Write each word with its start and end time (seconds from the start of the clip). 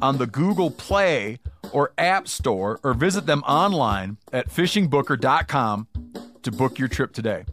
on 0.00 0.18
the 0.18 0.26
Google 0.26 0.70
Play 0.70 1.38
or 1.72 1.92
App 1.98 2.28
Store 2.28 2.80
or 2.82 2.94
visit 2.94 3.26
them 3.26 3.42
online 3.42 4.18
at 4.32 4.48
fishingbooker.com 4.48 5.88
to 6.42 6.52
book 6.52 6.78
your 6.78 6.88
trip 6.88 7.12
today. 7.12 7.44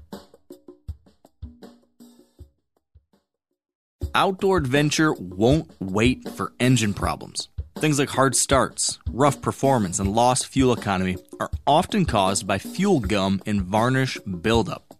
Outdoor 4.14 4.58
adventure 4.58 5.14
won't 5.14 5.70
wait 5.82 6.30
for 6.30 6.54
engine 6.60 6.94
problems. 6.94 7.50
Things 7.78 8.00
like 8.00 8.10
hard 8.10 8.36
starts, 8.36 8.98
rough 9.10 9.42
performance, 9.42 10.00
and 10.00 10.16
lost 10.16 10.48
fuel 10.48 10.72
economy 10.72 11.18
are 11.42 11.52
often 11.68 12.06
caused 12.06 12.48
by 12.48 12.58
fuel 12.58 13.02
gum 13.02 13.42
and 13.46 13.62
varnish 13.62 14.18
buildup. 14.20 14.94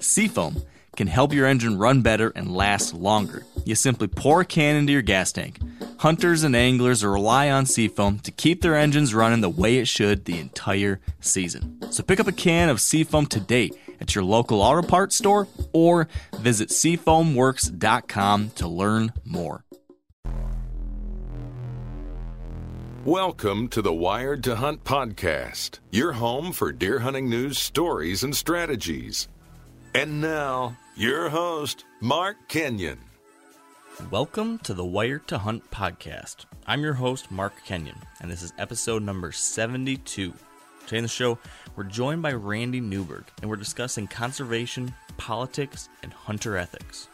Seafoam 0.00 0.62
can 0.96 1.06
help 1.06 1.32
your 1.32 1.46
engine 1.46 1.78
run 1.78 2.02
better 2.02 2.32
and 2.34 2.54
last 2.54 2.94
longer. 2.94 3.44
You 3.64 3.74
simply 3.74 4.08
pour 4.08 4.40
a 4.40 4.44
can 4.44 4.76
into 4.76 4.92
your 4.92 5.02
gas 5.02 5.32
tank. 5.32 5.60
Hunters 5.98 6.42
and 6.42 6.56
anglers 6.56 7.04
rely 7.04 7.50
on 7.50 7.66
Seafoam 7.66 8.18
to 8.20 8.30
keep 8.30 8.62
their 8.62 8.76
engines 8.76 9.14
running 9.14 9.40
the 9.40 9.48
way 9.48 9.78
it 9.78 9.88
should 9.88 10.24
the 10.24 10.38
entire 10.38 11.00
season. 11.20 11.78
So 11.90 12.02
pick 12.02 12.20
up 12.20 12.28
a 12.28 12.32
can 12.32 12.68
of 12.68 12.80
Seafoam 12.80 13.26
today 13.26 13.70
at 14.00 14.14
your 14.14 14.24
local 14.24 14.60
auto 14.60 14.86
parts 14.86 15.16
store 15.16 15.48
or 15.72 16.08
visit 16.38 16.70
seafoamworks.com 16.70 18.50
to 18.50 18.68
learn 18.68 19.12
more. 19.24 19.64
Welcome 23.04 23.68
to 23.68 23.82
the 23.82 23.92
Wired 23.92 24.42
to 24.44 24.56
Hunt 24.56 24.82
podcast, 24.82 25.78
your 25.92 26.14
home 26.14 26.50
for 26.50 26.72
deer 26.72 26.98
hunting 26.98 27.30
news, 27.30 27.56
stories, 27.56 28.24
and 28.24 28.34
strategies. 28.34 29.28
And 29.94 30.20
now, 30.20 30.76
your 30.96 31.28
host, 31.28 31.84
Mark 32.00 32.48
Kenyon. 32.48 32.98
Welcome 34.10 34.58
to 34.60 34.72
the 34.72 34.84
Wired 34.84 35.28
to 35.28 35.36
Hunt 35.36 35.70
podcast. 35.70 36.46
I'm 36.66 36.80
your 36.80 36.94
host, 36.94 37.30
Mark 37.30 37.52
Kenyon, 37.66 37.98
and 38.22 38.30
this 38.30 38.42
is 38.42 38.54
episode 38.56 39.02
number 39.02 39.30
72. 39.30 40.32
Today 40.86 40.96
in 40.96 41.04
the 41.04 41.08
show, 41.08 41.38
we're 41.74 41.84
joined 41.84 42.22
by 42.22 42.32
Randy 42.32 42.80
Newberg, 42.80 43.24
and 43.42 43.50
we're 43.50 43.56
discussing 43.56 44.06
conservation, 44.06 44.94
politics, 45.18 45.90
and 46.02 46.14
hunter 46.14 46.56
ethics. 46.56 47.08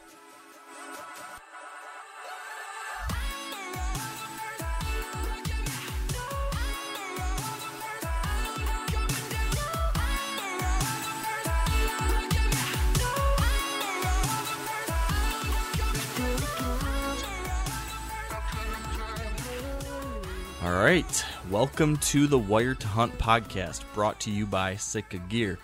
All 20.63 20.71
right, 20.71 21.25
welcome 21.51 21.97
to 21.97 22.29
the 22.29 22.39
Wired 22.39 22.79
to 22.81 22.87
Hunt 22.87 23.19
podcast 23.19 23.83
brought 23.95 24.21
to 24.21 24.31
you 24.31 24.47
by 24.47 24.77
Sitka 24.77 25.19
Gear. 25.19 25.59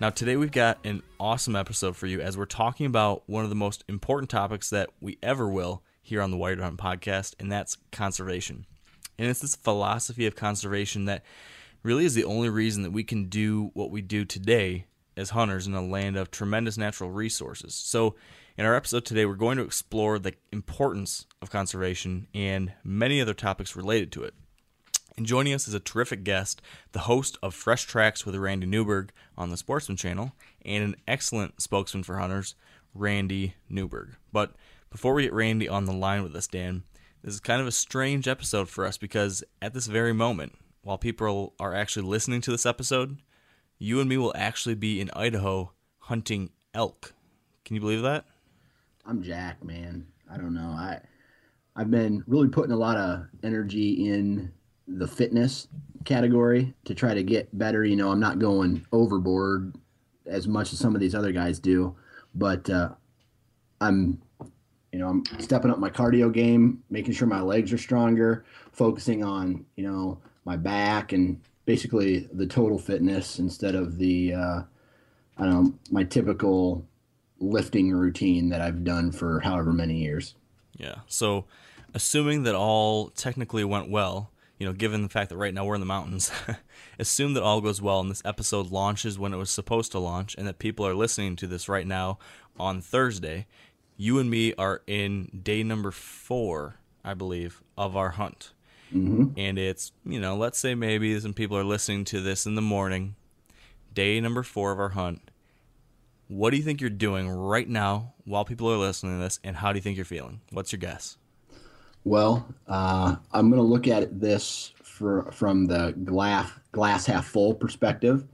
Now, 0.00 0.08
today 0.08 0.38
we've 0.38 0.50
got 0.50 0.78
an 0.84 1.02
awesome 1.20 1.54
episode 1.54 1.96
for 1.96 2.06
you 2.06 2.22
as 2.22 2.38
we're 2.38 2.46
talking 2.46 2.86
about 2.86 3.24
one 3.26 3.44
of 3.44 3.50
the 3.50 3.56
most 3.56 3.84
important 3.88 4.30
topics 4.30 4.70
that 4.70 4.88
we 5.02 5.18
ever 5.22 5.50
will 5.50 5.82
here 6.00 6.22
on 6.22 6.30
the 6.30 6.38
Wired 6.38 6.58
to 6.58 6.64
Hunt 6.64 6.78
podcast, 6.78 7.34
and 7.38 7.52
that's 7.52 7.76
conservation. 7.92 8.64
And 9.18 9.28
it's 9.28 9.40
this 9.40 9.54
philosophy 9.54 10.24
of 10.24 10.34
conservation 10.34 11.04
that 11.04 11.24
really 11.82 12.06
is 12.06 12.14
the 12.14 12.24
only 12.24 12.48
reason 12.48 12.84
that 12.84 12.90
we 12.90 13.04
can 13.04 13.26
do 13.26 13.70
what 13.74 13.90
we 13.90 14.00
do 14.00 14.24
today 14.24 14.86
as 15.14 15.30
hunters 15.30 15.66
in 15.66 15.74
a 15.74 15.86
land 15.86 16.16
of 16.16 16.30
tremendous 16.30 16.78
natural 16.78 17.10
resources. 17.10 17.74
So, 17.74 18.14
in 18.56 18.64
our 18.64 18.74
episode 18.74 19.04
today, 19.04 19.26
we're 19.26 19.34
going 19.34 19.58
to 19.58 19.62
explore 19.62 20.18
the 20.18 20.32
importance 20.52 21.26
of 21.42 21.50
conservation 21.50 22.26
and 22.34 22.72
many 22.82 23.20
other 23.20 23.34
topics 23.34 23.76
related 23.76 24.10
to 24.12 24.24
it. 24.24 24.34
And 25.18 25.26
joining 25.26 25.52
us 25.52 25.66
is 25.66 25.74
a 25.74 25.80
terrific 25.80 26.22
guest, 26.22 26.62
the 26.92 27.00
host 27.00 27.38
of 27.42 27.52
Fresh 27.52 27.86
Tracks 27.86 28.24
with 28.24 28.36
Randy 28.36 28.68
Newberg 28.68 29.10
on 29.36 29.50
the 29.50 29.56
Sportsman 29.56 29.96
Channel, 29.96 30.30
and 30.64 30.84
an 30.84 30.96
excellent 31.08 31.60
spokesman 31.60 32.04
for 32.04 32.18
hunters, 32.18 32.54
Randy 32.94 33.54
Newberg. 33.68 34.14
But 34.32 34.54
before 34.90 35.14
we 35.14 35.24
get 35.24 35.32
Randy 35.32 35.68
on 35.68 35.86
the 35.86 35.92
line 35.92 36.22
with 36.22 36.36
us, 36.36 36.46
Dan, 36.46 36.84
this 37.20 37.34
is 37.34 37.40
kind 37.40 37.60
of 37.60 37.66
a 37.66 37.72
strange 37.72 38.28
episode 38.28 38.68
for 38.68 38.86
us 38.86 38.96
because 38.96 39.42
at 39.60 39.74
this 39.74 39.88
very 39.88 40.12
moment, 40.12 40.54
while 40.82 40.98
people 40.98 41.52
are 41.58 41.74
actually 41.74 42.06
listening 42.06 42.40
to 42.42 42.52
this 42.52 42.64
episode, 42.64 43.18
you 43.76 43.98
and 43.98 44.08
me 44.08 44.18
will 44.18 44.32
actually 44.36 44.76
be 44.76 45.00
in 45.00 45.10
Idaho 45.14 45.72
hunting 45.98 46.50
elk. 46.74 47.12
Can 47.64 47.74
you 47.74 47.80
believe 47.80 48.02
that? 48.02 48.24
I'm 49.04 49.24
Jack, 49.24 49.64
man. 49.64 50.06
I 50.30 50.36
don't 50.36 50.54
know. 50.54 50.60
I 50.60 51.00
I've 51.74 51.90
been 51.90 52.22
really 52.28 52.48
putting 52.48 52.72
a 52.72 52.76
lot 52.76 52.96
of 52.96 53.26
energy 53.42 54.08
in 54.08 54.52
the 54.88 55.06
fitness 55.06 55.68
category 56.04 56.74
to 56.84 56.94
try 56.94 57.14
to 57.14 57.22
get 57.22 57.56
better. 57.56 57.84
You 57.84 57.96
know, 57.96 58.10
I'm 58.10 58.20
not 58.20 58.38
going 58.38 58.86
overboard 58.92 59.74
as 60.26 60.48
much 60.48 60.72
as 60.72 60.78
some 60.78 60.94
of 60.94 61.00
these 61.00 61.14
other 61.14 61.32
guys 61.32 61.58
do, 61.58 61.94
but 62.34 62.68
uh, 62.70 62.90
I'm, 63.80 64.20
you 64.92 64.98
know, 64.98 65.08
I'm 65.08 65.24
stepping 65.38 65.70
up 65.70 65.78
my 65.78 65.90
cardio 65.90 66.32
game, 66.32 66.82
making 66.90 67.12
sure 67.12 67.28
my 67.28 67.40
legs 67.40 67.72
are 67.72 67.78
stronger, 67.78 68.44
focusing 68.72 69.22
on, 69.22 69.64
you 69.76 69.84
know, 69.84 70.18
my 70.44 70.56
back 70.56 71.12
and 71.12 71.40
basically 71.66 72.28
the 72.32 72.46
total 72.46 72.78
fitness 72.78 73.38
instead 73.38 73.74
of 73.74 73.98
the, 73.98 74.32
uh, 74.32 74.62
I 75.36 75.44
don't 75.44 75.50
know, 75.50 75.74
my 75.90 76.04
typical 76.04 76.86
lifting 77.40 77.92
routine 77.92 78.48
that 78.48 78.60
I've 78.60 78.84
done 78.84 79.12
for 79.12 79.40
however 79.40 79.72
many 79.72 79.98
years. 79.98 80.34
Yeah. 80.76 80.96
So, 81.06 81.44
assuming 81.94 82.44
that 82.44 82.54
all 82.54 83.10
technically 83.10 83.64
went 83.64 83.90
well, 83.90 84.30
you 84.58 84.66
know, 84.66 84.72
given 84.72 85.02
the 85.02 85.08
fact 85.08 85.30
that 85.30 85.36
right 85.36 85.54
now 85.54 85.64
we're 85.64 85.76
in 85.76 85.80
the 85.80 85.86
mountains, 85.86 86.30
assume 86.98 87.34
that 87.34 87.42
all 87.42 87.60
goes 87.60 87.80
well 87.80 88.00
and 88.00 88.10
this 88.10 88.22
episode 88.24 88.70
launches 88.70 89.18
when 89.18 89.32
it 89.32 89.36
was 89.36 89.50
supposed 89.50 89.92
to 89.92 89.98
launch 89.98 90.34
and 90.36 90.46
that 90.46 90.58
people 90.58 90.86
are 90.86 90.94
listening 90.94 91.36
to 91.36 91.46
this 91.46 91.68
right 91.68 91.86
now 91.86 92.18
on 92.58 92.80
Thursday. 92.80 93.46
You 93.96 94.18
and 94.18 94.30
me 94.30 94.54
are 94.54 94.82
in 94.86 95.40
day 95.42 95.62
number 95.62 95.90
four, 95.90 96.76
I 97.04 97.14
believe, 97.14 97.62
of 97.76 97.96
our 97.96 98.10
hunt. 98.10 98.52
Mm-hmm. 98.92 99.38
And 99.38 99.58
it's, 99.58 99.92
you 100.04 100.20
know, 100.20 100.36
let's 100.36 100.58
say 100.58 100.74
maybe 100.74 101.18
some 101.20 101.34
people 101.34 101.56
are 101.56 101.64
listening 101.64 102.04
to 102.06 102.20
this 102.20 102.46
in 102.46 102.54
the 102.54 102.62
morning, 102.62 103.14
day 103.92 104.20
number 104.20 104.42
four 104.42 104.72
of 104.72 104.80
our 104.80 104.90
hunt. 104.90 105.30
What 106.26 106.50
do 106.50 106.56
you 106.56 106.62
think 106.62 106.80
you're 106.80 106.90
doing 106.90 107.28
right 107.28 107.68
now 107.68 108.14
while 108.24 108.44
people 108.44 108.70
are 108.70 108.76
listening 108.76 109.18
to 109.18 109.22
this, 109.22 109.40
and 109.42 109.56
how 109.56 109.72
do 109.72 109.78
you 109.78 109.82
think 109.82 109.96
you're 109.96 110.04
feeling? 110.04 110.40
What's 110.50 110.72
your 110.72 110.78
guess? 110.78 111.16
Well, 112.04 112.54
uh, 112.66 113.16
I'm 113.32 113.50
going 113.50 113.60
to 113.60 113.68
look 113.68 113.86
at 113.86 114.20
this 114.20 114.72
for, 114.82 115.30
from 115.32 115.66
the 115.66 115.92
glass 116.04 116.50
glass 116.72 117.06
half 117.06 117.26
full 117.26 117.54
perspective. 117.54 118.24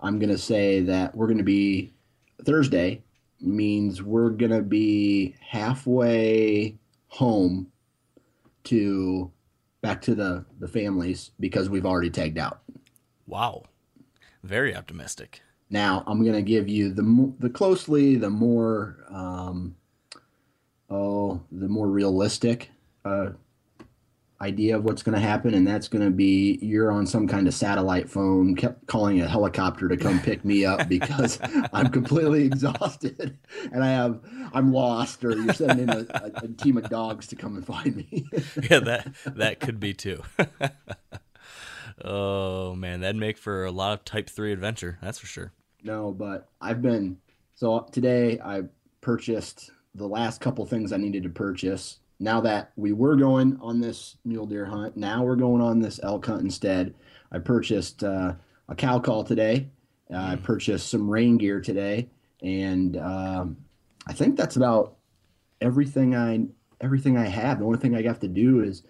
I'm 0.00 0.18
going 0.18 0.30
to 0.30 0.38
say 0.38 0.80
that 0.80 1.14
we're 1.14 1.26
going 1.26 1.38
to 1.38 1.44
be 1.44 1.92
Thursday 2.44 3.02
means 3.40 4.02
we're 4.02 4.30
going 4.30 4.50
to 4.50 4.62
be 4.62 5.34
halfway 5.40 6.76
home 7.08 7.70
to 8.64 9.30
back 9.80 10.02
to 10.02 10.14
the 10.14 10.44
the 10.58 10.68
families 10.68 11.30
because 11.40 11.70
we've 11.70 11.86
already 11.86 12.10
tagged 12.10 12.38
out. 12.38 12.60
Wow, 13.26 13.64
very 14.42 14.76
optimistic. 14.76 15.40
Now 15.70 16.04
I'm 16.06 16.22
going 16.22 16.34
to 16.34 16.42
give 16.42 16.68
you 16.68 16.92
the 16.92 17.32
the 17.38 17.50
closely 17.50 18.16
the 18.16 18.30
more 18.30 19.04
um, 19.08 19.76
oh 20.88 21.40
the 21.50 21.68
more 21.68 21.88
realistic 21.88 22.70
uh, 23.04 23.30
idea 24.42 24.76
of 24.76 24.84
what's 24.84 25.02
going 25.02 25.14
to 25.14 25.20
happen, 25.20 25.54
and 25.54 25.66
that's 25.66 25.88
going 25.88 26.04
to 26.04 26.10
be 26.10 26.58
you're 26.62 26.90
on 26.90 27.06
some 27.06 27.28
kind 27.28 27.46
of 27.46 27.54
satellite 27.54 28.08
phone, 28.08 28.56
kept 28.56 28.86
calling 28.86 29.20
a 29.20 29.28
helicopter 29.28 29.88
to 29.88 29.96
come 29.96 30.18
pick 30.20 30.44
me 30.44 30.64
up 30.64 30.88
because 30.88 31.38
I'm 31.72 31.88
completely 31.88 32.44
exhausted 32.44 33.36
and 33.72 33.84
I 33.84 33.90
have 33.90 34.20
I'm 34.52 34.72
lost, 34.72 35.24
or 35.24 35.36
you're 35.36 35.52
sending 35.52 35.88
in 35.88 35.90
a, 35.90 36.06
a, 36.14 36.44
a 36.44 36.48
team 36.48 36.76
of 36.78 36.88
dogs 36.88 37.26
to 37.28 37.36
come 37.36 37.56
and 37.56 37.66
find 37.66 37.96
me. 37.96 38.26
yeah, 38.70 38.80
that 38.80 39.14
that 39.26 39.60
could 39.60 39.78
be 39.78 39.92
too. 39.92 40.22
oh 42.04 42.74
man, 42.74 43.00
that'd 43.00 43.16
make 43.16 43.36
for 43.36 43.64
a 43.64 43.70
lot 43.70 43.92
of 43.92 44.04
Type 44.04 44.30
Three 44.30 44.52
adventure. 44.52 44.98
That's 45.02 45.18
for 45.18 45.26
sure. 45.26 45.52
No, 45.82 46.12
but 46.12 46.48
I've 46.60 46.82
been 46.82 47.18
so 47.54 47.86
today 47.92 48.40
I 48.42 48.62
purchased 49.02 49.70
the 49.94 50.06
last 50.06 50.40
couple 50.40 50.64
things 50.64 50.92
I 50.92 50.96
needed 50.96 51.24
to 51.24 51.30
purchase 51.30 51.98
now 52.20 52.42
that 52.42 52.70
we 52.76 52.92
were 52.92 53.16
going 53.16 53.58
on 53.62 53.80
this 53.80 54.16
mule 54.24 54.46
deer 54.46 54.66
hunt, 54.66 54.96
now 54.96 55.24
we're 55.24 55.36
going 55.36 55.62
on 55.62 55.80
this 55.80 55.98
elk 56.02 56.26
hunt 56.26 56.42
instead. 56.42 56.94
I 57.32 57.38
purchased 57.38 58.04
uh, 58.04 58.34
a 58.68 58.74
cow 58.74 58.98
call 58.98 59.24
today. 59.24 59.70
Uh, 60.12 60.18
I 60.18 60.36
purchased 60.36 60.90
some 60.90 61.10
rain 61.10 61.38
gear 61.38 61.60
today, 61.60 62.10
and 62.42 62.96
um, 62.98 63.56
I 64.06 64.12
think 64.12 64.36
that's 64.36 64.56
about 64.56 64.96
everything 65.60 66.14
I 66.14 66.46
everything 66.80 67.16
I 67.16 67.26
have. 67.26 67.58
The 67.58 67.64
only 67.64 67.78
thing 67.78 67.94
I 67.94 68.02
have 68.02 68.20
to 68.20 68.28
do 68.28 68.60
is 68.60 68.82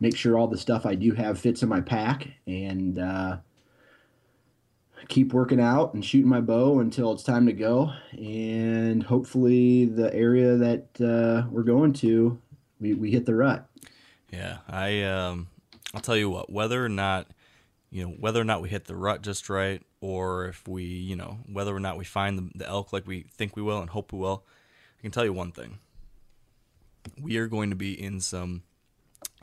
make 0.00 0.16
sure 0.16 0.38
all 0.38 0.48
the 0.48 0.58
stuff 0.58 0.86
I 0.86 0.94
do 0.94 1.12
have 1.12 1.38
fits 1.38 1.62
in 1.62 1.68
my 1.68 1.80
pack, 1.80 2.28
and 2.46 2.98
uh, 2.98 3.38
keep 5.08 5.32
working 5.34 5.60
out 5.60 5.92
and 5.92 6.04
shooting 6.04 6.28
my 6.28 6.40
bow 6.40 6.80
until 6.80 7.12
it's 7.12 7.22
time 7.22 7.46
to 7.46 7.52
go. 7.52 7.92
And 8.12 9.02
hopefully, 9.02 9.84
the 9.84 10.14
area 10.14 10.56
that 10.56 10.86
uh, 11.00 11.48
we're 11.50 11.64
going 11.64 11.92
to, 11.94 12.40
we, 12.80 12.94
we 12.94 13.10
hit 13.10 13.26
the 13.26 13.34
rut. 13.34 13.68
Yeah, 14.30 14.58
I 14.68 15.02
um, 15.02 15.48
I'll 15.94 16.00
tell 16.00 16.16
you 16.16 16.30
what, 16.30 16.50
whether 16.50 16.84
or 16.84 16.88
not 16.88 17.28
you 17.90 18.04
know 18.04 18.10
whether 18.10 18.40
or 18.40 18.44
not 18.44 18.60
we 18.60 18.68
hit 18.68 18.86
the 18.86 18.96
rut 18.96 19.22
just 19.22 19.48
right, 19.48 19.82
or 20.00 20.46
if 20.46 20.66
we 20.68 20.84
you 20.84 21.16
know 21.16 21.38
whether 21.50 21.74
or 21.74 21.80
not 21.80 21.96
we 21.96 22.04
find 22.04 22.38
the, 22.38 22.58
the 22.58 22.68
elk 22.68 22.92
like 22.92 23.06
we 23.06 23.26
think 23.32 23.56
we 23.56 23.62
will 23.62 23.80
and 23.80 23.90
hope 23.90 24.12
we 24.12 24.18
will, 24.18 24.44
I 24.98 25.02
can 25.02 25.10
tell 25.10 25.24
you 25.24 25.32
one 25.32 25.52
thing: 25.52 25.78
we 27.20 27.36
are 27.38 27.46
going 27.46 27.70
to 27.70 27.76
be 27.76 28.00
in 28.00 28.20
some 28.20 28.62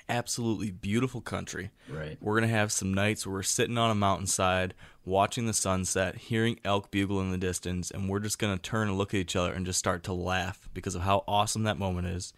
absolutely 0.07 0.71
beautiful 0.71 1.21
country. 1.21 1.71
Right. 1.89 2.17
We're 2.21 2.35
gonna 2.39 2.51
have 2.51 2.71
some 2.71 2.93
nights 2.93 3.25
where 3.25 3.33
we're 3.33 3.43
sitting 3.43 3.77
on 3.77 3.91
a 3.91 3.95
mountainside, 3.95 4.73
watching 5.03 5.47
the 5.47 5.53
sunset, 5.53 6.15
hearing 6.15 6.59
elk 6.63 6.91
bugle 6.91 7.21
in 7.21 7.31
the 7.31 7.37
distance, 7.37 7.91
and 7.91 8.09
we're 8.09 8.19
just 8.19 8.39
gonna 8.39 8.57
turn 8.57 8.89
and 8.89 8.97
look 8.97 9.13
at 9.13 9.19
each 9.19 9.35
other 9.35 9.53
and 9.53 9.65
just 9.65 9.79
start 9.79 10.03
to 10.03 10.13
laugh 10.13 10.69
because 10.73 10.95
of 10.95 11.01
how 11.01 11.23
awesome 11.27 11.63
that 11.63 11.79
moment 11.79 12.07
is. 12.07 12.33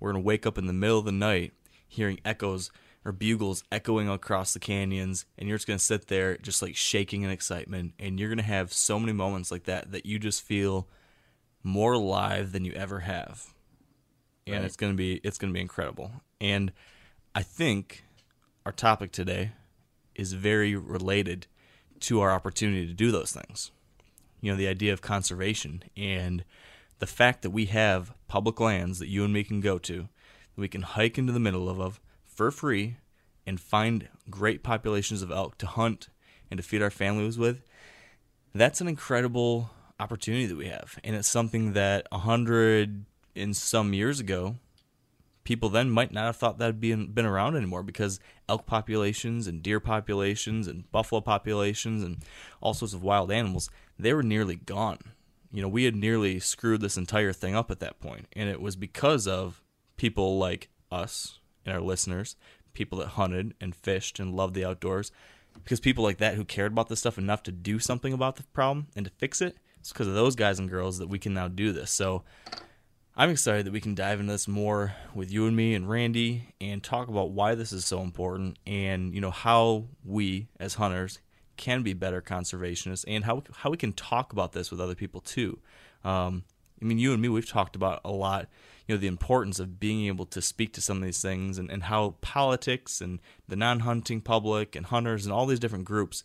We're 0.00 0.12
gonna 0.12 0.24
wake 0.24 0.46
up 0.46 0.58
in 0.58 0.66
the 0.66 0.72
middle 0.72 0.98
of 0.98 1.04
the 1.04 1.12
night 1.12 1.52
hearing 1.88 2.20
echoes 2.24 2.70
or 3.04 3.12
bugles 3.12 3.62
echoing 3.70 4.08
across 4.08 4.52
the 4.52 4.58
canyons, 4.58 5.24
and 5.38 5.48
you're 5.48 5.56
just 5.58 5.66
gonna 5.66 5.78
sit 5.78 6.08
there 6.08 6.36
just 6.36 6.60
like 6.62 6.74
shaking 6.76 7.22
in 7.22 7.30
excitement, 7.30 7.94
and 7.98 8.18
you're 8.18 8.28
gonna 8.28 8.42
have 8.42 8.72
so 8.72 8.98
many 8.98 9.12
moments 9.12 9.50
like 9.50 9.64
that 9.64 9.92
that 9.92 10.06
you 10.06 10.18
just 10.18 10.42
feel 10.42 10.88
more 11.62 11.92
alive 11.94 12.52
than 12.52 12.64
you 12.64 12.72
ever 12.72 13.00
have. 13.00 13.52
And 14.46 14.56
Right. 14.56 14.64
it's 14.64 14.76
gonna 14.76 14.94
be 14.94 15.14
it's 15.24 15.38
gonna 15.38 15.52
be 15.52 15.60
incredible. 15.60 16.12
And 16.40 16.72
I 17.34 17.42
think 17.42 18.04
our 18.64 18.72
topic 18.72 19.12
today 19.12 19.52
is 20.14 20.32
very 20.32 20.74
related 20.74 21.46
to 22.00 22.20
our 22.20 22.30
opportunity 22.30 22.86
to 22.86 22.92
do 22.92 23.10
those 23.10 23.32
things. 23.32 23.70
You 24.40 24.52
know, 24.52 24.56
the 24.56 24.68
idea 24.68 24.92
of 24.92 25.00
conservation 25.00 25.82
and 25.96 26.44
the 26.98 27.06
fact 27.06 27.42
that 27.42 27.50
we 27.50 27.66
have 27.66 28.12
public 28.28 28.60
lands 28.60 28.98
that 28.98 29.08
you 29.08 29.24
and 29.24 29.32
me 29.32 29.44
can 29.44 29.60
go 29.60 29.78
to, 29.78 30.02
that 30.02 30.60
we 30.60 30.68
can 30.68 30.82
hike 30.82 31.18
into 31.18 31.32
the 31.32 31.40
middle 31.40 31.68
of, 31.68 31.80
of 31.80 32.00
for 32.24 32.50
free 32.50 32.96
and 33.46 33.60
find 33.60 34.08
great 34.28 34.62
populations 34.62 35.22
of 35.22 35.30
elk 35.30 35.58
to 35.58 35.66
hunt 35.66 36.08
and 36.50 36.58
to 36.58 36.64
feed 36.64 36.82
our 36.82 36.90
families 36.90 37.38
with. 37.38 37.62
That's 38.54 38.80
an 38.80 38.88
incredible 38.88 39.70
opportunity 40.00 40.46
that 40.46 40.56
we 40.56 40.68
have. 40.68 40.98
And 41.04 41.14
it's 41.14 41.28
something 41.28 41.74
that 41.74 42.06
a 42.10 42.18
hundred 42.18 43.04
and 43.34 43.56
some 43.56 43.92
years 43.92 44.20
ago 44.20 44.56
people 45.46 45.68
then 45.68 45.88
might 45.88 46.12
not 46.12 46.24
have 46.24 46.36
thought 46.36 46.58
that 46.58 46.66
had 46.66 46.80
been 46.80 47.06
been 47.06 47.24
around 47.24 47.54
anymore 47.56 47.82
because 47.82 48.18
elk 48.48 48.66
populations 48.66 49.46
and 49.46 49.62
deer 49.62 49.78
populations 49.78 50.66
and 50.66 50.90
buffalo 50.90 51.20
populations 51.20 52.02
and 52.02 52.18
all 52.60 52.74
sorts 52.74 52.92
of 52.92 53.02
wild 53.02 53.30
animals 53.30 53.70
they 53.98 54.12
were 54.12 54.22
nearly 54.22 54.56
gone. 54.56 54.98
You 55.56 55.62
know, 55.62 55.68
we 55.68 55.84
had 55.84 55.96
nearly 55.96 56.38
screwed 56.38 56.82
this 56.82 56.98
entire 56.98 57.32
thing 57.32 57.54
up 57.54 57.70
at 57.70 57.80
that 57.80 57.98
point, 57.98 58.26
and 58.34 58.50
it 58.50 58.60
was 58.60 58.76
because 58.76 59.26
of 59.26 59.62
people 59.96 60.36
like 60.36 60.68
us 60.92 61.38
and 61.64 61.74
our 61.74 61.80
listeners, 61.80 62.36
people 62.74 62.98
that 62.98 63.06
hunted 63.06 63.54
and 63.58 63.74
fished 63.74 64.20
and 64.20 64.36
loved 64.36 64.52
the 64.52 64.66
outdoors, 64.66 65.10
because 65.64 65.80
people 65.80 66.04
like 66.04 66.18
that 66.18 66.34
who 66.34 66.44
cared 66.44 66.72
about 66.72 66.90
this 66.90 67.00
stuff 67.00 67.16
enough 67.16 67.42
to 67.44 67.52
do 67.52 67.78
something 67.78 68.12
about 68.12 68.36
the 68.36 68.42
problem 68.52 68.88
and 68.94 69.06
to 69.06 69.12
fix 69.12 69.40
it. 69.40 69.56
It's 69.80 69.94
because 69.94 70.08
of 70.08 70.12
those 70.12 70.36
guys 70.36 70.58
and 70.58 70.68
girls 70.68 70.98
that 70.98 71.08
we 71.08 71.18
can 71.18 71.32
now 71.32 71.48
do 71.48 71.72
this. 71.72 71.90
So 71.90 72.22
I'm 73.16 73.30
excited 73.30 73.64
that 73.64 73.72
we 73.72 73.80
can 73.80 73.94
dive 73.94 74.20
into 74.20 74.32
this 74.32 74.46
more 74.46 74.94
with 75.14 75.32
you 75.32 75.46
and 75.46 75.56
me 75.56 75.72
and 75.72 75.88
Randy 75.88 76.52
and 76.60 76.82
talk 76.82 77.08
about 77.08 77.30
why 77.30 77.54
this 77.54 77.72
is 77.72 77.86
so 77.86 78.02
important 78.02 78.58
and 78.66 79.14
you 79.14 79.22
know 79.22 79.30
how 79.30 79.86
we 80.04 80.48
as 80.60 80.74
hunters 80.74 81.18
can 81.56 81.82
be 81.82 81.92
better 81.92 82.20
conservationists 82.20 83.04
and 83.06 83.24
how 83.24 83.42
how 83.58 83.70
we 83.70 83.76
can 83.76 83.92
talk 83.92 84.32
about 84.32 84.52
this 84.52 84.70
with 84.70 84.80
other 84.80 84.94
people 84.94 85.20
too. 85.20 85.58
Um, 86.04 86.44
I 86.80 86.84
mean, 86.84 86.98
you 86.98 87.12
and 87.12 87.22
me, 87.22 87.28
we've 87.28 87.48
talked 87.48 87.74
about 87.74 88.00
a 88.04 88.10
lot, 88.10 88.48
you 88.86 88.94
know, 88.94 89.00
the 89.00 89.06
importance 89.06 89.58
of 89.58 89.80
being 89.80 90.06
able 90.06 90.26
to 90.26 90.42
speak 90.42 90.74
to 90.74 90.82
some 90.82 90.98
of 90.98 91.02
these 91.02 91.22
things 91.22 91.58
and, 91.58 91.70
and 91.70 91.84
how 91.84 92.16
politics 92.20 93.00
and 93.00 93.18
the 93.48 93.56
non 93.56 93.80
hunting 93.80 94.20
public 94.20 94.76
and 94.76 94.86
hunters 94.86 95.24
and 95.24 95.32
all 95.32 95.46
these 95.46 95.60
different 95.60 95.86
groups 95.86 96.22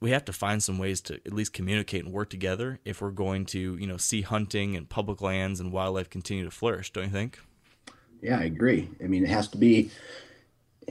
we 0.00 0.10
have 0.10 0.24
to 0.24 0.32
find 0.32 0.62
some 0.62 0.78
ways 0.78 1.00
to 1.02 1.14
at 1.26 1.32
least 1.32 1.52
communicate 1.52 2.04
and 2.04 2.12
work 2.12 2.30
together 2.30 2.80
if 2.84 3.02
we're 3.02 3.10
going 3.10 3.44
to, 3.44 3.76
you 3.76 3.86
know, 3.86 3.98
see 3.98 4.22
hunting 4.22 4.74
and 4.74 4.88
public 4.88 5.20
lands 5.20 5.60
and 5.60 5.72
wildlife 5.72 6.08
continue 6.08 6.44
to 6.44 6.50
flourish, 6.50 6.90
don't 6.90 7.04
you 7.04 7.10
think? 7.10 7.38
Yeah, 8.22 8.38
I 8.38 8.44
agree. 8.44 8.88
I 9.02 9.06
mean, 9.06 9.24
it 9.24 9.28
has 9.28 9.48
to 9.48 9.58
be, 9.58 9.90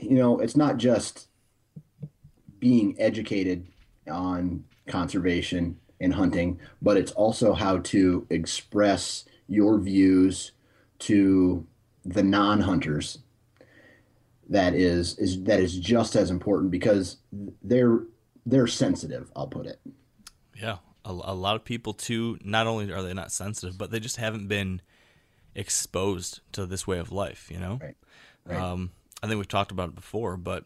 you 0.00 0.16
know, 0.16 0.38
it's 0.38 0.56
not 0.56 0.76
just 0.76 1.26
being 2.60 2.94
educated 2.98 3.66
on 4.10 4.64
conservation 4.86 5.78
and 6.00 6.14
hunting, 6.14 6.60
but 6.80 6.96
it's 6.96 7.12
also 7.12 7.52
how 7.52 7.78
to 7.78 8.26
express 8.30 9.24
your 9.48 9.78
views 9.78 10.52
to 11.00 11.66
the 12.04 12.22
non-hunters. 12.22 13.18
That 14.48 14.74
is 14.74 15.18
is 15.18 15.42
that 15.44 15.60
is 15.60 15.78
just 15.78 16.16
as 16.16 16.30
important 16.30 16.70
because 16.70 17.18
they're 17.62 18.00
they're 18.46 18.66
sensitive. 18.66 19.30
I'll 19.36 19.46
put 19.46 19.66
it. 19.66 19.80
Yeah. 20.56 20.78
A, 21.04 21.10
a 21.10 21.34
lot 21.34 21.56
of 21.56 21.64
people, 21.64 21.94
too, 21.94 22.38
not 22.44 22.66
only 22.66 22.92
are 22.92 23.02
they 23.02 23.14
not 23.14 23.32
sensitive, 23.32 23.78
but 23.78 23.90
they 23.90 24.00
just 24.00 24.18
haven't 24.18 24.48
been 24.48 24.82
exposed 25.54 26.40
to 26.52 26.66
this 26.66 26.86
way 26.86 26.98
of 26.98 27.10
life, 27.10 27.50
you 27.50 27.58
know? 27.58 27.78
Right. 27.80 27.96
Right. 28.44 28.60
Um, 28.60 28.90
I 29.22 29.26
think 29.26 29.38
we've 29.38 29.48
talked 29.48 29.70
about 29.70 29.88
it 29.90 29.94
before, 29.94 30.36
but 30.36 30.64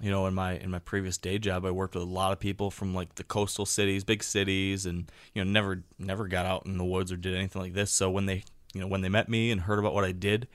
you 0.00 0.10
know, 0.10 0.26
in 0.26 0.34
my 0.34 0.52
in 0.58 0.70
my 0.70 0.78
previous 0.78 1.18
day 1.18 1.38
job, 1.38 1.64
I 1.64 1.70
worked 1.70 1.94
with 1.94 2.04
a 2.04 2.06
lot 2.06 2.32
of 2.32 2.38
people 2.38 2.70
from 2.70 2.94
like 2.94 3.16
the 3.16 3.24
coastal 3.24 3.66
cities, 3.66 4.04
big 4.04 4.22
cities, 4.22 4.86
and 4.86 5.10
you 5.34 5.44
know, 5.44 5.50
never 5.50 5.82
never 5.98 6.28
got 6.28 6.46
out 6.46 6.66
in 6.66 6.78
the 6.78 6.84
woods 6.84 7.10
or 7.10 7.16
did 7.16 7.34
anything 7.34 7.62
like 7.62 7.74
this. 7.74 7.90
So 7.90 8.10
when 8.10 8.26
they 8.26 8.44
you 8.74 8.80
know 8.80 8.86
when 8.86 9.00
they 9.00 9.08
met 9.08 9.28
me 9.28 9.50
and 9.50 9.62
heard 9.62 9.78
about 9.78 9.94
what 9.94 10.04
I 10.04 10.12
did, 10.12 10.48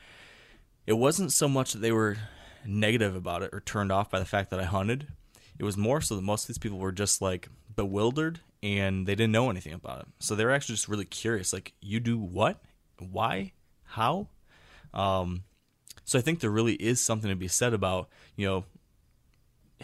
it 0.88 0.94
wasn't 0.94 1.34
so 1.34 1.48
much 1.48 1.74
that 1.74 1.80
they 1.80 1.92
were 1.92 2.18
negative 2.66 3.16
about 3.16 3.44
it 3.44 3.50
or 3.54 3.60
turned 3.60 3.92
off 3.92 4.10
by 4.10 4.20
the 4.20 4.26
fact 4.26 4.50
that 4.52 4.60
I 4.60 4.64
hunted. 4.64 5.08
It 5.60 5.64
was 5.64 5.78
more 5.78 6.02
so 6.02 6.16
that 6.16 6.22
most 6.22 6.44
of 6.44 6.48
these 6.48 6.58
people 6.58 6.80
were 6.80 6.92
just 6.92 7.22
like 7.22 7.50
bewildered 7.76 8.40
and 8.64 9.06
they 9.06 9.14
didn't 9.14 9.34
know 9.34 9.50
anything 9.50 9.74
about 9.74 10.00
it. 10.00 10.08
So 10.20 10.36
they 10.36 10.46
were 10.46 10.52
actually 10.52 10.76
just 10.76 10.88
really 10.88 11.06
curious, 11.06 11.52
like, 11.52 11.74
you 11.82 12.00
do 12.00 12.18
what? 12.18 12.64
Why? 12.98 13.52
How? 13.84 14.30
Um, 14.94 15.44
so 16.06 16.18
I 16.18 16.22
think 16.22 16.40
there 16.40 16.50
really 16.50 16.76
is 16.76 17.02
something 17.02 17.30
to 17.30 17.36
be 17.36 17.50
said 17.50 17.74
about, 17.74 18.10
you 18.38 18.48
know, 18.48 18.66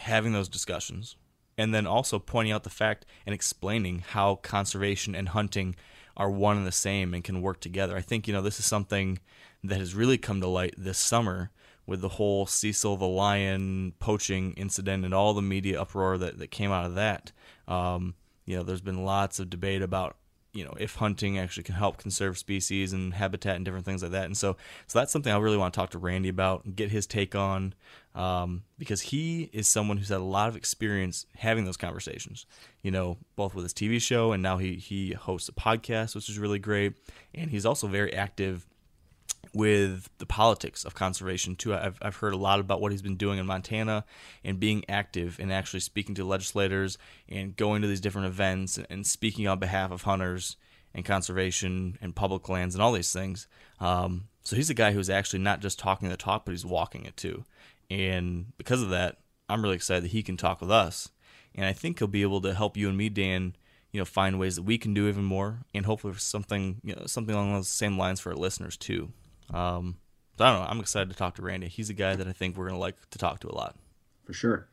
having 0.00 0.32
those 0.32 0.48
discussions 0.48 1.16
and 1.56 1.74
then 1.74 1.86
also 1.86 2.18
pointing 2.18 2.52
out 2.52 2.64
the 2.64 2.70
fact 2.70 3.04
and 3.26 3.34
explaining 3.34 3.98
how 3.98 4.36
conservation 4.36 5.14
and 5.14 5.30
hunting 5.30 5.76
are 6.16 6.30
one 6.30 6.56
and 6.56 6.66
the 6.66 6.72
same 6.72 7.14
and 7.14 7.24
can 7.24 7.42
work 7.42 7.60
together. 7.60 7.96
I 7.96 8.00
think, 8.00 8.26
you 8.26 8.32
know, 8.32 8.42
this 8.42 8.58
is 8.58 8.66
something 8.66 9.18
that 9.64 9.78
has 9.78 9.94
really 9.94 10.18
come 10.18 10.40
to 10.40 10.46
light 10.46 10.74
this 10.76 10.98
summer 10.98 11.50
with 11.86 12.00
the 12.00 12.08
whole 12.08 12.46
Cecil 12.46 12.96
the 12.96 13.06
lion 13.06 13.92
poaching 13.98 14.52
incident 14.52 15.04
and 15.04 15.12
all 15.12 15.34
the 15.34 15.42
media 15.42 15.80
uproar 15.80 16.18
that, 16.18 16.38
that 16.38 16.50
came 16.50 16.70
out 16.70 16.86
of 16.86 16.94
that. 16.94 17.32
Um, 17.68 18.14
you 18.46 18.56
know, 18.56 18.62
there's 18.62 18.80
been 18.80 19.04
lots 19.04 19.38
of 19.38 19.50
debate 19.50 19.82
about 19.82 20.16
you 20.52 20.64
know 20.64 20.74
if 20.78 20.96
hunting 20.96 21.38
actually 21.38 21.62
can 21.62 21.74
help 21.74 21.96
conserve 21.96 22.36
species 22.36 22.92
and 22.92 23.14
habitat 23.14 23.56
and 23.56 23.64
different 23.64 23.84
things 23.84 24.02
like 24.02 24.12
that 24.12 24.24
and 24.24 24.36
so 24.36 24.56
so 24.86 24.98
that's 24.98 25.12
something 25.12 25.32
i 25.32 25.38
really 25.38 25.56
want 25.56 25.72
to 25.72 25.78
talk 25.78 25.90
to 25.90 25.98
randy 25.98 26.28
about 26.28 26.64
and 26.64 26.74
get 26.74 26.90
his 26.90 27.06
take 27.06 27.34
on 27.34 27.72
um, 28.14 28.62
because 28.78 29.00
he 29.00 29.48
is 29.52 29.68
someone 29.68 29.96
who's 29.96 30.08
had 30.08 30.18
a 30.18 30.24
lot 30.24 30.48
of 30.48 30.56
experience 30.56 31.26
having 31.36 31.64
those 31.64 31.76
conversations 31.76 32.46
you 32.82 32.90
know 32.90 33.16
both 33.36 33.54
with 33.54 33.64
his 33.64 33.74
tv 33.74 34.00
show 34.00 34.32
and 34.32 34.42
now 34.42 34.58
he 34.58 34.74
he 34.74 35.12
hosts 35.12 35.48
a 35.48 35.52
podcast 35.52 36.14
which 36.14 36.28
is 36.28 36.38
really 36.38 36.58
great 36.58 36.94
and 37.34 37.50
he's 37.50 37.66
also 37.66 37.86
very 37.86 38.12
active 38.12 38.66
with 39.54 40.08
the 40.18 40.26
politics 40.26 40.84
of 40.84 40.94
conservation 40.94 41.56
too. 41.56 41.74
I've 41.74 41.98
I've 42.00 42.16
heard 42.16 42.34
a 42.34 42.38
lot 42.38 42.60
about 42.60 42.80
what 42.80 42.92
he's 42.92 43.02
been 43.02 43.16
doing 43.16 43.38
in 43.38 43.46
Montana 43.46 44.04
and 44.44 44.60
being 44.60 44.84
active 44.88 45.38
and 45.40 45.52
actually 45.52 45.80
speaking 45.80 46.14
to 46.16 46.24
legislators 46.24 46.98
and 47.28 47.56
going 47.56 47.82
to 47.82 47.88
these 47.88 48.00
different 48.00 48.28
events 48.28 48.78
and 48.88 49.06
speaking 49.06 49.48
on 49.48 49.58
behalf 49.58 49.90
of 49.90 50.02
hunters 50.02 50.56
and 50.94 51.04
conservation 51.04 51.98
and 52.00 52.14
public 52.14 52.48
lands 52.48 52.74
and 52.74 52.82
all 52.82 52.92
these 52.92 53.12
things. 53.12 53.46
Um, 53.80 54.24
so 54.42 54.56
he's 54.56 54.70
a 54.70 54.74
guy 54.74 54.92
who's 54.92 55.10
actually 55.10 55.40
not 55.40 55.60
just 55.60 55.78
talking 55.78 56.08
the 56.08 56.16
talk, 56.16 56.44
but 56.44 56.52
he's 56.52 56.66
walking 56.66 57.04
it 57.04 57.16
too. 57.16 57.44
And 57.90 58.56
because 58.56 58.82
of 58.82 58.90
that, 58.90 59.18
I'm 59.48 59.62
really 59.62 59.74
excited 59.74 60.04
that 60.04 60.12
he 60.12 60.22
can 60.22 60.36
talk 60.36 60.60
with 60.60 60.70
us. 60.70 61.08
And 61.54 61.66
I 61.66 61.72
think 61.72 61.98
he'll 61.98 62.08
be 62.08 62.22
able 62.22 62.40
to 62.42 62.54
help 62.54 62.76
you 62.76 62.88
and 62.88 62.96
me, 62.96 63.08
Dan, 63.08 63.56
you 63.90 64.00
know, 64.00 64.04
find 64.04 64.38
ways 64.38 64.54
that 64.56 64.62
we 64.62 64.78
can 64.78 64.94
do 64.94 65.08
even 65.08 65.24
more, 65.24 65.58
and 65.74 65.84
hopefully 65.84 66.14
something, 66.16 66.80
you 66.84 66.94
know, 66.94 67.02
something 67.06 67.34
along 67.34 67.52
those 67.54 67.68
same 67.68 67.98
lines 67.98 68.20
for 68.20 68.30
our 68.30 68.36
listeners 68.36 68.76
too. 68.76 69.10
Um, 69.52 69.96
So 70.38 70.44
I 70.44 70.52
don't 70.52 70.60
know. 70.62 70.68
I'm 70.68 70.80
excited 70.80 71.10
to 71.10 71.16
talk 71.16 71.34
to 71.34 71.42
Randy. 71.42 71.66
He's 71.68 71.90
a 71.90 71.94
guy 71.94 72.14
that 72.14 72.28
I 72.28 72.32
think 72.32 72.56
we're 72.56 72.68
gonna 72.68 72.78
like 72.78 72.94
to 73.10 73.18
talk 73.18 73.40
to 73.40 73.48
a 73.48 73.54
lot. 73.54 73.76
For 74.24 74.32
sure. 74.32 74.68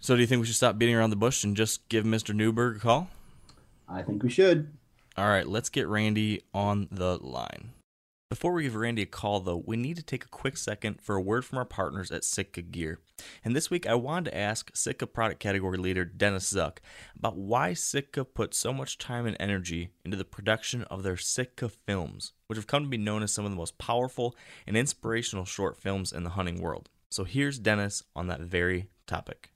So 0.00 0.16
do 0.16 0.20
you 0.20 0.26
think 0.26 0.40
we 0.40 0.46
should 0.46 0.56
stop 0.56 0.76
beating 0.76 0.96
around 0.96 1.10
the 1.10 1.16
bush 1.16 1.44
and 1.44 1.56
just 1.56 1.88
give 1.88 2.04
Mr. 2.04 2.34
Newberg 2.34 2.76
a 2.76 2.80
call? 2.80 3.08
I 3.88 4.02
think 4.02 4.22
we 4.22 4.30
should. 4.30 4.72
All 5.16 5.28
right, 5.28 5.46
let's 5.46 5.68
get 5.68 5.86
Randy 5.86 6.42
on 6.52 6.88
the 6.90 7.18
line. 7.18 7.70
Before 8.30 8.52
we 8.52 8.62
give 8.62 8.76
Randy 8.76 9.02
a 9.02 9.06
call, 9.06 9.40
though, 9.40 9.60
we 9.66 9.76
need 9.76 9.96
to 9.96 10.04
take 10.04 10.24
a 10.24 10.28
quick 10.28 10.56
second 10.56 11.02
for 11.02 11.16
a 11.16 11.20
word 11.20 11.44
from 11.44 11.58
our 11.58 11.64
partners 11.64 12.12
at 12.12 12.22
Sitka 12.22 12.62
Gear. 12.62 13.00
And 13.44 13.56
this 13.56 13.70
week, 13.70 13.88
I 13.88 13.96
wanted 13.96 14.30
to 14.30 14.38
ask 14.38 14.70
Sitka 14.72 15.08
product 15.08 15.40
category 15.40 15.76
leader 15.76 16.04
Dennis 16.04 16.52
Zuck 16.52 16.78
about 17.18 17.36
why 17.36 17.74
Sitka 17.74 18.24
put 18.24 18.54
so 18.54 18.72
much 18.72 18.98
time 18.98 19.26
and 19.26 19.36
energy 19.40 19.88
into 20.04 20.16
the 20.16 20.24
production 20.24 20.84
of 20.84 21.02
their 21.02 21.16
Sitka 21.16 21.68
films, 21.68 22.32
which 22.46 22.56
have 22.56 22.68
come 22.68 22.84
to 22.84 22.88
be 22.88 22.96
known 22.96 23.24
as 23.24 23.32
some 23.32 23.44
of 23.44 23.50
the 23.50 23.56
most 23.56 23.78
powerful 23.78 24.36
and 24.64 24.76
inspirational 24.76 25.44
short 25.44 25.76
films 25.76 26.12
in 26.12 26.22
the 26.22 26.30
hunting 26.30 26.60
world. 26.60 26.88
So 27.10 27.24
here's 27.24 27.58
Dennis 27.58 28.04
on 28.14 28.28
that 28.28 28.42
very 28.42 28.90
topic. 29.08 29.50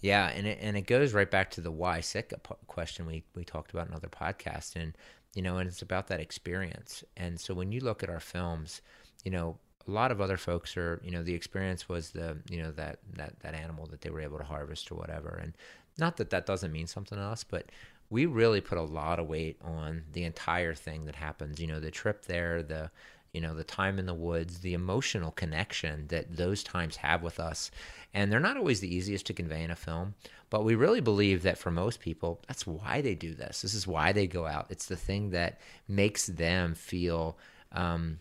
Yeah, 0.00 0.28
and 0.28 0.46
it, 0.46 0.58
and 0.60 0.76
it 0.76 0.86
goes 0.86 1.12
right 1.12 1.30
back 1.30 1.50
to 1.52 1.60
the 1.60 1.70
why 1.70 2.00
Sitka 2.00 2.36
question 2.66 3.06
we, 3.06 3.24
we 3.34 3.44
talked 3.44 3.72
about 3.72 3.88
in 3.88 3.94
other 3.94 4.08
podcasts. 4.08 4.76
And 4.76 4.96
you 5.36 5.42
know, 5.42 5.58
and 5.58 5.68
it's 5.68 5.82
about 5.82 6.08
that 6.08 6.18
experience. 6.18 7.04
And 7.14 7.38
so 7.38 7.52
when 7.52 7.70
you 7.70 7.80
look 7.80 8.02
at 8.02 8.08
our 8.08 8.20
films, 8.20 8.80
you 9.22 9.30
know, 9.30 9.58
a 9.86 9.90
lot 9.90 10.10
of 10.10 10.20
other 10.20 10.38
folks 10.38 10.76
are, 10.78 10.98
you 11.04 11.10
know, 11.10 11.22
the 11.22 11.34
experience 11.34 11.90
was 11.90 12.10
the, 12.10 12.38
you 12.48 12.60
know, 12.60 12.72
that 12.72 12.98
that 13.16 13.38
that 13.40 13.54
animal 13.54 13.86
that 13.90 14.00
they 14.00 14.08
were 14.08 14.22
able 14.22 14.38
to 14.38 14.44
harvest 14.44 14.90
or 14.90 14.94
whatever. 14.94 15.38
And 15.40 15.52
not 15.98 16.16
that 16.16 16.30
that 16.30 16.46
doesn't 16.46 16.72
mean 16.72 16.86
something 16.86 17.18
to 17.18 17.22
us, 17.24 17.44
but 17.44 17.66
we 18.08 18.24
really 18.24 18.62
put 18.62 18.78
a 18.78 18.82
lot 18.82 19.18
of 19.18 19.28
weight 19.28 19.58
on 19.62 20.04
the 20.12 20.24
entire 20.24 20.74
thing 20.74 21.04
that 21.04 21.16
happens. 21.16 21.60
You 21.60 21.66
know, 21.66 21.80
the 21.80 21.90
trip 21.90 22.24
there, 22.24 22.62
the 22.62 22.90
you 23.34 23.42
know, 23.42 23.54
the 23.54 23.64
time 23.64 23.98
in 23.98 24.06
the 24.06 24.14
woods, 24.14 24.60
the 24.60 24.72
emotional 24.72 25.30
connection 25.30 26.06
that 26.06 26.34
those 26.34 26.62
times 26.62 26.96
have 26.96 27.22
with 27.22 27.38
us. 27.38 27.70
And 28.14 28.32
they're 28.32 28.40
not 28.40 28.56
always 28.56 28.80
the 28.80 28.94
easiest 28.94 29.26
to 29.26 29.34
convey 29.34 29.62
in 29.62 29.70
a 29.70 29.76
film, 29.76 30.14
but 30.50 30.64
we 30.64 30.74
really 30.74 31.00
believe 31.00 31.42
that 31.42 31.58
for 31.58 31.70
most 31.70 32.00
people, 32.00 32.40
that's 32.46 32.66
why 32.66 33.00
they 33.00 33.14
do 33.14 33.34
this. 33.34 33.62
This 33.62 33.74
is 33.74 33.86
why 33.86 34.12
they 34.12 34.26
go 34.26 34.46
out. 34.46 34.66
It's 34.70 34.86
the 34.86 34.96
thing 34.96 35.30
that 35.30 35.60
makes 35.88 36.26
them 36.26 36.74
feel 36.74 37.38
um, 37.72 38.18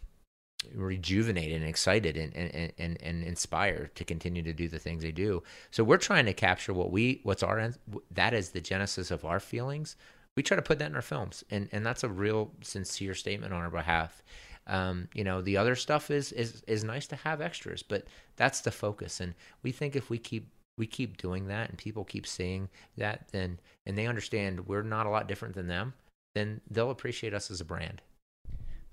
rejuvenated 0.73 1.61
and 1.61 1.69
excited 1.69 2.17
and, 2.17 2.35
and, 2.35 2.73
and, 2.77 3.01
and 3.01 3.23
inspired 3.23 3.93
to 3.95 4.03
continue 4.03 4.41
to 4.41 4.53
do 4.53 4.67
the 4.67 4.79
things 4.79 5.03
they 5.03 5.11
do. 5.11 5.43
So 5.71 5.83
we're 5.83 5.97
trying 5.97 6.25
to 6.25 6.33
capture 6.33 6.73
what 6.73 6.91
we, 6.91 7.21
what's 7.23 7.43
our, 7.43 7.71
that 8.11 8.33
is 8.33 8.49
the 8.49 8.61
genesis 8.61 9.11
of 9.11 9.23
our 9.25 9.39
feelings. 9.39 9.95
We 10.35 10.43
try 10.43 10.55
to 10.55 10.63
put 10.63 10.79
that 10.79 10.89
in 10.89 10.95
our 10.95 11.01
films. 11.01 11.43
And, 11.51 11.69
and 11.71 11.85
that's 11.85 12.03
a 12.03 12.09
real 12.09 12.51
sincere 12.61 13.13
statement 13.13 13.53
on 13.53 13.61
our 13.61 13.69
behalf. 13.69 14.23
Um, 14.67 15.09
you 15.13 15.23
know, 15.23 15.41
the 15.41 15.57
other 15.57 15.75
stuff 15.75 16.09
is 16.09 16.31
is 16.31 16.63
is 16.65 16.83
nice 16.83 17.05
to 17.07 17.15
have 17.17 17.39
extras, 17.39 17.83
but 17.83 18.07
that's 18.35 18.61
the 18.61 18.71
focus. 18.71 19.19
And 19.19 19.35
we 19.61 19.71
think 19.71 19.95
if 19.95 20.09
we 20.09 20.17
keep 20.17 20.49
we 20.77 20.87
keep 20.87 21.17
doing 21.17 21.47
that 21.47 21.69
and 21.69 21.77
people 21.77 22.03
keep 22.03 22.27
seeing 22.27 22.69
that, 22.97 23.27
then 23.31 23.59
and 23.85 23.97
they 23.97 24.07
understand 24.07 24.67
we're 24.67 24.83
not 24.83 25.05
a 25.05 25.09
lot 25.09 25.27
different 25.27 25.55
than 25.55 25.67
them, 25.67 25.93
then 26.33 26.61
they'll 26.69 26.91
appreciate 26.91 27.33
us 27.33 27.49
as 27.49 27.61
a 27.61 27.65
brand. 27.65 28.01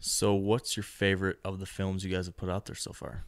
So, 0.05 0.35
what's 0.35 0.77
your 0.77 0.85
favorite 0.85 1.39
of 1.45 1.61
the 1.61 1.67
films 1.67 2.05
you 2.05 2.13
guys 2.13 2.27
have 2.27 2.37
put 2.37 2.49
out 2.49 2.67
there 2.67 2.75
so 2.75 2.93
far? 2.93 3.25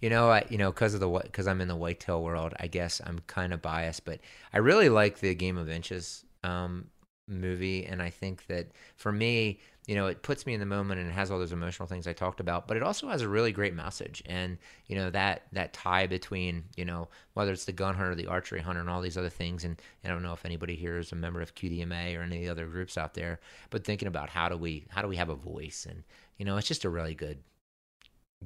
You 0.00 0.10
know, 0.10 0.30
I 0.30 0.44
you 0.48 0.58
know 0.58 0.70
because 0.70 0.94
of 0.94 1.00
the 1.00 1.08
because 1.08 1.46
I'm 1.46 1.60
in 1.60 1.68
the 1.68 1.76
whitetail 1.76 2.22
world, 2.22 2.54
I 2.60 2.66
guess 2.68 3.00
I'm 3.04 3.20
kind 3.26 3.52
of 3.52 3.60
biased, 3.60 4.04
but 4.04 4.20
I 4.52 4.58
really 4.58 4.88
like 4.88 5.18
the 5.18 5.34
Game 5.34 5.58
of 5.58 5.68
Inches 5.68 6.24
um, 6.44 6.86
movie, 7.26 7.84
and 7.86 8.00
I 8.00 8.10
think 8.10 8.46
that 8.46 8.68
for 8.96 9.10
me, 9.10 9.58
you 9.86 9.94
know, 9.94 10.06
it 10.06 10.22
puts 10.22 10.46
me 10.46 10.54
in 10.54 10.60
the 10.60 10.66
moment 10.66 11.00
and 11.00 11.10
it 11.10 11.12
has 11.12 11.30
all 11.30 11.38
those 11.38 11.52
emotional 11.52 11.86
things 11.86 12.06
I 12.06 12.14
talked 12.14 12.40
about, 12.40 12.66
but 12.66 12.76
it 12.76 12.82
also 12.82 13.08
has 13.08 13.20
a 13.20 13.28
really 13.28 13.52
great 13.52 13.74
message. 13.74 14.22
And, 14.24 14.56
you 14.86 14.96
know, 14.96 15.10
that, 15.10 15.42
that 15.52 15.74
tie 15.74 16.06
between, 16.06 16.64
you 16.74 16.86
know, 16.86 17.08
whether 17.34 17.52
it's 17.52 17.66
the 17.66 17.72
gun 17.72 17.94
hunter, 17.94 18.14
the 18.14 18.26
archery 18.26 18.60
hunter, 18.60 18.80
and 18.80 18.88
all 18.88 19.02
these 19.02 19.18
other 19.18 19.28
things. 19.28 19.62
And, 19.62 19.80
and 20.02 20.10
I 20.10 20.14
don't 20.14 20.22
know 20.22 20.32
if 20.32 20.46
anybody 20.46 20.74
here 20.74 20.96
is 20.96 21.12
a 21.12 21.16
member 21.16 21.42
of 21.42 21.54
QDMA 21.54 22.18
or 22.18 22.22
any 22.22 22.36
of 22.36 22.42
the 22.42 22.48
other 22.48 22.66
groups 22.66 22.96
out 22.96 23.12
there, 23.12 23.40
but 23.68 23.84
thinking 23.84 24.08
about 24.08 24.30
how 24.30 24.48
do 24.48 24.56
we, 24.56 24.86
how 24.88 25.02
do 25.02 25.08
we 25.08 25.16
have 25.16 25.28
a 25.28 25.34
voice? 25.34 25.86
And, 25.88 26.02
you 26.38 26.46
know, 26.46 26.56
it's 26.56 26.68
just 26.68 26.86
a 26.86 26.90
really 26.90 27.14
good 27.14 27.40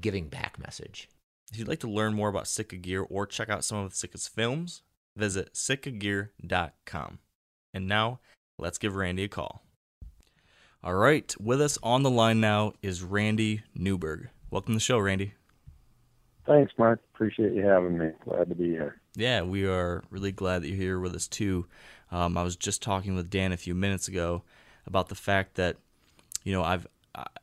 giving 0.01 0.29
back 0.29 0.59
message. 0.59 1.09
If 1.53 1.59
you'd 1.59 1.69
like 1.69 1.81
to 1.81 1.91
learn 1.91 2.15
more 2.15 2.29
about 2.29 2.49
Sitka 2.49 2.77
Gear 2.77 3.07
or 3.09 3.27
check 3.27 3.49
out 3.49 3.65
some 3.65 3.79
of 3.79 3.93
Sitka's 3.93 4.27
films, 4.27 4.83
visit 5.17 5.55
sitkagear.com. 5.55 7.19
And 7.73 7.87
now, 7.87 8.19
let's 8.59 8.79
give 8.79 8.97
Randy 8.97 9.25
a 9.25 9.29
call. 9.29 9.63
All 10.85 10.95
right, 10.95 11.35
with 11.41 11.61
us 11.61 11.77
on 11.83 12.05
the 12.05 12.11
line 12.11 12.41
now 12.41 12.73
is 12.83 13.03
Randy 13.03 13.63
Newberg. 13.75 14.29
Welcome 14.49 14.75
to 14.75 14.77
the 14.77 14.81
show, 14.81 15.01
Randy. 15.01 15.35
Thanks, 16.47 16.73
Mark. 16.79 17.01
Appreciate 17.13 17.53
you 17.53 17.67
having 17.67 17.99
me. 17.99 18.11
Glad 18.25 18.49
to 18.49 18.55
be 18.55 18.69
here. 18.69 19.01
Yeah, 19.17 19.43
we 19.43 19.67
are 19.67 20.05
really 20.09 20.31
glad 20.31 20.63
that 20.63 20.69
you're 20.69 20.77
here 20.77 21.01
with 21.01 21.17
us 21.17 21.27
too. 21.27 21.67
Um, 22.13 22.39
I 22.39 22.45
was 22.45 22.55
just 22.55 22.81
talking 22.81 23.17
with 23.17 23.29
Dan 23.29 23.51
a 23.51 23.57
few 23.57 23.75
minutes 23.75 24.07
ago 24.07 24.45
about 24.87 25.09
the 25.09 25.17
fact 25.17 25.57
that, 25.57 25.79
you 26.45 26.53
know, 26.53 26.63
I've 26.63 26.87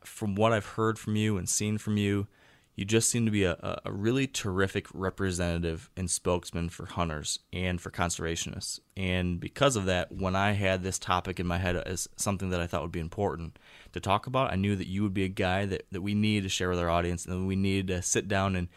from 0.02 0.34
what 0.34 0.54
I've 0.54 0.64
heard 0.64 0.98
from 0.98 1.16
you 1.16 1.36
and 1.36 1.46
seen 1.46 1.76
from 1.76 1.98
you, 1.98 2.28
you 2.76 2.84
just 2.84 3.10
seem 3.10 3.24
to 3.24 3.30
be 3.32 3.44
a, 3.44 3.80
a 3.84 3.90
really 3.90 4.26
terrific 4.26 4.86
representative 4.92 5.90
and 5.96 6.10
spokesman 6.10 6.68
for 6.68 6.84
hunters 6.84 7.38
and 7.50 7.80
for 7.80 7.90
conservationists. 7.90 8.80
And 8.96 9.40
because 9.40 9.76
of 9.76 9.86
that, 9.86 10.12
when 10.12 10.36
I 10.36 10.52
had 10.52 10.82
this 10.82 10.98
topic 10.98 11.40
in 11.40 11.46
my 11.46 11.56
head 11.56 11.76
as 11.76 12.06
something 12.16 12.50
that 12.50 12.60
I 12.60 12.66
thought 12.66 12.82
would 12.82 12.92
be 12.92 13.00
important 13.00 13.58
to 13.92 14.00
talk 14.00 14.26
about, 14.26 14.52
I 14.52 14.56
knew 14.56 14.76
that 14.76 14.88
you 14.88 15.02
would 15.02 15.14
be 15.14 15.24
a 15.24 15.28
guy 15.28 15.64
that, 15.64 15.86
that 15.90 16.02
we 16.02 16.14
needed 16.14 16.42
to 16.42 16.48
share 16.50 16.68
with 16.68 16.78
our 16.78 16.90
audience 16.90 17.24
and 17.24 17.48
we 17.48 17.56
needed 17.56 17.86
to 17.88 18.02
sit 18.02 18.28
down 18.28 18.54
and, 18.54 18.68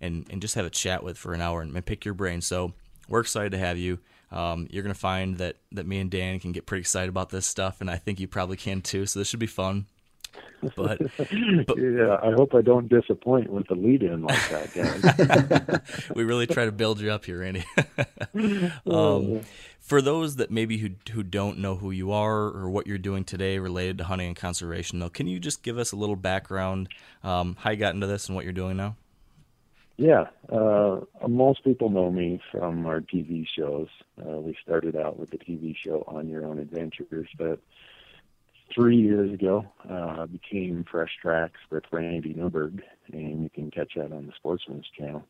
and, 0.00 0.26
and 0.30 0.40
just 0.40 0.54
have 0.54 0.64
a 0.64 0.70
chat 0.70 1.02
with 1.02 1.18
for 1.18 1.34
an 1.34 1.40
hour 1.40 1.60
and, 1.60 1.74
and 1.74 1.84
pick 1.84 2.04
your 2.04 2.14
brain. 2.14 2.40
So 2.40 2.72
we're 3.08 3.20
excited 3.20 3.50
to 3.50 3.58
have 3.58 3.76
you. 3.76 3.98
Um, 4.30 4.68
you're 4.70 4.84
going 4.84 4.94
to 4.94 5.00
find 5.00 5.38
that, 5.38 5.56
that 5.72 5.88
me 5.88 5.98
and 5.98 6.08
Dan 6.08 6.38
can 6.38 6.52
get 6.52 6.66
pretty 6.66 6.82
excited 6.82 7.08
about 7.08 7.30
this 7.30 7.46
stuff, 7.46 7.80
and 7.80 7.90
I 7.90 7.96
think 7.96 8.20
you 8.20 8.28
probably 8.28 8.56
can 8.56 8.80
too. 8.80 9.06
So 9.06 9.18
this 9.18 9.26
should 9.26 9.40
be 9.40 9.48
fun. 9.48 9.86
But, 10.76 10.98
but, 11.16 11.78
yeah, 11.78 12.18
I 12.22 12.32
hope 12.32 12.54
I 12.54 12.60
don't 12.60 12.86
disappoint 12.86 13.50
with 13.50 13.66
the 13.68 13.74
lead 13.74 14.02
in 14.02 14.22
like 14.22 14.50
that, 14.50 15.80
guys. 15.80 16.10
we 16.14 16.22
really 16.22 16.46
try 16.46 16.66
to 16.66 16.72
build 16.72 17.00
you 17.00 17.10
up 17.10 17.24
here, 17.24 17.40
Randy. 17.40 17.64
um, 18.86 19.40
for 19.80 20.02
those 20.02 20.36
that 20.36 20.50
maybe 20.50 20.76
who 20.76 20.90
who 21.12 21.22
don't 21.22 21.58
know 21.58 21.76
who 21.76 21.90
you 21.90 22.12
are 22.12 22.42
or 22.42 22.68
what 22.68 22.86
you're 22.86 22.98
doing 22.98 23.24
today 23.24 23.58
related 23.58 23.96
to 23.98 24.04
hunting 24.04 24.26
and 24.28 24.36
conservation, 24.36 24.98
though, 24.98 25.08
can 25.08 25.26
you 25.26 25.40
just 25.40 25.62
give 25.62 25.78
us 25.78 25.92
a 25.92 25.96
little 25.96 26.14
background, 26.14 26.90
um, 27.24 27.56
how 27.60 27.70
you 27.70 27.78
got 27.78 27.94
into 27.94 28.06
this 28.06 28.26
and 28.26 28.36
what 28.36 28.44
you're 28.44 28.52
doing 28.52 28.76
now? 28.76 28.96
Yeah, 29.96 30.28
uh, 30.50 31.00
most 31.28 31.64
people 31.64 31.90
know 31.90 32.10
me 32.10 32.40
from 32.50 32.86
our 32.86 33.00
TV 33.00 33.46
shows. 33.46 33.88
Uh, 34.18 34.40
we 34.40 34.56
started 34.62 34.96
out 34.96 35.18
with 35.18 35.30
the 35.30 35.38
TV 35.38 35.76
show 35.76 36.04
On 36.06 36.28
Your 36.28 36.46
Own 36.46 36.58
Adventures, 36.58 37.28
but 37.36 37.60
three 38.74 38.96
years 38.96 39.32
ago, 39.32 39.64
uh, 39.88 40.26
became 40.26 40.84
Fresh 40.90 41.18
Tracks 41.20 41.60
with 41.70 41.84
Randy 41.90 42.34
Newberg, 42.34 42.82
and 43.12 43.42
you 43.42 43.50
can 43.50 43.70
catch 43.70 43.92
that 43.96 44.12
on 44.12 44.26
the 44.26 44.32
Sportsman's 44.36 44.86
Channel 44.96 45.24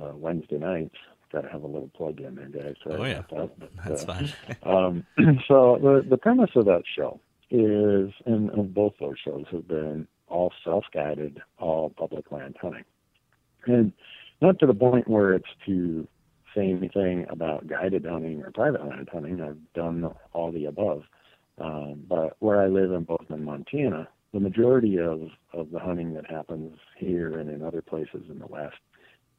uh, 0.00 0.12
Wednesday 0.14 0.58
nights. 0.58 0.96
Got 1.32 1.42
to 1.42 1.48
have 1.48 1.62
a 1.62 1.66
little 1.66 1.90
plug 1.96 2.20
in 2.20 2.34
there, 2.36 2.46
guys. 2.46 2.74
Sorry 2.84 3.00
oh 3.00 3.04
yeah, 3.04 3.22
that, 3.30 3.58
but, 3.58 3.70
that's 3.84 4.04
uh, 4.04 4.06
fine. 4.06 4.32
um, 4.62 5.06
so 5.48 5.78
the 5.80 6.04
the 6.08 6.16
premise 6.16 6.50
of 6.54 6.66
that 6.66 6.82
show 6.96 7.20
is, 7.50 8.12
and, 8.26 8.50
and 8.50 8.72
both 8.72 8.94
those 9.00 9.16
shows 9.24 9.44
have 9.50 9.66
been 9.66 10.06
all 10.28 10.52
self-guided, 10.64 11.40
all 11.58 11.90
public 11.90 12.30
land 12.30 12.56
hunting, 12.60 12.84
and 13.66 13.92
not 14.40 14.58
to 14.60 14.66
the 14.66 14.74
point 14.74 15.08
where 15.08 15.32
it's 15.34 15.48
to 15.66 16.06
say 16.54 16.70
anything 16.70 17.26
about 17.30 17.66
guided 17.66 18.04
hunting 18.04 18.42
or 18.42 18.50
private 18.52 18.86
land 18.86 19.08
hunting. 19.12 19.40
I've 19.40 19.58
done 19.74 20.08
all 20.32 20.52
the 20.52 20.66
above 20.66 21.02
um, 21.58 22.04
but 22.08 22.36
where 22.40 22.60
I 22.60 22.66
live 22.66 22.92
in 22.92 23.04
Bozeman, 23.04 23.44
Montana, 23.44 24.08
the 24.32 24.40
majority 24.40 24.98
of, 24.98 25.28
of 25.52 25.70
the 25.70 25.78
hunting 25.78 26.14
that 26.14 26.28
happens 26.28 26.76
here 26.96 27.38
and 27.38 27.48
in 27.48 27.62
other 27.62 27.82
places 27.82 28.22
in 28.28 28.38
the 28.38 28.46
West 28.46 28.76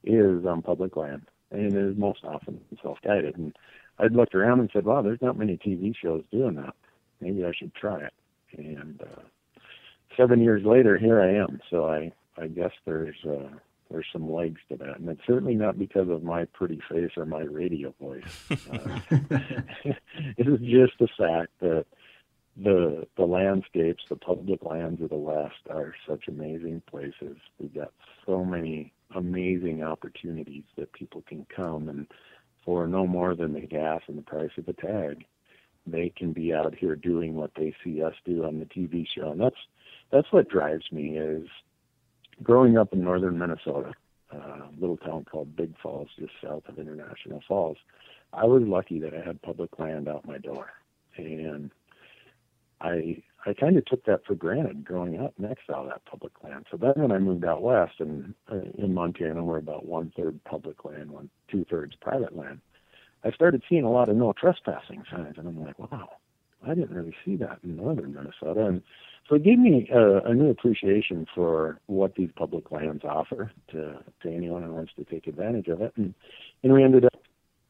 is 0.03 0.45
on 0.45 0.61
public 0.61 0.95
land 0.95 1.23
and 1.51 1.75
is 1.75 1.97
most 1.97 2.23
often 2.23 2.61
self-guided. 2.81 3.37
And 3.37 3.55
I'd 3.99 4.13
looked 4.13 4.35
around 4.35 4.61
and 4.61 4.69
said, 4.71 4.85
wow, 4.85 5.01
there's 5.01 5.21
not 5.21 5.37
many 5.37 5.57
TV 5.57 5.93
shows 5.95 6.23
doing 6.31 6.55
that. 6.55 6.73
Maybe 7.19 7.45
I 7.45 7.51
should 7.57 7.73
try 7.75 7.99
it. 7.99 8.13
And 8.57 9.01
uh, 9.01 9.21
seven 10.15 10.41
years 10.41 10.63
later, 10.65 10.97
here 10.97 11.21
I 11.21 11.33
am. 11.35 11.59
So 11.69 11.87
I, 11.87 12.11
I 12.37 12.47
guess 12.47 12.71
there's 12.85 13.15
uh, 13.27 13.49
there's 13.89 14.07
some 14.11 14.31
legs 14.31 14.59
to 14.69 14.77
that, 14.77 14.99
and 14.99 15.09
it's 15.09 15.21
certainly 15.27 15.55
not 15.55 15.77
because 15.77 16.09
of 16.09 16.23
my 16.23 16.45
pretty 16.45 16.81
face 16.89 17.11
or 17.17 17.25
my 17.25 17.41
radio 17.41 17.93
voice. 17.99 18.23
Uh, 18.49 18.99
it 20.37 20.47
is 20.47 20.59
just 20.61 20.93
the 20.99 21.07
fact 21.17 21.51
that 21.59 21.85
the 22.55 23.07
the 23.17 23.25
landscapes, 23.25 24.03
the 24.09 24.15
public 24.15 24.63
lands 24.63 25.01
of 25.01 25.09
the 25.09 25.15
West 25.15 25.55
are 25.69 25.93
such 26.07 26.27
amazing 26.27 26.81
places. 26.89 27.37
We've 27.59 27.73
got 27.73 27.91
so 28.25 28.45
many 28.45 28.93
amazing 29.13 29.83
opportunities 29.83 30.63
that 30.77 30.91
people 30.93 31.23
can 31.27 31.45
come 31.53 31.89
and 31.89 32.07
for 32.63 32.87
no 32.87 33.05
more 33.05 33.35
than 33.35 33.53
the 33.53 33.61
gas 33.61 34.01
and 34.07 34.17
the 34.17 34.23
price 34.23 34.49
of 34.57 34.65
the 34.65 34.73
tag, 34.73 35.25
they 35.85 36.09
can 36.09 36.33
be 36.33 36.51
out 36.51 36.73
here 36.73 36.95
doing 36.95 37.35
what 37.35 37.51
they 37.55 37.75
see 37.83 38.01
us 38.01 38.15
do 38.25 38.43
on 38.43 38.59
the 38.59 38.65
TV 38.65 39.05
show. 39.07 39.31
And 39.31 39.39
that's 39.39 39.55
that's 40.11 40.31
what 40.31 40.49
drives 40.49 40.91
me 40.91 41.17
is 41.17 41.47
growing 42.41 42.77
up 42.77 42.91
in 42.91 43.03
northern 43.03 43.37
Minnesota, 43.37 43.93
uh, 44.33 44.37
a 44.37 44.79
little 44.79 44.97
town 44.97 45.25
called 45.29 45.55
Big 45.55 45.73
Falls, 45.81 46.09
just 46.17 46.33
south 46.43 46.63
of 46.67 46.79
International 46.79 47.41
Falls, 47.47 47.77
I 48.33 48.45
was 48.45 48.63
lucky 48.63 48.99
that 48.99 49.13
I 49.13 49.25
had 49.25 49.41
public 49.41 49.79
land 49.79 50.09
out 50.09 50.27
my 50.27 50.37
door, 50.37 50.69
and 51.17 51.71
I 52.81 53.23
I 53.45 53.53
kind 53.53 53.77
of 53.77 53.85
took 53.85 54.03
that 54.05 54.25
for 54.25 54.33
granted 54.35 54.83
growing 54.83 55.19
up 55.19 55.33
next 55.37 55.67
to 55.67 55.75
all 55.75 55.85
that 55.85 56.03
public 56.05 56.33
land. 56.43 56.65
So 56.71 56.77
then 56.77 56.93
when 56.95 57.11
I 57.11 57.19
moved 57.19 57.45
out 57.45 57.61
west 57.61 57.93
and 57.99 58.33
uh, 58.51 58.61
in 58.77 58.93
Montana, 58.93 59.43
we're 59.43 59.57
about 59.57 59.85
one 59.85 60.11
third 60.17 60.43
public 60.45 60.83
land, 60.83 61.11
one 61.11 61.29
two 61.49 61.65
thirds 61.69 61.95
private 62.01 62.35
land. 62.35 62.59
I 63.23 63.31
started 63.31 63.63
seeing 63.69 63.83
a 63.83 63.91
lot 63.91 64.09
of 64.09 64.15
no 64.15 64.33
trespassing 64.33 65.03
signs, 65.11 65.37
and 65.37 65.47
I'm 65.47 65.63
like, 65.63 65.79
wow, 65.79 66.09
I 66.65 66.69
didn't 66.75 66.95
really 66.95 67.15
see 67.23 67.35
that 67.37 67.59
in 67.63 67.75
northern 67.75 68.13
Minnesota. 68.13 68.65
And 68.65 68.81
so 69.27 69.35
it 69.35 69.43
gave 69.43 69.57
me 69.59 69.89
a, 69.93 70.17
a 70.29 70.33
new 70.33 70.49
appreciation 70.49 71.25
for 71.33 71.79
what 71.87 72.15
these 72.15 72.29
public 72.35 72.71
lands 72.71 73.03
offer 73.03 73.51
to 73.71 73.99
to 74.21 74.29
anyone 74.29 74.63
who 74.63 74.73
wants 74.73 74.93
to 74.97 75.03
take 75.03 75.27
advantage 75.27 75.67
of 75.67 75.81
it. 75.81 75.93
And 75.97 76.13
and 76.63 76.73
we 76.73 76.83
ended 76.83 77.05
up 77.05 77.21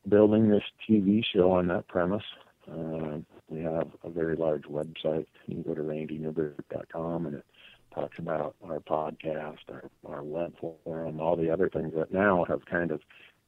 building 0.08 0.50
this 0.50 0.64
TV 0.88 1.24
show 1.34 1.52
on 1.52 1.68
that 1.68 1.88
premise. 1.88 2.24
Uh, 2.72 3.20
we 3.50 3.62
have 3.62 3.90
a 4.04 4.10
very 4.10 4.36
large 4.36 4.64
website. 4.64 5.28
You 5.46 5.56
can 5.56 5.64
go 5.64 5.76
to 5.76 5.82
randynewberg.com 5.82 7.26
and 7.28 7.36
it 7.36 7.46
talks 7.94 8.20
about 8.20 8.56
our 8.64 8.80
podcast, 8.80 9.60
our, 9.70 9.90
our 10.08 10.24
web 10.24 10.54
forum, 10.60 11.20
all 11.20 11.36
the 11.36 11.50
other 11.50 11.70
things 11.70 11.94
that 11.96 12.12
now 12.12 12.46
have 12.46 12.66
kind 12.66 12.92
of 12.92 13.02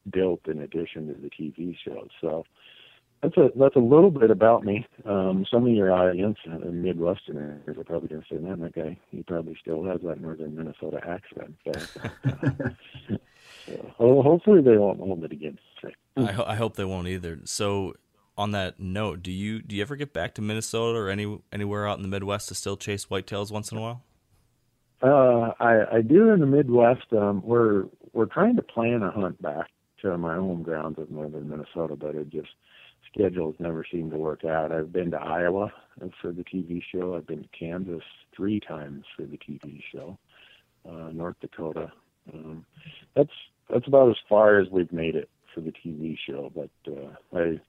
built 0.09 0.47
in 0.47 0.61
addition 0.61 1.07
to 1.07 1.13
the 1.13 1.29
TV 1.29 1.75
show. 1.83 2.07
So 2.21 2.45
that's 3.21 3.35
a 3.37 3.49
that's 3.55 3.75
a 3.75 3.79
little 3.79 4.11
bit 4.11 4.29
about 4.29 4.63
me. 4.63 4.85
Um, 5.05 5.45
some 5.51 5.65
of 5.65 5.73
your 5.73 5.91
audience, 5.91 6.37
uh, 6.45 6.57
Midwesterners, 6.57 7.67
are 7.77 7.83
probably 7.83 8.09
going 8.09 8.21
to 8.21 8.27
say, 8.29 8.39
"Man, 8.39 8.59
that 8.59 8.75
guy, 8.75 8.97
he 9.09 9.23
probably 9.23 9.57
still 9.59 9.83
has 9.85 10.01
that 10.03 10.21
northern 10.21 10.55
Minnesota 10.55 10.99
accent." 11.07 11.55
So, 13.65 13.93
so 13.97 14.21
hopefully, 14.21 14.61
they 14.61 14.77
won't 14.77 14.99
hold 14.99 15.23
it 15.25 15.31
against 15.31 15.61
me. 15.83 15.93
I, 16.15 16.31
ho- 16.31 16.45
I 16.47 16.55
hope 16.55 16.75
they 16.75 16.85
won't 16.85 17.07
either. 17.07 17.39
So, 17.43 17.95
on 18.37 18.51
that 18.51 18.79
note, 18.79 19.23
do 19.23 19.31
you 19.31 19.61
do 19.61 19.75
you 19.75 19.81
ever 19.81 19.95
get 19.95 20.13
back 20.13 20.35
to 20.35 20.41
Minnesota 20.41 20.97
or 20.97 21.09
any 21.09 21.39
anywhere 21.51 21.87
out 21.87 21.97
in 21.97 22.03
the 22.03 22.09
Midwest 22.09 22.49
to 22.49 22.55
still 22.55 22.77
chase 22.77 23.05
whitetails 23.05 23.51
once 23.51 23.71
in 23.71 23.77
a 23.77 23.81
while? 23.81 24.03
Uh, 25.01 25.51
I, 25.59 25.97
I 25.97 26.01
do 26.01 26.29
in 26.29 26.39
the 26.39 26.45
Midwest. 26.45 27.05
Um, 27.11 27.41
we're 27.43 27.85
we're 28.13 28.25
trying 28.25 28.55
to 28.55 28.61
plan 28.61 29.03
a 29.03 29.11
hunt 29.11 29.41
back 29.41 29.67
to 30.01 30.17
my 30.17 30.35
home 30.35 30.63
grounds 30.63 30.99
of 30.99 31.09
northern 31.09 31.49
Minnesota, 31.49 31.95
but 31.95 32.15
it 32.15 32.29
just 32.29 32.49
schedules 33.11 33.55
never 33.59 33.85
seem 33.91 34.09
to 34.11 34.17
work 34.17 34.45
out. 34.45 34.71
I've 34.71 34.91
been 34.91 35.11
to 35.11 35.17
Iowa 35.17 35.71
for 36.21 36.31
the 36.31 36.43
TV 36.43 36.81
show. 36.91 37.15
I've 37.15 37.27
been 37.27 37.43
to 37.43 37.49
Kansas 37.57 38.03
three 38.35 38.59
times 38.59 39.05
for 39.15 39.23
the 39.23 39.37
TV 39.37 39.81
show. 39.91 40.17
Uh, 40.87 41.09
North 41.11 41.35
Dakota. 41.41 41.91
Um, 42.33 42.65
that's 43.15 43.31
that's 43.69 43.87
about 43.87 44.09
as 44.09 44.17
far 44.29 44.59
as 44.59 44.67
we've 44.69 44.91
made 44.91 45.15
it 45.15 45.29
for 45.53 45.61
the 45.61 45.73
TV 45.73 46.17
show. 46.27 46.51
But 46.55 46.69
uh, 46.91 47.37
I 47.37 47.59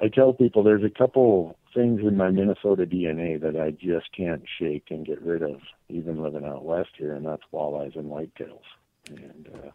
I 0.00 0.08
tell 0.08 0.32
people 0.32 0.62
there's 0.62 0.84
a 0.84 0.90
couple 0.90 1.56
things 1.74 2.00
in 2.00 2.16
my 2.16 2.30
Minnesota 2.30 2.86
DNA 2.86 3.40
that 3.40 3.60
I 3.60 3.70
just 3.72 4.12
can't 4.16 4.42
shake 4.58 4.86
and 4.90 5.04
get 5.04 5.20
rid 5.22 5.42
of, 5.42 5.60
even 5.88 6.22
living 6.22 6.44
out 6.44 6.64
west 6.64 6.90
here, 6.96 7.14
and 7.14 7.26
that's 7.26 7.42
walleyes 7.52 7.96
and 7.96 8.10
whitetails. 8.10 8.62
And 9.08 9.48
uh, 9.52 9.70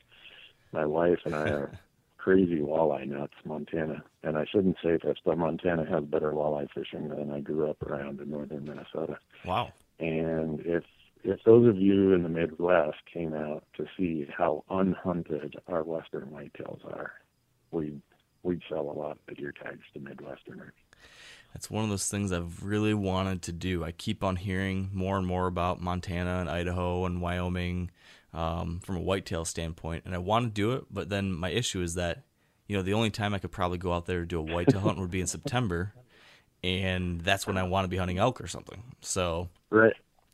my 0.72 0.86
wife 0.86 1.20
and 1.26 1.36
I 1.36 1.50
are 1.50 1.72
crazy 2.18 2.60
walleye 2.60 3.08
nuts, 3.08 3.34
Montana. 3.44 4.04
And 4.24 4.38
I 4.38 4.46
shouldn't 4.46 4.78
say 4.82 4.98
this, 5.04 5.18
but 5.26 5.38
Montana 5.38 5.86
has 5.86 6.06
better 6.06 6.32
walleye 6.32 6.70
fishing 6.74 7.10
than 7.10 7.32
I 7.32 7.42
grew 7.42 7.70
up 7.70 7.82
around 7.84 8.22
in 8.22 8.30
northern 8.30 8.64
Minnesota. 8.64 9.18
Wow. 9.46 9.74
And 10.00 10.62
if 10.62 10.84
if 11.24 11.42
those 11.46 11.68
of 11.68 11.78
you 11.78 12.14
in 12.14 12.24
the 12.24 12.30
Midwest 12.30 12.98
came 13.12 13.34
out 13.34 13.64
to 13.78 13.86
see 13.98 14.28
how 14.36 14.66
unhunted 14.70 15.56
our 15.68 15.84
western 15.84 16.26
whitetails 16.26 16.84
are, 16.86 17.14
we 17.72 17.94
we'd 18.44 18.62
sell 18.70 18.82
a 18.82 18.98
lot 18.98 19.18
of 19.28 19.38
deer 19.38 19.52
tags 19.52 19.82
to 19.94 20.00
Midwesterners. 20.00 20.72
That's 21.54 21.70
one 21.70 21.84
of 21.84 21.90
those 21.90 22.10
things 22.10 22.32
I've 22.32 22.64
really 22.64 22.94
wanted 22.94 23.44
to 23.44 23.52
do. 23.52 23.84
I 23.84 23.92
keep 23.92 24.24
on 24.24 24.38
hearing 24.38 24.90
more 24.94 25.18
and 25.18 25.26
more 25.26 25.48
about 25.48 25.82
Montana 25.82 26.40
and 26.40 26.50
Idaho 26.50 27.06
and 27.06 27.22
Wyoming 27.22 27.92
um, 28.34 28.80
from 28.84 28.98
a 28.98 29.02
whitetail 29.02 29.46
standpoint, 29.46 30.04
and 30.06 30.16
I 30.16 30.18
want 30.18 30.46
to 30.46 30.52
do 30.52 30.74
it. 30.74 30.86
But 30.92 31.10
then 31.10 31.32
my 31.32 31.50
issue 31.50 31.82
is 31.82 31.94
that 31.96 32.24
you 32.68 32.76
know 32.76 32.82
the 32.82 32.94
only 32.94 33.12
time 33.12 33.34
I 33.34 33.40
could 33.40 33.52
probably 33.52 33.78
go 33.78 33.94
out 33.94 34.08
there 34.08 34.22
to 34.22 34.26
do 34.26 34.40
a 34.40 34.42
whitetail 34.42 34.82
hunt 34.82 34.98
would 35.00 35.12
be 35.12 35.22
in 35.22 35.28
September, 35.28 35.94
and 36.64 37.22
that's 37.22 37.46
when 37.46 37.58
I 37.58 37.64
want 37.64 37.86
to 37.86 37.90
be 37.90 37.98
hunting 37.98 38.18
elk 38.18 38.42
or 38.42 38.48
something. 38.48 38.84
So 39.02 39.50
right, 39.70 39.94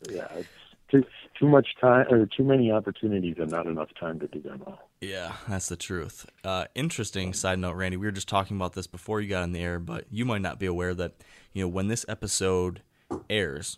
yeah, 0.10 0.28
it's 0.36 0.48
too 0.90 1.04
too 1.38 1.48
much 1.48 1.68
time 1.82 2.08
or 2.10 2.26
too 2.26 2.44
many 2.44 2.72
opportunities 2.72 3.36
and 3.40 3.52
not 3.52 3.66
enough 3.66 3.90
time 4.00 4.20
to 4.22 4.28
do 4.28 4.42
them 4.42 4.64
all. 4.66 4.89
Yeah, 5.02 5.34
that's 5.48 5.70
the 5.70 5.78
truth. 5.78 6.26
Uh, 6.44 6.66
interesting 6.76 7.34
side 7.34 7.60
note, 7.60 7.76
Randy. 7.76 7.96
We 7.98 8.06
were 8.08 8.12
just 8.12 8.28
talking 8.28 8.58
about 8.58 8.74
this 8.74 8.88
before 8.88 9.22
you 9.22 9.30
got 9.30 9.44
in 9.44 9.54
the 9.54 9.62
air, 9.62 9.80
but 9.80 10.06
you 10.12 10.26
might 10.26 10.42
not 10.42 10.60
be 10.60 10.66
aware 10.66 10.94
that 10.94 11.14
you 11.54 11.64
know 11.64 11.70
when 11.70 11.88
this 11.88 12.06
episode 12.10 12.82
airs, 13.30 13.78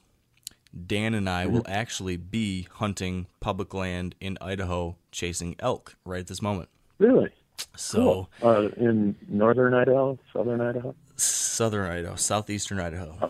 Dan 0.87 1.13
and 1.13 1.29
I 1.29 1.45
will 1.45 1.63
actually 1.67 2.17
be 2.17 2.67
hunting 2.71 3.27
public 3.39 3.73
land 3.73 4.15
in 4.19 4.37
Idaho, 4.41 4.95
chasing 5.11 5.55
elk 5.59 5.95
right 6.05 6.21
at 6.21 6.27
this 6.27 6.41
moment. 6.41 6.69
Really? 6.97 7.29
So, 7.75 8.29
cool. 8.39 8.49
uh, 8.49 8.69
in 8.77 9.15
northern 9.27 9.75
Idaho, 9.75 10.17
southern 10.33 10.59
Idaho, 10.59 10.95
southern 11.17 11.89
Idaho, 11.91 12.15
southeastern 12.15 12.79
Idaho. 12.79 13.17
Oh. 13.21 13.25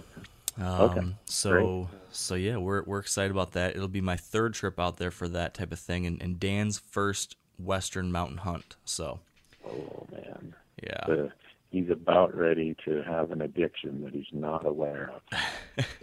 Um, 0.64 0.82
Okay. 0.92 1.08
So, 1.26 1.52
Great. 1.90 2.02
so 2.12 2.36
yeah, 2.36 2.56
we're 2.58 2.84
we're 2.84 3.00
excited 3.00 3.32
about 3.32 3.52
that. 3.54 3.76
It'll 3.76 3.88
be 3.90 4.00
my 4.02 4.16
third 4.16 4.54
trip 4.54 4.80
out 4.80 4.96
there 4.98 5.12
for 5.12 5.28
that 5.30 5.54
type 5.54 5.74
of 5.74 5.80
thing, 5.80 6.06
and, 6.06 6.22
and 6.22 6.40
Dan's 6.40 6.80
first 6.80 7.36
western 7.64 8.12
mountain 8.12 8.38
hunt. 8.38 8.76
So, 8.86 9.20
oh 9.66 10.08
man, 10.12 10.56
yeah. 10.82 11.06
uh, 11.08 11.30
he's 11.72 11.90
about 11.90 12.36
ready 12.36 12.76
to 12.86 13.02
have 13.04 13.32
an 13.32 13.42
addiction 13.42 14.04
that 14.04 14.14
he's 14.14 14.26
not 14.32 14.66
aware 14.66 15.12
of. 15.16 15.22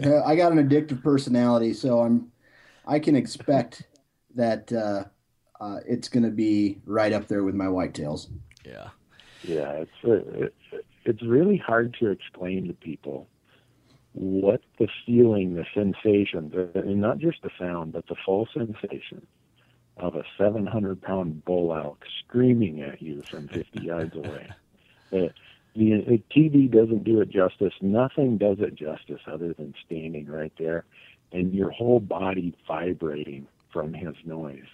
Uh, 0.02 0.22
I 0.24 0.34
got 0.34 0.50
an 0.50 0.66
addictive 0.66 1.02
personality, 1.02 1.74
so 1.74 2.00
I'm 2.00 2.32
I 2.86 2.98
can 2.98 3.14
expect 3.14 3.82
that 4.34 4.72
uh, 4.72 5.04
uh, 5.60 5.80
it's 5.86 6.08
going 6.08 6.22
to 6.22 6.30
be 6.30 6.78
right 6.86 7.12
up 7.12 7.28
there 7.28 7.44
with 7.44 7.54
my 7.54 7.66
whitetails. 7.66 8.28
Yeah. 8.64 8.88
Yeah, 9.42 9.70
it's 9.72 9.90
uh, 10.04 10.44
it, 10.44 10.54
it's 11.04 11.22
really 11.22 11.58
hard 11.58 11.96
to 12.00 12.10
explain 12.10 12.66
to 12.68 12.74
people 12.74 13.28
what 14.12 14.62
the 14.78 14.88
feeling, 15.06 15.54
the 15.54 15.66
sensation, 15.74 16.50
the, 16.50 16.80
and 16.80 17.00
not 17.00 17.18
just 17.18 17.42
the 17.42 17.50
sound, 17.58 17.92
but 17.92 18.06
the 18.08 18.16
full 18.24 18.48
sensation 18.52 19.26
of 19.98 20.14
a 20.14 20.24
700 20.36 21.02
pound 21.02 21.44
bull 21.44 21.74
elk 21.74 22.04
screaming 22.24 22.82
at 22.82 23.02
you 23.02 23.22
from 23.22 23.48
50 23.48 23.80
yards 23.80 24.16
away. 24.16 24.48
The, 25.10 25.32
the, 25.74 26.04
the 26.06 26.22
TV 26.36 26.70
doesn't 26.70 27.04
do 27.04 27.22
it 27.22 27.30
justice. 27.30 27.72
Nothing 27.80 28.36
does 28.36 28.58
it 28.60 28.74
justice 28.74 29.22
other 29.26 29.54
than 29.54 29.72
standing 29.86 30.26
right 30.26 30.52
there 30.58 30.84
and 31.32 31.54
your 31.54 31.70
whole 31.70 32.00
body 32.00 32.54
vibrating 32.66 33.46
from 33.72 33.92
his 33.92 34.14
noise. 34.24 34.66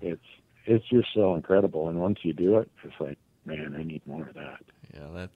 It's 0.00 0.20
it's 0.64 0.86
just 0.88 1.08
so 1.12 1.34
incredible. 1.34 1.88
And 1.88 2.00
once 2.00 2.20
you 2.22 2.32
do 2.32 2.58
it, 2.58 2.70
it's 2.84 2.94
like, 3.00 3.18
man, 3.44 3.74
I 3.78 3.82
need 3.82 4.06
more 4.06 4.22
of 4.22 4.34
that. 4.34 4.60
Yeah, 4.94 5.08
that 5.14 5.30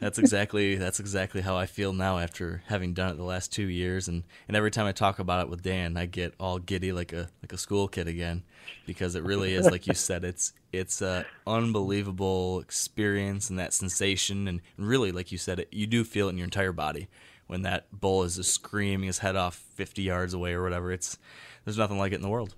that's 0.00 0.18
exactly 0.18 0.74
that's 0.74 0.98
exactly 0.98 1.42
how 1.42 1.56
I 1.56 1.66
feel 1.66 1.92
now 1.92 2.18
after 2.18 2.62
having 2.66 2.92
done 2.92 3.12
it 3.12 3.16
the 3.16 3.22
last 3.22 3.52
two 3.52 3.66
years, 3.66 4.08
and, 4.08 4.24
and 4.48 4.56
every 4.56 4.72
time 4.72 4.86
I 4.86 4.92
talk 4.92 5.20
about 5.20 5.44
it 5.44 5.48
with 5.48 5.62
Dan, 5.62 5.96
I 5.96 6.06
get 6.06 6.34
all 6.40 6.58
giddy 6.58 6.92
like 6.92 7.12
a 7.12 7.28
like 7.40 7.52
a 7.52 7.58
school 7.58 7.86
kid 7.86 8.08
again, 8.08 8.42
because 8.84 9.14
it 9.14 9.22
really 9.22 9.54
is 9.54 9.70
like 9.70 9.86
you 9.86 9.94
said, 9.94 10.24
it's 10.24 10.52
it's 10.72 11.00
a 11.02 11.24
unbelievable 11.46 12.58
experience 12.60 13.48
and 13.48 13.60
that 13.60 13.72
sensation, 13.72 14.48
and 14.48 14.60
really 14.76 15.12
like 15.12 15.30
you 15.30 15.38
said, 15.38 15.60
it 15.60 15.68
you 15.70 15.86
do 15.86 16.02
feel 16.02 16.26
it 16.26 16.30
in 16.30 16.38
your 16.38 16.46
entire 16.46 16.72
body 16.72 17.06
when 17.46 17.62
that 17.62 17.86
bull 17.92 18.24
is 18.24 18.36
just 18.36 18.52
screaming 18.52 19.06
his 19.06 19.18
head 19.18 19.36
off 19.36 19.54
fifty 19.54 20.02
yards 20.02 20.34
away 20.34 20.52
or 20.52 20.64
whatever. 20.64 20.90
It's 20.90 21.16
there's 21.64 21.78
nothing 21.78 21.98
like 21.98 22.10
it 22.10 22.16
in 22.16 22.22
the 22.22 22.28
world. 22.28 22.56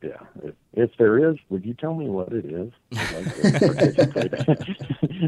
Yeah, 0.00 0.20
if, 0.44 0.54
if 0.74 0.90
there 0.96 1.30
is, 1.30 1.36
would 1.48 1.64
you 1.66 1.74
tell 1.74 1.94
me 1.94 2.08
what 2.08 2.32
it 2.32 2.44
is? 2.44 2.72
I'd 2.96 3.12
like 3.12 3.34
to 3.34 4.58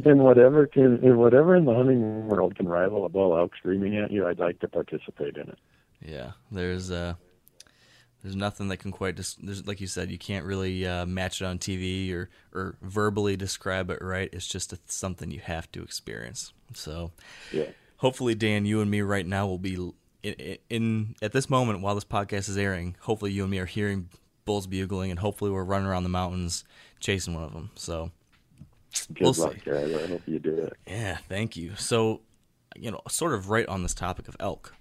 and 0.05 0.21
whatever 0.21 0.67
can, 0.67 1.01
and 1.05 1.19
whatever 1.19 1.57
in 1.57 1.65
the 1.65 1.75
hunting 1.75 2.29
world 2.29 2.55
can 2.57 2.69
rival 2.69 3.05
a 3.05 3.09
bull 3.09 3.37
elk 3.37 3.53
screaming 3.57 3.97
at 3.97 4.11
you, 4.13 4.27
I'd 4.27 4.39
like 4.39 4.61
to 4.61 4.69
participate 4.69 5.37
in 5.37 5.49
it. 5.49 5.59
Yeah, 6.05 6.33
there's 6.53 6.91
uh, 6.91 7.15
there's 8.23 8.37
nothing 8.37 8.69
that 8.69 8.77
can 8.79 8.93
quite 8.93 9.17
just 9.17 9.45
there's 9.45 9.67
like 9.67 9.81
you 9.81 9.87
said, 9.87 10.11
you 10.11 10.19
can't 10.19 10.45
really 10.45 10.87
uh, 10.87 11.05
match 11.05 11.41
it 11.43 11.47
on 11.47 11.59
TV 11.59 12.13
or 12.15 12.31
or 12.55 12.77
verbally 12.81 13.37
describe 13.37 13.91
it 13.91 14.01
right. 14.01 14.29
It's 14.33 14.47
just 14.47 14.73
a, 14.73 14.79
something 14.87 15.31
you 15.31 15.41
have 15.41 15.71
to 15.73 15.83
experience. 15.83 16.53
So, 16.75 17.11
Yeah. 17.53 17.65
hopefully, 17.97 18.35
Dan, 18.37 18.67
you 18.67 18.81
and 18.81 18.91
me 18.91 19.01
right 19.03 19.27
now 19.27 19.47
will 19.47 19.59
be 19.59 19.75
in, 20.23 20.33
in, 20.35 20.59
in 20.71 21.15
at 21.21 21.33
this 21.33 21.51
moment 21.51 21.81
while 21.81 21.97
this 21.97 22.05
podcast 22.05 22.49
is 22.49 22.57
airing. 22.57 22.97
Hopefully, 23.01 23.33
you 23.33 23.43
and 23.43 23.51
me 23.51 23.59
are 23.59 23.67
hearing 23.67 24.09
bulls 24.51 24.67
bugling, 24.67 25.11
and 25.13 25.21
hopefully, 25.21 25.51
we're 25.51 25.63
running 25.65 25.87
around 25.87 26.03
the 26.03 26.09
mountains 26.09 26.65
chasing 26.99 27.35
one 27.35 27.45
of 27.45 27.53
them. 27.53 27.71
So, 27.77 28.11
Good 29.15 29.21
We'll 29.21 29.33
luck, 29.35 29.55
see. 29.55 29.71
guys. 29.71 29.95
I 29.95 30.07
hope 30.09 30.23
you 30.27 30.39
do 30.41 30.55
it. 30.55 30.73
yeah, 30.87 31.19
thank 31.29 31.57
you. 31.57 31.77
So, 31.77 32.23
you 32.75 32.91
know, 32.91 33.01
sort 33.09 33.33
of 33.35 33.49
right 33.49 33.67
on 33.69 33.85
this 33.85 33.95
topic 33.95 34.27
of 34.27 34.37
elk. 34.41 34.75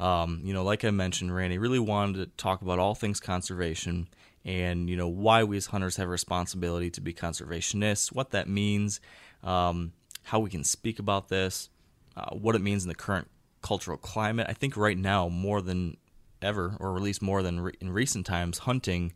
Um, 0.00 0.40
you 0.42 0.52
know, 0.52 0.64
like 0.64 0.84
I 0.84 0.90
mentioned, 0.90 1.32
Randy 1.32 1.58
really 1.58 1.78
wanted 1.78 2.16
to 2.16 2.26
talk 2.36 2.62
about 2.62 2.80
all 2.80 2.94
things 2.96 3.20
conservation 3.20 4.08
and 4.44 4.90
you 4.90 4.96
know 4.96 5.06
why 5.06 5.44
we 5.44 5.56
as 5.56 5.66
hunters 5.66 5.94
have 5.96 6.08
a 6.08 6.10
responsibility 6.10 6.90
to 6.90 7.00
be 7.00 7.14
conservationists, 7.14 8.12
what 8.12 8.30
that 8.30 8.48
means, 8.48 9.00
um, 9.44 9.92
how 10.24 10.40
we 10.40 10.50
can 10.50 10.64
speak 10.64 10.98
about 10.98 11.28
this, 11.28 11.68
uh, 12.16 12.30
what 12.34 12.56
it 12.56 12.60
means 12.60 12.82
in 12.82 12.88
the 12.88 12.94
current 12.96 13.28
cultural 13.62 13.96
climate. 13.96 14.46
I 14.50 14.54
think 14.54 14.76
right 14.76 14.98
now 14.98 15.28
more 15.28 15.62
than 15.62 15.96
ever, 16.42 16.76
or 16.80 16.96
at 16.96 17.02
least 17.02 17.22
more 17.22 17.42
than 17.42 17.60
re- 17.60 17.74
in 17.80 17.90
recent 17.90 18.26
times, 18.26 18.58
hunting 18.58 19.12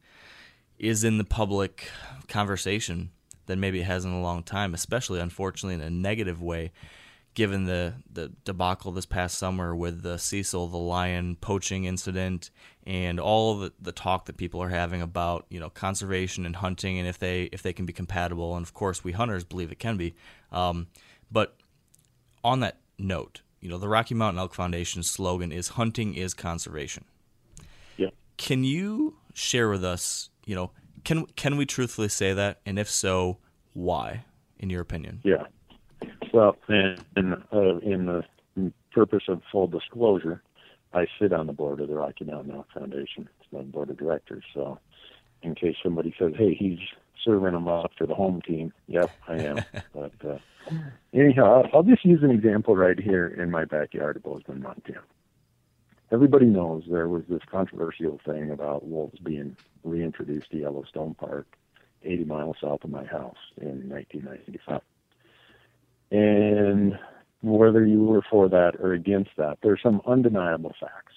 is 0.78 1.04
in 1.04 1.18
the 1.18 1.24
public 1.24 1.90
conversation 2.28 3.10
than 3.46 3.60
maybe 3.60 3.80
it 3.80 3.84
has 3.84 4.04
in 4.04 4.12
a 4.12 4.20
long 4.20 4.42
time, 4.42 4.74
especially 4.74 5.20
unfortunately 5.20 5.74
in 5.74 5.80
a 5.80 5.90
negative 5.90 6.42
way 6.42 6.72
given 7.36 7.64
the, 7.64 7.92
the 8.10 8.32
debacle 8.46 8.90
this 8.92 9.04
past 9.04 9.36
summer 9.36 9.76
with 9.76 10.02
the 10.02 10.18
Cecil 10.18 10.68
the 10.68 10.78
lion 10.78 11.36
poaching 11.36 11.84
incident 11.84 12.50
and 12.86 13.20
all 13.20 13.58
the, 13.58 13.72
the 13.78 13.92
talk 13.92 14.24
that 14.24 14.38
people 14.38 14.60
are 14.62 14.70
having 14.70 15.02
about 15.02 15.44
you 15.50 15.60
know 15.60 15.68
conservation 15.68 16.46
and 16.46 16.56
hunting 16.56 16.98
and 16.98 17.06
if 17.06 17.18
they 17.18 17.44
if 17.52 17.62
they 17.62 17.74
can 17.74 17.84
be 17.84 17.92
compatible. 17.92 18.56
And 18.56 18.64
of 18.64 18.72
course 18.72 19.04
we 19.04 19.12
hunters 19.12 19.44
believe 19.44 19.70
it 19.70 19.78
can 19.78 19.98
be. 19.98 20.14
Um, 20.50 20.88
but 21.30 21.56
on 22.42 22.60
that 22.60 22.78
note 22.98 23.42
you 23.60 23.68
know 23.68 23.78
the 23.78 23.88
Rocky 23.88 24.14
Mountain 24.14 24.38
Elk 24.38 24.54
Foundation's 24.54 25.08
slogan 25.08 25.52
is 25.52 25.68
hunting 25.68 26.14
is 26.14 26.32
conservation 26.32 27.04
can 28.36 28.64
you 28.64 29.16
share 29.34 29.68
with 29.68 29.84
us 29.84 30.30
you 30.44 30.54
know 30.54 30.70
can 31.04 31.26
can 31.36 31.56
we 31.56 31.66
truthfully 31.66 32.08
say 32.08 32.32
that 32.32 32.60
and 32.66 32.78
if 32.78 32.88
so 32.88 33.38
why 33.72 34.24
in 34.58 34.70
your 34.70 34.80
opinion 34.80 35.20
yeah 35.24 35.44
well, 36.36 36.54
and, 36.68 37.02
and 37.16 37.34
uh, 37.50 37.78
in 37.78 38.04
the 38.04 38.22
purpose 38.92 39.22
of 39.28 39.40
full 39.50 39.66
disclosure, 39.68 40.42
I 40.92 41.06
sit 41.18 41.32
on 41.32 41.46
the 41.46 41.54
board 41.54 41.80
of 41.80 41.88
the 41.88 41.94
Rocky 41.94 42.24
Mountain 42.24 42.54
Elk 42.54 42.66
Foundation. 42.74 43.28
It's 43.40 43.48
the 43.50 43.62
board 43.62 43.88
of 43.88 43.96
directors. 43.96 44.44
So, 44.52 44.78
in 45.42 45.54
case 45.54 45.76
somebody 45.82 46.14
says, 46.18 46.32
"Hey, 46.36 46.54
he's 46.54 46.78
serving 47.24 47.52
them 47.52 47.68
up 47.68 47.92
for 47.96 48.06
the 48.06 48.14
home 48.14 48.42
team," 48.42 48.72
yep, 48.86 49.10
I 49.26 49.36
am. 49.36 49.64
but 49.94 50.12
uh, 50.28 50.36
anyhow, 51.14 51.62
I'll, 51.62 51.78
I'll 51.78 51.82
just 51.82 52.04
use 52.04 52.22
an 52.22 52.30
example 52.30 52.76
right 52.76 52.98
here 52.98 53.28
in 53.28 53.50
my 53.50 53.64
backyard 53.64 54.16
of 54.16 54.22
Bozeman, 54.22 54.60
Montana. 54.60 55.00
Everybody 56.12 56.46
knows 56.46 56.84
there 56.88 57.08
was 57.08 57.24
this 57.28 57.42
controversial 57.50 58.20
thing 58.24 58.50
about 58.52 58.86
wolves 58.86 59.18
being 59.18 59.56
reintroduced 59.82 60.50
to 60.52 60.58
Yellowstone 60.58 61.14
Park, 61.14 61.46
80 62.04 62.24
miles 62.24 62.56
south 62.60 62.84
of 62.84 62.90
my 62.90 63.04
house 63.04 63.36
in 63.60 63.88
1995. 63.88 64.80
And 66.12 66.98
whether 67.42 67.84
you 67.84 68.04
were 68.04 68.22
for 68.22 68.48
that 68.48 68.74
or 68.78 68.92
against 68.92 69.30
that, 69.36 69.58
there 69.62 69.72
are 69.72 69.80
some 69.82 70.00
undeniable 70.06 70.74
facts. 70.80 71.14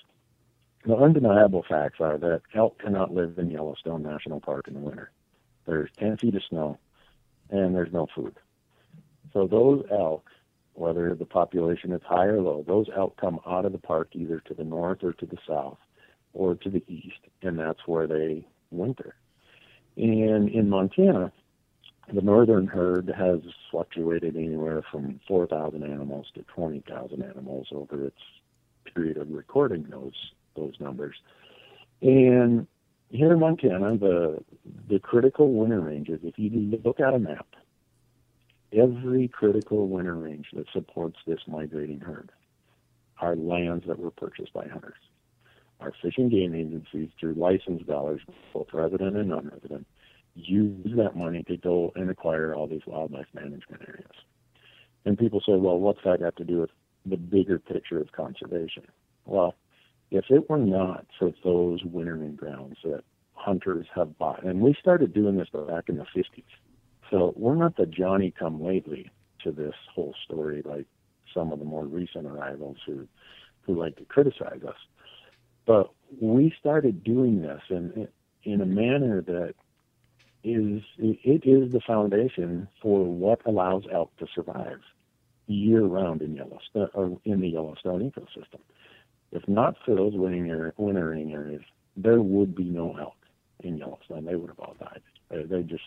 The 0.86 0.95
undeniable 0.95 1.63
facts 1.67 1.99
are 1.99 2.17
that 2.17 2.41
elk 2.56 2.80
cannot 2.80 3.13
live 3.13 3.38
in 3.38 3.52
Yellowstone 3.52 4.02
National 4.02 4.39
Park 4.39 4.67
in 4.67 4.73
the 4.73 4.80
winter. 4.80 5.12
There's 5.67 5.89
10 5.99 6.17
feet 6.17 6.36
of 6.36 6.41
snow 6.49 6.80
and 7.52 7.75
there's 7.75 7.93
no 7.93 8.08
food. 8.15 8.36
So 9.34 9.45
those 9.45 9.86
elk, 9.91 10.25
whether 10.80 11.13
the 11.13 11.26
population 11.26 11.92
is 11.92 12.02
high 12.08 12.26
or 12.26 12.42
low, 12.42 12.63
those 12.65 12.88
elk 12.96 13.18
come 13.20 13.39
out 13.46 13.65
of 13.65 13.72
the 13.72 13.78
park 13.78 14.10
either 14.13 14.39
to 14.39 14.54
the 14.54 14.63
north 14.63 15.04
or 15.04 15.13
to 15.13 15.26
the 15.26 15.38
south 15.48 15.78
or 16.34 16.56
to 16.56 16.70
the 16.70 16.84
east, 16.88 17.20
and 17.42 17.60
that's 17.60 17.86
where 17.86 18.08
they 18.08 18.46
winter. 18.72 19.15
And 19.98 20.48
in 20.50 20.70
Montana, 20.70 21.32
the 22.13 22.22
northern 22.22 22.68
herd 22.68 23.10
has 23.15 23.42
fluctuated 23.70 24.36
anywhere 24.36 24.84
from 24.89 25.20
4,000 25.28 25.84
animals 25.84 26.28
to 26.36 26.44
20,000 26.44 27.22
animals 27.22 27.68
over 27.72 28.06
its 28.08 28.22
period 28.94 29.18
of 29.18 29.30
recording 29.30 29.86
those 29.89 30.32
those 30.56 30.74
numbers. 30.80 31.15
And 32.02 32.68
here 33.10 33.34
in 33.34 33.39
Montana, 33.39 33.98
the 33.98 34.39
the 34.88 35.00
critical 35.00 35.52
winter 35.54 35.82
ranges, 35.82 36.22
if 36.24 36.39
you 36.39 36.80
look 36.84 37.00
at 37.00 37.13
a 37.13 37.20
map, 37.20 37.48
every 38.74 39.28
critical 39.28 39.88
winter 39.88 40.16
range 40.16 40.48
that 40.54 40.66
supports 40.74 41.18
this 41.26 41.40
migrating 41.48 42.00
herd 42.00 42.32
are 43.22 43.36
lands 43.36 43.86
that 43.88 44.00
were 44.00 44.12
purchased 44.12 44.54
by 44.54 44.68
hunters. 44.68 44.98
Our 45.80 45.94
fish 46.02 46.16
and 46.18 46.30
game 46.30 46.54
agencies, 46.54 47.10
through 47.20 47.34
license 47.36 47.84
dollars, 47.84 48.22
both 48.54 48.68
resident 48.74 49.16
and 49.16 49.30
non-resident, 49.30 49.88
use 50.36 50.96
that 50.98 51.16
money 51.16 51.44
to 51.44 51.58
go 51.58 51.92
and 51.96 52.10
acquire 52.10 52.54
all 52.54 52.68
these 52.68 52.86
wildlife 52.86 53.28
management 53.34 53.84
areas. 53.88 54.12
And 55.06 55.18
people 55.18 55.40
say, 55.40 55.54
well, 55.54 55.78
what's 55.80 56.04
that 56.06 56.20
got 56.20 56.36
to 56.38 56.44
do 56.44 56.62
with 56.62 56.70
the 57.06 57.18
bigger 57.18 57.60
picture 57.60 58.00
of 58.00 58.12
conservation? 58.12 58.84
Well, 59.26 59.56
if 60.12 60.26
it 60.30 60.50
were 60.50 60.58
not 60.58 61.06
for 61.18 61.32
those 61.44 61.84
wintering 61.84 62.36
grounds 62.36 62.78
that 62.84 63.04
hunters 63.34 63.88
have 63.96 64.18
bought, 64.18 64.44
and 64.44 64.60
we 64.60 64.76
started 64.80 65.14
doing 65.14 65.38
this 65.38 65.50
back 65.50 65.88
in 65.88 65.98
the 65.98 66.06
50s, 66.16 66.44
so 67.10 67.34
we're 67.36 67.56
not 67.56 67.76
the 67.76 67.86
Johnny 67.86 68.34
come 68.38 68.63
lately 68.63 69.12
to 69.43 69.52
this 69.52 69.76
whole 69.93 70.13
story 70.26 70.62
like 70.65 70.86
some 71.34 71.52
of 71.52 71.60
the 71.60 71.65
more 71.65 71.86
recent 71.86 72.26
arrivals 72.26 72.78
who 72.86 73.08
who 73.62 73.76
like 73.76 73.95
to 73.98 74.06
criticize 74.06 74.62
us. 74.67 74.78
But 75.65 75.91
we 76.19 76.54
started 76.60 77.04
doing 77.04 77.41
this 77.41 77.62
in 77.69 78.08
in 78.43 78.62
a 78.62 78.65
manner 78.65 79.22
that 79.22 79.56
is 80.43 80.82
it 80.98 81.45
is 81.45 81.72
the 81.72 81.82
foundation 81.86 82.67
for 82.82 83.04
what 83.04 83.41
allows 83.45 83.84
elk 83.91 84.15
to 84.17 84.28
survive 84.34 84.80
year 85.48 85.84
round 85.84 86.22
in 86.22 86.36
Yellowstone 86.36 86.89
or 86.93 87.06
uh, 87.06 87.15
in 87.26 87.41
the 87.41 87.50
Yellowstone 87.50 88.10
ecosystem. 88.10 88.60
If 89.32 89.48
not 89.48 89.76
for 89.86 89.95
those 89.95 90.13
wintering, 90.13 90.72
wintering 90.78 91.34
areas, 91.34 91.62
there 91.98 92.22
would 92.22 92.56
be 92.56 92.63
no 92.63 92.95
elk 92.98 93.15
in 93.60 93.78
Yellowstone. 93.78 94.26
They 94.26 94.36
would 94.36 94.50
have 94.50 94.60
all 94.60 94.76
died. 94.80 95.02
They 95.30 95.63
just 95.63 95.84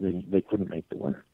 they 0.00 0.24
they 0.28 0.40
couldn't 0.40 0.70
make 0.70 0.88
the 0.88 0.96
winter. 0.96 1.24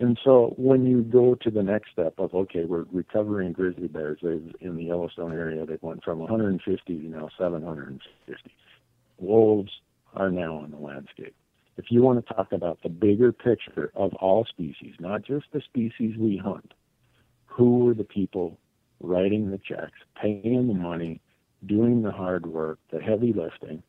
And 0.00 0.18
so 0.24 0.54
when 0.56 0.84
you 0.84 1.02
go 1.02 1.36
to 1.36 1.50
the 1.50 1.62
next 1.62 1.92
step 1.92 2.14
of 2.18 2.34
okay, 2.34 2.64
we're 2.64 2.86
recovering 2.92 3.52
grizzly 3.52 3.88
bears 3.88 4.18
they've, 4.22 4.54
in 4.60 4.76
the 4.76 4.84
Yellowstone 4.84 5.32
area, 5.32 5.64
they 5.64 5.78
went 5.80 6.02
from 6.02 6.18
150 6.18 6.98
to 6.98 7.08
now 7.08 7.28
750. 7.38 8.54
Wolves 9.18 9.70
are 10.14 10.30
now 10.30 10.56
on 10.56 10.70
the 10.70 10.76
landscape 10.76 11.34
if 11.76 11.86
you 11.90 12.02
want 12.02 12.24
to 12.24 12.34
talk 12.34 12.52
about 12.52 12.78
the 12.82 12.88
bigger 12.88 13.32
picture 13.32 13.90
of 13.94 14.12
all 14.14 14.44
species, 14.44 14.94
not 15.00 15.22
just 15.22 15.46
the 15.52 15.60
species 15.60 16.16
we 16.18 16.36
hunt, 16.36 16.74
who 17.46 17.88
are 17.88 17.94
the 17.94 18.04
people 18.04 18.58
writing 19.00 19.50
the 19.50 19.58
checks, 19.58 19.98
paying 20.20 20.68
the 20.68 20.74
money, 20.74 21.20
doing 21.66 22.02
the 22.02 22.10
hard 22.10 22.46
work, 22.46 22.78
the 22.90 23.00
heavy 23.00 23.32
lifting 23.32 23.82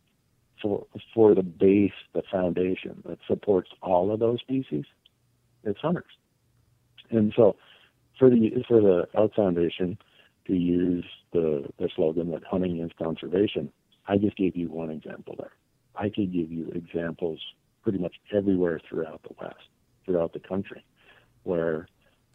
for 0.63 0.87
for 1.13 1.35
the 1.35 1.43
base, 1.43 1.91
the 2.13 2.23
foundation 2.31 3.03
that 3.05 3.19
supports 3.27 3.69
all 3.83 4.11
of 4.11 4.19
those 4.19 4.39
species? 4.39 4.85
It's 5.63 5.79
hunters. 5.79 6.05
And 7.11 7.31
so 7.35 7.55
for 8.17 8.29
the 8.29 8.63
for 8.67 8.81
the 8.81 9.07
Elk 9.15 9.35
Foundation 9.35 9.97
to 10.47 10.53
use 10.53 11.05
the, 11.31 11.65
the 11.79 11.89
slogan 11.95 12.31
that 12.31 12.43
hunting 12.43 12.79
is 12.79 12.91
conservation, 12.97 13.71
I 14.07 14.17
just 14.17 14.35
gave 14.35 14.55
you 14.55 14.69
one 14.69 14.89
example 14.89 15.35
there. 15.37 15.51
I 15.95 16.09
could 16.09 16.33
give 16.33 16.51
you 16.51 16.71
examples 16.73 17.39
pretty 17.81 17.99
much 17.99 18.15
everywhere 18.35 18.79
throughout 18.89 19.21
the 19.23 19.35
West, 19.39 19.55
throughout 20.05 20.33
the 20.33 20.39
country, 20.39 20.83
where 21.43 21.87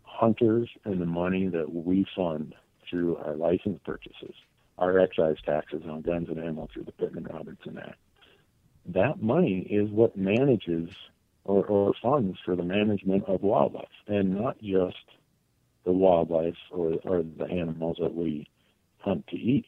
hunters 0.03 0.69
and 0.85 1.01
the 1.01 1.07
money 1.07 1.49
that 1.49 1.73
we 1.73 2.07
fund 2.17 2.55
through 2.88 3.17
our 3.17 3.37
license 3.37 3.79
purchases, 3.85 4.35
our 4.79 4.99
excise 4.99 5.37
taxes 5.45 5.83
on 5.88 6.03
guns 6.03 6.29
and 6.29 6.38
ammo 6.38 6.69
through 6.73 6.85
the 6.85 6.93
Pittman 6.93 7.25
Robertson 7.25 7.79
Act, 7.79 7.99
that 8.88 9.22
money 9.22 9.66
is 9.70 9.90
what 9.90 10.16
manages 10.16 10.88
or, 11.44 11.64
or 11.66 11.92
funds 12.03 12.38
for 12.44 12.57
the 12.57 12.62
management 12.62 13.24
of 13.24 13.42
wildlife 13.42 13.87
and 14.07 14.35
not 14.35 14.59
just 14.61 14.96
the 15.85 15.92
wildlife 15.92 16.57
or, 16.70 16.94
or 17.05 17.22
the 17.22 17.46
animals 17.46 17.96
that 18.01 18.14
we 18.14 18.46
hunt 18.98 19.27
to 19.29 19.37
eat. 19.37 19.66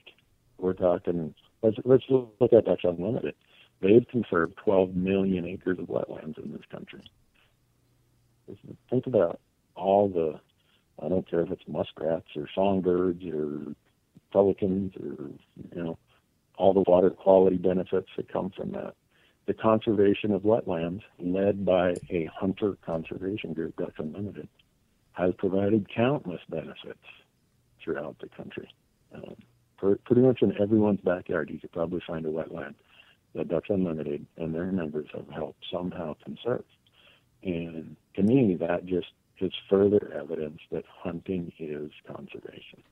We're 0.58 0.74
talking, 0.74 1.34
let's, 1.62 1.76
let's 1.84 2.04
look 2.08 2.52
at 2.52 2.66
Ducks 2.66 2.84
Unlimited. 2.84 3.34
They've 3.80 4.06
conserved 4.10 4.58
12 4.62 4.94
million 4.94 5.46
acres 5.46 5.78
of 5.78 5.86
wetlands 5.86 6.42
in 6.42 6.52
this 6.52 6.62
country. 6.70 7.02
Think 8.90 9.06
about 9.06 9.40
all 9.74 10.08
the, 10.08 10.38
I 11.02 11.08
don't 11.08 11.28
care 11.28 11.40
if 11.40 11.50
it's 11.50 11.62
muskrats 11.66 12.26
or 12.36 12.46
songbirds 12.54 13.24
or 13.24 13.74
pelicans 14.32 14.92
or, 14.96 15.30
you 15.74 15.82
know, 15.82 15.98
all 16.58 16.74
the 16.74 16.84
water 16.86 17.08
quality 17.08 17.56
benefits 17.56 18.08
that 18.16 18.30
come 18.30 18.50
from 18.54 18.72
that. 18.72 18.94
The 19.46 19.54
conservation 19.54 20.32
of 20.32 20.42
wetlands, 20.42 21.02
led 21.18 21.64
by 21.64 21.96
a 22.10 22.26
hunter 22.32 22.76
conservation 22.84 23.52
group, 23.52 23.76
Ducks 23.76 23.98
Unlimited, 23.98 24.48
has 25.12 25.34
provided 25.38 25.88
countless 25.92 26.40
benefits 26.48 26.98
throughout 27.82 28.16
the 28.20 28.28
country. 28.28 28.68
Um, 29.14 29.36
pretty 29.76 30.20
much 30.20 30.42
in 30.42 30.60
everyone's 30.60 31.00
backyard, 31.00 31.50
you 31.50 31.58
could 31.58 31.72
probably 31.72 32.00
find 32.06 32.26
a 32.26 32.28
wetland 32.28 32.74
that 33.34 33.48
Ducks 33.48 33.70
Unlimited 33.70 34.26
and 34.36 34.54
their 34.54 34.66
members 34.66 35.08
have 35.14 35.28
helped 35.28 35.64
somehow 35.72 36.14
conserve. 36.24 36.64
And 37.42 37.96
to 38.14 38.22
me, 38.22 38.54
that 38.56 38.86
just 38.86 39.08
is 39.40 39.52
further 39.68 40.12
evidence 40.14 40.60
that 40.70 40.84
hunting 40.86 41.52
is 41.58 41.90
conservation. 42.06 42.82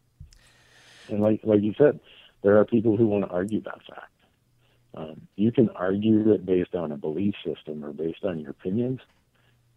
and 1.08 1.20
like 1.20 1.40
like 1.44 1.62
you 1.62 1.74
said, 1.76 2.00
there 2.42 2.58
are 2.58 2.64
people 2.64 2.96
who 2.96 3.06
want 3.06 3.24
to 3.24 3.30
argue 3.30 3.58
about 3.58 3.82
that. 3.90 4.08
Um, 4.98 5.28
you 5.36 5.52
can 5.52 5.68
argue 5.70 6.32
it 6.32 6.44
based 6.44 6.74
on 6.74 6.90
a 6.90 6.96
belief 6.96 7.36
system 7.46 7.84
or 7.84 7.92
based 7.92 8.24
on 8.24 8.40
your 8.40 8.50
opinions, 8.50 8.98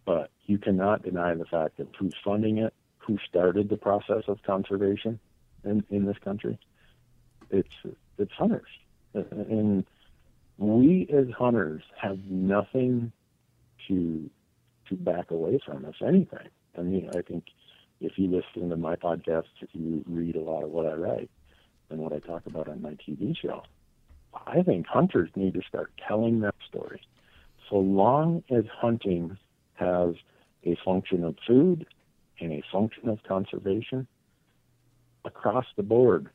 but 0.04 0.32
you 0.46 0.58
cannot 0.58 1.04
deny 1.04 1.32
the 1.34 1.44
fact 1.44 1.76
that 1.76 1.86
who's 1.96 2.14
funding 2.24 2.58
it, 2.58 2.74
who 2.98 3.18
started 3.28 3.68
the 3.68 3.76
process 3.76 4.24
of 4.26 4.42
conservation 4.42 5.20
in, 5.64 5.84
in 5.90 6.06
this 6.06 6.18
country. 6.18 6.58
It's 7.50 7.74
it's 8.18 8.32
hunters, 8.32 8.68
and 9.14 9.84
we 10.58 11.06
as 11.12 11.26
hunters 11.38 11.82
have 12.00 12.18
nothing 12.28 13.12
to 13.86 14.28
to 14.88 14.96
back 14.96 15.30
away 15.30 15.60
from, 15.64 15.84
if 15.84 16.02
anything. 16.02 16.48
I 16.76 16.80
mean, 16.80 17.10
I 17.14 17.22
think 17.22 17.44
if 18.00 18.18
you 18.18 18.28
listen 18.28 18.70
to 18.70 18.76
my 18.76 18.96
podcasts, 18.96 19.54
if 19.60 19.68
you 19.72 20.02
read 20.08 20.34
a 20.34 20.40
lot 20.40 20.64
of 20.64 20.70
what 20.70 20.86
I 20.86 20.94
write 20.94 21.30
and 21.90 22.00
what 22.00 22.12
I 22.12 22.18
talk 22.18 22.46
about 22.46 22.68
on 22.68 22.82
my 22.82 22.94
TV 22.94 23.36
show, 23.36 23.62
I 24.46 24.62
think 24.62 24.86
hunters 24.86 25.30
need 25.36 25.54
to 25.54 25.62
start 25.62 25.92
telling 26.06 26.40
that 26.40 26.54
story. 26.68 27.02
So 27.68 27.76
long 27.76 28.42
as 28.50 28.64
hunting 28.66 29.36
has 29.74 30.14
a 30.64 30.76
function 30.84 31.24
of 31.24 31.36
food 31.46 31.86
and 32.40 32.52
a 32.52 32.62
function 32.70 33.08
of 33.08 33.22
conservation, 33.24 34.06
across 35.24 35.66
the 35.76 35.82
board, 35.82 36.28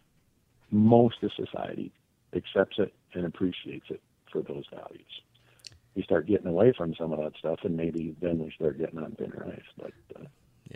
most 0.71 1.23
of 1.23 1.31
society 1.33 1.91
accepts 2.33 2.79
it 2.79 2.93
and 3.13 3.25
appreciates 3.25 3.87
it 3.89 4.01
for 4.31 4.41
those 4.41 4.65
values. 4.71 5.21
We 5.95 6.03
start 6.03 6.27
getting 6.27 6.47
away 6.47 6.73
from 6.77 6.93
some 6.95 7.11
of 7.11 7.19
that 7.19 7.37
stuff, 7.39 7.59
and 7.63 7.75
maybe 7.75 8.15
then 8.21 8.39
we 8.39 8.51
start 8.51 8.77
getting 8.77 8.99
on 8.99 9.11
thinner 9.13 9.45
ice. 9.51 9.61
But 9.77 10.19
uh, 10.19 10.25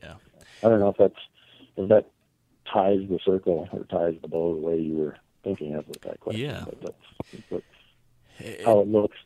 yeah, 0.01 0.15
I 0.63 0.69
don't 0.69 0.79
know 0.79 0.89
if 0.89 0.97
that's 0.97 1.13
if 1.77 1.89
that 1.89 2.09
ties 2.71 3.01
the 3.07 3.19
circle 3.23 3.69
or 3.71 3.83
ties 3.85 4.15
the 4.21 4.27
bow 4.27 4.55
the 4.55 4.61
way 4.61 4.79
you 4.79 4.95
were 4.95 5.15
thinking 5.43 5.75
of 5.75 5.87
with 5.87 6.01
that 6.01 6.19
question. 6.19 6.41
Yeah. 6.41 6.63
But 6.65 6.81
that's, 6.81 7.43
that's 7.49 8.65
how 8.65 8.81
it 8.81 8.87
looks. 8.87 9.17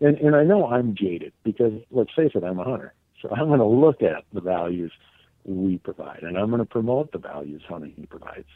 And, 0.00 0.16
and 0.18 0.36
I 0.36 0.44
know 0.44 0.66
I'm 0.66 0.94
jaded 0.94 1.32
because, 1.44 1.72
let's 1.90 2.12
face 2.14 2.32
it, 2.34 2.44
I'm 2.44 2.58
a 2.58 2.64
hunter. 2.64 2.94
So 3.20 3.30
I'm 3.30 3.48
going 3.48 3.60
to 3.60 3.66
look 3.66 4.02
at 4.02 4.24
the 4.32 4.40
values 4.40 4.92
we 5.44 5.78
provide, 5.78 6.20
and 6.22 6.38
I'm 6.38 6.48
going 6.48 6.60
to 6.60 6.66
promote 6.66 7.12
the 7.12 7.18
values 7.18 7.62
hunting 7.68 8.06
provides. 8.08 8.48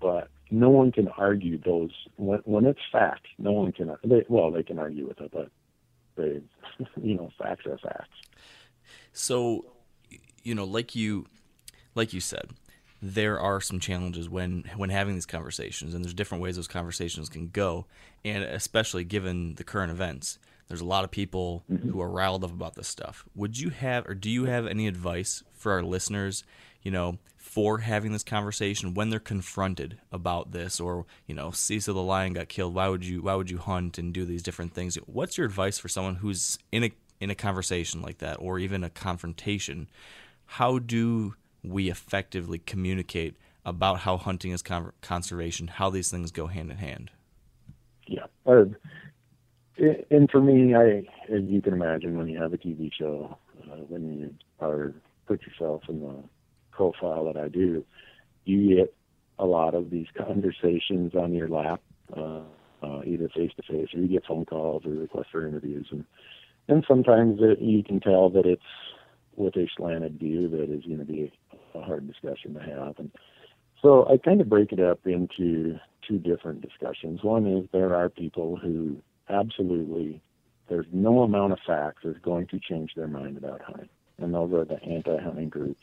But 0.00 0.28
no 0.50 0.70
one 0.70 0.92
can 0.92 1.08
argue 1.08 1.58
those 1.58 1.90
when, 2.16 2.40
when 2.44 2.64
it's 2.64 2.80
fact. 2.92 3.26
No 3.38 3.52
one 3.52 3.72
can. 3.72 3.96
They, 4.04 4.24
well, 4.28 4.50
they 4.50 4.62
can 4.62 4.78
argue 4.78 5.06
with 5.06 5.20
it, 5.20 5.30
but 5.32 5.50
they, 6.16 6.40
you 7.02 7.14
know, 7.14 7.30
facts 7.38 7.66
are 7.66 7.78
facts. 7.78 8.08
So, 9.12 9.66
you 10.42 10.54
know, 10.54 10.64
like 10.64 10.94
you, 10.94 11.26
like 11.94 12.12
you 12.12 12.20
said, 12.20 12.50
there 13.00 13.38
are 13.38 13.60
some 13.60 13.78
challenges 13.80 14.28
when 14.28 14.64
when 14.76 14.90
having 14.90 15.14
these 15.14 15.26
conversations, 15.26 15.94
and 15.94 16.04
there's 16.04 16.14
different 16.14 16.42
ways 16.42 16.56
those 16.56 16.68
conversations 16.68 17.28
can 17.28 17.48
go, 17.48 17.86
and 18.24 18.42
especially 18.42 19.04
given 19.04 19.54
the 19.54 19.64
current 19.64 19.92
events, 19.92 20.38
there's 20.68 20.80
a 20.80 20.86
lot 20.86 21.04
of 21.04 21.10
people 21.10 21.64
mm-hmm. 21.70 21.90
who 21.90 22.00
are 22.00 22.10
riled 22.10 22.44
up 22.44 22.52
about 22.52 22.74
this 22.74 22.88
stuff. 22.88 23.24
Would 23.34 23.58
you 23.58 23.70
have, 23.70 24.06
or 24.06 24.14
do 24.14 24.30
you 24.30 24.46
have 24.46 24.66
any 24.66 24.86
advice 24.86 25.42
for 25.54 25.72
our 25.72 25.82
listeners? 25.82 26.44
You 26.82 26.90
know, 26.90 27.18
for 27.36 27.78
having 27.78 28.12
this 28.12 28.24
conversation 28.24 28.94
when 28.94 29.10
they're 29.10 29.18
confronted 29.20 29.98
about 30.12 30.52
this, 30.52 30.80
or 30.80 31.06
you 31.26 31.34
know, 31.34 31.50
Cecil 31.50 31.94
the 31.94 32.02
lion 32.02 32.32
got 32.32 32.48
killed. 32.48 32.74
Why 32.74 32.88
would 32.88 33.04
you? 33.04 33.22
Why 33.22 33.34
would 33.34 33.50
you 33.50 33.58
hunt 33.58 33.98
and 33.98 34.12
do 34.12 34.24
these 34.24 34.42
different 34.42 34.74
things? 34.74 34.96
What's 35.06 35.38
your 35.38 35.46
advice 35.46 35.78
for 35.78 35.88
someone 35.88 36.16
who's 36.16 36.58
in 36.72 36.84
a 36.84 36.92
in 37.20 37.30
a 37.30 37.34
conversation 37.34 38.02
like 38.02 38.18
that, 38.18 38.36
or 38.40 38.58
even 38.58 38.84
a 38.84 38.90
confrontation? 38.90 39.88
How 40.46 40.78
do 40.78 41.34
we 41.62 41.90
effectively 41.90 42.58
communicate 42.58 43.36
about 43.64 44.00
how 44.00 44.16
hunting 44.16 44.52
is 44.52 44.62
con- 44.62 44.92
conservation, 45.02 45.68
how 45.68 45.90
these 45.90 46.10
things 46.10 46.30
go 46.30 46.46
hand 46.46 46.70
in 46.70 46.78
hand. 46.78 47.10
Yeah. 48.06 48.26
Uh, 48.46 48.64
and 50.10 50.30
for 50.30 50.40
me, 50.40 50.74
I, 50.74 50.98
as 51.32 51.44
you 51.44 51.60
can 51.60 51.74
imagine, 51.74 52.16
when 52.16 52.28
you 52.28 52.40
have 52.40 52.52
a 52.52 52.58
TV 52.58 52.90
show, 52.92 53.36
uh, 53.70 53.76
when 53.88 54.18
you 54.18 54.34
are 54.60 54.94
put 55.26 55.42
yourself 55.42 55.82
in 55.88 56.00
the 56.00 56.14
profile 56.70 57.24
that 57.26 57.36
I 57.36 57.48
do, 57.48 57.84
you 58.44 58.76
get 58.76 58.94
a 59.38 59.44
lot 59.44 59.74
of 59.74 59.90
these 59.90 60.06
conversations 60.16 61.14
on 61.14 61.32
your 61.32 61.48
lap, 61.48 61.80
uh, 62.16 62.40
uh, 62.82 63.02
either 63.04 63.28
face 63.28 63.52
to 63.56 63.62
face, 63.62 63.88
or 63.94 64.00
you 64.00 64.08
get 64.08 64.26
phone 64.26 64.46
calls 64.46 64.84
or 64.86 64.90
requests 64.90 65.28
for 65.30 65.46
interviews, 65.46 65.86
and 65.90 66.04
and 66.68 66.84
sometimes 66.86 67.38
it, 67.40 67.60
you 67.60 67.82
can 67.82 68.00
tell 68.00 68.30
that 68.30 68.46
it's 68.46 68.62
with 69.38 69.56
a 69.56 69.68
slanted 69.76 70.18
view 70.18 70.48
that 70.48 70.70
is 70.70 70.84
going 70.84 70.98
to 70.98 71.04
be 71.04 71.32
a 71.74 71.82
hard 71.82 72.06
discussion 72.06 72.54
to 72.54 72.60
have. 72.60 72.98
And 72.98 73.10
so 73.80 74.06
I 74.08 74.16
kind 74.16 74.40
of 74.40 74.48
break 74.48 74.72
it 74.72 74.80
up 74.80 75.00
into 75.06 75.78
two 76.06 76.18
different 76.18 76.62
discussions. 76.62 77.22
One 77.22 77.46
is 77.46 77.68
there 77.72 77.94
are 77.94 78.08
people 78.08 78.56
who 78.56 78.96
absolutely, 79.28 80.20
there's 80.68 80.86
no 80.92 81.22
amount 81.22 81.52
of 81.52 81.58
facts 81.66 82.04
is 82.04 82.16
going 82.22 82.46
to 82.48 82.58
change 82.58 82.92
their 82.96 83.08
mind 83.08 83.36
about 83.36 83.62
hunting. 83.62 83.88
And 84.18 84.34
those 84.34 84.52
are 84.52 84.64
the 84.64 84.82
anti 84.82 85.22
hunting 85.22 85.48
groups. 85.48 85.82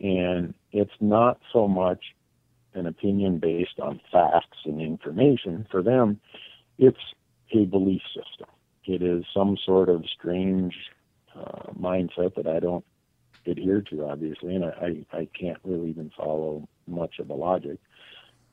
And 0.00 0.54
it's 0.72 0.90
not 1.00 1.40
so 1.52 1.68
much 1.68 2.02
an 2.74 2.86
opinion 2.86 3.38
based 3.38 3.80
on 3.80 4.00
facts 4.10 4.58
and 4.64 4.80
information. 4.80 5.66
For 5.70 5.82
them, 5.82 6.20
it's 6.78 6.96
a 7.52 7.64
belief 7.64 8.02
system. 8.14 8.48
It 8.84 9.02
is 9.02 9.24
some 9.34 9.58
sort 9.66 9.88
of 9.88 10.04
strange 10.18 10.74
uh, 11.38 11.72
mindset 11.78 12.34
that 12.34 12.46
I 12.46 12.58
don't 12.58 12.84
adhere 13.46 13.82
to, 13.82 14.06
obviously, 14.06 14.54
and 14.54 14.64
I, 14.64 15.04
I 15.12 15.28
can't 15.38 15.58
really 15.64 15.90
even 15.90 16.10
follow 16.16 16.68
much 16.86 17.18
of 17.18 17.28
the 17.28 17.34
logic. 17.34 17.78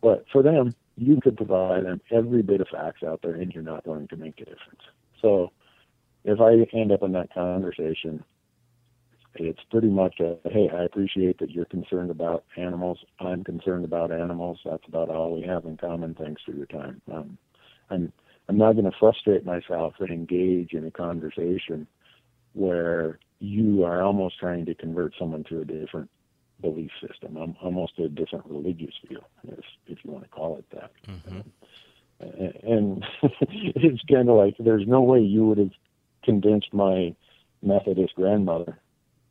But 0.02 0.26
for 0.32 0.44
them, 0.44 0.74
you 0.98 1.20
could 1.22 1.38
provide 1.38 1.86
them 1.86 2.02
every 2.12 2.42
bit 2.42 2.62
of 2.62 2.68
facts 2.70 3.04
out 3.04 3.22
there, 3.22 3.36
and 3.36 3.52
you're 3.54 3.64
not 3.64 3.84
going 3.84 4.08
to 4.10 4.16
make 4.16 4.40
a 4.40 4.46
difference. 4.46 4.82
So 5.22 5.52
if 6.24 6.40
I 6.40 6.54
end 6.78 6.92
up 6.92 7.04
in 7.04 7.12
that 7.14 7.34
conversation, 7.34 8.24
it's 9.36 9.60
pretty 9.70 9.90
much 9.90 10.20
a 10.20 10.38
hey, 10.50 10.70
I 10.74 10.84
appreciate 10.84 11.40
that 11.40 11.52
you're 11.52 11.66
concerned 11.66 12.10
about 12.10 12.46
animals. 12.56 13.00
I'm 13.20 13.44
concerned 13.44 13.84
about 13.84 14.12
animals. 14.12 14.60
That's 14.64 14.88
about 14.88 15.10
all 15.10 15.36
we 15.36 15.42
have 15.46 15.66
in 15.66 15.76
common. 15.78 16.16
Thanks 16.16 16.42
for 16.44 16.52
your 16.52 16.68
time. 16.68 17.02
Um, 17.12 17.38
I'm 17.90 18.14
I'm 18.48 18.58
not 18.58 18.74
going 18.74 18.86
to 18.86 18.98
frustrate 18.98 19.46
myself 19.46 19.96
and 20.00 20.10
engage 20.10 20.74
in 20.74 20.86
a 20.86 20.92
conversation 20.92 21.88
where 22.56 23.20
you 23.40 23.84
are 23.84 24.02
almost 24.02 24.40
trying 24.40 24.66
to 24.66 24.74
convert 24.76 25.14
someone 25.20 25.44
to 25.46 25.62
a 25.62 25.66
different 25.66 26.10
belief 26.62 26.92
system, 27.06 27.38
almost 27.62 28.00
a 28.00 28.08
different 28.08 28.46
religious 28.46 28.94
view, 29.08 29.22
if, 29.48 29.60
if 29.88 30.00
you 30.04 30.12
want 30.12 30.24
to 30.24 30.30
call 30.30 30.58
it 30.58 30.66
that. 30.72 30.92
Mm-hmm. 31.08 31.42
And 32.68 33.06
it's 33.22 34.04
kind 34.10 34.30
of 34.30 34.38
like 34.38 34.56
there's 34.58 34.88
no 34.88 35.02
way 35.02 35.20
you 35.20 35.46
would 35.48 35.58
have 35.58 35.74
convinced 36.24 36.74
my 36.74 37.14
Methodist 37.62 38.16
grandmother 38.16 38.80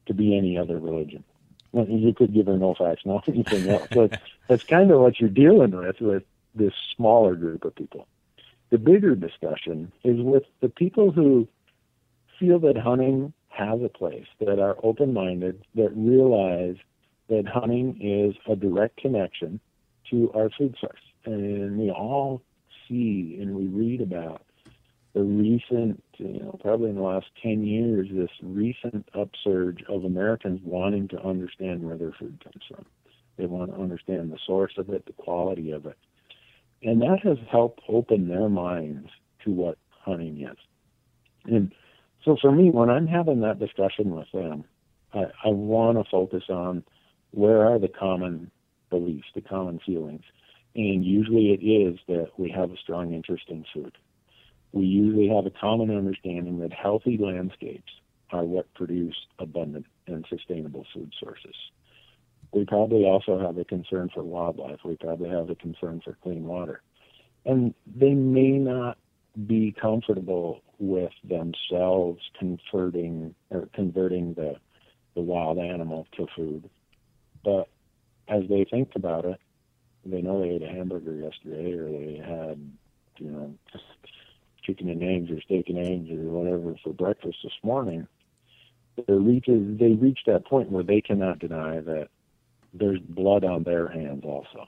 to 0.07 0.15
be 0.15 0.37
any 0.37 0.59
other 0.59 0.79
religion. 0.79 1.25
You 1.73 2.15
could 2.15 2.33
give 2.33 2.47
her 2.47 2.59
no 2.59 2.75
facts, 2.75 3.03
no 3.05 3.23
anything 3.27 3.69
else. 3.69 3.89
But 3.91 4.21
that's 4.49 4.65
kind 4.65 4.91
of 4.91 5.01
what 5.01 5.19
you're 5.19 5.31
dealing 5.31 5.77
with 5.77 6.01
with 6.01 6.25
this 6.55 6.75
smaller 6.95 7.35
group 7.35 7.65
of 7.65 7.75
people. 7.75 8.07
The 8.71 8.79
bigger 8.79 9.15
discussion 9.15 9.93
is 10.05 10.21
with 10.21 10.45
the 10.61 10.69
people 10.69 11.11
who 11.11 11.49
feel 12.39 12.59
that 12.61 12.77
hunting 12.77 13.33
has 13.49 13.81
a 13.83 13.89
place, 13.89 14.27
that 14.41 14.59
are 14.59 14.77
open 14.83 15.13
minded, 15.13 15.65
that 15.75 15.91
realize 15.95 16.77
that 17.29 17.47
hunting 17.47 17.99
is 18.01 18.35
a 18.51 18.57
direct 18.57 18.97
connection 18.97 19.61
to 20.11 20.31
our 20.35 20.51
food 20.51 20.77
source. 20.81 21.01
And 21.25 21.79
we 21.79 21.91
all 21.91 22.43
see 22.89 23.39
and 23.41 23.55
we 23.55 23.67
read 23.67 24.01
about 24.01 24.43
the 25.15 25.23
recent, 25.23 26.03
you 26.17 26.41
know, 26.41 26.59
probably 26.61 26.91
in 26.91 26.97
the 26.97 27.03
last 27.03 27.27
10 27.43 27.65
years, 27.65 28.09
this 28.13 28.31
recent 28.43 29.09
upsurge 29.15 29.83
of 29.89 30.05
Americans 30.05 30.61
wanting 30.65 31.09
to 31.09 31.23
understand 31.23 31.85
where 31.85 31.97
their 31.97 32.13
food 32.19 32.43
comes 32.43 32.65
from. 32.69 32.85
They 33.37 33.47
want 33.47 33.73
to 33.73 33.81
understand 33.81 34.33
the 34.33 34.39
source 34.45 34.73
of 34.77 34.91
it, 34.91 35.07
the 35.07 35.13
quality 35.13 35.71
of 35.71 35.87
it. 35.87 35.97
And 36.83 37.01
that 37.03 37.21
has 37.23 37.39
helped 37.51 37.81
open 37.89 38.29
their 38.29 38.49
minds 38.49 39.09
to 39.45 39.51
what 39.51 39.79
hunting 39.89 40.43
is. 40.43 40.57
And 41.45 41.73
so 42.25 42.37
for 42.41 42.53
me, 42.53 42.71
when 42.71 42.91
I'm 42.91 43.07
having 43.07 43.41
that 43.41 43.59
discussion 43.59 44.15
with 44.15 44.29
them, 44.33 44.65
I, 45.13 45.25
I 45.45 45.49
want 45.49 45.99
to 45.99 46.11
focus 46.11 46.45
on 46.49 46.85
where 47.31 47.67
are 47.67 47.79
the 47.79 47.89
common 47.89 48.51
beliefs, 48.91 49.27
the 49.35 49.41
common 49.41 49.81
feelings. 49.85 50.23
And 50.75 51.05
usually 51.05 51.53
it 51.53 51.65
is 51.65 51.99
that 52.09 52.31
we 52.39 52.51
have 52.51 52.71
a 52.71 52.77
strong 52.77 53.13
interest 53.13 53.45
in 53.49 53.65
food. 53.73 53.97
We 54.73 54.85
usually 54.85 55.29
have 55.29 55.47
a 55.47 55.51
common 55.51 55.97
understanding 55.97 56.59
that 56.61 56.73
healthy 56.73 57.17
landscapes 57.17 57.93
are 58.31 58.45
what 58.45 58.73
produce 58.75 59.15
abundant 59.39 59.87
and 60.07 60.25
sustainable 60.29 60.85
food 60.93 61.13
sources. 61.21 61.55
We 62.53 62.65
probably 62.65 63.05
also 63.05 63.39
have 63.39 63.59
a 63.59 63.65
concern 63.65 64.11
for 64.13 64.23
wildlife. 64.23 64.81
We 64.85 64.97
probably 64.97 65.31
have 65.31 65.51
a 65.51 65.55
concern 65.55 66.01
for 66.05 66.17
clean 66.23 66.45
water. 66.45 66.83
And 67.45 67.75
they 67.87 68.15
may 68.15 68.53
not 68.53 68.99
be 69.47 69.75
comfortable 69.81 70.63
with 70.79 71.13
themselves 71.23 72.21
converting 72.39 73.35
or 73.51 73.69
converting 73.75 74.35
the 74.35 74.57
the 75.15 75.21
wild 75.21 75.59
animal 75.59 76.07
to 76.17 76.27
food. 76.35 76.69
But 77.45 77.69
as 78.29 78.43
they 78.49 78.65
think 78.65 78.91
about 78.97 79.25
it, 79.25 79.39
they 80.05 80.21
know 80.21 80.41
they 80.41 80.51
ate 80.51 80.63
a 80.63 80.69
hamburger 80.69 81.15
yesterday 81.15 81.73
or 81.73 81.89
they 81.89 82.17
had, 82.17 82.61
you 83.19 83.31
know, 83.31 83.55
chicken 84.65 84.89
and 84.89 85.03
eggs 85.03 85.31
or 85.31 85.41
steak 85.43 85.69
and 85.69 85.79
eggs 85.79 86.11
or 86.11 86.31
whatever 86.31 86.75
for 86.83 86.93
breakfast 86.93 87.39
this 87.43 87.53
morning, 87.63 88.07
they 88.97 89.13
reaches 89.13 89.79
they 89.79 89.93
reach 89.93 90.21
that 90.27 90.47
point 90.47 90.71
where 90.71 90.85
they 90.85 91.01
cannot 91.01 91.39
deny 91.39 91.81
that 91.81 92.09
there's 92.73 93.01
blood 93.01 93.45
on 93.45 93.63
their 93.63 93.89
hands 93.89 94.25
also. 94.25 94.67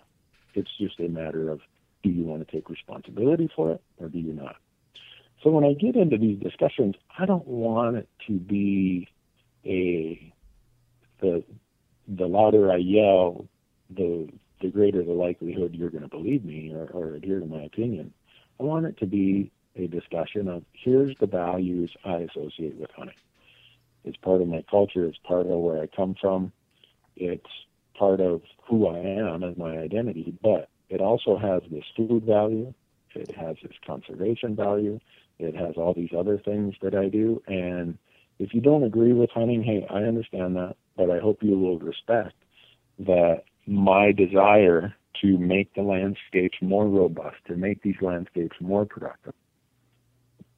It's 0.55 0.71
just 0.79 1.01
a 1.01 1.09
matter 1.09 1.51
of 1.51 1.61
do 2.07 2.13
you 2.13 2.25
want 2.25 2.47
to 2.47 2.53
take 2.53 2.71
responsibility 2.71 3.51
for 3.55 3.73
it 3.73 3.83
or 3.99 4.09
do 4.09 4.19
you 4.19 4.33
not? 4.33 4.57
So 5.43 5.51
when 5.51 5.65
I 5.65 5.73
get 5.73 5.97
into 5.97 6.17
these 6.17 6.39
discussions, 6.39 6.95
I 7.19 7.27
don't 7.27 7.47
want 7.47 7.97
it 7.97 8.09
to 8.29 8.33
be 8.33 9.09
a 9.65 10.33
the 11.21 11.43
the 12.09 12.27
louder 12.27 12.71
I 12.71 12.77
yell, 12.77 13.47
the 13.91 14.29
the 14.63 14.69
greater 14.69 15.03
the 15.03 15.13
likelihood 15.13 15.75
you're 15.75 15.91
going 15.91 16.03
to 16.05 16.09
believe 16.09 16.45
me 16.45 16.73
or, 16.73 16.87
or 16.93 17.15
adhere 17.15 17.41
to 17.41 17.47
my 17.47 17.63
opinion. 17.63 18.13
I 18.61 18.63
want 18.63 18.87
it 18.87 18.97
to 18.99 19.07
be 19.07 19.51
a 19.75 19.87
discussion 19.89 20.49
of 20.49 20.63
here's 20.73 21.15
the 21.21 21.27
values 21.27 21.91
I 22.05 22.19
associate 22.19 22.77
with 22.77 22.91
hunting. 22.97 23.17
It's 24.05 24.17
part 24.19 24.41
of 24.41 24.49
my 24.49 24.65
culture. 24.71 25.05
It's 25.05 25.19
part 25.19 25.47
of 25.47 25.59
where 25.59 25.83
I 25.83 25.89
come 25.89 26.15
from. 26.21 26.53
It's 27.17 27.51
part 27.99 28.21
of 28.21 28.43
who 28.69 28.87
I 28.87 28.99
am 28.99 29.43
as 29.43 29.57
my 29.57 29.77
identity. 29.77 30.33
But 30.43 30.71
it 30.89 31.01
also 31.01 31.37
has 31.37 31.63
this 31.71 31.85
food 31.97 32.25
value. 32.25 32.73
It 33.15 33.35
has 33.35 33.57
this 33.63 33.73
conservation 33.87 34.55
value. 34.55 35.01
It 35.39 35.55
has 35.57 35.75
all 35.77 35.95
these 35.95 36.13
other 36.17 36.39
things 36.39 36.75
that 36.83 36.95
I 36.95 37.09
do. 37.09 37.43
And 37.47 37.99
if 38.39 38.55
you 38.55 38.61
don't 38.61 38.85
agree 38.85 39.13
with 39.13 39.31
hunting, 39.31 39.63
hey, 39.63 39.87
I 39.91 40.03
understand 40.03 40.57
that, 40.57 40.77
but 40.97 41.11
I 41.11 41.19
hope 41.19 41.43
you 41.43 41.59
will 41.59 41.79
respect 41.79 42.35
that 42.99 43.45
my 43.67 44.13
desire 44.13 44.95
to 45.23 45.39
make 45.39 45.75
the 45.75 45.83
landscapes 45.83 46.59
more 46.61 46.87
robust, 46.87 47.37
to 47.47 47.57
make 47.57 47.83
these 47.83 48.01
landscapes 48.01 48.57
more 48.61 48.85
productive, 48.85 49.35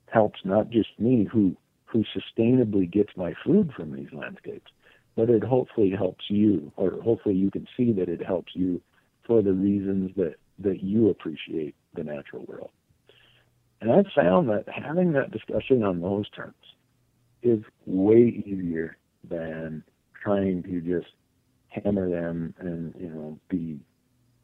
helps 0.07 0.41
not 0.45 0.71
just 0.71 0.99
me 0.99 1.29
who 1.31 1.57
who 1.87 2.05
sustainably 2.15 2.91
gets 2.91 3.17
my 3.17 3.33
food 3.43 3.73
from 3.75 3.97
these 3.97 4.13
landscapes, 4.13 4.71
but 5.17 5.31
it 5.31 5.43
hopefully 5.43 5.91
helps 5.91 6.25
you, 6.29 6.71
or 6.77 7.01
hopefully 7.03 7.35
you 7.35 7.51
can 7.51 7.67
see 7.77 7.93
that 7.93 8.11
it 8.11 8.23
helps 8.23 8.53
you 8.55 8.83
for 9.29 9.43
the 9.43 9.53
reasons 9.53 10.11
that 10.17 10.35
that 10.59 10.83
you 10.83 11.09
appreciate 11.11 11.77
the 11.95 12.03
natural 12.03 12.45
world. 12.47 12.71
And 13.81 13.93
I've 13.93 14.11
found 14.17 14.49
that 14.49 14.65
having 14.69 15.13
that 15.13 15.31
discussion 15.31 15.85
on 15.85 16.01
those 16.01 16.29
terms 16.31 16.55
is 17.45 17.63
way 17.87 18.43
easier 18.45 18.97
than 19.29 19.85
trying 20.21 20.65
to 20.65 20.81
just 20.81 21.13
hammer 21.69 22.11
them 22.11 22.55
and 22.59 22.93
you 22.99 23.11
know 23.11 23.39
be 23.49 23.79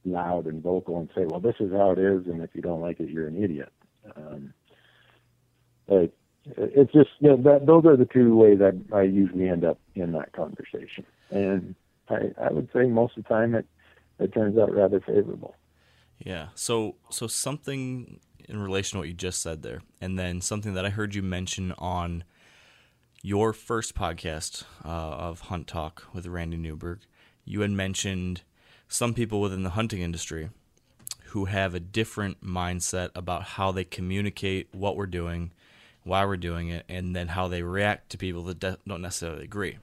loud 0.05 0.47
and 0.47 0.63
vocal 0.63 0.99
and 0.99 1.09
say, 1.17 1.25
well, 1.25 1.41
this 1.41 1.57
is 1.59 1.73
how 1.73 1.91
it 1.91 1.99
is, 1.99 2.27
and 2.27 2.43
if 2.43 2.51
you 2.53 2.61
don't 2.61 2.81
like 2.81 3.01
it, 3.01 3.09
you're 3.09 3.27
an 3.27 3.43
idiot. 3.43 3.73
Um, 4.17 4.53
but 5.89 6.13
it's 6.45 6.93
just 6.93 7.09
you 7.21 7.31
know, 7.31 7.37
that 7.39 7.67
those 7.67 7.87
are 7.87 7.97
the 7.97 8.05
two 8.05 8.37
ways 8.37 8.59
I, 8.61 8.97
I 8.97 9.03
usually 9.03 9.49
end 9.49 9.65
up 9.65 9.79
in 9.95 10.13
that 10.13 10.33
conversation, 10.33 11.05
and 11.31 11.75
I, 12.09 12.33
I 12.41 12.53
would 12.53 12.69
say 12.73 12.85
most 12.85 13.17
of 13.17 13.25
the 13.25 13.29
time 13.29 13.55
it 13.55 13.67
it 14.19 14.33
turns 14.33 14.59
out 14.59 14.73
rather 14.73 15.01
favorable. 15.01 15.55
Yeah. 16.19 16.49
So 16.55 16.97
so 17.11 17.27
something 17.27 18.21
in 18.49 18.63
relation 18.63 18.97
to 18.97 18.99
what 19.01 19.09
you 19.09 19.15
just 19.15 19.43
said 19.43 19.63
there, 19.63 19.83
and 20.01 20.19
then 20.19 20.41
something 20.41 20.75
that 20.75 20.85
I 20.85 20.91
heard 20.91 21.15
you 21.15 21.23
mention 21.23 21.73
on 21.79 22.25
your 23.23 23.53
first 23.53 23.95
podcast 23.95 24.65
uh, 24.85 24.89
of 24.89 25.41
Hunt 25.41 25.67
Talk 25.67 26.05
with 26.13 26.27
Randy 26.27 26.57
Newberg. 26.57 27.01
You 27.45 27.63
had 27.63 27.71
mentioned 27.71 28.43
some 28.89 29.15
people 29.15 29.41
within 29.41 29.63
the 29.63 29.71
hunting 29.71 30.01
industry 30.01 30.51
who 31.29 31.47
have 31.47 31.75
a 31.75 31.81
different 31.81 32.45
mindset 32.45 33.11
about 33.15 33.43
how 33.43 33.73
they 33.73 33.85
communicate 33.85 34.69
what 34.73 34.97
we're 34.97 35.07
doing 35.07 35.51
why 36.05 36.25
we're 36.25 36.37
doing 36.37 36.69
it, 36.69 36.85
and 36.89 37.17
then 37.17 37.29
how 37.29 37.49
they 37.49 37.63
react 37.63 38.11
to 38.11 38.19
people 38.19 38.43
that 38.45 38.61
de- 38.61 38.79
don't 38.87 39.03
necessarily 39.03 39.45
agree. 39.45 39.79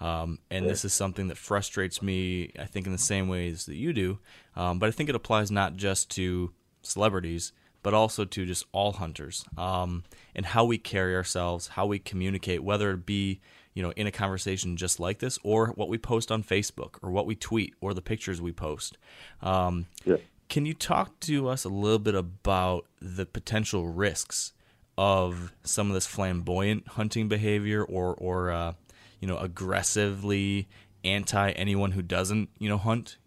Um, 0.00 0.38
and 0.50 0.68
this 0.68 0.84
is 0.84 0.92
something 0.92 1.28
that 1.28 1.36
frustrates 1.36 2.00
me, 2.00 2.52
I 2.58 2.66
think, 2.66 2.86
in 2.86 2.92
the 2.92 2.98
same 2.98 3.28
ways 3.28 3.66
that 3.66 3.74
you 3.74 3.92
do. 3.92 4.18
Um, 4.54 4.78
but 4.78 4.88
I 4.88 4.92
think 4.92 5.08
it 5.08 5.14
applies 5.14 5.50
not 5.50 5.76
just 5.76 6.10
to 6.12 6.52
celebrities, 6.82 7.52
but 7.82 7.94
also 7.94 8.24
to 8.24 8.46
just 8.46 8.64
all 8.72 8.92
hunters 8.92 9.44
um, 9.56 10.04
and 10.34 10.46
how 10.46 10.64
we 10.64 10.78
carry 10.78 11.14
ourselves, 11.14 11.68
how 11.68 11.86
we 11.86 11.98
communicate, 11.98 12.62
whether 12.62 12.92
it 12.92 13.06
be 13.06 13.40
you 13.74 13.82
know 13.82 13.92
in 13.92 14.06
a 14.06 14.10
conversation 14.12 14.76
just 14.76 14.98
like 14.98 15.18
this, 15.18 15.38
or 15.42 15.68
what 15.68 15.88
we 15.88 15.98
post 15.98 16.30
on 16.32 16.42
Facebook, 16.42 16.96
or 17.02 17.10
what 17.10 17.26
we 17.26 17.34
tweet, 17.34 17.74
or 17.80 17.94
the 17.94 18.02
pictures 18.02 18.40
we 18.40 18.52
post. 18.52 18.98
Um, 19.42 19.86
yeah. 20.04 20.16
Can 20.48 20.64
you 20.64 20.74
talk 20.74 21.20
to 21.20 21.48
us 21.48 21.64
a 21.64 21.68
little 21.68 21.98
bit 21.98 22.14
about 22.14 22.86
the 23.00 23.26
potential 23.26 23.86
risks 23.86 24.54
of 24.96 25.52
some 25.62 25.88
of 25.88 25.94
this 25.94 26.06
flamboyant 26.06 26.88
hunting 26.88 27.28
behavior 27.28 27.84
or 27.84 28.14
or 28.14 28.50
uh, 28.50 28.72
you 29.20 29.28
know 29.28 29.38
aggressively 29.38 30.68
anti 31.04 31.50
anyone 31.50 31.92
who 31.92 32.02
doesn't 32.02 32.50
you 32.58 32.68
know 32.68 32.78
hunt. 32.78 33.18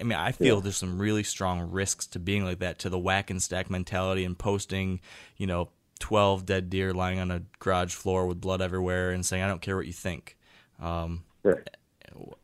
I 0.00 0.04
mean, 0.04 0.16
I 0.16 0.30
feel 0.30 0.56
yeah. 0.56 0.60
there's 0.62 0.76
some 0.76 0.98
really 0.98 1.24
strong 1.24 1.72
risks 1.72 2.06
to 2.08 2.20
being 2.20 2.44
like 2.44 2.60
that, 2.60 2.78
to 2.80 2.88
the 2.88 2.98
whack 2.98 3.30
and 3.30 3.42
stack 3.42 3.68
mentality 3.68 4.24
and 4.24 4.38
posting, 4.38 5.00
you 5.36 5.48
know, 5.48 5.70
12 5.98 6.46
dead 6.46 6.70
deer 6.70 6.94
lying 6.94 7.18
on 7.18 7.30
a 7.32 7.42
garage 7.58 7.92
floor 7.92 8.26
with 8.26 8.40
blood 8.40 8.62
everywhere 8.62 9.10
and 9.10 9.26
saying, 9.26 9.42
I 9.42 9.48
don't 9.48 9.60
care 9.60 9.76
what 9.76 9.86
you 9.86 9.92
think. 9.92 10.36
Um, 10.80 11.24
right. 11.42 11.68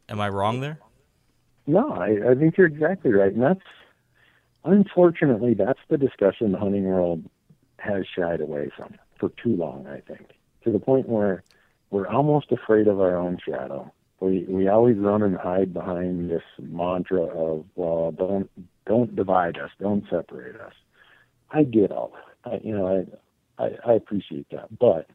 Am 0.09 0.21
I 0.21 0.29
wrong 0.29 0.61
there? 0.61 0.79
No, 1.67 1.93
I, 1.93 2.31
I 2.31 2.35
think 2.35 2.57
you're 2.57 2.67
exactly 2.67 3.13
right. 3.13 3.33
And 3.33 3.43
that's, 3.43 3.61
unfortunately, 4.65 5.55
that's 5.55 5.81
the 5.89 5.99
discussion 5.99 6.53
the 6.53 6.59
hunting 6.59 6.85
world 6.85 7.25
has 7.79 8.05
shied 8.07 8.41
away 8.41 8.71
from 8.77 8.95
for 9.19 9.31
too 9.43 9.57
long, 9.57 9.87
I 9.87 10.01
think, 10.01 10.33
to 10.65 10.71
the 10.71 10.79
point 10.79 11.09
where 11.09 11.43
we're 11.91 12.09
almost 12.09 12.53
afraid 12.53 12.89
of 12.89 13.01
our 13.01 13.17
own 13.17 13.39
shadow. 13.47 13.93
We 14.21 14.45
we 14.49 14.69
always 14.69 14.97
run 14.97 15.23
and 15.23 15.37
hide 15.37 15.75
behind 15.75 16.31
this 16.31 16.43
mantra 16.59 17.23
of 17.23 17.65
well, 17.75 18.13
don't 18.13 18.51
don't 18.87 19.15
divide 19.15 19.59
us, 19.59 19.71
don't 19.81 20.05
separate 20.11 20.57
us. 20.57 20.73
I 21.51 21.65
get 21.65 21.93
all 21.93 22.13
that. 22.15 22.53
I, 22.53 22.61
you 22.67 22.77
know, 22.77 23.07
I, 23.59 23.65
I 23.65 23.71
I 23.87 23.93
appreciate 23.93 24.47
that, 24.51 24.79
but 24.79 25.09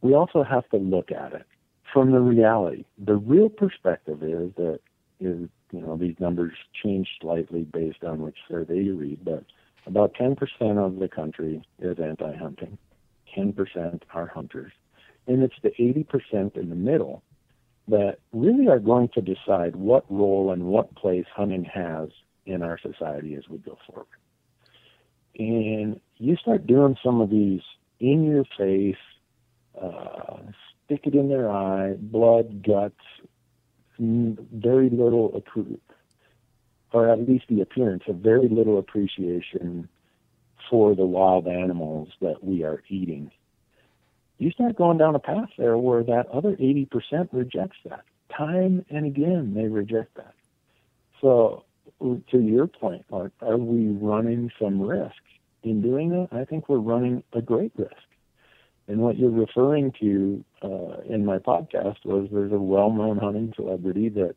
we 0.00 0.14
also 0.14 0.42
have 0.42 0.68
to 0.70 0.78
look 0.78 1.12
at 1.12 1.34
it 1.34 1.46
from 1.92 2.12
the 2.12 2.20
reality. 2.20 2.84
The 2.98 3.16
real 3.16 3.48
perspective 3.48 4.22
is 4.22 4.52
that 4.56 4.80
is 5.20 5.48
you 5.72 5.80
know 5.80 5.96
these 5.96 6.16
numbers 6.18 6.54
change 6.82 7.08
slightly 7.20 7.62
based 7.62 8.02
on 8.02 8.22
which 8.22 8.36
survey 8.48 8.82
you 8.82 8.96
read, 8.96 9.24
but 9.24 9.44
about 9.86 10.14
10% 10.14 10.36
of 10.78 10.98
the 10.98 11.08
country 11.08 11.62
is 11.78 11.98
anti 11.98 12.36
hunting, 12.36 12.78
10% 13.36 14.02
are 14.12 14.26
hunters. 14.26 14.72
And 15.26 15.42
it's 15.42 15.54
the 15.62 15.70
80% 15.70 16.56
in 16.56 16.70
the 16.70 16.74
middle 16.74 17.22
that 17.88 18.18
really 18.32 18.68
are 18.68 18.78
going 18.78 19.08
to 19.14 19.20
decide 19.20 19.76
what 19.76 20.04
role 20.08 20.52
and 20.52 20.64
what 20.64 20.94
place 20.94 21.26
hunting 21.34 21.64
has 21.64 22.08
in 22.46 22.62
our 22.62 22.78
society 22.78 23.34
as 23.34 23.48
we 23.48 23.58
go 23.58 23.76
forward. 23.86 24.06
And 25.38 26.00
you 26.18 26.36
start 26.36 26.66
doing 26.66 26.96
some 27.02 27.20
of 27.20 27.30
these 27.30 27.60
in 27.98 28.24
your 28.24 28.44
face, 28.56 28.96
uh, 29.80 30.38
stick 30.84 31.00
it 31.04 31.14
in 31.14 31.28
their 31.28 31.50
eye, 31.50 31.94
blood, 31.98 32.64
guts, 32.66 32.94
very 33.98 34.88
little 34.88 35.34
approval, 35.36 35.78
or 36.92 37.08
at 37.08 37.28
least 37.28 37.44
the 37.48 37.60
appearance 37.60 38.02
of 38.08 38.16
very 38.16 38.48
little 38.48 38.78
appreciation 38.78 39.88
for 40.68 40.94
the 40.94 41.04
wild 41.04 41.46
animals 41.46 42.08
that 42.20 42.42
we 42.42 42.64
are 42.64 42.82
eating. 42.88 43.30
You 44.40 44.50
start 44.52 44.74
going 44.74 44.96
down 44.96 45.14
a 45.14 45.18
path 45.18 45.50
there 45.58 45.76
where 45.76 46.02
that 46.02 46.26
other 46.32 46.56
80% 46.56 47.28
rejects 47.30 47.76
that. 47.84 48.04
Time 48.34 48.86
and 48.88 49.04
again, 49.04 49.52
they 49.54 49.66
reject 49.66 50.14
that. 50.16 50.32
So, 51.20 51.64
to 52.00 52.40
your 52.40 52.66
point, 52.66 53.04
Mark, 53.10 53.32
are 53.42 53.58
we 53.58 53.88
running 53.88 54.50
some 54.58 54.80
risk 54.80 55.20
in 55.62 55.82
doing 55.82 56.08
that? 56.08 56.28
I 56.32 56.46
think 56.46 56.70
we're 56.70 56.78
running 56.78 57.22
a 57.34 57.42
great 57.42 57.72
risk. 57.76 57.92
And 58.88 59.00
what 59.00 59.18
you're 59.18 59.28
referring 59.28 59.92
to 60.00 60.42
uh, 60.62 61.02
in 61.06 61.26
my 61.26 61.36
podcast 61.36 62.06
was 62.06 62.30
there's 62.32 62.52
a 62.52 62.58
well 62.58 62.90
known 62.90 63.18
hunting 63.18 63.52
celebrity 63.54 64.08
that 64.08 64.36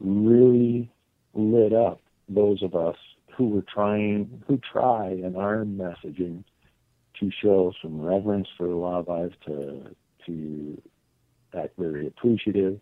really 0.00 0.90
lit 1.32 1.72
up 1.72 2.00
those 2.28 2.60
of 2.60 2.74
us 2.74 2.96
who 3.36 3.50
were 3.50 3.64
trying, 3.72 4.42
who 4.48 4.58
try 4.72 5.10
in 5.10 5.36
our 5.36 5.58
messaging 5.58 6.42
to 7.20 7.30
show 7.42 7.72
some 7.82 8.00
reverence 8.00 8.48
for 8.56 8.66
the 8.66 8.76
wildlife, 8.76 9.32
to 9.46 9.94
to 10.26 10.82
act 11.56 11.74
very 11.78 12.06
appreciative, 12.06 12.80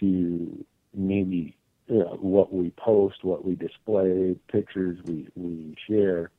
to 0.00 0.64
maybe 0.94 1.56
you 1.88 1.98
know, 1.98 2.18
what 2.20 2.52
we 2.52 2.70
post, 2.70 3.24
what 3.24 3.44
we 3.44 3.54
display, 3.54 4.36
pictures 4.48 4.98
we 5.04 5.28
we 5.34 5.76
share. 5.88 6.30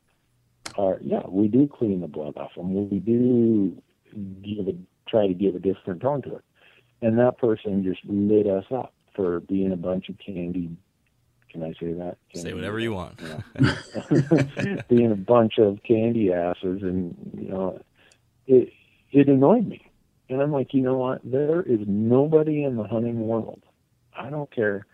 Are 0.76 0.98
yeah, 1.00 1.22
we 1.28 1.48
do 1.48 1.68
clean 1.68 2.00
the 2.00 2.08
blood 2.08 2.36
off 2.36 2.54
them. 2.56 2.90
We 2.90 2.98
do 2.98 3.80
give 4.42 4.68
a 4.68 4.76
try 5.08 5.26
to 5.26 5.34
give 5.34 5.54
a 5.54 5.58
different 5.58 6.00
tone 6.00 6.22
to 6.22 6.36
it, 6.36 6.44
and 7.02 7.18
that 7.18 7.38
person 7.38 7.84
just 7.84 8.00
lit 8.06 8.46
us 8.46 8.64
up 8.72 8.92
for 9.14 9.40
being 9.40 9.72
a 9.72 9.76
bunch 9.76 10.08
of 10.08 10.16
candy 10.18 10.70
Can 11.54 11.62
I 11.62 11.72
say 11.74 11.92
that? 11.92 12.16
Can 12.32 12.40
Say 12.40 12.52
whatever 12.52 12.80
you 12.80 12.92
want. 12.92 13.20
Yeah. 13.22 14.82
Being 14.88 15.12
a 15.12 15.16
bunch 15.16 15.58
of 15.58 15.78
candy 15.84 16.32
asses, 16.32 16.82
and 16.82 17.14
you 17.38 17.48
know, 17.48 17.80
it 18.48 18.72
it 19.12 19.28
annoyed 19.28 19.68
me. 19.68 19.88
And 20.28 20.42
I'm 20.42 20.50
like, 20.50 20.74
you 20.74 20.82
know 20.82 20.98
what? 20.98 21.20
There 21.22 21.62
is 21.62 21.78
nobody 21.86 22.64
in 22.64 22.74
the 22.74 22.82
hunting 22.82 23.20
world. 23.20 23.62
I 24.18 24.30
don't 24.30 24.52
care 24.52 24.84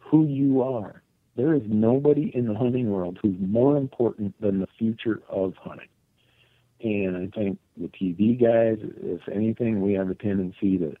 who 0.00 0.26
you 0.26 0.62
are. 0.62 1.02
There 1.36 1.54
is 1.54 1.62
nobody 1.66 2.32
in 2.34 2.48
the 2.48 2.54
hunting 2.54 2.90
world 2.90 3.20
who's 3.22 3.36
more 3.38 3.76
important 3.76 4.34
than 4.40 4.58
the 4.58 4.68
future 4.76 5.22
of 5.28 5.54
hunting. 5.56 5.88
And 6.82 7.16
I 7.16 7.38
think 7.38 7.60
the 7.76 7.86
TV 7.86 8.40
guys, 8.40 8.78
if 9.00 9.20
anything, 9.28 9.82
we 9.82 9.92
have 9.92 10.10
a 10.10 10.16
tendency 10.16 10.78
to 10.78 10.96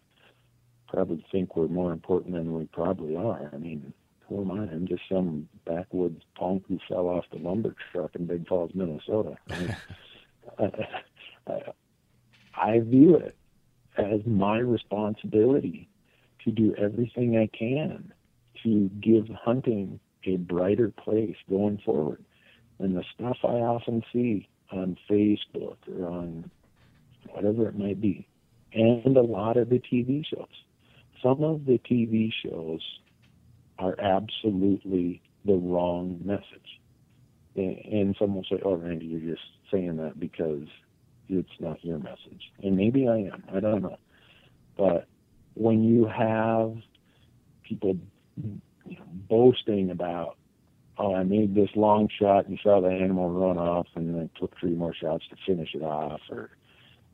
probably 0.86 1.26
think 1.32 1.56
we're 1.56 1.66
more 1.66 1.90
important 1.90 2.34
than 2.34 2.54
we 2.54 2.66
probably 2.66 3.16
are. 3.16 3.50
I 3.52 3.56
mean, 3.56 3.92
who 4.32 4.42
am 4.42 4.50
I? 4.50 4.64
I'm 4.64 4.86
just 4.86 5.02
some 5.10 5.48
backwoods 5.64 6.22
punk 6.34 6.64
who 6.68 6.78
fell 6.88 7.08
off 7.08 7.24
the 7.32 7.38
lumber 7.38 7.74
truck 7.92 8.14
in 8.14 8.26
Big 8.26 8.46
Falls, 8.48 8.72
Minnesota. 8.74 9.36
I, 9.50 9.76
I, 10.58 10.88
I, 11.46 11.60
I 12.54 12.80
view 12.80 13.16
it 13.16 13.36
as 13.96 14.20
my 14.26 14.58
responsibility 14.58 15.88
to 16.44 16.50
do 16.50 16.74
everything 16.76 17.36
I 17.36 17.48
can 17.56 18.12
to 18.62 18.90
give 19.00 19.28
hunting 19.28 20.00
a 20.24 20.36
brighter 20.36 20.90
place 20.90 21.36
going 21.48 21.78
forward. 21.84 22.24
And 22.78 22.96
the 22.96 23.04
stuff 23.14 23.38
I 23.44 23.58
often 23.58 24.02
see 24.12 24.48
on 24.70 24.96
Facebook 25.10 25.76
or 25.98 26.08
on 26.08 26.50
whatever 27.30 27.68
it 27.68 27.78
might 27.78 28.00
be, 28.00 28.26
and 28.72 29.16
a 29.16 29.22
lot 29.22 29.56
of 29.56 29.68
the 29.68 29.78
TV 29.78 30.24
shows. 30.26 30.48
Some 31.22 31.44
of 31.44 31.66
the 31.66 31.78
TV 31.78 32.32
shows 32.44 32.80
are 33.82 33.98
absolutely 34.00 35.20
the 35.44 35.54
wrong 35.54 36.20
message. 36.24 36.80
And, 37.54 38.16
some 38.18 38.34
will 38.34 38.44
say, 38.44 38.60
oh, 38.64 38.76
Randy, 38.76 39.06
you're 39.06 39.34
just 39.34 39.46
saying 39.70 39.96
that 39.98 40.18
because 40.18 40.68
it's 41.28 41.50
not 41.60 41.84
your 41.84 41.98
message. 41.98 42.50
And 42.62 42.76
maybe 42.76 43.08
I 43.08 43.16
am. 43.18 43.42
I 43.52 43.60
don't 43.60 43.82
know. 43.82 43.98
But 44.76 45.06
when 45.54 45.82
you 45.84 46.06
have 46.06 46.76
people 47.62 47.98
you 48.36 48.96
know, 48.96 49.04
boasting 49.28 49.90
about, 49.90 50.36
oh, 50.96 51.14
I 51.14 51.24
made 51.24 51.54
this 51.54 51.70
long 51.74 52.08
shot 52.18 52.46
and 52.46 52.58
saw 52.62 52.80
the 52.80 52.88
animal 52.88 53.30
run 53.30 53.58
off 53.58 53.86
and 53.94 54.14
then 54.14 54.30
took 54.38 54.58
three 54.58 54.74
more 54.74 54.94
shots 54.94 55.24
to 55.28 55.36
finish 55.46 55.74
it 55.74 55.82
off, 55.82 56.20
or 56.30 56.50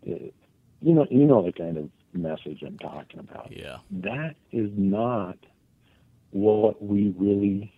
it, 0.05 0.35
you 0.81 0.95
know, 0.95 1.07
you 1.11 1.25
know 1.25 1.45
the 1.45 1.53
kind 1.53 1.77
of 1.79 1.91
message 2.13 2.63
I'm 2.65 2.79
talking 2.79 3.19
about. 3.19 3.51
Yeah. 3.51 3.79
That 3.91 4.37
is 4.53 4.71
not 4.77 5.39
what 6.31 6.83
we 6.83 7.15
really 7.17 7.73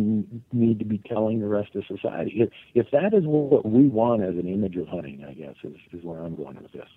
need 0.00 0.78
to 0.78 0.84
be 0.84 0.98
telling 1.06 1.40
the 1.40 1.46
rest 1.46 1.74
of 1.74 1.84
society. 1.86 2.32
If, 2.36 2.50
if 2.74 2.90
that 2.92 3.12
is 3.12 3.24
what 3.24 3.66
we 3.66 3.88
want 3.88 4.22
as 4.22 4.34
an 4.36 4.48
image 4.48 4.76
of 4.76 4.88
hunting, 4.88 5.24
I 5.28 5.34
guess 5.34 5.54
is, 5.62 5.76
is 5.92 6.02
where 6.02 6.22
I'm 6.22 6.34
going 6.34 6.56
with 6.62 6.72
this. 6.72 6.88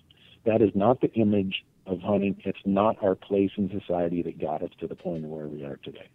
That 0.46 0.62
is 0.62 0.70
not 0.74 1.00
the 1.00 1.12
image 1.12 1.64
of 1.86 2.00
hunting. 2.00 2.40
It's 2.44 2.58
not 2.64 2.96
our 3.02 3.14
place 3.14 3.50
in 3.56 3.68
society 3.68 4.22
that 4.22 4.40
got 4.40 4.62
us 4.62 4.70
to 4.80 4.86
the 4.86 4.94
point 4.94 5.24
of 5.24 5.30
where 5.30 5.46
we 5.46 5.64
are 5.64 5.76
today. 5.76 6.08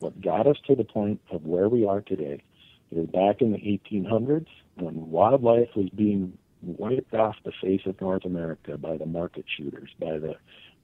What 0.00 0.20
got 0.20 0.46
us 0.46 0.56
to 0.66 0.74
the 0.74 0.84
point 0.84 1.20
of 1.30 1.44
where 1.44 1.68
we 1.68 1.86
are 1.86 2.00
today 2.00 2.42
is 2.90 3.06
back 3.06 3.40
in 3.40 3.52
the 3.52 3.58
1800s 3.58 4.48
when 4.76 5.10
wildlife 5.10 5.68
was 5.76 5.88
being 5.90 6.36
wiped 6.62 7.14
off 7.14 7.36
the 7.44 7.52
face 7.62 7.82
of 7.86 8.00
North 8.00 8.24
America 8.24 8.76
by 8.76 8.96
the 8.96 9.06
market 9.06 9.44
shooters, 9.56 9.90
by 9.98 10.18
the 10.18 10.34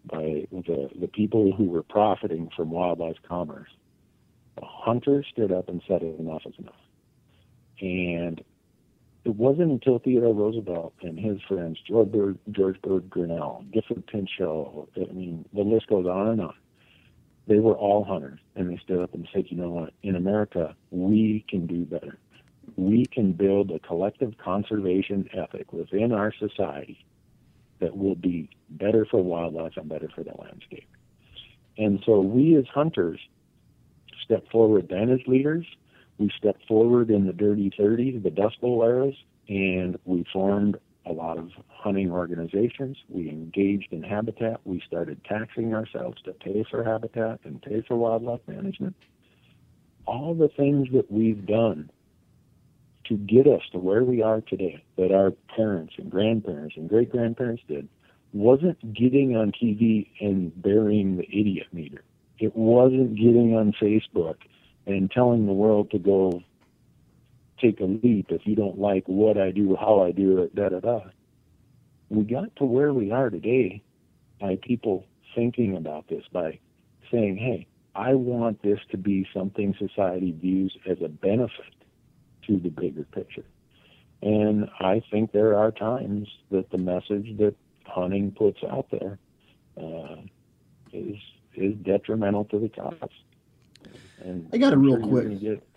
by 0.06 0.46
the 0.52 0.90
the 0.98 1.08
people 1.08 1.52
who 1.52 1.64
were 1.64 1.82
profiting 1.82 2.50
from 2.56 2.70
wildlife 2.70 3.16
commerce. 3.26 3.70
The 4.56 4.64
hunters 4.64 5.26
stood 5.30 5.52
up 5.52 5.68
and 5.68 5.82
said 5.86 6.02
enough 6.02 6.42
is 6.46 6.54
enough. 6.58 6.74
And 7.80 8.42
it 9.24 9.34
wasn't 9.34 9.72
until 9.72 9.98
Theodore 9.98 10.32
Roosevelt 10.32 10.94
and 11.02 11.18
his 11.18 11.42
friends, 11.42 11.78
George 11.86 12.10
Bird, 12.10 12.38
George 12.50 12.80
Bird 12.80 13.10
Grinnell, 13.10 13.64
Gifford 13.72 14.06
Pinchot, 14.06 14.88
I 14.96 15.12
mean, 15.12 15.44
the 15.52 15.62
list 15.62 15.88
goes 15.88 16.06
on 16.06 16.28
and 16.28 16.40
on. 16.40 16.54
They 17.48 17.58
were 17.58 17.74
all 17.74 18.04
hunters, 18.04 18.40
and 18.54 18.70
they 18.70 18.78
stood 18.78 19.00
up 19.00 19.14
and 19.14 19.28
said, 19.32 19.46
you 19.48 19.56
know 19.56 19.70
what, 19.70 19.92
in 20.02 20.16
America, 20.16 20.74
we 20.90 21.44
can 21.48 21.66
do 21.66 21.84
better. 21.84 22.18
We 22.76 23.04
can 23.06 23.32
build 23.32 23.70
a 23.70 23.78
collective 23.78 24.38
conservation 24.38 25.28
ethic 25.32 25.72
within 25.72 26.12
our 26.12 26.32
society 26.32 27.04
that 27.80 27.96
will 27.96 28.14
be 28.14 28.50
better 28.70 29.06
for 29.10 29.22
wildlife 29.22 29.72
and 29.76 29.88
better 29.88 30.08
for 30.14 30.22
the 30.22 30.32
landscape. 30.38 30.88
And 31.78 32.02
so 32.06 32.20
we 32.20 32.56
as 32.56 32.64
hunters 32.72 33.20
step 34.24 34.48
forward 34.50 34.88
then 34.90 35.10
as 35.10 35.20
leaders. 35.26 35.66
We 36.18 36.30
stepped 36.36 36.66
forward 36.66 37.10
in 37.10 37.26
the 37.26 37.32
dirty 37.32 37.70
30s, 37.78 38.22
the 38.22 38.30
Dust 38.30 38.60
Bowl 38.60 38.82
eras, 38.82 39.14
and 39.48 39.98
we 40.04 40.24
formed 40.32 40.78
a 41.04 41.12
lot 41.12 41.38
of 41.38 41.50
hunting 41.68 42.10
organizations. 42.10 42.96
We 43.08 43.28
engaged 43.28 43.92
in 43.92 44.02
habitat. 44.02 44.60
We 44.64 44.82
started 44.86 45.20
taxing 45.24 45.74
ourselves 45.74 46.20
to 46.22 46.32
pay 46.32 46.64
for 46.68 46.82
habitat 46.82 47.40
and 47.44 47.62
pay 47.62 47.82
for 47.86 47.96
wildlife 47.96 48.40
management. 48.48 48.96
All 50.06 50.34
the 50.34 50.48
things 50.48 50.88
that 50.92 51.10
we've 51.10 51.46
done 51.46 51.90
to 53.08 53.16
get 53.16 53.46
us 53.46 53.62
to 53.72 53.78
where 53.78 54.04
we 54.04 54.22
are 54.22 54.40
today, 54.40 54.82
that 54.96 55.12
our 55.12 55.30
parents 55.54 55.94
and 55.98 56.10
grandparents 56.10 56.76
and 56.76 56.88
great 56.88 57.10
grandparents 57.10 57.62
did, 57.68 57.88
wasn't 58.32 58.92
getting 58.92 59.36
on 59.36 59.52
TV 59.52 60.08
and 60.20 60.60
burying 60.60 61.16
the 61.16 61.24
idiot 61.24 61.66
meter. 61.72 62.02
It 62.38 62.54
wasn't 62.54 63.16
getting 63.16 63.54
on 63.54 63.72
Facebook 63.80 64.36
and 64.86 65.10
telling 65.10 65.46
the 65.46 65.52
world 65.52 65.90
to 65.92 65.98
go 65.98 66.42
take 67.60 67.80
a 67.80 67.84
leap 67.84 68.26
if 68.30 68.46
you 68.46 68.54
don't 68.54 68.78
like 68.78 69.04
what 69.06 69.38
I 69.38 69.50
do, 69.50 69.76
how 69.76 70.02
I 70.02 70.12
do 70.12 70.42
it, 70.42 70.54
da 70.54 70.68
da 70.68 70.80
da. 70.80 71.00
We 72.10 72.24
got 72.24 72.54
to 72.56 72.64
where 72.64 72.92
we 72.92 73.10
are 73.10 73.30
today 73.30 73.82
by 74.40 74.58
people 74.62 75.06
thinking 75.34 75.76
about 75.76 76.08
this, 76.08 76.24
by 76.32 76.58
saying, 77.10 77.38
hey, 77.38 77.66
I 77.94 78.14
want 78.14 78.62
this 78.62 78.78
to 78.90 78.98
be 78.98 79.26
something 79.32 79.74
society 79.78 80.32
views 80.32 80.76
as 80.88 80.98
a 81.02 81.08
benefit 81.08 81.75
to 82.46 82.58
the 82.58 82.68
bigger 82.70 83.04
picture. 83.04 83.44
And 84.22 84.68
I 84.80 85.02
think 85.10 85.32
there 85.32 85.56
are 85.58 85.70
times 85.70 86.28
that 86.50 86.70
the 86.70 86.78
message 86.78 87.36
that 87.38 87.54
hunting 87.84 88.32
puts 88.32 88.58
out 88.68 88.86
there 88.90 89.18
uh, 89.80 90.16
is 90.92 91.16
is 91.54 91.74
detrimental 91.82 92.44
to 92.46 92.58
the 92.58 92.68
cause. 92.68 92.94
And 94.22 94.48
I 94.52 94.58
got 94.58 94.72
a 94.72 94.76
I'm 94.76 94.82
real 94.82 94.98
quick- 95.00 95.10
You're 95.12 95.22
gonna 95.24 95.34
get, 95.56 95.68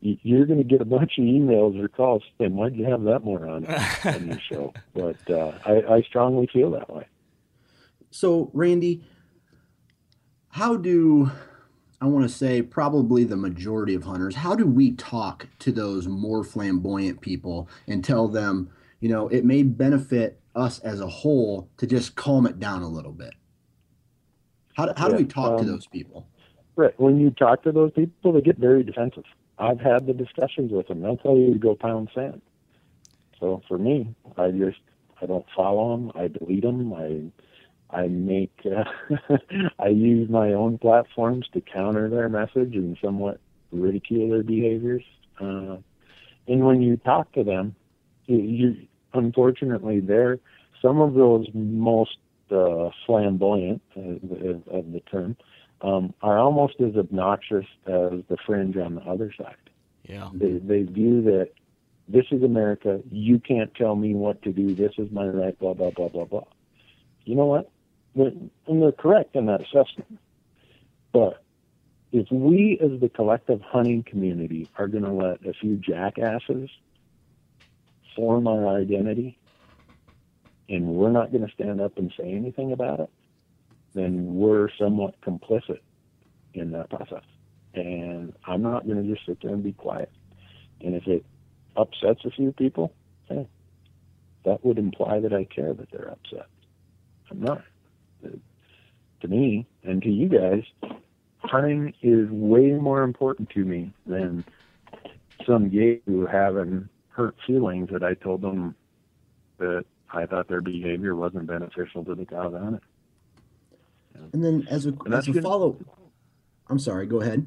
you- 0.00 0.18
you're 0.22 0.46
going 0.46 0.58
to 0.58 0.64
get 0.64 0.80
a 0.80 0.84
bunch 0.84 1.16
of 1.18 1.24
emails 1.24 1.80
or 1.80 1.86
calls 1.88 2.22
saying, 2.38 2.54
"Why'd 2.56 2.74
you 2.74 2.84
have 2.86 3.02
that 3.04 3.22
more 3.24 3.46
on, 3.48 3.66
on 4.04 4.26
your 4.26 4.40
show?" 4.40 4.72
But 4.94 5.30
uh, 5.30 5.52
I, 5.64 5.94
I 5.96 6.02
strongly 6.02 6.48
feel 6.52 6.70
that 6.72 6.92
way. 6.92 7.06
So, 8.10 8.50
Randy, 8.52 9.04
how 10.50 10.76
do 10.76 11.30
I 12.02 12.06
want 12.06 12.28
to 12.28 12.36
say 12.36 12.62
probably 12.62 13.22
the 13.22 13.36
majority 13.36 13.94
of 13.94 14.02
hunters, 14.02 14.34
how 14.34 14.56
do 14.56 14.66
we 14.66 14.90
talk 14.90 15.46
to 15.60 15.70
those 15.70 16.08
more 16.08 16.42
flamboyant 16.42 17.20
people 17.20 17.68
and 17.86 18.04
tell 18.04 18.26
them, 18.26 18.70
you 18.98 19.08
know, 19.08 19.28
it 19.28 19.44
may 19.44 19.62
benefit 19.62 20.40
us 20.56 20.80
as 20.80 21.00
a 21.00 21.06
whole 21.06 21.70
to 21.76 21.86
just 21.86 22.16
calm 22.16 22.44
it 22.48 22.58
down 22.58 22.82
a 22.82 22.88
little 22.88 23.12
bit? 23.12 23.34
How 24.74 24.86
do, 24.86 24.92
how 24.96 25.08
do 25.10 25.14
we 25.14 25.24
talk 25.24 25.58
to 25.58 25.62
um, 25.62 25.68
those 25.68 25.86
people? 25.86 26.26
Right. 26.74 26.98
When 26.98 27.20
you 27.20 27.30
talk 27.30 27.62
to 27.62 27.70
those 27.70 27.92
people, 27.92 28.32
they 28.32 28.40
get 28.40 28.58
very 28.58 28.82
defensive. 28.82 29.24
I've 29.60 29.78
had 29.78 30.08
the 30.08 30.12
discussions 30.12 30.72
with 30.72 30.88
them. 30.88 31.02
They'll 31.02 31.18
tell 31.18 31.38
you 31.38 31.52
to 31.52 31.58
go 31.60 31.76
pound 31.76 32.10
sand. 32.12 32.42
So 33.38 33.62
for 33.68 33.78
me, 33.78 34.12
I 34.36 34.50
just 34.50 34.80
I 35.20 35.26
don't 35.26 35.46
follow 35.54 35.96
them. 35.96 36.10
I 36.16 36.26
delete 36.26 36.62
them. 36.62 36.92
I 36.94 37.30
I 37.92 38.08
make 38.08 38.52
uh, 38.64 38.84
I 39.78 39.88
use 39.88 40.30
my 40.30 40.52
own 40.52 40.78
platforms 40.78 41.46
to 41.52 41.60
counter 41.60 42.08
their 42.08 42.28
message 42.28 42.74
and 42.74 42.96
somewhat 43.02 43.40
ridicule 43.70 44.30
their 44.30 44.42
behaviors. 44.42 45.04
Uh, 45.40 45.76
and 46.48 46.64
when 46.66 46.82
you 46.82 46.96
talk 46.96 47.32
to 47.32 47.44
them, 47.44 47.74
you, 48.26 48.38
you 48.38 48.86
unfortunately 49.14 50.00
they're 50.00 50.38
some 50.80 51.00
of 51.00 51.14
those 51.14 51.46
most 51.54 52.16
uh, 52.50 52.90
flamboyant 53.06 53.82
uh, 53.96 54.00
of, 54.00 54.68
of 54.68 54.92
the 54.92 55.02
term 55.10 55.36
um, 55.82 56.14
are 56.22 56.38
almost 56.38 56.74
as 56.80 56.96
obnoxious 56.96 57.66
as 57.86 58.20
the 58.28 58.36
fringe 58.46 58.76
on 58.76 58.94
the 58.94 59.02
other 59.02 59.32
side. 59.36 59.56
Yeah. 60.04 60.30
They, 60.32 60.58
they 60.58 60.82
view 60.82 61.22
that 61.22 61.50
this 62.08 62.26
is 62.30 62.42
America. 62.42 63.00
You 63.10 63.38
can't 63.38 63.74
tell 63.74 63.96
me 63.96 64.14
what 64.14 64.42
to 64.42 64.52
do. 64.52 64.74
This 64.74 64.92
is 64.98 65.10
my 65.10 65.26
right. 65.26 65.58
Blah 65.58 65.74
blah 65.74 65.90
blah 65.90 66.08
blah 66.08 66.24
blah. 66.24 66.44
You 67.24 67.36
know 67.36 67.46
what? 67.46 67.70
And 68.14 68.50
they're 68.66 68.92
correct 68.92 69.36
in 69.36 69.46
that 69.46 69.62
assessment. 69.62 70.18
But 71.12 71.42
if 72.12 72.30
we, 72.30 72.78
as 72.82 73.00
the 73.00 73.08
collective 73.08 73.60
hunting 73.62 74.02
community, 74.02 74.68
are 74.76 74.86
going 74.86 75.04
to 75.04 75.12
let 75.12 75.46
a 75.46 75.54
few 75.54 75.76
jackasses 75.76 76.68
form 78.14 78.46
our 78.46 78.76
identity, 78.76 79.38
and 80.68 80.88
we're 80.88 81.10
not 81.10 81.32
going 81.32 81.46
to 81.46 81.52
stand 81.52 81.80
up 81.80 81.96
and 81.96 82.12
say 82.18 82.30
anything 82.32 82.72
about 82.72 83.00
it, 83.00 83.10
then 83.94 84.34
we're 84.34 84.68
somewhat 84.78 85.20
complicit 85.22 85.80
in 86.54 86.72
that 86.72 86.90
process. 86.90 87.24
and 87.74 88.32
I'm 88.44 88.62
not 88.62 88.86
going 88.86 89.02
to 89.02 89.14
just 89.14 89.26
sit 89.26 89.40
there 89.42 89.52
and 89.52 89.62
be 89.62 89.72
quiet. 89.72 90.10
And 90.80 90.94
if 90.94 91.06
it 91.06 91.24
upsets 91.76 92.24
a 92.24 92.30
few 92.30 92.52
people, 92.52 92.92
hey, 93.26 93.48
that 94.44 94.64
would 94.64 94.78
imply 94.78 95.20
that 95.20 95.32
I 95.32 95.44
care 95.44 95.72
that 95.72 95.90
they're 95.90 96.10
upset. 96.10 96.46
I'm 97.30 97.40
not. 97.40 97.62
To 98.22 99.28
me 99.28 99.66
and 99.84 100.02
to 100.02 100.10
you 100.10 100.28
guys, 100.28 100.64
hunting 101.38 101.94
is 102.02 102.28
way 102.30 102.72
more 102.72 103.02
important 103.02 103.50
to 103.50 103.64
me 103.64 103.92
than 104.06 104.44
some 105.46 105.68
gay 105.68 106.00
who 106.06 106.26
having 106.26 106.88
hurt 107.08 107.36
feelings 107.46 107.90
that 107.92 108.02
I 108.02 108.14
told 108.14 108.40
them 108.40 108.74
that 109.58 109.84
I 110.12 110.26
thought 110.26 110.48
their 110.48 110.60
behavior 110.60 111.14
wasn't 111.14 111.46
beneficial 111.46 112.04
to 112.04 112.14
the 112.14 112.24
cow 112.24 112.50
that 112.50 112.60
hunted. 112.62 112.80
And 114.32 114.44
then 114.44 114.66
as 114.70 114.86
a, 114.86 114.90
And 115.04 115.14
as 115.14 115.28
a 115.28 115.32
good. 115.32 115.42
follow, 115.42 115.76
I'm 116.68 116.78
sorry, 116.78 117.06
go 117.06 117.20
ahead. 117.20 117.46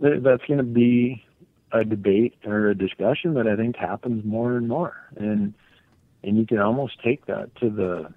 That's 0.00 0.44
going 0.46 0.58
to 0.58 0.62
be 0.64 1.24
a 1.72 1.84
debate 1.84 2.34
or 2.44 2.68
a 2.68 2.74
discussion 2.74 3.34
that 3.34 3.46
I 3.46 3.56
think 3.56 3.76
happens 3.76 4.24
more 4.24 4.56
and 4.56 4.68
more, 4.68 4.96
and 5.16 5.54
and 6.22 6.36
you 6.38 6.46
can 6.46 6.58
almost 6.58 7.02
take 7.02 7.26
that 7.26 7.54
to 7.56 7.70
the 7.70 8.12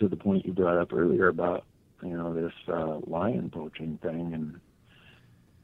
to 0.00 0.08
the 0.08 0.16
point 0.16 0.44
you 0.44 0.52
brought 0.52 0.78
up 0.78 0.92
earlier 0.92 1.28
about 1.28 1.64
you 2.02 2.16
know 2.16 2.34
this 2.34 2.52
uh, 2.68 2.98
lion 3.06 3.50
poaching 3.50 3.98
thing, 4.02 4.32
and 4.34 4.60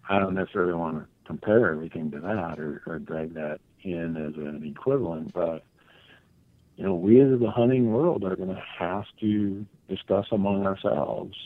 I 0.08 0.18
don't 0.18 0.34
necessarily 0.34 0.74
want 0.74 0.98
to 0.98 1.06
compare 1.26 1.72
everything 1.72 2.10
to 2.12 2.20
that 2.20 2.60
or, 2.60 2.82
or 2.86 2.98
drag 2.98 3.34
that 3.34 3.58
in 3.82 4.16
as 4.16 4.34
an 4.36 4.62
equivalent, 4.64 5.32
but 5.32 5.64
you 6.76 6.84
know 6.84 6.94
we 6.94 7.20
as 7.20 7.40
the 7.40 7.50
hunting 7.50 7.90
world 7.90 8.24
are 8.24 8.36
going 8.36 8.54
to 8.54 8.62
have 8.78 9.04
to 9.20 9.66
discuss 9.88 10.26
among 10.30 10.66
ourselves 10.66 11.36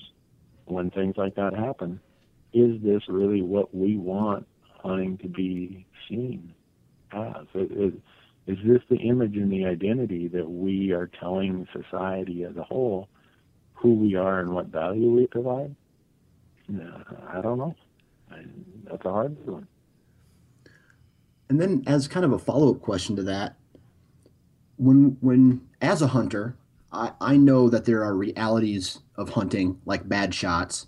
when 0.67 0.91
things 0.91 1.15
like 1.17 1.37
that 1.37 1.55
happen. 1.55 2.01
Is 2.53 2.83
this 2.83 3.03
really 3.09 3.43
what 3.43 3.73
we 3.73 3.97
want 3.97 4.47
hunting 4.83 5.19
to 5.19 5.29
be 5.29 5.87
seen 6.09 6.53
as? 7.13 7.47
Is, 7.55 7.93
is 8.51 8.59
this 8.67 8.83
the 8.91 8.97
image 8.97 9.37
and 9.37 9.51
the 9.51 9.65
identity 9.65 10.27
that 10.29 10.49
we 10.51 10.91
are 10.91 11.07
telling 11.21 11.69
society 11.73 12.43
as 12.45 12.57
a 12.57 12.65
whole 12.65 13.09
who 13.75 13.95
we 13.95 14.17
are 14.17 14.41
and 14.41 14.53
what 14.53 14.67
value 14.67 15.11
we 15.11 15.27
provide? 15.29 15.75
No, 16.69 17.03
I 17.29 17.41
don't 17.41 17.59
know. 17.59 17.75
I, 18.31 18.39
that's 18.85 19.05
a 19.05 19.11
hard 19.11 19.37
one. 19.47 19.69
And 21.49 21.61
then 21.61 21.83
as 21.87 22.09
kind 22.09 22.25
of 22.25 22.33
a 22.33 22.39
follow-up 22.39 22.81
question 22.81 23.15
to 23.17 23.23
that, 23.25 23.57
when 24.77 25.17
when 25.21 25.61
as 25.81 26.03
a 26.03 26.09
hunter, 26.09 26.57
I, 26.93 27.13
I 27.21 27.37
know 27.37 27.69
that 27.69 27.85
there 27.85 28.03
are 28.03 28.15
realities 28.15 29.01
of 29.17 29.31
hunting 29.31 29.81
like 29.85 30.09
bad 30.09 30.35
shots 30.35 30.87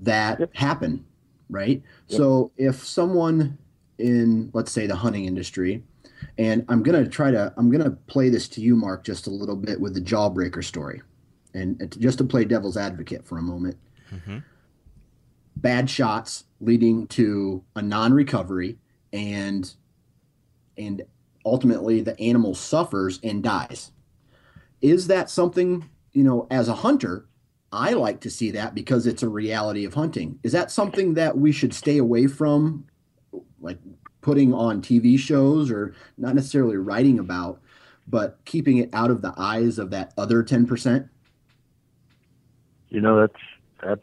that 0.00 0.40
Yep. 0.40 0.54
happen, 0.54 1.04
right? 1.48 1.82
Yep. 2.08 2.16
So 2.18 2.52
if 2.56 2.84
someone 2.84 3.58
in 3.98 4.50
let's 4.52 4.72
say 4.72 4.86
the 4.86 4.96
hunting 4.96 5.24
industry, 5.26 5.82
and 6.38 6.64
I'm 6.68 6.82
gonna 6.82 7.08
try 7.08 7.30
to 7.30 7.52
I'm 7.56 7.70
gonna 7.70 7.90
play 7.90 8.28
this 8.28 8.48
to 8.50 8.60
you, 8.60 8.76
Mark, 8.76 9.04
just 9.04 9.26
a 9.26 9.30
little 9.30 9.56
bit 9.56 9.80
with 9.80 9.94
the 9.94 10.00
jawbreaker 10.00 10.64
story, 10.64 11.02
and, 11.54 11.80
and 11.80 11.98
just 12.00 12.18
to 12.18 12.24
play 12.24 12.44
devil's 12.44 12.76
advocate 12.76 13.26
for 13.26 13.38
a 13.38 13.42
moment. 13.42 13.76
Mhm. 14.12 14.44
Bad 15.56 15.90
shots 15.90 16.44
leading 16.60 17.06
to 17.08 17.64
a 17.76 17.82
non-recovery 17.82 18.78
and 19.12 19.74
and 20.76 21.02
ultimately 21.44 22.00
the 22.00 22.18
animal 22.20 22.54
suffers 22.54 23.18
and 23.22 23.42
dies. 23.42 23.92
Is 24.80 25.08
that 25.08 25.28
something, 25.28 25.88
you 26.12 26.22
know, 26.22 26.46
as 26.50 26.68
a 26.68 26.74
hunter, 26.74 27.26
I 27.72 27.92
like 27.92 28.20
to 28.20 28.30
see 28.30 28.50
that 28.52 28.74
because 28.74 29.06
it's 29.06 29.22
a 29.22 29.28
reality 29.28 29.84
of 29.84 29.94
hunting. 29.94 30.38
Is 30.42 30.52
that 30.52 30.70
something 30.70 31.14
that 31.14 31.36
we 31.38 31.52
should 31.52 31.74
stay 31.74 31.98
away 31.98 32.26
from, 32.26 32.86
like 33.60 33.78
putting 34.20 34.52
on 34.52 34.82
TV 34.82 35.18
shows 35.18 35.70
or 35.70 35.94
not 36.18 36.34
necessarily 36.34 36.76
writing 36.76 37.18
about, 37.18 37.60
but 38.06 38.38
keeping 38.44 38.78
it 38.78 38.90
out 38.92 39.10
of 39.10 39.22
the 39.22 39.32
eyes 39.36 39.78
of 39.78 39.90
that 39.90 40.12
other 40.18 40.42
10%? 40.42 41.08
You 42.88 43.00
know, 43.00 43.20
that's 43.20 43.42
that's 43.82 44.02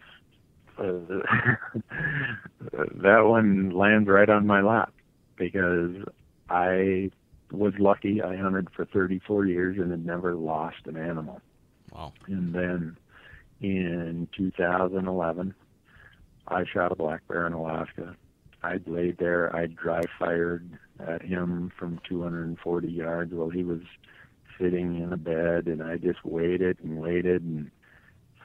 uh, 0.79 1.19
that 2.95 3.25
one 3.25 3.71
lands 3.71 4.07
right 4.07 4.29
on 4.29 4.47
my 4.47 4.61
lap 4.61 4.93
because 5.35 5.95
I 6.49 7.11
was 7.51 7.73
lucky. 7.79 8.21
I 8.21 8.35
hunted 8.37 8.69
for 8.75 8.85
34 8.85 9.45
years 9.45 9.77
and 9.77 9.91
had 9.91 10.05
never 10.05 10.35
lost 10.35 10.85
an 10.85 10.97
animal. 10.97 11.41
Wow. 11.91 12.13
And 12.27 12.53
then 12.53 12.97
in 13.61 14.27
2011, 14.37 15.53
I 16.47 16.63
shot 16.65 16.91
a 16.91 16.95
black 16.95 17.27
bear 17.27 17.47
in 17.47 17.53
Alaska. 17.53 18.15
I'd 18.67 18.87
laid 18.87 19.17
there. 19.17 19.55
I 19.55 19.67
dry 19.67 20.03
fired 20.19 20.69
at 20.99 21.21
him 21.21 21.71
from 21.79 22.01
240 22.07 22.87
yards 22.87 23.33
while 23.33 23.49
he 23.49 23.63
was 23.63 23.81
sitting 24.59 25.01
in 25.01 25.13
a 25.13 25.17
bed, 25.17 25.67
and 25.67 25.81
I 25.81 25.97
just 25.97 26.25
waited 26.25 26.77
and 26.83 26.97
waited. 26.97 27.43
And 27.43 27.71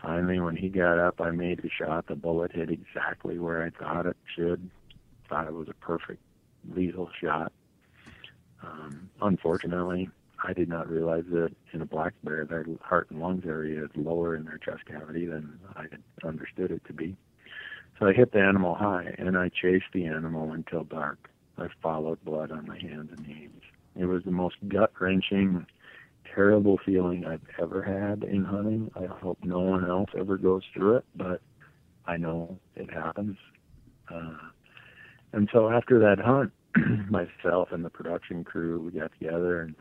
finally, 0.00 0.38
when 0.38 0.54
he 0.54 0.68
got 0.68 0.98
up, 0.98 1.20
I 1.20 1.30
made 1.32 1.64
a 1.64 1.68
shot. 1.68 2.06
The 2.06 2.14
bullet 2.14 2.52
hit 2.52 2.70
exactly 2.70 3.38
where 3.40 3.64
I 3.64 3.70
thought 3.70 4.06
it 4.06 4.16
should. 4.36 4.70
Thought 5.28 5.48
it 5.48 5.54
was 5.54 5.68
a 5.68 5.74
perfect 5.74 6.22
lethal 6.72 7.10
shot. 7.20 7.52
Um, 8.62 9.10
unfortunately, 9.20 10.08
I 10.44 10.52
did 10.52 10.68
not 10.68 10.88
realize 10.88 11.24
that 11.32 11.50
in 11.72 11.82
a 11.82 11.86
black 11.86 12.14
bear, 12.22 12.44
their 12.44 12.64
heart 12.80 13.10
and 13.10 13.20
lungs 13.20 13.44
area 13.44 13.84
is 13.84 13.90
lower 13.96 14.36
in 14.36 14.44
their 14.44 14.58
chest 14.58 14.84
cavity 14.86 15.26
than 15.26 15.58
I 15.74 15.82
had 15.82 16.02
understood 16.24 16.70
it 16.70 16.84
to 16.86 16.92
be. 16.92 17.16
So 18.02 18.08
I 18.08 18.12
hit 18.14 18.32
the 18.32 18.40
animal 18.40 18.74
high, 18.74 19.14
and 19.16 19.38
I 19.38 19.48
chased 19.48 19.84
the 19.94 20.06
animal 20.06 20.50
until 20.50 20.82
dark. 20.82 21.30
I 21.56 21.68
followed 21.80 22.18
blood 22.24 22.50
on 22.50 22.66
my 22.66 22.76
hands 22.76 23.10
and 23.16 23.24
knees. 23.24 23.50
It 23.94 24.06
was 24.06 24.24
the 24.24 24.32
most 24.32 24.56
gut 24.66 24.90
wrenching, 24.98 25.64
terrible 26.34 26.80
feeling 26.84 27.24
I've 27.24 27.46
ever 27.60 27.80
had 27.80 28.24
in 28.24 28.44
hunting. 28.44 28.90
I 28.96 29.06
hope 29.06 29.38
no 29.44 29.60
one 29.60 29.88
else 29.88 30.10
ever 30.18 30.36
goes 30.36 30.64
through 30.74 30.96
it, 30.96 31.04
but 31.14 31.42
I 32.04 32.16
know 32.16 32.58
it 32.74 32.92
happens. 32.92 33.36
Uh, 34.12 34.48
and 35.32 35.48
so 35.52 35.70
after 35.70 36.00
that 36.00 36.18
hunt, 36.18 36.52
myself 37.08 37.68
and 37.70 37.84
the 37.84 37.90
production 37.90 38.42
crew, 38.42 38.80
we 38.80 38.98
got 38.98 39.12
together 39.12 39.60
and 39.60 39.76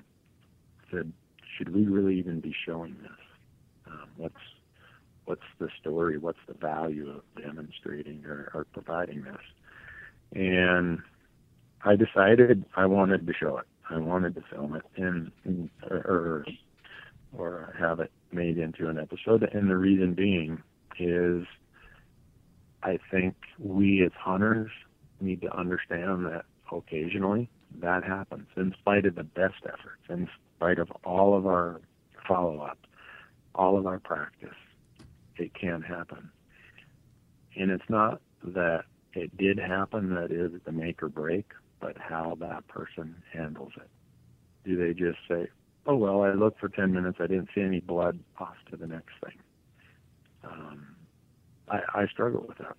said, 0.92 1.12
should 1.58 1.74
we 1.74 1.88
really 1.88 2.20
even 2.20 2.40
be 2.40 2.54
showing 2.68 2.96
this? 3.02 3.88
Um, 3.88 4.10
what's 4.18 4.36
what's 5.26 5.42
the 5.60 5.70
story? 5.80 6.18
What's 6.18 6.40
the 6.48 6.54
value 6.54 7.10
of 7.10 7.44
demonstrating 7.44 8.24
or, 8.26 8.52
or 8.54 8.66
providing 8.74 9.24
this? 9.24 9.38
And 10.34 11.00
I 11.84 11.96
decided 11.96 12.66
I 12.76 12.86
wanted 12.86 13.28
to 13.28 13.34
show 13.34 13.58
it. 13.58 13.66
I 13.90 13.98
wanted 13.98 14.36
to 14.36 14.44
film 14.52 14.76
it 14.76 14.84
and, 14.96 15.32
and 15.44 15.70
or 15.86 16.46
or 17.34 17.74
have 17.80 18.00
it 18.00 18.12
made 18.32 18.58
into 18.58 18.90
an 18.90 19.00
episode. 19.00 19.44
And 19.54 19.70
the 19.70 19.78
reason 19.78 20.14
being 20.14 20.62
is 21.00 21.46
I 22.84 23.00
think 23.10 23.36
we 23.60 24.04
as 24.06 24.12
hunters 24.18 24.72
need 25.20 25.42
to 25.42 25.58
understand 25.58 26.26
that 26.26 26.46
occasionally 26.72 27.50
that 27.80 28.04
happens 28.04 28.48
in 28.58 28.74
spite 28.80 29.06
of 29.06 29.16
the 29.16 29.24
best 29.24 29.64
efforts, 29.66 30.02
in 30.10 30.28
spite 30.58 30.80
of 30.80 30.92
all 31.04 31.38
of 31.38 31.46
our 31.46 31.82
follow 32.28 32.60
up, 32.60 32.78
all 33.56 33.78
of 33.78 33.86
our 33.86 34.00
practice, 34.00 34.50
it 35.38 35.54
can 35.54 35.82
happen. 35.82 36.30
And 37.56 37.72
it's 37.72 37.90
not 37.90 38.22
that 38.44 38.84
it 39.14 39.36
did 39.38 39.60
happen 39.60 40.14
that 40.16 40.32
is 40.32 40.52
the 40.66 40.72
make 40.72 41.04
or 41.04 41.10
break, 41.10 41.46
but 41.80 41.98
how 41.98 42.38
that 42.40 42.68
person 42.68 43.16
handles 43.34 43.74
it. 43.76 43.90
Do 44.64 44.78
they 44.78 44.94
just 44.94 45.18
say, 45.28 45.48
oh, 45.86 45.96
well, 45.96 46.22
I 46.24 46.34
looked 46.34 46.60
for 46.60 46.70
10 46.70 46.94
minutes, 46.94 47.18
I 47.20 47.28
didn't 47.28 47.50
see 47.54 47.62
any 47.62 47.80
blood, 47.80 48.20
off 48.40 48.56
to 48.70 48.78
the 48.78 48.88
next 48.88 49.14
thing? 49.24 49.38
Um, 50.44 50.96
I, 51.68 51.80
I 51.94 52.08
struggle 52.08 52.46
with 52.48 52.58
that. 52.60 52.76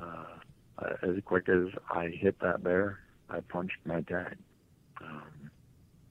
Uh, 0.00 0.86
as 1.02 1.16
quick 1.24 1.48
as 1.48 1.68
I 1.90 2.08
hit 2.08 2.38
that 2.40 2.62
bear, 2.62 3.00
I 3.28 3.40
punched 3.40 3.76
my 3.84 4.00
tag 4.02 4.36
um, 5.02 5.50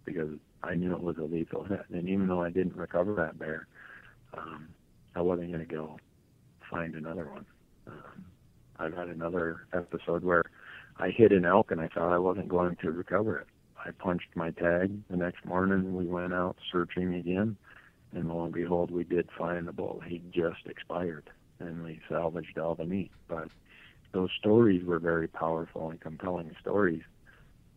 because 0.05 0.29
I 0.63 0.75
knew 0.75 0.93
it 0.93 1.01
was 1.01 1.17
a 1.17 1.23
lethal 1.23 1.63
hit. 1.63 1.85
And 1.91 2.07
even 2.07 2.27
though 2.27 2.43
I 2.43 2.49
didn't 2.49 2.75
recover 2.75 3.15
that 3.15 3.39
bear, 3.39 3.67
um, 4.37 4.69
I 5.15 5.21
wasn't 5.21 5.51
going 5.51 5.65
to 5.65 5.73
go 5.73 5.97
find 6.69 6.95
another 6.95 7.25
one. 7.25 7.45
Um, 7.87 8.25
I've 8.77 8.93
had 8.93 9.07
another 9.07 9.67
episode 9.73 10.23
where 10.23 10.43
I 10.97 11.09
hit 11.09 11.31
an 11.31 11.45
elk 11.45 11.71
and 11.71 11.81
I 11.81 11.87
thought 11.87 12.13
I 12.13 12.19
wasn't 12.19 12.47
going 12.47 12.77
to 12.77 12.91
recover 12.91 13.39
it. 13.39 13.47
I 13.83 13.91
punched 13.91 14.35
my 14.35 14.51
tag. 14.51 14.91
The 15.09 15.17
next 15.17 15.45
morning 15.45 15.95
we 15.95 16.05
went 16.05 16.33
out 16.33 16.57
searching 16.71 17.15
again, 17.15 17.55
and 18.13 18.27
lo 18.27 18.43
and 18.43 18.53
behold, 18.53 18.91
we 18.91 19.03
did 19.03 19.29
find 19.37 19.67
the 19.67 19.71
bull. 19.71 20.01
He 20.05 20.21
just 20.31 20.65
expired, 20.65 21.29
and 21.59 21.83
we 21.83 22.01
salvaged 22.09 22.57
all 22.57 22.75
the 22.75 22.85
meat. 22.85 23.11
But 23.27 23.47
those 24.11 24.29
stories 24.37 24.83
were 24.83 24.99
very 24.99 25.27
powerful 25.27 25.89
and 25.89 25.99
compelling 25.99 26.55
stories. 26.59 27.03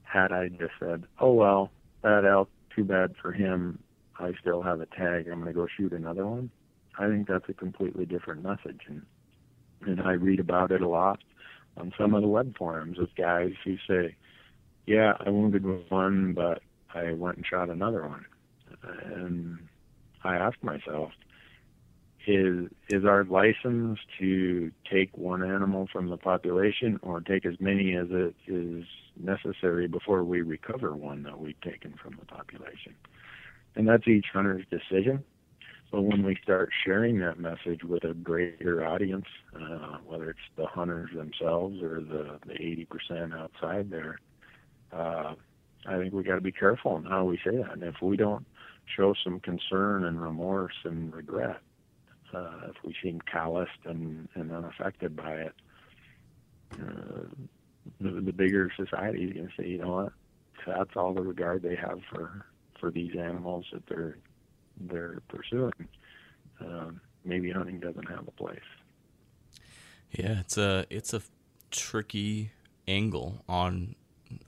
Had 0.03 0.33
I 0.33 0.49
just 0.49 0.72
said, 0.80 1.05
"Oh 1.20 1.33
well, 1.33 1.70
that 2.03 2.24
elk, 2.24 2.51
too 2.74 2.85
bad 2.85 3.14
for 3.20 3.33
him. 3.33 3.78
I 4.18 4.33
still 4.41 4.62
have 4.62 4.80
a 4.80 4.87
tag. 4.87 5.28
I'm 5.28 5.41
going 5.41 5.47
to 5.47 5.53
go 5.53 5.66
shoot 5.66 5.93
another 5.93 6.26
one," 6.26 6.51
I 6.99 7.09
think 7.09 7.28
that's 7.28 7.49
a 7.49 7.55
completely 7.55 8.05
different 8.05 8.43
message, 8.43 8.82
and 8.86 9.03
and 9.86 10.01
I 10.01 10.12
read 10.12 10.40
about 10.40 10.70
it 10.70 10.80
a 10.80 10.88
lot 10.88 11.20
on 11.76 11.93
some 11.99 12.14
of 12.14 12.22
the 12.22 12.28
web 12.28 12.57
forums 12.57 12.99
of 12.99 13.14
guys 13.16 13.53
who 13.64 13.76
say, 13.88 14.16
"Yeah, 14.86 15.16
I 15.20 15.30
wounded 15.30 15.64
one, 15.90 16.34
but 16.34 16.62
I 16.95 17.12
went 17.12 17.38
and 17.38 17.47
shot 17.47 17.70
another 17.70 18.07
one," 18.07 18.26
and 19.05 19.59
I 20.22 20.36
ask 20.36 20.62
myself, 20.62 21.12
is 22.26 22.68
is 22.88 23.05
our 23.05 23.24
license 23.24 23.99
to 24.18 24.70
take 24.90 25.16
one 25.16 25.43
animal 25.43 25.88
from 25.93 26.09
the 26.09 26.16
population 26.16 26.99
or 27.03 27.20
take 27.20 27.47
as 27.47 27.59
many 27.59 27.97
as 27.97 28.09
it 28.11 28.34
is 28.47 28.84
necessary 29.16 29.88
before 29.88 30.22
we 30.24 30.43
recover 30.43 30.95
one 30.95 31.22
that 31.24 31.40
we've 31.40 31.61
taken 31.62 31.95
from 31.95 32.16
the 32.20 32.26
population? 32.26 32.95
And 33.74 33.88
that's 33.88 34.07
each 34.07 34.26
hunter's 34.32 34.66
decision 34.70 35.24
but 35.93 36.03
when 36.03 36.24
we 36.24 36.36
start 36.43 36.70
sharing 36.84 37.20
that 37.20 37.38
message 37.38 37.84
with 37.84 38.03
a 38.05 38.14
greater 38.14 38.84
audience 38.84 39.26
uh, 39.55 39.99
whether 40.05 40.30
it's 40.30 40.40
the 40.57 40.66
hunters 40.66 41.11
themselves 41.14 41.80
or 41.80 42.01
the 42.01 42.38
the 42.47 42.55
80% 42.55 43.38
outside 43.38 43.90
there 43.90 44.18
uh, 44.93 45.34
I 45.86 45.99
think 45.99 46.12
we 46.12 46.22
got 46.22 46.36
to 46.36 46.40
be 46.40 46.53
careful 46.53 46.97
in 46.97 47.05
how 47.05 47.24
we 47.24 47.38
say 47.38 47.57
that. 47.57 47.72
And 47.72 47.82
if 47.82 47.97
we 48.01 48.16
don't 48.16 48.47
show 48.97 49.14
some 49.24 49.40
concern 49.40 50.05
and 50.05 50.20
remorse 50.20 50.74
and 50.84 51.14
regret 51.14 51.61
uh, 52.34 52.68
if 52.68 52.76
we 52.84 52.95
seem 53.03 53.20
calloused 53.20 53.70
and, 53.84 54.28
and 54.34 54.53
unaffected 54.53 55.14
by 55.16 55.32
it, 55.32 55.53
uh, 56.80 57.24
the, 58.01 58.20
the 58.20 58.32
bigger 58.32 58.72
society 58.76 59.24
is 59.24 59.32
going 59.34 59.49
to 59.49 59.62
say, 59.62 59.68
you 59.68 59.78
know 59.78 59.93
what, 59.93 60.12
that's 60.66 60.97
all 60.97 61.12
the 61.12 61.22
regard 61.22 61.62
they 61.62 61.76
have 61.76 62.01
for 62.11 62.47
for 62.80 62.90
these 62.90 63.14
animals 63.16 63.64
that 63.72 63.86
they're 63.86 64.16
they're 64.81 65.20
pursuing. 65.29 65.89
Um, 66.61 67.01
maybe 67.25 67.51
hunting 67.51 67.81
doesn't 67.81 68.09
have 68.09 68.27
a 68.27 68.33
place. 68.33 68.61
Yeah, 70.11 70.41
it's 70.41 70.59
a 70.59 70.87
it's 70.91 71.14
a 71.14 71.23
tricky 71.70 72.51
angle 72.87 73.45
on 73.49 73.95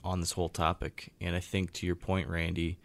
on 0.03 0.21
this 0.21 0.33
whole 0.33 0.49
topic, 0.49 1.13
and 1.21 1.35
I 1.35 1.41
think 1.41 1.73
to 1.75 1.87
your 1.87 1.97
point, 1.97 2.29
Randy, 2.29 2.79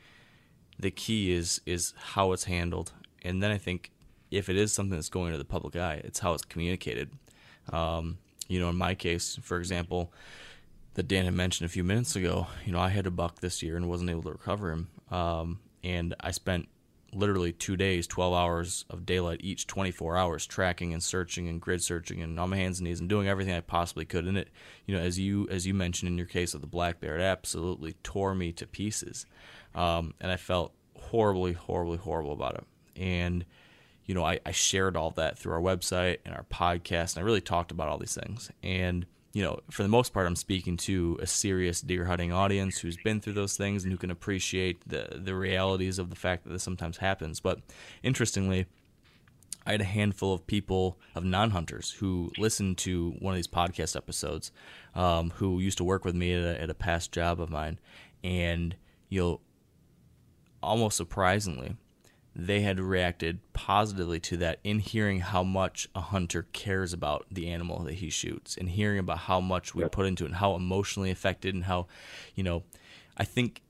the 0.77 0.91
key 0.91 1.31
is 1.31 1.61
is 1.65 1.93
how 1.97 2.31
it's 2.31 2.45
handled, 2.45 2.93
and 3.23 3.43
then 3.43 3.51
I 3.51 3.57
think 3.57 3.91
if 4.31 4.49
it 4.49 4.55
is 4.55 4.71
something 4.71 4.97
that's 4.97 5.09
going 5.09 5.31
to 5.31 5.37
the 5.37 5.45
public 5.45 5.75
eye, 5.75 6.01
it's 6.03 6.19
how 6.19 6.33
it's 6.33 6.45
communicated. 6.45 7.11
Um, 7.71 8.19
you 8.47 8.59
know, 8.59 8.69
in 8.69 8.77
my 8.77 8.95
case, 8.95 9.39
for 9.41 9.57
example, 9.57 10.13
that 10.93 11.07
Dan 11.07 11.25
had 11.25 11.33
mentioned 11.33 11.65
a 11.65 11.71
few 11.71 11.83
minutes 11.83 12.15
ago, 12.15 12.47
you 12.65 12.71
know, 12.71 12.79
I 12.79 12.89
had 12.89 13.07
a 13.07 13.11
buck 13.11 13.39
this 13.39 13.61
year 13.61 13.75
and 13.75 13.89
wasn't 13.89 14.09
able 14.09 14.23
to 14.23 14.31
recover 14.31 14.71
him. 14.71 14.89
Um, 15.11 15.59
and 15.83 16.15
I 16.19 16.31
spent 16.31 16.67
literally 17.13 17.51
two 17.51 17.75
days, 17.77 18.07
12 18.07 18.33
hours 18.33 18.85
of 18.89 19.05
daylight 19.05 19.41
each, 19.43 19.67
24 19.67 20.17
hours 20.17 20.45
tracking 20.45 20.93
and 20.93 21.01
searching 21.01 21.47
and 21.47 21.61
grid 21.61 21.83
searching 21.83 22.21
and 22.21 22.39
on 22.39 22.49
my 22.49 22.57
hands 22.57 22.79
and 22.79 22.87
knees 22.87 22.99
and 22.99 23.09
doing 23.09 23.27
everything 23.27 23.53
I 23.53 23.61
possibly 23.61 24.05
could. 24.05 24.25
And 24.25 24.37
it, 24.37 24.49
you 24.85 24.95
know, 24.95 25.01
as 25.01 25.19
you 25.19 25.47
as 25.49 25.65
you 25.65 25.73
mentioned 25.73 26.09
in 26.09 26.17
your 26.17 26.27
case 26.27 26.53
of 26.53 26.61
the 26.61 26.67
black 26.67 26.99
bear, 26.99 27.17
it 27.17 27.21
absolutely 27.21 27.93
tore 28.03 28.35
me 28.35 28.51
to 28.53 28.67
pieces, 28.67 29.25
um, 29.75 30.13
and 30.19 30.31
I 30.31 30.37
felt 30.37 30.73
horribly, 30.95 31.53
horribly, 31.53 31.97
horrible 31.97 32.33
about 32.33 32.55
it. 32.55 32.65
And 33.01 33.45
you 34.05 34.15
know, 34.15 34.25
I, 34.25 34.39
I 34.43 34.51
shared 34.51 34.97
all 34.97 35.11
that 35.11 35.37
through 35.37 35.53
our 35.53 35.61
website 35.61 36.17
and 36.25 36.33
our 36.33 36.45
podcast, 36.51 37.15
and 37.15 37.21
I 37.21 37.25
really 37.25 37.41
talked 37.41 37.71
about 37.71 37.89
all 37.89 37.99
these 37.99 38.15
things. 38.15 38.49
And 38.63 39.05
you 39.33 39.43
know, 39.43 39.59
for 39.69 39.83
the 39.83 39.89
most 39.89 40.11
part, 40.11 40.25
I'm 40.25 40.35
speaking 40.35 40.77
to 40.77 41.19
a 41.21 41.27
serious 41.27 41.81
deer 41.81 42.05
hunting 42.05 42.31
audience 42.31 42.79
who's 42.79 42.97
been 42.97 43.21
through 43.21 43.33
those 43.33 43.55
things 43.55 43.83
and 43.83 43.91
who 43.91 43.97
can 43.97 44.11
appreciate 44.11 44.87
the 44.87 45.19
the 45.23 45.35
realities 45.35 45.99
of 45.99 46.09
the 46.09 46.15
fact 46.15 46.43
that 46.43 46.51
this 46.51 46.63
sometimes 46.63 46.97
happens. 46.97 47.39
But 47.39 47.59
interestingly, 48.01 48.65
I 49.67 49.73
had 49.73 49.81
a 49.81 49.85
handful 49.85 50.33
of 50.33 50.47
people 50.47 50.97
of 51.13 51.23
non-hunters 51.23 51.91
who 51.91 52.31
listened 52.39 52.79
to 52.79 53.11
one 53.19 53.33
of 53.33 53.37
these 53.37 53.47
podcast 53.47 53.95
episodes, 53.95 54.51
um, 54.95 55.29
who 55.35 55.59
used 55.59 55.77
to 55.77 55.83
work 55.83 56.05
with 56.05 56.15
me 56.15 56.33
at 56.33 56.43
a, 56.43 56.61
at 56.63 56.69
a 56.71 56.73
past 56.73 57.11
job 57.11 57.39
of 57.39 57.51
mine, 57.51 57.79
and 58.23 58.75
you 59.09 59.21
know, 59.21 59.41
almost 60.63 60.97
surprisingly, 60.97 61.75
they 62.35 62.61
had 62.61 62.79
reacted 62.79 63.39
positively 63.53 64.19
to 64.19 64.37
that 64.37 64.59
in 64.63 64.79
hearing 64.79 65.19
how 65.19 65.43
much 65.43 65.87
a 65.95 66.01
hunter 66.01 66.47
cares 66.53 66.93
about 66.93 67.25
the 67.31 67.49
animal 67.49 67.83
that 67.83 67.95
he 67.95 68.09
shoots 68.09 68.55
and 68.55 68.69
hearing 68.69 68.99
about 68.99 69.19
how 69.19 69.39
much 69.39 69.73
we 69.73 69.83
put 69.89 70.05
into 70.05 70.23
it 70.23 70.27
and 70.27 70.35
how 70.35 70.55
emotionally 70.55 71.11
affected 71.11 71.53
and 71.55 71.65
how 71.65 71.87
you 72.35 72.43
know 72.43 72.63
i 73.17 73.23
think 73.23 73.61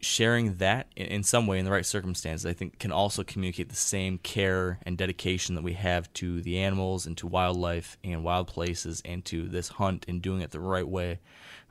sharing 0.00 0.56
that 0.56 0.86
in 0.96 1.22
some 1.22 1.46
way 1.46 1.58
in 1.58 1.64
the 1.64 1.70
right 1.70 1.86
circumstances 1.86 2.44
i 2.44 2.52
think 2.52 2.78
can 2.78 2.92
also 2.92 3.24
communicate 3.24 3.68
the 3.70 3.74
same 3.74 4.18
care 4.18 4.78
and 4.82 4.98
dedication 4.98 5.54
that 5.54 5.64
we 5.64 5.72
have 5.72 6.12
to 6.12 6.40
the 6.42 6.58
animals 6.58 7.06
and 7.06 7.16
to 7.16 7.26
wildlife 7.26 7.96
and 8.04 8.22
wild 8.22 8.46
places 8.46 9.02
and 9.04 9.24
to 9.24 9.48
this 9.48 9.68
hunt 9.68 10.04
and 10.08 10.22
doing 10.22 10.40
it 10.40 10.50
the 10.50 10.60
right 10.60 10.86
way. 10.86 11.18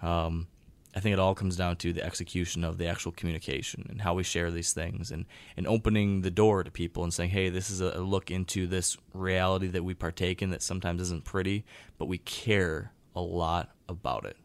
Um, 0.02 0.48
I 0.96 1.00
think 1.00 1.14
it 1.14 1.20
all 1.20 1.34
comes 1.34 1.56
down 1.56 1.78
to 1.78 1.91
the 1.91 2.04
execution 2.04 2.64
of 2.64 2.78
the 2.78 2.88
actual 2.88 3.12
communication 3.12 3.88
and 3.89 4.02
how 4.02 4.14
we 4.14 4.24
share 4.24 4.52
these 4.52 4.74
things 4.74 5.12
and, 5.12 5.26
and 5.58 5.66
opening 5.66 6.22
the 6.22 6.30
door 6.30 6.64
to 6.64 6.70
people 6.70 7.04
and 7.04 7.14
saying, 7.14 7.32
hey, 7.32 7.50
this 7.50 7.72
is 7.72 7.82
a 7.82 8.00
look 8.00 8.30
into 8.30 8.68
this 8.68 8.98
reality 9.14 9.68
that 9.68 9.84
we 9.84 9.96
partake 9.96 10.41
in 10.41 10.52
that 10.52 10.62
sometimes 10.62 11.02
isn't 11.02 11.24
pretty, 11.24 11.66
but 11.98 12.06
we 12.08 12.20
care 12.20 12.91
a 13.16 13.22
lot 13.22 13.72
about 13.89 14.26
it. 14.26 14.38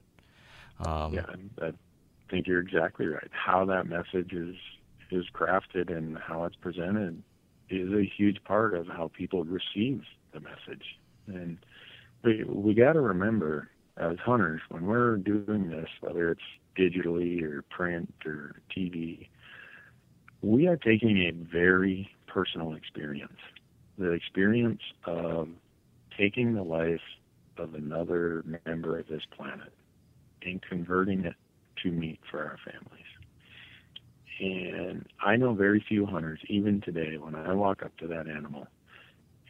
Um, 0.86 1.14
yeah, 1.14 1.26
I 1.60 1.72
think 2.30 2.46
you're 2.46 2.60
exactly 2.60 3.06
right. 3.06 3.30
How 3.30 3.64
that 3.66 3.86
message 3.86 4.32
is 4.32 4.54
is 5.10 5.24
crafted 5.32 5.90
and 5.94 6.18
how 6.18 6.44
it's 6.44 6.56
presented 6.56 7.22
is 7.70 7.90
a 7.92 8.04
huge 8.04 8.42
part 8.44 8.74
of 8.74 8.86
how 8.86 9.10
people 9.14 9.44
receive 9.44 10.02
the 10.32 10.40
message. 10.40 10.98
And 11.26 11.58
we 12.22 12.44
we 12.44 12.74
got 12.74 12.92
to 12.92 13.00
remember 13.00 13.70
as 13.98 14.16
hunters, 14.24 14.60
when 14.68 14.86
we're 14.86 15.16
doing 15.16 15.70
this, 15.70 15.88
whether 16.00 16.30
it's 16.30 16.40
digitally 16.78 17.42
or 17.42 17.62
print 17.62 18.12
or 18.24 18.56
TV, 18.74 19.28
we 20.42 20.68
are 20.68 20.76
taking 20.76 21.18
a 21.18 21.32
very 21.32 22.08
personal 22.26 22.74
experience. 22.74 23.40
The 23.98 24.12
experience 24.12 24.82
of 25.04 25.48
taking 26.16 26.54
the 26.54 26.62
life 26.62 27.00
of 27.56 27.74
another 27.74 28.44
member 28.64 28.98
of 28.98 29.08
this 29.08 29.22
planet 29.36 29.72
and 30.42 30.62
converting 30.62 31.24
it 31.24 31.34
to 31.82 31.90
meat 31.90 32.20
for 32.30 32.38
our 32.38 32.58
families. 32.64 33.04
And 34.40 35.04
I 35.20 35.34
know 35.34 35.54
very 35.54 35.84
few 35.88 36.06
hunters, 36.06 36.38
even 36.48 36.80
today, 36.80 37.16
when 37.18 37.34
I 37.34 37.52
walk 37.54 37.82
up 37.82 37.96
to 37.98 38.06
that 38.06 38.28
animal 38.28 38.68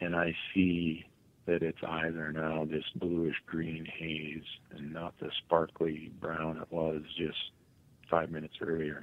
and 0.01 0.15
I 0.15 0.33
see 0.53 1.05
that 1.49 1.63
its 1.63 1.79
are 1.81 2.31
now 2.31 2.63
this 2.63 2.83
bluish 2.95 3.35
green 3.47 3.83
haze 3.83 4.43
and 4.71 4.93
not 4.93 5.15
the 5.19 5.31
sparkly 5.43 6.11
brown 6.21 6.57
it 6.57 6.67
was 6.71 7.01
just 7.17 7.37
five 8.09 8.29
minutes 8.29 8.53
earlier. 8.61 9.01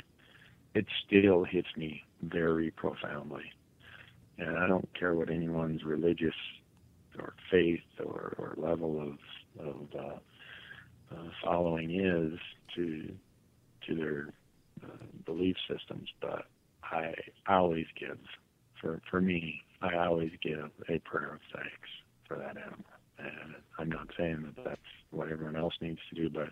It 0.75 0.87
still 1.05 1.43
hits 1.43 1.69
me 1.77 2.05
very 2.23 2.71
profoundly. 2.71 3.51
And 4.39 4.57
I 4.59 4.69
don't 4.69 4.89
care 4.97 5.15
what 5.15 5.29
anyone's 5.29 5.83
religious 5.83 6.35
or 7.19 7.35
faith 7.51 7.81
or, 8.05 8.35
or 8.39 8.55
level 8.57 9.01
of, 9.01 9.67
of 9.67 9.77
uh, 9.99 11.15
uh, 11.15 11.29
following 11.45 11.91
is 12.01 12.39
to 12.77 13.13
to 13.87 13.95
their 13.95 14.35
uh, 14.85 15.05
belief 15.25 15.57
systems, 15.69 16.09
but 16.21 16.47
I 16.83 17.15
always 17.49 17.87
give 17.99 18.19
for 18.81 19.01
for 19.11 19.21
me 19.21 19.63
I 19.81 19.97
always 19.97 20.33
give 20.43 20.71
a 20.89 20.99
prayer 20.99 21.35
of 21.35 21.41
thanks 21.55 21.89
for 22.27 22.37
that 22.37 22.57
animal. 22.57 22.85
And 23.19 23.55
I'm 23.79 23.89
not 23.89 24.09
saying 24.17 24.43
that 24.57 24.65
that's 24.65 24.81
what 25.11 25.29
everyone 25.31 25.57
else 25.57 25.75
needs 25.81 26.01
to 26.11 26.15
do, 26.15 26.31
but 26.31 26.51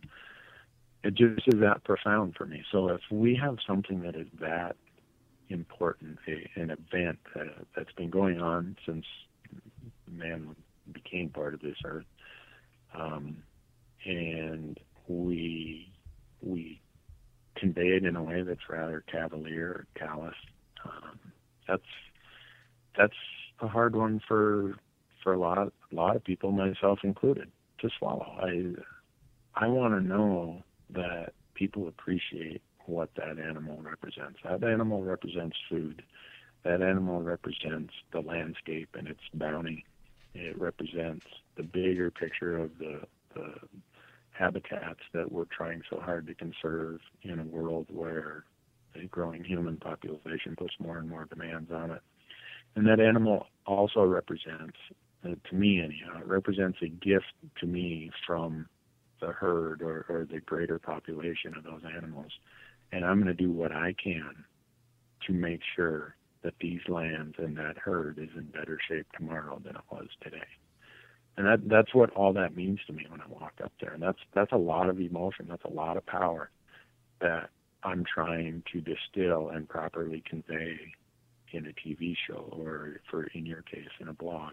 it 1.02 1.14
just 1.14 1.46
is 1.46 1.60
that 1.60 1.84
profound 1.84 2.34
for 2.36 2.46
me. 2.46 2.64
So 2.72 2.88
if 2.88 3.00
we 3.10 3.36
have 3.36 3.58
something 3.66 4.00
that 4.02 4.16
is 4.16 4.26
that 4.40 4.76
important, 5.50 6.18
a, 6.26 6.60
an 6.60 6.70
event 6.70 7.18
that, 7.34 7.66
that's 7.76 7.92
been 7.92 8.10
going 8.10 8.40
on 8.40 8.76
since 8.86 9.04
man 10.10 10.56
became 10.92 11.28
part 11.28 11.54
of 11.54 11.60
this 11.60 11.76
earth, 11.84 12.06
um, 12.94 13.36
and 14.06 14.78
we 15.08 15.92
we 16.40 16.80
convey 17.56 17.96
it 17.96 18.04
in 18.04 18.16
a 18.16 18.22
way 18.22 18.42
that's 18.42 18.68
rather 18.68 19.04
cavalier 19.10 19.68
or 19.68 19.86
callous. 19.94 20.34
Um, 20.84 21.18
that's 21.68 21.82
that's 22.96 23.16
a 23.60 23.68
hard 23.68 23.96
one 23.96 24.20
for 24.26 24.76
for 25.24 25.32
a 25.32 25.38
lot 25.38 25.58
a 25.58 25.70
lot 25.90 26.14
of 26.14 26.22
people, 26.22 26.52
myself 26.52 27.00
included, 27.02 27.50
to 27.80 27.90
swallow. 27.98 28.38
I 28.40 28.74
I 29.56 29.66
want 29.66 29.94
to 29.94 30.00
know 30.00 30.62
that 30.90 31.32
people 31.54 31.88
appreciate 31.88 32.62
what 32.86 33.10
that 33.16 33.38
animal 33.38 33.80
represents. 33.82 34.38
That 34.44 34.62
animal 34.62 35.02
represents 35.02 35.56
food. 35.68 36.02
That 36.62 36.82
animal 36.82 37.22
represents 37.22 37.92
the 38.12 38.20
landscape 38.20 38.90
and 38.94 39.08
its 39.08 39.20
bounty. 39.32 39.84
It 40.34 40.60
represents 40.60 41.26
the 41.56 41.62
bigger 41.62 42.10
picture 42.10 42.58
of 42.58 42.78
the, 42.78 43.02
the 43.34 43.54
habitats 44.32 45.00
that 45.12 45.30
we're 45.30 45.44
trying 45.44 45.82
so 45.88 46.00
hard 46.00 46.26
to 46.26 46.34
conserve 46.34 47.00
in 47.22 47.38
a 47.38 47.44
world 47.44 47.86
where 47.90 48.44
a 48.96 49.06
growing 49.06 49.44
human 49.44 49.76
population 49.76 50.56
puts 50.56 50.74
more 50.78 50.98
and 50.98 51.08
more 51.08 51.26
demands 51.26 51.70
on 51.70 51.90
it. 51.92 52.02
And 52.76 52.86
that 52.86 53.00
animal 53.00 53.46
also 53.66 54.04
represents 54.04 54.76
uh, 55.24 55.34
to 55.48 55.54
me 55.54 55.80
anyhow, 55.80 56.18
it 56.20 56.26
represents 56.26 56.78
a 56.82 56.88
gift 56.88 57.32
to 57.60 57.66
me 57.66 58.10
from 58.26 58.66
the 59.20 59.28
herd 59.28 59.82
or, 59.82 60.04
or 60.08 60.26
the 60.30 60.40
greater 60.40 60.78
population 60.78 61.54
of 61.56 61.64
those 61.64 61.82
animals. 61.96 62.32
And 62.92 63.04
I'm 63.04 63.16
going 63.16 63.34
to 63.34 63.42
do 63.42 63.50
what 63.50 63.72
I 63.72 63.94
can 64.02 64.44
to 65.26 65.32
make 65.32 65.60
sure 65.74 66.16
that 66.42 66.54
these 66.60 66.80
lands 66.88 67.36
and 67.38 67.56
that 67.56 67.78
herd 67.78 68.18
is 68.18 68.28
in 68.36 68.44
better 68.44 68.78
shape 68.88 69.06
tomorrow 69.16 69.60
than 69.64 69.76
it 69.76 69.82
was 69.90 70.08
today. 70.22 70.46
And 71.36 71.46
that 71.46 71.68
that's 71.68 71.92
what 71.94 72.10
all 72.10 72.32
that 72.34 72.54
means 72.54 72.78
to 72.86 72.92
me 72.92 73.06
when 73.08 73.20
I 73.20 73.26
walk 73.28 73.54
up 73.64 73.72
there. 73.80 73.92
And 73.92 74.02
that's 74.02 74.18
that's 74.34 74.52
a 74.52 74.58
lot 74.58 74.88
of 74.88 75.00
emotion. 75.00 75.46
That's 75.48 75.64
a 75.64 75.70
lot 75.70 75.96
of 75.96 76.06
power 76.06 76.50
that 77.20 77.50
I'm 77.82 78.04
trying 78.04 78.62
to 78.72 78.80
distill 78.80 79.48
and 79.48 79.68
properly 79.68 80.22
convey 80.28 80.78
in 81.52 81.66
a 81.66 81.88
TV 81.88 82.14
show 82.28 82.48
or 82.52 83.00
for 83.10 83.24
in 83.34 83.46
your 83.46 83.62
case 83.62 83.88
in 84.00 84.08
a 84.08 84.12
blog. 84.12 84.52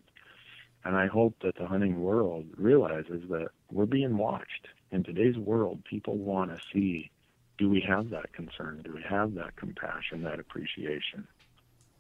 And 0.83 0.95
I 0.95 1.07
hope 1.07 1.35
that 1.43 1.55
the 1.55 1.67
hunting 1.67 2.01
world 2.01 2.45
realizes 2.57 3.23
that 3.29 3.49
we're 3.71 3.85
being 3.85 4.17
watched. 4.17 4.67
In 4.91 5.03
today's 5.03 5.37
world, 5.37 5.83
people 5.85 6.17
want 6.17 6.51
to 6.51 6.61
see 6.73 7.11
do 7.57 7.69
we 7.69 7.81
have 7.87 8.09
that 8.09 8.33
concern? 8.33 8.81
Do 8.83 8.91
we 8.91 9.03
have 9.07 9.35
that 9.35 9.55
compassion, 9.55 10.23
that 10.23 10.39
appreciation? 10.39 11.27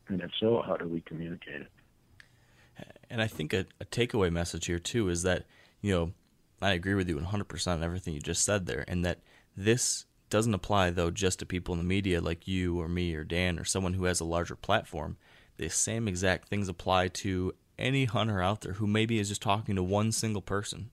And 0.07 0.19
if 0.21 0.31
so, 0.39 0.63
how 0.65 0.75
do 0.75 0.87
we 0.87 1.01
communicate 1.01 1.61
it? 1.61 1.71
And 3.11 3.21
I 3.21 3.27
think 3.27 3.53
a, 3.53 3.67
a 3.79 3.85
takeaway 3.85 4.31
message 4.31 4.65
here, 4.65 4.79
too, 4.79 5.09
is 5.09 5.21
that, 5.21 5.45
you 5.81 5.93
know, 5.93 6.11
I 6.63 6.71
agree 6.71 6.95
with 6.95 7.07
you 7.07 7.17
100% 7.17 7.67
on 7.67 7.83
everything 7.83 8.15
you 8.15 8.19
just 8.19 8.43
said 8.43 8.65
there, 8.65 8.83
and 8.87 9.05
that 9.05 9.19
this 9.55 10.05
doesn't 10.31 10.53
apply, 10.53 10.89
though, 10.89 11.11
just 11.11 11.39
to 11.39 11.45
people 11.45 11.73
in 11.73 11.79
the 11.79 11.85
media 11.85 12.21
like 12.21 12.47
you 12.47 12.79
or 12.79 12.87
me 12.87 13.13
or 13.13 13.23
Dan 13.23 13.59
or 13.59 13.65
someone 13.65 13.93
who 13.93 14.05
has 14.05 14.19
a 14.19 14.25
larger 14.25 14.55
platform. 14.55 15.17
The 15.57 15.69
same 15.69 16.07
exact 16.07 16.47
things 16.47 16.69
apply 16.69 17.09
to 17.09 17.53
any 17.77 18.05
hunter 18.05 18.41
out 18.41 18.61
there 18.61 18.73
who 18.73 18.87
maybe 18.87 19.19
is 19.19 19.29
just 19.29 19.41
talking 19.41 19.75
to 19.75 19.83
one 19.83 20.11
single 20.11 20.41
person. 20.41 20.91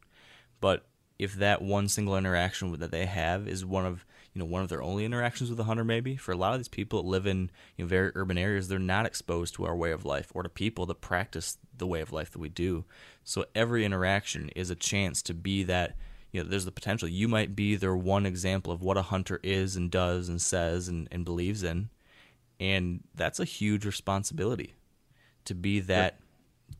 But 0.60 0.86
if 1.18 1.34
that 1.34 1.60
one 1.60 1.88
single 1.88 2.16
interaction 2.16 2.72
that 2.78 2.90
they 2.90 3.06
have 3.06 3.48
is 3.48 3.64
one 3.64 3.84
of 3.84 4.04
you 4.32 4.38
know 4.38 4.44
one 4.44 4.62
of 4.62 4.68
their 4.68 4.82
only 4.82 5.04
interactions 5.04 5.50
with 5.50 5.58
a 5.58 5.64
hunter 5.64 5.84
maybe 5.84 6.16
for 6.16 6.32
a 6.32 6.36
lot 6.36 6.52
of 6.52 6.58
these 6.58 6.68
people 6.68 7.02
that 7.02 7.08
live 7.08 7.26
in 7.26 7.50
you 7.76 7.84
know, 7.84 7.88
very 7.88 8.12
urban 8.14 8.38
areas 8.38 8.68
they're 8.68 8.78
not 8.78 9.06
exposed 9.06 9.54
to 9.54 9.64
our 9.64 9.74
way 9.74 9.90
of 9.90 10.04
life 10.04 10.30
or 10.34 10.42
to 10.42 10.48
people 10.48 10.86
that 10.86 11.00
practice 11.00 11.58
the 11.76 11.86
way 11.86 12.00
of 12.00 12.12
life 12.12 12.30
that 12.30 12.38
we 12.38 12.48
do 12.48 12.84
so 13.24 13.44
every 13.54 13.84
interaction 13.84 14.48
is 14.50 14.70
a 14.70 14.76
chance 14.76 15.22
to 15.22 15.34
be 15.34 15.64
that 15.64 15.96
you 16.30 16.42
know 16.42 16.48
there's 16.48 16.64
the 16.64 16.70
potential 16.70 17.08
you 17.08 17.26
might 17.26 17.56
be 17.56 17.74
their 17.74 17.96
one 17.96 18.26
example 18.26 18.72
of 18.72 18.82
what 18.82 18.96
a 18.96 19.02
hunter 19.02 19.40
is 19.42 19.74
and 19.76 19.90
does 19.90 20.28
and 20.28 20.40
says 20.40 20.86
and, 20.88 21.08
and 21.10 21.24
believes 21.24 21.62
in 21.62 21.88
and 22.60 23.02
that's 23.14 23.40
a 23.40 23.44
huge 23.44 23.84
responsibility 23.84 24.74
to 25.44 25.54
be 25.54 25.80
that 25.80 26.20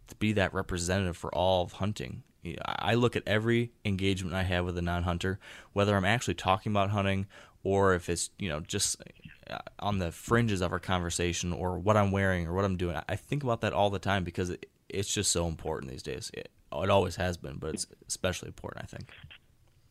to 0.09 0.17
be 0.17 0.33
that 0.33 0.53
representative 0.53 1.17
for 1.17 1.35
all 1.35 1.63
of 1.63 1.73
hunting 1.73 2.23
I 2.65 2.95
look 2.95 3.17
at 3.17 3.23
every 3.27 3.73
engagement 3.85 4.35
I 4.35 4.45
have 4.45 4.65
with 4.65 4.79
a 4.79 4.83
non-hunter, 4.83 5.39
whether 5.73 5.97
I'm 5.97 6.05
actually 6.05 6.35
talking 6.35 6.73
about 6.73 6.91
hunting 6.91 7.27
or 7.65 7.95
if 7.95 8.09
it's 8.09 8.31
you 8.39 8.49
know 8.49 8.61
just 8.61 9.03
uh, 9.51 9.59
on 9.81 9.99
the 9.99 10.13
fringes 10.13 10.61
of 10.61 10.73
our 10.73 10.79
conversation 10.79 11.53
or 11.53 11.79
what 11.79 11.97
I'm 11.97 12.13
wearing 12.13 12.47
or 12.47 12.55
what 12.55 12.65
I'm 12.65 12.77
doing. 12.77 12.97
I 13.09 13.17
think 13.17 13.43
about 13.43 13.61
that 13.63 13.73
all 13.73 13.91
the 13.91 13.99
time 13.99 14.25
because 14.25 14.57
it's 14.89 15.13
just 15.13 15.33
so 15.33 15.47
important 15.47 15.91
these 15.91 16.03
days. 16.03 16.31
It, 16.33 16.51
it 16.73 16.91
always 16.91 17.17
has 17.17 17.37
been, 17.37 17.57
but 17.57 17.75
it's 17.75 17.87
especially 18.07 18.49
important, 18.49 18.85
I 18.85 18.87
think. 18.87 19.11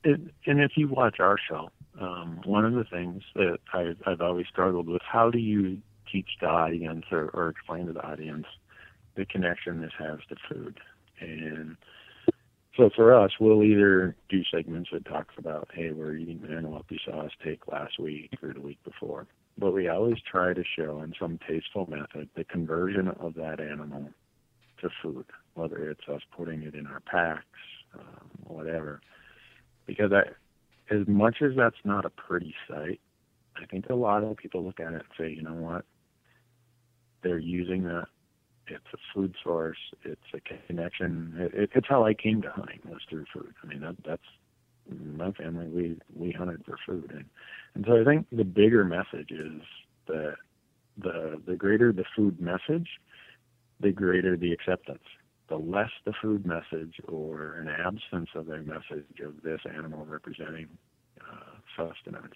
It, 0.03 0.21
and 0.45 0.61
if 0.61 0.71
you 0.77 0.87
watch 0.87 1.19
our 1.19 1.37
show, 1.49 1.69
um, 1.99 2.39
one 2.45 2.65
of 2.65 2.73
the 2.73 2.85
things 2.85 3.23
that 3.35 3.57
I, 3.73 3.93
I've 4.05 4.21
always 4.21 4.47
struggled 4.47 4.87
with: 4.87 5.01
how 5.01 5.29
do 5.29 5.39
you 5.39 5.79
teach 6.09 6.29
the 6.39 6.47
audience 6.47 7.05
or, 7.11 7.29
or 7.33 7.49
explain 7.49 7.87
to 7.87 7.93
the 7.93 8.05
audience 8.05 8.45
the 9.17 9.25
connection 9.25 9.81
this 9.81 9.91
has 9.99 10.19
to 10.29 10.35
food? 10.47 10.79
And 11.19 11.75
so 12.77 12.91
for 12.95 13.13
us, 13.13 13.31
we'll 13.39 13.63
either 13.63 14.15
do 14.29 14.43
segments 14.53 14.91
that 14.93 15.05
talks 15.05 15.33
about, 15.37 15.67
hey, 15.73 15.91
we're 15.91 16.15
eating 16.15 16.39
the 16.41 16.55
antelope 16.55 16.85
saw 17.03 17.27
take 17.43 17.67
last 17.67 17.99
week 17.99 18.31
or 18.43 18.53
the 18.53 18.61
week 18.61 18.77
before. 18.83 19.25
But 19.57 19.73
we 19.73 19.87
always 19.87 20.17
try 20.31 20.53
to 20.53 20.63
show 20.77 21.01
in 21.01 21.13
some 21.19 21.39
tasteful 21.47 21.89
method 21.89 22.29
the 22.35 22.43
conversion 22.43 23.07
of 23.07 23.33
that 23.33 23.59
animal 23.59 24.11
to 24.81 24.89
food, 25.01 25.25
whether 25.55 25.89
it's 25.89 26.07
us 26.07 26.21
putting 26.35 26.61
it 26.61 26.75
in 26.75 26.85
our 26.85 26.99
packs, 26.99 27.45
um, 27.95 28.29
whatever. 28.43 29.01
Because 29.87 30.11
I, 30.13 30.93
as 30.93 31.07
much 31.07 31.37
as 31.41 31.53
that's 31.57 31.83
not 31.83 32.05
a 32.05 32.11
pretty 32.11 32.53
sight, 32.69 32.99
I 33.59 33.65
think 33.65 33.89
a 33.89 33.95
lot 33.95 34.23
of 34.23 34.37
people 34.37 34.63
look 34.63 34.79
at 34.79 34.93
it 34.93 35.01
and 35.01 35.03
say, 35.17 35.31
you 35.31 35.41
know 35.41 35.55
what? 35.55 35.85
They're 37.23 37.39
using 37.39 37.83
that 37.85 38.05
it's 38.67 38.93
a 38.93 38.97
food 39.13 39.35
source. 39.43 39.77
It's 40.03 40.21
a 40.33 40.39
connection. 40.67 41.33
It, 41.53 41.71
it's 41.75 41.87
how 41.87 42.05
I 42.05 42.13
came 42.13 42.41
to 42.41 42.51
hunting 42.51 42.79
was 42.85 43.01
through 43.09 43.25
food. 43.33 43.53
I 43.63 43.67
mean, 43.67 43.81
that, 43.81 43.95
that's 44.05 44.21
my 44.89 45.31
family. 45.31 45.67
We 45.67 45.99
we 46.15 46.31
hunted 46.31 46.63
for 46.65 46.77
food, 46.85 47.11
and 47.11 47.25
and 47.75 47.85
so 47.87 48.01
I 48.01 48.03
think 48.03 48.27
the 48.31 48.43
bigger 48.43 48.83
message 48.83 49.31
is 49.31 49.61
that 50.07 50.35
the 50.97 51.41
the 51.45 51.55
greater 51.55 51.91
the 51.91 52.05
food 52.15 52.39
message, 52.39 52.87
the 53.79 53.91
greater 53.91 54.37
the 54.37 54.51
acceptance. 54.51 55.03
The 55.49 55.57
less 55.57 55.91
the 56.05 56.13
food 56.21 56.45
message 56.45 56.95
or 57.07 57.53
an 57.53 57.69
absence 57.69 58.29
of 58.35 58.49
a 58.49 58.57
message 58.57 59.19
of 59.25 59.41
this 59.43 59.61
animal 59.73 60.05
representing 60.05 60.67
uh, 61.21 61.55
sustenance, 61.75 62.33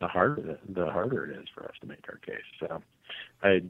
the 0.00 0.08
harder 0.08 0.58
the 0.68 0.86
harder 0.86 1.30
it 1.30 1.38
is 1.38 1.46
for 1.54 1.64
us 1.64 1.74
to 1.80 1.86
make 1.86 2.04
our 2.08 2.18
case. 2.18 2.44
So, 2.58 2.82
I 3.42 3.62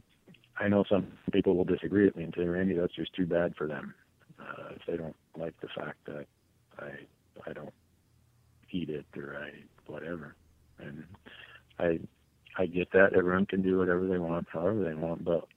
I 0.59 0.69
know 0.69 0.85
some 0.89 1.07
people 1.33 1.57
will 1.57 1.65
disagree 1.65 2.05
with 2.05 2.17
me 2.17 2.25
and 2.25 2.35
say, 2.37 2.45
Randy, 2.45 2.75
that's 2.75 2.95
just 2.95 3.13
too 3.15 3.27
bad 3.27 3.55
for 3.57 3.67
them 3.67 3.95
uh, 4.39 4.75
if 4.77 4.83
they 4.87 4.97
don't 4.97 5.17
like 5.37 5.55
the 5.61 5.69
fact 5.69 5.99
that 6.07 6.27
I 6.79 6.91
I 7.49 7.53
don't 7.53 7.75
eat 8.71 8.91
it 8.91 9.07
or 9.17 9.37
I 9.37 9.51
whatever. 9.87 10.37
And 10.79 11.05
I 11.79 11.99
I 12.57 12.67
get 12.67 12.93
that 12.93 13.15
everyone 13.15 13.47
can 13.47 13.63
do 13.63 13.79
whatever 13.79 14.07
they 14.07 14.19
want, 14.19 14.47
however 14.53 14.85
they 14.85 14.95
want, 14.95 15.25
but 15.25 15.49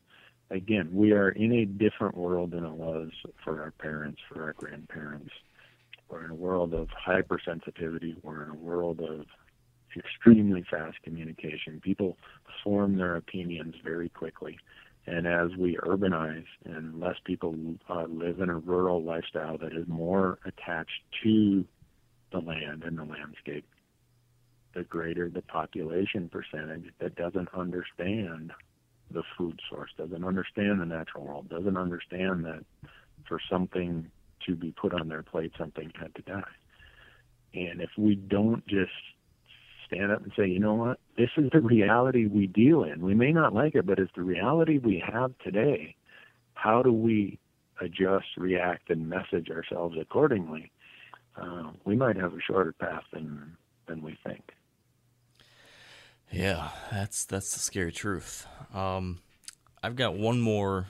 again, 0.50 0.90
we 0.92 1.12
are 1.12 1.30
in 1.30 1.52
a 1.52 1.66
different 1.66 2.16
world 2.16 2.52
than 2.52 2.66
it 2.66 2.74
was 2.74 3.10
for 3.44 3.62
our 3.62 3.72
parents, 3.72 4.20
for 4.32 4.44
our 4.44 4.54
grandparents. 4.54 5.32
We're 6.10 6.26
in 6.26 6.32
a 6.32 6.36
world 6.36 6.74
of 6.74 6.88
hypersensitivity. 6.90 8.16
We're 8.24 8.44
in 8.44 8.52
a 8.52 8.56
world 8.56 9.02
of 9.02 9.26
extremely 9.96 10.64
fast 10.70 10.98
communication. 11.04 11.82
People 11.82 12.18
form 12.64 12.98
their 12.98 13.18
opinions 13.18 13.76
very 13.84 14.10
quickly. 14.10 14.58
And 15.08 15.26
as 15.26 15.56
we 15.58 15.78
urbanize 15.78 16.46
and 16.66 17.00
less 17.00 17.16
people 17.24 17.56
uh, 17.90 18.04
live 18.10 18.42
in 18.42 18.50
a 18.50 18.58
rural 18.58 19.02
lifestyle 19.02 19.58
that 19.60 19.72
is 19.72 19.88
more 19.88 20.38
attached 20.46 21.02
to 21.24 21.66
the 22.34 22.40
land 22.40 22.84
and 22.84 22.98
the 22.98 23.06
landscape, 23.06 23.66
the 24.76 24.84
greater 24.84 25.30
the 25.30 25.42
population 25.42 26.30
percentage 26.30 26.92
that 27.00 27.16
doesn't 27.16 27.48
understand 27.54 28.52
the 29.10 29.24
food 29.38 29.62
source, 29.70 29.92
doesn't 29.98 30.26
understand 30.26 30.82
the 30.82 30.86
natural 30.86 31.26
world, 31.26 31.48
doesn't 31.48 31.78
understand 31.78 32.44
that 32.44 32.66
for 33.30 33.40
something 33.50 34.12
to 34.46 34.56
be 34.56 34.74
put 34.74 34.94
on 34.94 35.08
their 35.08 35.24
plate, 35.24 35.54
something 35.58 35.90
had 35.98 36.14
to 36.16 36.22
die. 36.24 36.44
And 37.54 37.80
if 37.80 37.92
we 37.98 38.16
don't 38.16 38.68
just 38.68 38.92
stand 39.88 40.12
up 40.12 40.24
and 40.24 40.32
say, 40.38 40.48
you 40.48 40.60
know 40.60 40.74
what, 40.74 41.00
this 41.18 41.30
is 41.38 41.50
the 41.52 41.62
reality 41.62 42.28
we 42.28 42.48
deal 42.48 42.84
in. 42.84 43.02
We 43.02 43.16
may 43.16 43.32
not 43.32 43.54
like 43.54 43.76
it, 43.76 43.86
but 43.86 44.00
it's 44.00 44.12
the 44.16 44.22
reality 44.22 44.78
we 44.78 45.04
have 45.06 45.32
today. 45.44 45.96
How 46.54 46.84
do 46.84 46.92
we 46.92 47.40
adjust, 47.82 48.26
react, 48.38 48.90
and 48.90 49.10
message 49.10 49.50
ourselves 49.50 49.96
accordingly? 50.00 50.72
Uh, 51.36 51.72
we 51.86 51.96
might 51.96 52.16
have 52.16 52.34
a 52.34 52.42
shorter 52.46 52.74
path 52.74 53.04
than 53.14 53.56
than 53.88 54.02
we 54.02 54.18
think. 54.26 54.52
Yeah, 56.32 56.70
that's 56.92 57.26
that's 57.26 57.54
the 57.54 57.60
scary 57.60 57.92
truth. 57.92 58.46
Um, 58.74 59.20
I've 59.82 59.96
got 59.96 60.18
one 60.18 60.42
more 60.42 60.88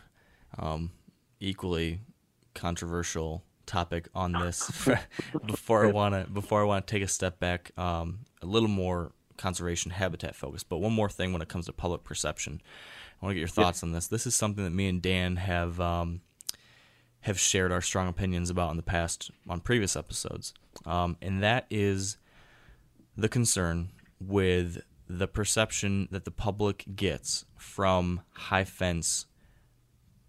um, 0.58 0.91
equally 1.39 2.00
controversial 2.56 3.43
topic 3.68 4.07
on 4.15 4.32
this 4.32 4.72
before 5.45 5.86
I 5.86 5.91
want 5.91 6.15
to 6.15 6.32
before 6.32 6.61
I 6.61 6.65
want 6.65 6.88
to 6.88 6.91
take 6.91 7.03
a 7.03 7.07
step 7.07 7.39
back. 7.39 7.72
Um, 7.78 8.20
a 8.41 8.45
little 8.45 8.70
more 8.70 9.11
conservation 9.38 9.91
habitat 9.91 10.36
focused. 10.36 10.68
But 10.70 10.78
one 10.78 10.93
more 10.93 11.09
thing 11.09 11.34
when 11.34 11.41
it 11.41 11.47
comes 11.47 11.68
to 11.68 11.74
public 11.74 12.03
perception, 12.03 12.61
I 13.22 13.26
want 13.26 13.32
to 13.32 13.36
get 13.36 13.41
your 13.41 13.47
thoughts 13.47 13.84
on 13.84 13.91
this. 13.91 14.07
This 14.07 14.28
is 14.28 14.36
something 14.36 14.63
that 14.63 14.72
me 14.72 14.88
and 14.88 15.01
Dan 15.01 15.38
have 15.38 15.80
um, 15.80 16.22
have 17.22 17.39
shared 17.39 17.72
our 17.72 17.82
strong 17.82 18.07
opinions 18.07 18.49
about 18.49 18.72
in 18.72 18.78
the 18.78 18.84
past 18.84 19.32
on 19.47 19.59
previous 19.59 19.95
episodes, 19.95 20.53
um, 20.86 21.18
and 21.22 21.41
that 21.43 21.65
is 21.70 22.18
the 23.15 23.30
concern 23.30 23.89
with 24.20 24.82
the 25.09 25.28
perception 25.28 26.07
that 26.11 26.26
the 26.26 26.32
public 26.32 26.86
gets 26.95 27.45
from 27.55 28.22
high 28.34 28.65
fence 28.65 29.26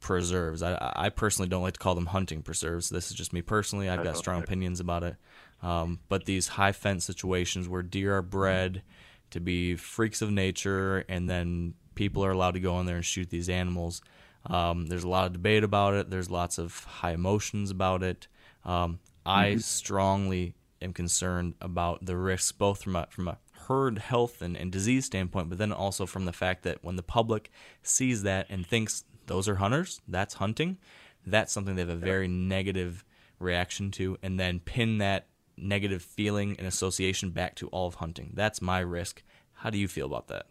preserves. 0.01 0.63
I, 0.63 0.93
I 0.97 1.09
personally 1.09 1.49
don't 1.49 1.63
like 1.63 1.75
to 1.75 1.81
call 1.81 1.95
them 1.95 2.07
hunting 2.07 2.43
preserves. 2.43 2.89
This 2.89 3.11
is 3.11 3.17
just 3.17 3.33
me 3.33 3.43
personally. 3.43 3.89
I've 3.89 4.05
got 4.05 4.17
strong 4.17 4.43
opinions 4.43 4.81
about 4.81 5.03
it. 5.03 5.17
Um, 5.63 6.01
but 6.09 6.25
these 6.25 6.49
high 6.49 6.73
fence 6.73 7.05
situations 7.05 7.69
where 7.69 7.83
deer 7.83 8.17
are 8.17 8.23
bred 8.23 8.83
to 9.31 9.41
be 9.41 9.75
freaks 9.77 10.23
of 10.23 10.31
nature, 10.31 11.05
and 11.09 11.29
then 11.29 11.75
people 11.95 12.25
are 12.25 12.31
allowed 12.31 12.55
to 12.55 12.61
go 12.61 12.79
in 12.81 12.87
there 12.87 12.97
and 12.97 13.05
shoot 13.05 13.29
these 13.29 13.49
animals. 13.49 14.01
Um, 14.47 14.87
there's 14.87 15.05
a 15.05 15.09
lot 15.09 15.27
of 15.27 15.33
debate 15.33 15.65
about 15.65 15.95
it. 15.95 16.11
There's 16.11 16.31
lots 16.31 16.59
of 16.59 16.85
high 16.85 17.13
emotions 17.13 17.71
about 17.71 18.03
it. 18.03 18.29
Um, 18.65 19.01
I 19.27 19.49
mm-hmm. 19.51 19.59
strongly 19.59 20.55
am 20.81 20.93
concerned 20.93 21.55
about 21.61 22.07
the 22.07 22.17
risks, 22.17 22.53
both 22.53 22.83
from 22.83 22.97
a 22.97 23.07
from 23.11 23.29
a 23.29 23.39
herd 23.69 23.99
health 23.99 24.41
and, 24.41 24.57
and 24.57 24.73
disease 24.73 25.05
standpoint, 25.05 25.51
but 25.51 25.59
then 25.59 25.73
also 25.73 26.07
from 26.07 26.25
the 26.25 26.33
fact 26.33 26.63
that 26.63 26.83
when 26.83 26.97
the 26.97 27.03
public 27.03 27.51
sees 27.83 28.23
that 28.23 28.47
and 28.49 28.67
thinks 28.67 29.05
those 29.29 29.49
are 29.49 29.57
hunters, 29.57 30.01
that's 30.09 30.35
hunting, 30.35 30.79
that's 31.27 31.53
something 31.53 31.77
they 31.77 31.83
have 31.83 31.89
a 31.89 31.97
very 31.97 32.29
negative 32.29 33.05
reaction 33.39 33.91
to, 33.93 34.19
and 34.23 34.39
then 34.39 34.61
pin 34.61 34.99
that 34.99 35.27
negative 35.57 36.03
feeling 36.03 36.57
and 36.59 36.67
association 36.67 37.31
back 37.31 37.55
to 37.57 37.69
all 37.69 37.87
of 37.87 37.97
hunting. 37.97 38.33
That's 38.35 38.61
my 38.61 38.81
risk. 38.81 39.23
How 39.55 39.71
do 39.71 39.79
you 39.79 39.89
feel 39.89 40.07
about 40.07 40.29
that? 40.29 40.47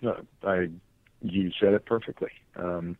No, 0.00 0.16
I, 0.42 0.68
you 1.22 1.50
said 1.60 1.74
it 1.74 1.84
perfectly. 1.86 2.30
Um, 2.56 2.96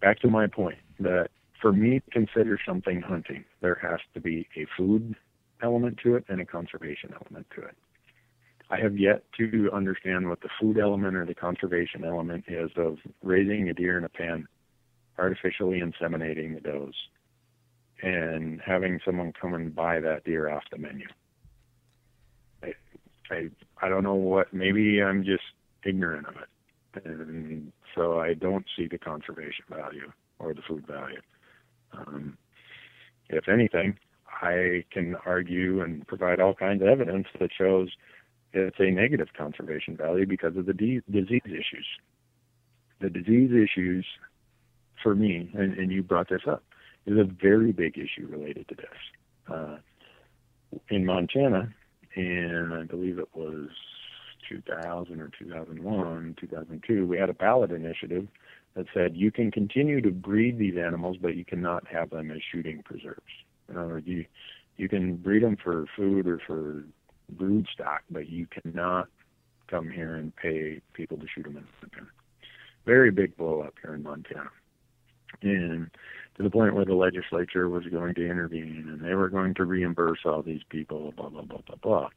back 0.00 0.20
to 0.20 0.28
my 0.28 0.46
point 0.46 0.78
that 1.00 1.28
for 1.60 1.72
me 1.72 2.00
to 2.00 2.10
consider 2.10 2.58
something 2.66 3.00
hunting, 3.00 3.44
there 3.60 3.78
has 3.82 4.00
to 4.14 4.20
be 4.20 4.46
a 4.56 4.66
food 4.76 5.14
element 5.62 5.98
to 6.02 6.16
it 6.16 6.24
and 6.28 6.40
a 6.40 6.44
conservation 6.44 7.12
element 7.14 7.46
to 7.54 7.62
it. 7.62 7.76
I 8.68 8.80
have 8.80 8.98
yet 8.98 9.22
to 9.38 9.70
understand 9.72 10.28
what 10.28 10.40
the 10.40 10.48
food 10.60 10.78
element 10.78 11.16
or 11.16 11.24
the 11.24 11.34
conservation 11.34 12.04
element 12.04 12.44
is 12.48 12.70
of 12.76 12.98
raising 13.22 13.68
a 13.68 13.74
deer 13.74 13.96
in 13.96 14.04
a 14.04 14.08
pen, 14.08 14.48
artificially 15.18 15.80
inseminating 15.80 16.54
the 16.54 16.60
does, 16.60 16.94
and 18.02 18.60
having 18.64 19.00
someone 19.04 19.32
come 19.40 19.54
and 19.54 19.74
buy 19.74 20.00
that 20.00 20.24
deer 20.24 20.48
off 20.48 20.62
the 20.70 20.78
menu. 20.78 21.06
I, 22.62 22.72
I, 23.30 23.48
I 23.82 23.88
don't 23.88 24.04
know 24.04 24.14
what. 24.14 24.52
Maybe 24.52 25.02
I'm 25.02 25.24
just 25.24 25.44
ignorant 25.84 26.26
of 26.26 26.34
it, 26.36 27.04
and 27.04 27.72
so 27.94 28.20
I 28.20 28.34
don't 28.34 28.66
see 28.76 28.86
the 28.88 28.98
conservation 28.98 29.64
value 29.70 30.12
or 30.38 30.54
the 30.54 30.62
food 30.68 30.86
value. 30.86 31.20
Um, 31.92 32.36
if 33.28 33.48
anything, 33.48 33.98
I 34.42 34.84
can 34.90 35.16
argue 35.24 35.80
and 35.82 36.06
provide 36.06 36.40
all 36.40 36.54
kinds 36.54 36.82
of 36.82 36.88
evidence 36.88 37.26
that 37.40 37.50
shows 37.56 37.88
it's 38.52 38.76
a 38.78 38.90
negative 38.90 39.28
conservation 39.36 39.96
value 39.96 40.26
because 40.26 40.56
of 40.56 40.66
the 40.66 40.72
de- 40.72 41.02
disease 41.10 41.42
issues. 41.44 41.86
The 43.00 43.10
disease 43.10 43.50
issues, 43.52 44.06
for 45.02 45.14
me, 45.14 45.50
and, 45.54 45.74
and, 45.74 45.92
you 45.92 46.02
brought 46.02 46.28
this 46.28 46.42
up, 46.46 46.62
is 47.06 47.18
a 47.18 47.24
very 47.24 47.72
big 47.72 47.98
issue 47.98 48.26
related 48.28 48.68
to 48.68 48.74
this. 48.74 48.86
Uh, 49.52 49.76
in 50.88 51.04
Montana, 51.04 51.72
and 52.14 52.74
I 52.74 52.84
believe 52.84 53.18
it 53.18 53.28
was 53.34 53.68
2000 54.48 55.20
or 55.20 55.30
2001, 55.38 56.36
2002, 56.40 57.06
we 57.06 57.18
had 57.18 57.30
a 57.30 57.34
ballot 57.34 57.70
initiative 57.70 58.26
that 58.74 58.86
said 58.92 59.16
you 59.16 59.30
can 59.30 59.50
continue 59.50 60.00
to 60.00 60.10
breed 60.10 60.58
these 60.58 60.76
animals, 60.76 61.16
but 61.20 61.36
you 61.36 61.44
cannot 61.44 61.86
have 61.86 62.10
them 62.10 62.30
as 62.30 62.38
shooting 62.52 62.82
preserves. 62.82 63.20
In 63.68 63.76
other 63.76 63.94
words, 63.94 64.06
you 64.06 64.24
you 64.76 64.88
can 64.88 65.16
breed 65.16 65.42
them 65.42 65.56
for 65.56 65.86
food 65.96 66.26
or 66.26 66.38
for 66.46 66.84
brood 67.30 67.66
stock, 67.72 68.02
but 68.10 68.28
you 68.28 68.46
cannot 68.46 69.08
come 69.68 69.90
here 69.90 70.16
and 70.16 70.36
pay 70.36 70.80
people 70.92 71.16
to 71.16 71.26
shoot 71.26 71.44
them 71.44 71.56
in 71.56 71.64
the 71.64 71.86
Montana. 71.86 72.06
Very 72.84 73.10
big 73.10 73.36
blow 73.36 73.62
up 73.62 73.74
here 73.82 73.94
in 73.94 74.02
Montana. 74.02 74.50
And 75.42 75.90
to 76.36 76.42
the 76.42 76.50
point 76.50 76.74
where 76.74 76.84
the 76.84 76.94
legislature 76.94 77.68
was 77.68 77.84
going 77.86 78.14
to 78.14 78.28
intervene 78.28 78.86
and 78.88 79.00
they 79.00 79.14
were 79.14 79.28
going 79.28 79.54
to 79.54 79.64
reimburse 79.64 80.20
all 80.24 80.42
these 80.42 80.62
people, 80.68 81.12
blah, 81.16 81.28
blah, 81.28 81.42
blah, 81.42 81.60
blah, 81.66 81.76
blah. 81.82 82.08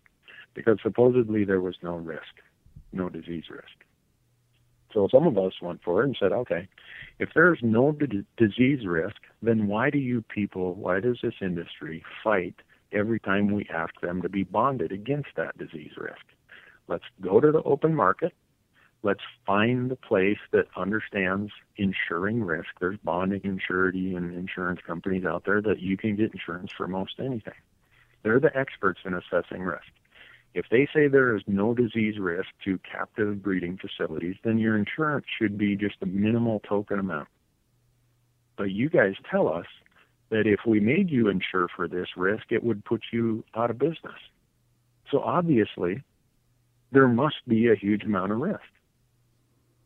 Because 0.54 0.80
supposedly 0.82 1.46
there 1.46 1.62
was 1.62 1.76
no 1.82 1.96
risk, 1.96 2.42
no 2.92 3.10
disease 3.10 3.46
risk. 3.50 3.86
So 4.94 5.08
some 5.12 5.28
of 5.28 5.38
us 5.38 5.54
went 5.62 5.84
for 5.84 6.02
it 6.02 6.08
and 6.08 6.18
said, 6.20 6.32
okay, 6.32 6.68
if 7.20 7.30
there's 7.36 7.60
no 7.62 7.92
d- 7.92 8.26
disease 8.38 8.86
risk, 8.86 9.18
then 9.42 9.68
why 9.68 9.92
do 9.92 10.00
you 10.00 10.24
people, 10.24 10.74
why 10.74 11.00
does 11.00 11.20
this 11.22 11.36
industry 11.42 12.04
fight 12.24 12.56
every 12.92 13.20
time 13.20 13.52
we 13.52 13.68
ask 13.74 14.00
them 14.02 14.22
to 14.22 14.30
be 14.30 14.44
bonded 14.44 14.92
against 14.92 15.30
that 15.36 15.58
disease 15.58 15.92
risk. 15.98 16.26
Let's 16.88 17.04
go 17.22 17.40
to 17.40 17.52
the 17.52 17.62
open 17.64 17.96
market. 17.96 18.34
Let's 19.02 19.22
find 19.46 19.90
the 19.90 19.96
place 19.96 20.40
that 20.52 20.66
understands 20.76 21.52
insuring 21.78 22.44
risk. 22.44 22.68
There's 22.80 22.98
bonding 23.04 23.42
and 23.46 23.62
surety 23.66 24.16
and 24.16 24.34
insurance 24.34 24.82
companies 24.86 25.24
out 25.24 25.46
there 25.46 25.62
that 25.62 25.80
you 25.80 25.96
can 25.96 26.18
get 26.18 26.34
insurance 26.34 26.72
for 26.76 26.88
most 26.88 27.14
anything. 27.20 27.54
They're 28.24 28.42
the 28.42 28.56
experts 28.58 29.00
in 29.06 29.14
assessing 29.14 29.62
risk. 29.62 29.88
If 30.54 30.66
they 30.70 30.88
say 30.94 31.08
there 31.08 31.36
is 31.36 31.44
no 31.48 31.74
disease 31.74 32.18
risk 32.20 32.50
to 32.66 32.80
captive 32.80 33.42
breeding 33.42 33.78
facilities, 33.78 34.36
then 34.44 34.58
your 34.58 34.78
insurance 34.78 35.26
should 35.38 35.58
be 35.58 35.76
just 35.76 35.96
a 36.02 36.06
minimal 36.06 36.60
token 36.68 37.00
amount. 37.00 37.30
But 38.58 38.72
you 38.72 38.90
guys 38.90 39.14
tell 39.30 39.48
us 39.48 39.68
that 40.30 40.46
if 40.46 40.60
we 40.66 40.80
made 40.80 41.10
you 41.10 41.30
insure 41.30 41.68
for 41.74 41.88
this 41.88 42.10
risk, 42.18 42.52
it 42.52 42.64
would 42.64 42.84
put 42.84 43.02
you 43.14 43.46
out 43.56 43.70
of 43.70 43.80
business. 43.80 44.20
So 45.10 45.22
obviously, 45.22 46.04
there 46.92 47.08
must 47.08 47.48
be 47.48 47.70
a 47.70 47.76
huge 47.76 48.04
amount 48.04 48.32
of 48.32 48.40
risk. 48.40 48.60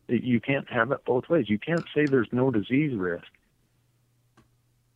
You 0.08 0.40
can't 0.40 0.68
have 0.70 0.92
it 0.92 1.04
both 1.04 1.28
ways. 1.28 1.48
You 1.48 1.58
can't 1.58 1.84
say 1.94 2.04
there's 2.04 2.28
no 2.32 2.50
disease 2.50 2.94
risk 2.94 3.26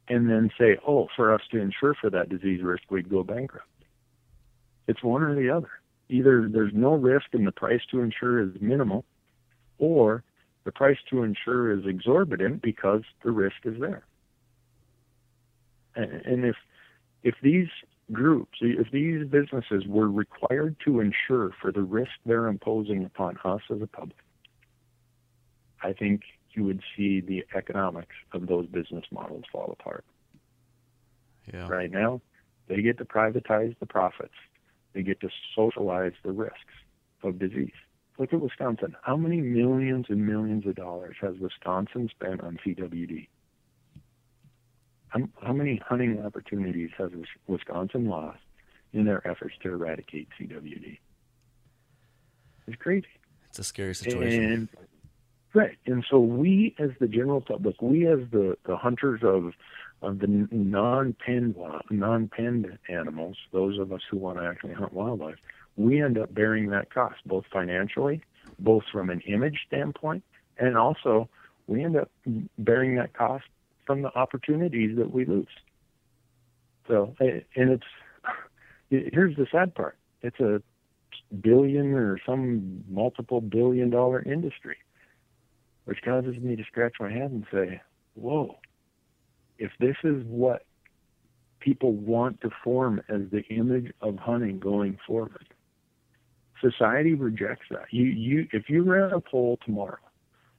and 0.09 0.29
then 0.29 0.51
say, 0.59 0.79
oh, 0.87 1.09
for 1.17 1.35
us 1.35 1.43
to 1.51 1.59
insure 1.59 1.95
for 1.95 2.11
that 2.11 2.29
disease 2.29 2.63
risk, 2.63 2.85
we'd 2.91 3.11
go 3.11 3.23
bankrupt. 3.23 3.67
It's 4.87 5.03
one 5.03 5.23
or 5.23 5.35
the 5.35 5.51
other. 5.51 5.71
Either 6.09 6.49
there's 6.49 6.73
no 6.75 6.95
risk 6.95 7.27
and 7.33 7.47
the 7.47 7.53
price 7.53 7.83
to 7.91 8.01
insure 8.01 8.41
is 8.41 8.51
minimal, 8.61 9.05
or 9.79 10.25
the 10.65 10.73
price 10.73 10.99
to 11.11 11.23
insure 11.23 11.71
is 11.73 11.85
exorbitant 11.87 12.63
because 12.63 13.03
the 13.23 13.31
risk 13.31 13.57
is 13.65 13.79
there. 13.79 14.05
And 15.95 16.45
if 16.45 16.57
if 17.23 17.35
these 17.43 17.69
groups, 18.13 18.59
if 18.61 18.91
these 18.91 19.27
businesses 19.27 19.85
were 19.87 20.09
required 20.09 20.77
to 20.85 21.01
insure 21.01 21.51
for 21.61 21.73
the 21.73 21.83
risk 21.83 22.13
they're 22.25 22.47
imposing 22.47 23.05
upon 23.05 23.37
us 23.45 23.61
as 23.71 23.83
a 23.83 23.87
public, 23.87 24.17
I 25.83 25.93
think 25.93 26.23
you 26.53 26.65
would 26.65 26.83
see 26.97 27.21
the 27.21 27.45
economics 27.55 28.15
of 28.33 28.47
those 28.47 28.67
business 28.67 29.05
models 29.11 29.45
fall 29.53 29.75
apart. 29.79 30.05
Yeah. 31.53 31.69
Right 31.69 31.91
now, 31.91 32.21
they 32.67 32.83
get 32.83 32.99
to 32.99 33.05
privatize 33.05 33.79
the 33.79 33.87
profits. 33.87 34.35
They 34.93 35.03
get 35.03 35.21
to 35.21 35.29
socialize 35.55 36.13
the 36.25 36.33
risks 36.33 36.59
of 37.23 37.39
disease. 37.39 37.73
Look 38.19 38.33
at 38.33 38.41
Wisconsin. 38.41 38.97
How 39.03 39.17
many 39.17 39.41
millions 39.41 40.07
and 40.09 40.27
millions 40.27 40.67
of 40.67 40.75
dollars 40.75 41.17
has 41.21 41.37
Wisconsin 41.39 42.11
spent 42.11 42.43
on 42.43 42.59
CWD? 42.67 43.29
How, 45.09 45.21
how 45.43 45.53
many 45.53 45.81
hunting 45.87 46.23
opportunities 46.25 46.91
has 46.99 47.11
Wisconsin 47.47 48.09
lost 48.09 48.41
in 48.93 49.05
their 49.05 49.27
efforts 49.27 49.55
to 49.63 49.73
eradicate 49.73 50.29
CWD? 50.39 50.99
It's 52.67 52.77
crazy. 52.77 53.07
It's 53.49 53.59
a 53.59 53.65
scary 53.65 53.95
situation. 53.95 54.45
And, 54.45 54.69
right. 55.59 55.79
And 55.87 56.05
so 56.09 56.21
we, 56.21 56.75
as 56.79 56.91
the 57.01 57.09
general 57.09 57.41
public, 57.41 57.83
we 57.83 58.07
as 58.07 58.21
the, 58.31 58.57
the 58.65 58.77
hunters 58.77 59.21
of 59.23 59.53
of 60.01 60.21
the 60.21 60.29
non-penned 60.53 61.57
non-penned 61.91 62.79
animals, 62.89 63.37
those 63.53 63.81
of 63.81 63.93
us 63.93 64.01
who 64.09 64.17
want 64.17 64.39
to 64.39 64.45
actually 64.45 64.73
hunt 64.73 64.93
wildlife, 64.93 65.39
we 65.77 66.01
end 66.01 66.17
up 66.17 66.33
bearing 66.33 66.71
that 66.71 66.95
cost, 66.95 67.17
both 67.27 67.45
financially, 67.53 68.23
both 68.61 68.85
from 68.93 69.11
an 69.11 69.21
image 69.23 69.59
standpoint, 69.67 70.23
and 70.57 70.77
also 70.77 71.29
we 71.67 71.83
end 71.83 71.97
up 71.97 72.11
bearing 72.59 72.95
that 72.95 73.13
cost 73.13 73.45
from 73.87 74.03
the 74.03 74.17
opportunities 74.17 74.97
that 74.97 75.11
we 75.11 75.25
lose. 75.25 75.49
So, 76.87 77.17
eh, 77.21 77.41
and 77.57 77.71
it's 77.71 77.87
here's 78.89 79.37
the 79.37 79.49
sad 79.51 79.75
part: 79.75 79.97
it's 80.23 80.39
a 80.39 80.63
billion 81.41 81.93
or 81.95 82.21
some 82.25 82.85
multiple 82.89 83.41
billion 83.41 83.91
dollar 83.91 84.23
industry, 84.23 84.77
which 85.89 86.03
causes 86.05 86.37
me 86.37 86.55
to 86.55 86.63
scratch 86.65 86.97
my 87.01 87.11
head 87.11 87.31
and 87.31 87.47
say, 87.51 87.81
"Whoa! 88.15 88.59
If 89.57 89.73
this 89.81 89.97
is 90.05 90.23
what 90.25 90.67
people 91.61 91.95
want 91.95 92.43
to 92.43 92.51
form 92.63 93.01
as 93.09 93.23
the 93.33 93.43
image 93.45 93.91
of 94.03 94.19
hunting 94.19 94.59
going 94.59 94.99
forward, 95.07 95.49
society 96.61 97.15
rejects 97.15 97.65
that. 97.71 97.87
You, 97.91 98.05
you, 98.05 98.49
if 98.53 98.69
you 98.69 98.83
ran 98.83 99.13
a 99.13 99.21
poll 99.23 99.59
tomorrow 99.65 99.97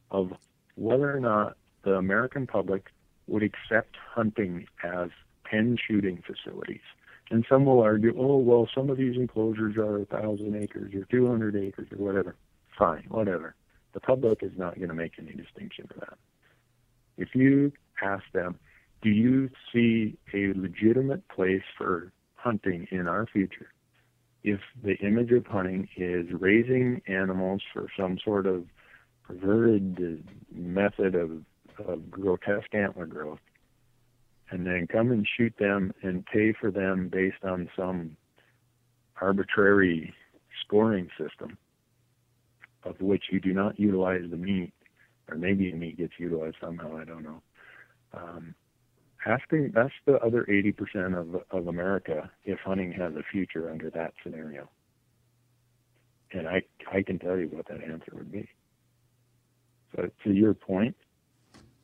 of 0.10 0.34
whether 0.74 1.16
or 1.16 1.20
not 1.20 1.58
the 1.84 1.94
American 1.94 2.48
public 2.48 2.88
would 3.28 3.44
accept 3.44 3.98
hunting 4.12 4.66
as 4.84 5.10
pen 5.44 5.78
shooting 5.88 6.24
facilities. 6.26 6.82
And 7.30 7.46
some 7.48 7.66
will 7.66 7.82
argue, 7.82 8.16
oh, 8.18 8.38
well, 8.38 8.68
some 8.74 8.90
of 8.90 8.98
these 8.98 9.16
enclosures 9.16 9.78
are 9.78 9.98
a 9.98 10.06
1,000 10.06 10.56
acres 10.56 10.92
or 10.96 11.06
200 11.06 11.56
acres 11.56 11.88
or 11.92 12.04
whatever. 12.04 12.36
Fine, 12.76 13.06
whatever. 13.10 13.54
The 13.94 14.00
public 14.00 14.44
is 14.44 14.52
not 14.58 14.76
going 14.76 14.90
to 14.90 14.96
make 14.96 15.14
any 15.18 15.34
distinction 15.34 15.88
for 15.88 16.00
that. 16.00 16.18
If 17.18 17.36
you 17.36 17.72
ask 18.02 18.24
them, 18.34 18.60
do 19.02 19.10
you 19.10 19.50
see 19.74 20.18
a 20.34 20.54
legitimate 20.54 21.28
place 21.30 21.64
for 21.78 22.12
hunting 22.36 22.88
in 22.92 23.08
our 23.08 23.26
future? 23.26 23.72
If 24.44 24.60
the 24.84 24.96
image 24.96 25.32
of 25.32 25.46
hunting 25.46 25.90
is 25.98 26.28
raising 26.32 27.02
animals 27.08 27.62
for 27.74 27.88
some 27.98 28.18
sort 28.24 28.46
of 28.46 28.66
perverted 29.24 30.24
method 30.52 31.16
of 31.16 31.44
of 31.88 32.12
grotesque 32.12 32.74
antler 32.74 33.06
growth 33.06 33.40
and 34.52 34.66
then 34.66 34.88
come 34.92 35.12
and 35.12 35.28
shoot 35.38 35.54
them 35.60 35.94
and 36.02 36.26
pay 36.26 36.54
for 36.60 36.72
them 36.72 37.10
based 37.10 37.44
on 37.44 37.70
some 37.76 38.18
arbitrary 39.22 40.14
scoring 40.62 41.10
system 41.18 41.58
of 42.84 43.00
which 43.02 43.26
you 43.32 43.40
do 43.40 43.54
not 43.54 43.80
utilize 43.80 44.24
the 44.30 44.38
meat, 44.38 44.74
or 45.30 45.38
maybe 45.38 45.72
the 45.72 45.78
meat 45.78 45.98
gets 45.98 46.14
utilized 46.18 46.58
somehow, 46.62 46.98
I 46.98 47.04
don't 47.04 47.24
know. 47.24 47.42
Um, 48.14 48.56
ask, 49.26 49.44
the, 49.50 49.72
ask 49.76 49.94
the 50.06 50.18
other 50.20 50.46
80% 50.50 51.18
of, 51.18 51.44
of 51.52 51.68
America 51.68 52.30
if 52.46 52.60
hunting 52.60 52.92
has 52.94 53.14
a 53.16 53.24
future 53.32 53.70
under 53.70 53.90
that 53.92 54.14
scenario. 54.24 54.70
And 56.32 56.48
I, 56.48 56.62
I 56.92 57.02
can 57.02 57.20
tell 57.20 57.38
you 57.38 57.48
what 57.48 57.68
that 57.68 57.84
answer 57.84 58.12
would 58.14 58.32
be. 58.32 58.48
So 59.96 60.10
to 60.24 60.32
your 60.32 60.54
point, 60.54 60.96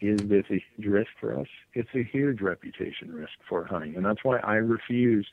is 0.02 0.20
this 0.30 0.46
a 0.52 0.64
huge 0.76 0.88
risk 0.88 1.10
for 1.20 1.40
us? 1.40 1.48
It's 1.74 1.90
a 1.96 2.04
huge 2.04 2.42
reputation 2.42 3.12
risk 3.12 3.34
for 3.48 3.66
hunting. 3.66 3.96
And 3.96 4.06
that's 4.06 4.24
why 4.24 4.38
I 4.40 4.56
refuse 4.56 5.28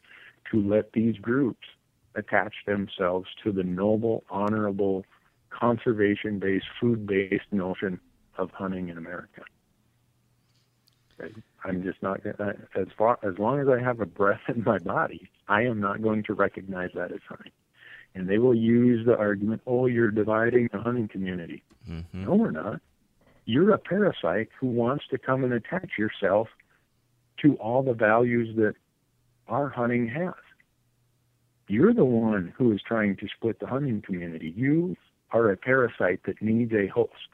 to 0.50 0.62
let 0.62 0.92
these 0.92 1.16
groups 1.16 1.66
attach 2.14 2.54
themselves 2.66 3.28
to 3.44 3.52
the 3.52 3.62
noble, 3.62 4.24
honorable, 4.30 5.04
conservation 5.58 6.38
based, 6.38 6.66
food 6.80 7.06
based 7.06 7.50
notion 7.50 8.00
of 8.38 8.50
hunting 8.52 8.88
in 8.88 8.98
America. 8.98 9.42
I'm 11.64 11.82
just 11.84 12.02
not 12.02 12.20
as 12.26 12.88
far 12.98 13.18
as 13.22 13.38
long 13.38 13.60
as 13.60 13.68
I 13.68 13.80
have 13.80 14.00
a 14.00 14.06
breath 14.06 14.40
in 14.48 14.64
my 14.64 14.78
body, 14.78 15.30
I 15.48 15.62
am 15.62 15.80
not 15.80 16.02
going 16.02 16.24
to 16.24 16.34
recognize 16.34 16.90
that 16.94 17.12
as 17.12 17.20
hunting. 17.28 17.52
And 18.14 18.28
they 18.28 18.38
will 18.38 18.54
use 18.54 19.06
the 19.06 19.16
argument, 19.16 19.62
"Oh, 19.66 19.86
you're 19.86 20.10
dividing 20.10 20.68
the 20.72 20.80
hunting 20.80 21.08
community." 21.08 21.62
Mm-hmm. 21.88 22.24
No, 22.24 22.34
we're 22.34 22.50
not. 22.50 22.80
You're 23.44 23.70
a 23.72 23.78
parasite 23.78 24.48
who 24.58 24.66
wants 24.66 25.04
to 25.10 25.18
come 25.18 25.44
and 25.44 25.52
attach 25.52 25.90
yourself 25.98 26.48
to 27.42 27.54
all 27.54 27.82
the 27.82 27.94
values 27.94 28.54
that 28.56 28.74
our 29.48 29.68
hunting 29.68 30.08
has. 30.08 30.34
You're 31.68 31.94
the 31.94 32.04
one 32.04 32.52
who 32.56 32.72
is 32.72 32.82
trying 32.82 33.16
to 33.16 33.28
split 33.34 33.60
the 33.60 33.66
hunting 33.66 34.02
community. 34.02 34.52
You 34.54 34.96
are 35.32 35.50
a 35.50 35.56
parasite 35.56 36.20
that 36.24 36.40
needs 36.42 36.72
a 36.72 36.86
host. 36.88 37.28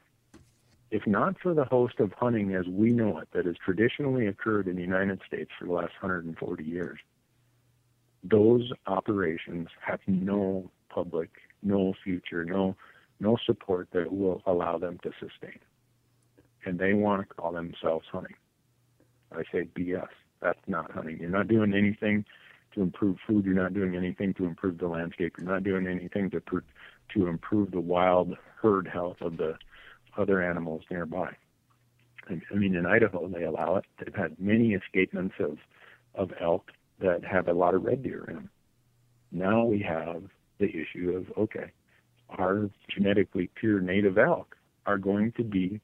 If 0.91 1.07
not 1.07 1.39
for 1.41 1.53
the 1.53 1.65
host 1.65 2.01
of 2.01 2.13
hunting 2.13 2.55
as 2.55 2.67
we 2.67 2.91
know 2.91 3.19
it, 3.19 3.29
that 3.33 3.45
has 3.45 3.57
traditionally 3.63 4.27
occurred 4.27 4.69
in 4.69 4.77
the 4.77 4.83
United 4.83 5.21
States 5.27 5.51
for 5.59 5.67
the 5.67 5.73
last 5.73 5.93
140 6.01 6.65
years, 6.65 6.99
those 8.25 8.73
operations 8.87 9.69
have 9.81 10.01
no 10.07 10.71
public, 10.89 11.31
no 11.63 11.95
future, 12.03 12.45
no 12.45 12.75
no 13.21 13.37
support 13.45 13.89
that 13.93 14.13
will 14.13 14.43
allow 14.47 14.79
them 14.79 14.99
to 15.03 15.11
sustain. 15.19 15.59
And 16.65 16.79
they 16.79 16.93
want 16.93 17.29
to 17.29 17.35
call 17.35 17.53
themselves 17.53 18.07
hunting. 18.11 18.37
I 19.33 19.43
say 19.53 19.69
BS. 19.75 20.09
That's 20.41 20.61
not 20.67 20.93
hunting. 20.93 21.19
You're 21.19 21.31
not 21.31 21.49
doing 21.49 21.75
anything 21.75 22.25
to 22.75 22.83
improve 22.83 23.19
food. 23.27 23.45
You're 23.45 23.55
not 23.55 23.75
doing 23.75 23.97
anything 23.97 24.35
to 24.35 24.45
improve 24.45 24.79
the 24.79 24.87
landscape. 24.87 25.35
You're 25.39 25.51
not 25.51 25.65
doing 25.65 25.87
anything 25.87 26.31
to 26.31 26.41
to 27.15 27.27
improve 27.27 27.71
the 27.71 27.81
wild 27.81 28.37
herd 28.61 28.89
health 28.89 29.21
of 29.21 29.37
the 29.37 29.57
other 30.17 30.43
animals 30.43 30.83
nearby. 30.91 31.33
I 32.31 32.55
mean, 32.55 32.75
in 32.75 32.85
Idaho, 32.85 33.29
they 33.29 33.45
allow 33.45 33.77
it. 33.77 33.85
They've 33.99 34.15
had 34.15 34.39
many 34.39 34.77
escapements 34.77 35.35
of, 35.41 35.59
of 36.15 36.33
elk 36.41 36.71
that 37.01 37.25
have 37.25 37.49
a 37.49 37.53
lot 37.53 37.75
of 37.75 37.85
red 37.85 38.03
deer 38.03 38.25
in 38.29 38.35
them. 38.35 38.51
Now 39.33 39.65
we 39.65 39.81
have 39.81 40.25
the 40.59 40.69
issue 40.69 41.13
of 41.17 41.39
okay, 41.39 41.71
our 42.31 42.69
genetically 42.89 43.51
pure 43.55 43.81
native 43.81 44.19
elk 44.19 44.57
are 44.87 44.99
going 44.99 45.33
to 45.33 45.45
be 45.45 45.81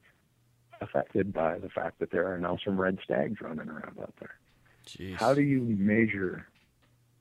affected 0.81 1.33
by 1.33 1.57
the 1.59 1.69
fact 1.69 1.99
that 1.99 2.11
there 2.11 2.31
are 2.31 2.37
now 2.37 2.57
some 2.63 2.79
red 2.79 2.99
stags 3.03 3.39
running 3.41 3.69
around 3.69 3.97
out 4.01 4.13
there. 4.19 4.35
Jeez. 4.87 5.15
How 5.15 5.33
do 5.33 5.41
you 5.41 5.61
measure 5.61 6.47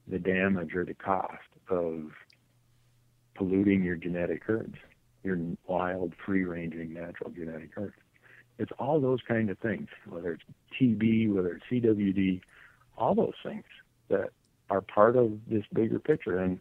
the 0.09 0.19
damage 0.19 0.75
or 0.75 0.85
the 0.85 0.95
cost 0.95 1.39
of 1.69 2.11
polluting 3.35 3.83
your 3.83 3.97
genetic 3.97 4.45
herds, 4.45 4.77
your 5.23 5.39
wild, 5.67 6.13
free-ranging, 6.25 6.95
natural 6.95 7.31
genetic 7.31 7.71
herds. 7.75 7.97
It's 8.59 8.73
all 8.79 9.01
those 9.01 9.21
kind 9.27 9.51
of 9.51 9.59
things, 9.59 9.89
whether 10.09 10.33
it's 10.33 10.45
TB, 10.81 11.33
whether 11.33 11.55
it's 11.55 11.65
CWD, 11.71 12.41
all 12.97 13.15
those 13.15 13.35
things 13.43 13.65
that 14.09 14.31
are 14.71 14.81
part 14.81 15.17
of 15.17 15.33
this 15.49 15.65
bigger 15.73 15.99
picture. 15.99 16.39
And 16.39 16.61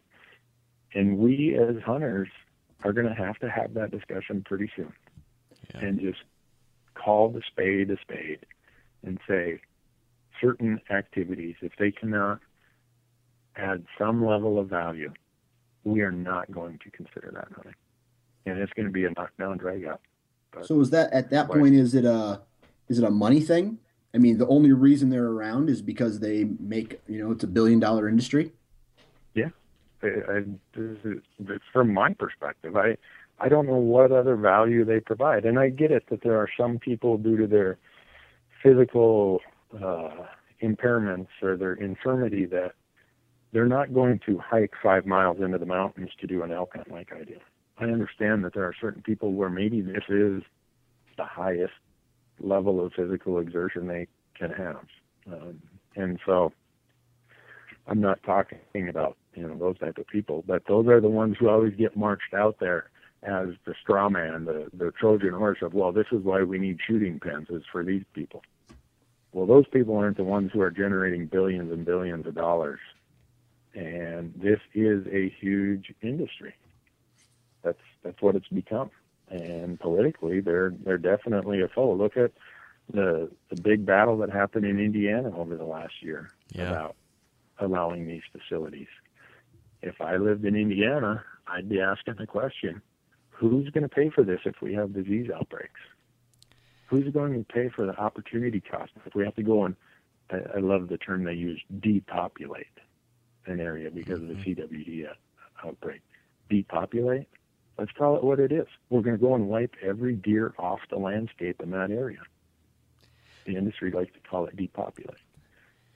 and 0.95 1.17
we 1.17 1.57
as 1.57 1.81
hunters 1.83 2.29
are 2.83 2.93
going 2.93 3.07
to 3.07 3.13
have 3.13 3.37
to 3.39 3.49
have 3.49 3.73
that 3.75 3.91
discussion 3.91 4.43
pretty 4.45 4.69
soon, 4.75 4.93
yeah. 5.73 5.81
and 5.81 5.99
just 5.99 6.19
call 6.93 7.29
the 7.29 7.41
spade 7.47 7.89
a 7.91 7.97
spade, 8.01 8.45
and 9.03 9.19
say 9.27 9.59
certain 10.41 10.79
activities 10.89 11.55
if 11.61 11.71
they 11.77 11.91
cannot 11.91 12.39
add 13.55 13.85
some 13.97 14.25
level 14.25 14.59
of 14.59 14.67
value 14.67 15.11
we 15.83 16.01
are 16.01 16.11
not 16.11 16.51
going 16.51 16.79
to 16.79 16.91
consider 16.91 17.31
that 17.33 17.47
hunting, 17.55 17.75
and 18.45 18.59
it's 18.59 18.73
going 18.73 18.85
to 18.85 18.91
be 18.91 19.05
a 19.05 19.11
knockdown 19.11 19.57
drag 19.57 19.85
out. 19.85 20.01
But, 20.51 20.65
so 20.65 20.79
is 20.79 20.89
that 20.91 21.11
at 21.13 21.29
that 21.31 21.47
point? 21.47 21.75
Is 21.75 21.95
it 21.95 22.05
a 22.05 22.41
is 22.87 22.99
it 22.99 23.05
a 23.05 23.11
money 23.11 23.41
thing? 23.41 23.79
I 24.15 24.19
mean, 24.19 24.37
the 24.37 24.47
only 24.47 24.71
reason 24.71 25.09
they're 25.09 25.25
around 25.25 25.69
is 25.69 25.81
because 25.81 26.19
they 26.19 26.45
make 26.59 27.01
you 27.07 27.23
know 27.23 27.31
it's 27.31 27.43
a 27.43 27.47
billion 27.47 27.79
dollar 27.79 28.07
industry. 28.07 28.51
Yeah, 29.33 29.49
I, 30.03 30.07
I, 30.07 30.43
from 31.71 31.93
my 31.93 32.13
perspective, 32.13 32.75
I 32.77 32.97
I 33.39 33.49
don't 33.49 33.67
know 33.67 33.77
what 33.77 34.11
other 34.11 34.35
value 34.35 34.85
they 34.85 34.99
provide, 34.99 35.45
and 35.45 35.59
I 35.59 35.69
get 35.69 35.91
it 35.91 36.03
that 36.09 36.21
there 36.21 36.37
are 36.37 36.49
some 36.57 36.79
people 36.79 37.17
due 37.17 37.37
to 37.37 37.47
their 37.47 37.77
physical 38.61 39.41
uh, 39.75 40.27
impairments 40.61 41.27
or 41.41 41.57
their 41.57 41.73
infirmity 41.73 42.45
that 42.45 42.73
they're 43.53 43.67
not 43.67 43.93
going 43.93 44.19
to 44.25 44.39
hike 44.39 44.73
five 44.81 45.05
miles 45.05 45.37
into 45.39 45.59
the 45.59 45.65
mountains 45.65 46.09
to 46.19 46.27
do 46.27 46.41
an 46.41 46.51
elk 46.51 46.71
hunt 46.75 46.91
like 46.91 47.13
I 47.13 47.23
do. 47.23 47.37
I 47.77 47.85
understand 47.85 48.43
that 48.43 48.53
there 48.53 48.63
are 48.63 48.75
certain 48.81 49.03
people 49.03 49.33
where 49.33 49.49
maybe 49.49 49.81
this 49.81 50.03
is 50.09 50.41
the 51.17 51.23
highest 51.23 51.73
level 52.39 52.83
of 52.83 52.91
physical 52.93 53.39
exertion 53.39 53.87
they 53.87 54.07
can 54.35 54.49
have. 54.49 54.79
Um, 55.31 55.61
and 55.95 56.19
so 56.25 56.51
I'm 57.87 58.01
not 58.01 58.21
talking 58.23 58.89
about, 58.89 59.17
you 59.35 59.47
know, 59.47 59.55
those 59.55 59.77
type 59.77 59.99
of 59.99 60.07
people, 60.07 60.43
but 60.47 60.63
those 60.67 60.87
are 60.87 60.99
the 60.99 61.09
ones 61.09 61.35
who 61.39 61.47
always 61.47 61.75
get 61.75 61.95
marched 61.95 62.33
out 62.33 62.57
there 62.59 62.89
as 63.21 63.49
the 63.65 63.75
straw 63.81 64.09
man, 64.09 64.45
the, 64.45 64.67
the 64.73 64.91
Trojan 64.99 65.33
horse 65.33 65.59
of, 65.61 65.73
well, 65.73 65.91
this 65.91 66.07
is 66.11 66.23
why 66.23 66.41
we 66.41 66.57
need 66.57 66.79
shooting 66.85 67.19
pens 67.19 67.47
is 67.49 67.61
for 67.71 67.83
these 67.83 68.03
people. 68.13 68.41
Well, 69.31 69.45
those 69.45 69.65
people 69.71 69.95
aren't 69.95 70.17
the 70.17 70.23
ones 70.23 70.51
who 70.53 70.61
are 70.61 70.71
generating 70.71 71.27
billions 71.27 71.71
and 71.71 71.85
billions 71.85 72.27
of 72.27 72.35
dollars 72.35 72.79
and 73.73 74.33
this 74.35 74.59
is 74.73 75.05
a 75.07 75.29
huge 75.29 75.93
industry. 76.01 76.55
That's 77.63 77.79
that's 78.03 78.21
what 78.21 78.35
it's 78.35 78.47
become. 78.47 78.91
And 79.29 79.79
politically, 79.79 80.41
they're 80.41 80.73
they're 80.83 80.97
definitely 80.97 81.61
a 81.61 81.67
foe. 81.67 81.93
Look 81.93 82.17
at 82.17 82.31
the 82.93 83.31
the 83.49 83.61
big 83.61 83.85
battle 83.85 84.17
that 84.17 84.29
happened 84.29 84.65
in 84.65 84.79
Indiana 84.79 85.35
over 85.35 85.55
the 85.55 85.65
last 85.65 86.01
year 86.01 86.29
yeah. 86.51 86.69
about 86.69 86.95
allowing 87.59 88.07
these 88.07 88.23
facilities. 88.31 88.87
If 89.81 90.01
I 90.01 90.17
lived 90.17 90.45
in 90.45 90.55
Indiana, 90.55 91.23
I'd 91.47 91.69
be 91.69 91.81
asking 91.81 92.15
the 92.17 92.27
question, 92.27 92.81
who's 93.29 93.69
going 93.69 93.83
to 93.83 93.89
pay 93.89 94.09
for 94.09 94.23
this 94.23 94.39
if 94.45 94.55
we 94.61 94.73
have 94.75 94.93
disease 94.93 95.29
outbreaks? 95.33 95.79
Who's 96.87 97.11
going 97.13 97.33
to 97.33 97.53
pay 97.53 97.69
for 97.69 97.85
the 97.85 97.97
opportunity 97.97 98.61
cost 98.61 98.91
if 99.05 99.15
we 99.15 99.25
have 99.25 99.35
to 99.35 99.43
go 99.43 99.65
and 99.65 99.75
I, 100.29 100.37
I 100.55 100.59
love 100.59 100.87
the 100.87 100.97
term 100.97 101.23
they 101.23 101.33
use, 101.33 101.61
depopulate 101.79 102.67
an 103.45 103.59
area 103.59 103.91
because 103.91 104.21
of 104.21 104.27
the 104.27 104.35
mm-hmm. 104.35 104.61
CWD 104.61 105.07
outbreak. 105.65 106.01
Depopulate? 106.49 107.27
Let's 107.77 107.91
call 107.91 108.15
it 108.15 108.23
what 108.23 108.39
it 108.39 108.51
is. 108.51 108.67
We're 108.89 109.01
going 109.01 109.17
to 109.17 109.21
go 109.21 109.33
and 109.33 109.47
wipe 109.47 109.75
every 109.81 110.15
deer 110.15 110.53
off 110.59 110.79
the 110.89 110.97
landscape 110.97 111.61
in 111.61 111.71
that 111.71 111.89
area. 111.89 112.19
The 113.45 113.55
industry 113.55 113.91
likes 113.91 114.13
to 114.13 114.19
call 114.29 114.45
it 114.45 114.55
depopulate. 114.55 115.17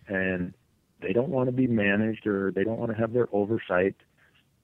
And 0.08 0.54
they 1.02 1.14
don't 1.14 1.30
want 1.30 1.48
to 1.48 1.52
be 1.52 1.68
managed 1.68 2.26
or 2.26 2.52
they 2.52 2.64
don't 2.64 2.80
want 2.80 2.92
to 2.92 2.98
have 2.98 3.14
their 3.14 3.28
oversight 3.32 3.96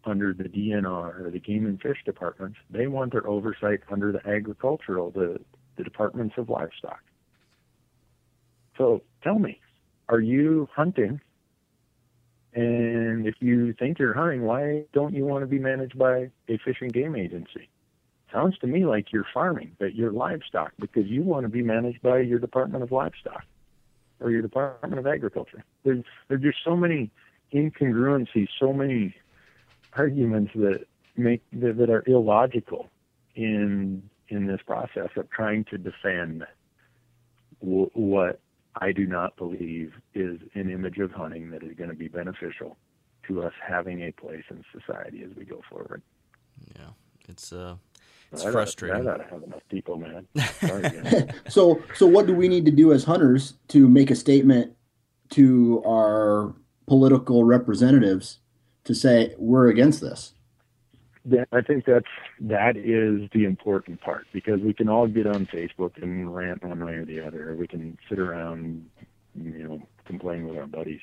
under 0.06 0.34
the 0.34 0.46
DNR 0.46 1.26
or 1.26 1.30
the 1.32 1.40
Game 1.40 1.66
and 1.66 1.80
Fish 1.80 2.00
departments. 2.04 2.58
They 2.70 2.88
want 2.88 3.12
their 3.12 3.28
oversight 3.28 3.82
under 3.92 4.12
the 4.12 4.28
agricultural, 4.28 5.12
the, 5.12 5.40
the 5.78 5.84
departments 5.84 6.36
of 6.38 6.50
livestock. 6.50 7.02
So 8.78 9.04
tell 9.24 9.38
me, 9.40 9.60
are 10.10 10.20
you 10.20 10.68
hunting 10.76 11.22
and 12.56 13.26
if 13.26 13.36
you 13.40 13.74
think 13.74 13.98
you're 14.00 14.14
hunting, 14.14 14.44
why 14.44 14.84
don't 14.94 15.14
you 15.14 15.26
want 15.26 15.42
to 15.42 15.48
be 15.48 15.60
managed 15.60 15.98
by 15.98 16.30
a 16.48 16.58
fish 16.64 16.78
and 16.82 16.94
game 16.94 17.16
agency? 17.16 17.70
Sounds 18.32 18.58
to 18.60 18.68
me 18.68 18.86
like 18.86 19.12
you're 19.12 19.28
farming, 19.34 19.76
but 19.80 19.96
you're 19.96 20.12
livestock 20.12 20.74
because 20.80 21.06
you 21.08 21.22
want 21.22 21.44
to 21.44 21.50
be 21.50 21.64
managed 21.64 22.02
by 22.02 22.20
your 22.20 22.40
Department 22.40 22.84
of 22.84 22.92
Livestock 22.92 23.44
or 24.20 24.32
your 24.32 24.42
Department 24.42 25.00
of 25.00 25.08
Agriculture. 25.08 25.64
There's 25.84 26.04
there's 26.28 26.42
just 26.42 26.58
so 26.64 26.76
many 26.76 27.12
incongruencies, 27.54 28.48
so 28.60 28.74
many 28.74 29.16
arguments 29.96 30.52
that 30.56 30.86
make 31.16 31.44
that, 31.54 31.78
that 31.78 31.90
are 31.90 32.04
illogical 32.08 32.90
in 33.36 34.10
in 34.30 34.48
this 34.48 34.62
process 34.66 35.10
of 35.16 35.30
trying 35.30 35.64
to 35.66 35.78
defend 35.78 36.46
w- 37.62 37.90
what 37.94 38.40
I 38.82 38.92
do 38.92 39.06
not 39.06 39.36
believe 39.38 39.94
is 40.14 40.40
an 40.56 40.70
image 40.70 40.98
of 40.98 41.12
hunting 41.12 41.52
that 41.52 41.64
is 41.64 41.74
going 41.76 41.90
to 41.90 41.96
be 41.96 42.08
beneficial 42.08 42.78
to 43.28 43.44
us 43.44 43.54
having 43.66 44.02
a 44.02 44.12
place 44.12 44.44
in 44.50 44.64
society 44.78 45.24
as 45.24 45.36
we 45.36 45.46
go 45.46 45.62
forward. 45.70 46.02
Yeah, 46.76 46.90
it's 47.30 47.54
uh, 47.54 47.76
it's 48.32 48.46
I 48.46 48.52
frustrating. 48.52 49.08
Ought, 49.08 49.10
I 49.10 49.14
ought 49.14 49.18
to 49.18 49.24
have 49.30 49.44
enough 49.44 49.62
people, 49.70 49.98
man. 49.98 50.28
Sorry, 50.60 51.30
so, 51.48 51.82
so 51.94 52.08
what 52.08 52.26
do 52.26 52.34
we 52.34 52.48
need 52.48 52.66
to 52.66 52.72
do 52.72 52.92
as 52.92 53.04
hunters 53.04 53.54
to 53.70 53.88
make 53.88 54.10
a 54.10 54.16
statement 54.16 54.74
to 55.32 55.84
our 55.86 56.54
political 56.88 57.44
representatives 57.44 58.40
to 58.86 58.96
say 58.96 59.36
we're 59.38 59.70
against 59.70 60.02
this? 60.02 60.34
I 61.52 61.62
think 61.62 61.86
that's 61.86 62.06
that 62.42 62.76
is 62.76 63.30
the 63.34 63.46
important 63.46 64.02
part 64.02 64.28
because 64.34 64.60
we 64.60 64.74
can 64.74 64.90
all 64.90 65.08
get 65.08 65.26
on 65.26 65.46
Facebook 65.46 66.02
and 66.02 66.36
rant 66.36 66.64
one 66.64 66.84
way 66.84 66.96
or 66.96 67.06
the 67.06 67.26
other. 67.26 67.52
Or 67.52 67.56
we 67.56 67.68
can 67.68 67.98
sit 68.10 68.20
around, 68.20 68.86
you 69.36 69.68
know, 69.68 69.82
complain 70.06 70.48
with 70.48 70.58
our 70.58 70.68
buddies. 70.68 71.00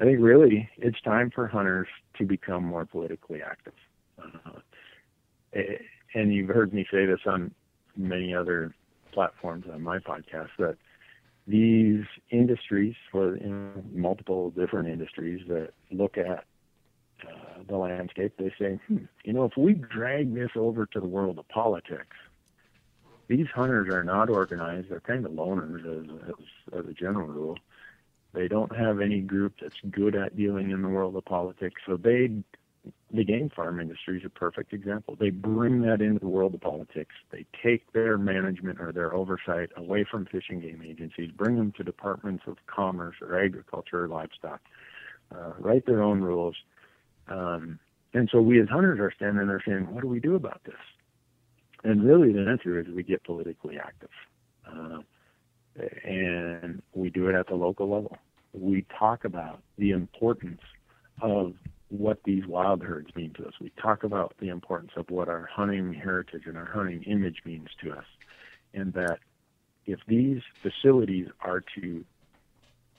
I 0.00 0.04
think 0.04 0.18
really 0.20 0.70
it's 0.78 1.00
time 1.02 1.30
for 1.34 1.48
hunters 1.48 1.88
to 2.18 2.24
become 2.24 2.64
more 2.64 2.86
politically 2.86 3.42
active. 3.42 3.74
Uh, 4.18 5.60
and 6.14 6.32
you've 6.32 6.48
heard 6.48 6.72
me 6.72 6.86
say 6.90 7.06
this 7.06 7.20
on 7.26 7.52
many 7.96 8.34
other 8.34 8.74
platforms 9.12 9.66
on 9.72 9.82
my 9.82 9.98
podcast 9.98 10.48
that 10.58 10.76
these 11.46 12.04
industries, 12.30 12.94
or 13.12 13.36
you 13.36 13.48
know, 13.48 13.84
multiple 13.92 14.50
different 14.50 14.88
industries 14.88 15.42
that 15.48 15.70
look 15.90 16.16
at 16.16 16.44
the 17.68 17.76
landscape, 17.76 18.34
they 18.38 18.52
say, 18.58 18.78
hmm, 18.86 19.04
you 19.24 19.32
know, 19.32 19.44
if 19.44 19.56
we 19.56 19.74
drag 19.74 20.34
this 20.34 20.50
over 20.56 20.86
to 20.86 21.00
the 21.00 21.06
world 21.06 21.38
of 21.38 21.48
politics, 21.48 22.16
these 23.28 23.46
hunters 23.54 23.88
are 23.92 24.04
not 24.04 24.28
organized. 24.28 24.90
They're 24.90 25.00
kind 25.00 25.24
of 25.24 25.32
loners 25.32 25.80
as, 25.80 26.10
as, 26.28 26.80
as 26.80 26.86
a 26.90 26.92
general 26.92 27.28
rule. 27.28 27.58
They 28.34 28.48
don't 28.48 28.74
have 28.76 29.00
any 29.00 29.20
group 29.20 29.54
that's 29.60 29.76
good 29.90 30.14
at 30.14 30.36
dealing 30.36 30.70
in 30.70 30.82
the 30.82 30.88
world 30.88 31.16
of 31.16 31.24
politics. 31.24 31.80
So 31.86 31.96
they, 31.96 32.30
the 33.12 33.24
game 33.24 33.50
farm 33.54 33.78
industry 33.80 34.18
is 34.18 34.24
a 34.24 34.30
perfect 34.30 34.72
example. 34.72 35.16
They 35.18 35.30
bring 35.30 35.82
that 35.82 36.00
into 36.00 36.20
the 36.20 36.28
world 36.28 36.54
of 36.54 36.60
politics. 36.60 37.14
They 37.30 37.46
take 37.62 37.92
their 37.92 38.18
management 38.18 38.80
or 38.80 38.92
their 38.92 39.14
oversight 39.14 39.70
away 39.76 40.04
from 40.10 40.26
fish 40.26 40.44
and 40.48 40.62
game 40.62 40.82
agencies, 40.84 41.30
bring 41.30 41.56
them 41.56 41.72
to 41.76 41.84
departments 41.84 42.44
of 42.46 42.56
commerce 42.66 43.16
or 43.20 43.38
agriculture 43.38 44.04
or 44.04 44.08
livestock, 44.08 44.60
uh, 45.34 45.52
write 45.58 45.86
their 45.86 46.02
own 46.02 46.22
rules. 46.22 46.56
Um, 47.28 47.78
and 48.14 48.28
so 48.30 48.40
we 48.40 48.60
as 48.60 48.68
hunters 48.68 49.00
are 49.00 49.12
standing 49.14 49.46
there 49.46 49.62
saying, 49.66 49.92
what 49.92 50.02
do 50.02 50.08
we 50.08 50.20
do 50.20 50.34
about 50.34 50.60
this? 50.64 50.74
And 51.84 52.04
really 52.04 52.32
the 52.32 52.48
answer 52.48 52.78
is 52.78 52.86
we 52.88 53.02
get 53.02 53.24
politically 53.24 53.78
active. 53.78 54.10
Uh, 54.66 54.98
and 56.04 56.82
we 56.92 57.10
do 57.10 57.28
it 57.28 57.34
at 57.34 57.46
the 57.46 57.54
local 57.54 57.88
level. 57.88 58.16
We 58.52 58.84
talk 58.98 59.24
about 59.24 59.60
the 59.78 59.90
importance 59.92 60.60
of 61.20 61.54
what 61.88 62.18
these 62.24 62.46
wild 62.46 62.82
herds 62.82 63.14
mean 63.14 63.32
to 63.34 63.46
us. 63.46 63.54
We 63.60 63.70
talk 63.80 64.04
about 64.04 64.34
the 64.38 64.48
importance 64.48 64.92
of 64.96 65.10
what 65.10 65.28
our 65.28 65.46
hunting 65.46 65.92
heritage 65.92 66.42
and 66.46 66.56
our 66.56 66.66
hunting 66.66 67.02
image 67.04 67.42
means 67.44 67.68
to 67.82 67.92
us. 67.92 68.04
And 68.74 68.92
that 68.94 69.18
if 69.86 70.00
these 70.06 70.40
facilities 70.62 71.28
are 71.40 71.62
to 71.80 72.04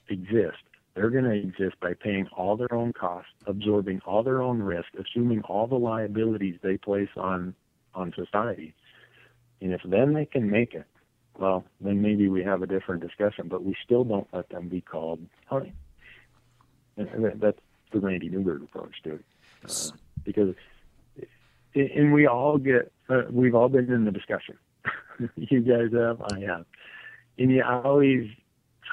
exist, 0.09 0.63
they're 0.95 1.09
going 1.09 1.23
to 1.23 1.31
exist 1.31 1.79
by 1.81 1.93
paying 1.93 2.27
all 2.27 2.55
their 2.55 2.73
own 2.73 2.93
costs, 2.93 3.31
absorbing 3.47 4.01
all 4.05 4.23
their 4.23 4.41
own 4.41 4.61
risk, 4.61 4.89
assuming 4.99 5.41
all 5.41 5.67
the 5.67 5.75
liabilities 5.75 6.59
they 6.61 6.77
place 6.77 7.09
on 7.17 7.55
on 7.95 8.13
society. 8.15 8.73
And 9.61 9.71
if 9.71 9.81
then 9.85 10.13
they 10.13 10.25
can 10.25 10.49
make 10.49 10.73
it, 10.73 10.85
well, 11.39 11.63
then 11.81 12.01
maybe 12.01 12.27
we 12.27 12.43
have 12.43 12.61
a 12.61 12.67
different 12.67 13.01
discussion, 13.01 13.47
but 13.47 13.63
we 13.63 13.75
still 13.83 14.03
don't 14.03 14.27
let 14.33 14.49
them 14.49 14.67
be 14.67 14.81
called 14.81 15.19
hunting. 15.45 15.73
And 16.97 17.41
that's 17.41 17.59
the 17.91 17.99
Randy 17.99 18.29
Newberg 18.29 18.63
approach 18.63 19.01
to 19.03 19.15
it. 19.15 19.25
Uh, 19.67 19.95
because, 20.23 20.55
and 21.73 22.13
we 22.13 22.27
all 22.27 22.57
get, 22.57 22.91
uh, 23.09 23.23
we've 23.31 23.55
all 23.55 23.69
been 23.69 23.91
in 23.91 24.05
the 24.05 24.11
discussion. 24.11 24.57
you 25.35 25.61
guys 25.61 25.91
have, 25.93 26.21
I 26.21 26.39
have. 26.41 26.65
And 27.39 27.51
you 27.51 27.63
always 27.63 28.29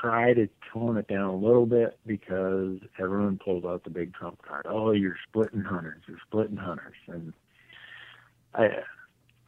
try 0.01 0.34
to 0.34 0.49
tone 0.72 0.97
it 0.97 1.09
down 1.09 1.30
a 1.30 1.36
little 1.36 1.66
bit 1.66 1.99
because 2.07 2.78
everyone 2.99 3.38
pulls 3.43 3.64
out 3.64 3.84
the 3.84 3.91
big 3.91 4.14
trump 4.14 4.41
card. 4.43 4.66
Oh, 4.68 4.93
you're 4.93 5.16
splitting 5.28 5.62
hunters. 5.62 6.03
You're 6.07 6.18
splitting 6.26 6.57
hunters. 6.57 6.97
And 7.07 7.32
I, 8.55 8.68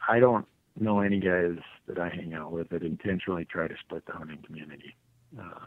I 0.07 0.19
don't 0.19 0.45
know 0.79 0.99
any 0.99 1.19
guys 1.19 1.57
that 1.87 1.99
I 1.99 2.09
hang 2.09 2.33
out 2.33 2.51
with 2.51 2.69
that 2.69 2.83
intentionally 2.83 3.45
try 3.45 3.67
to 3.67 3.75
split 3.85 4.05
the 4.05 4.13
hunting 4.13 4.43
community. 4.45 4.95
Uh, 5.39 5.65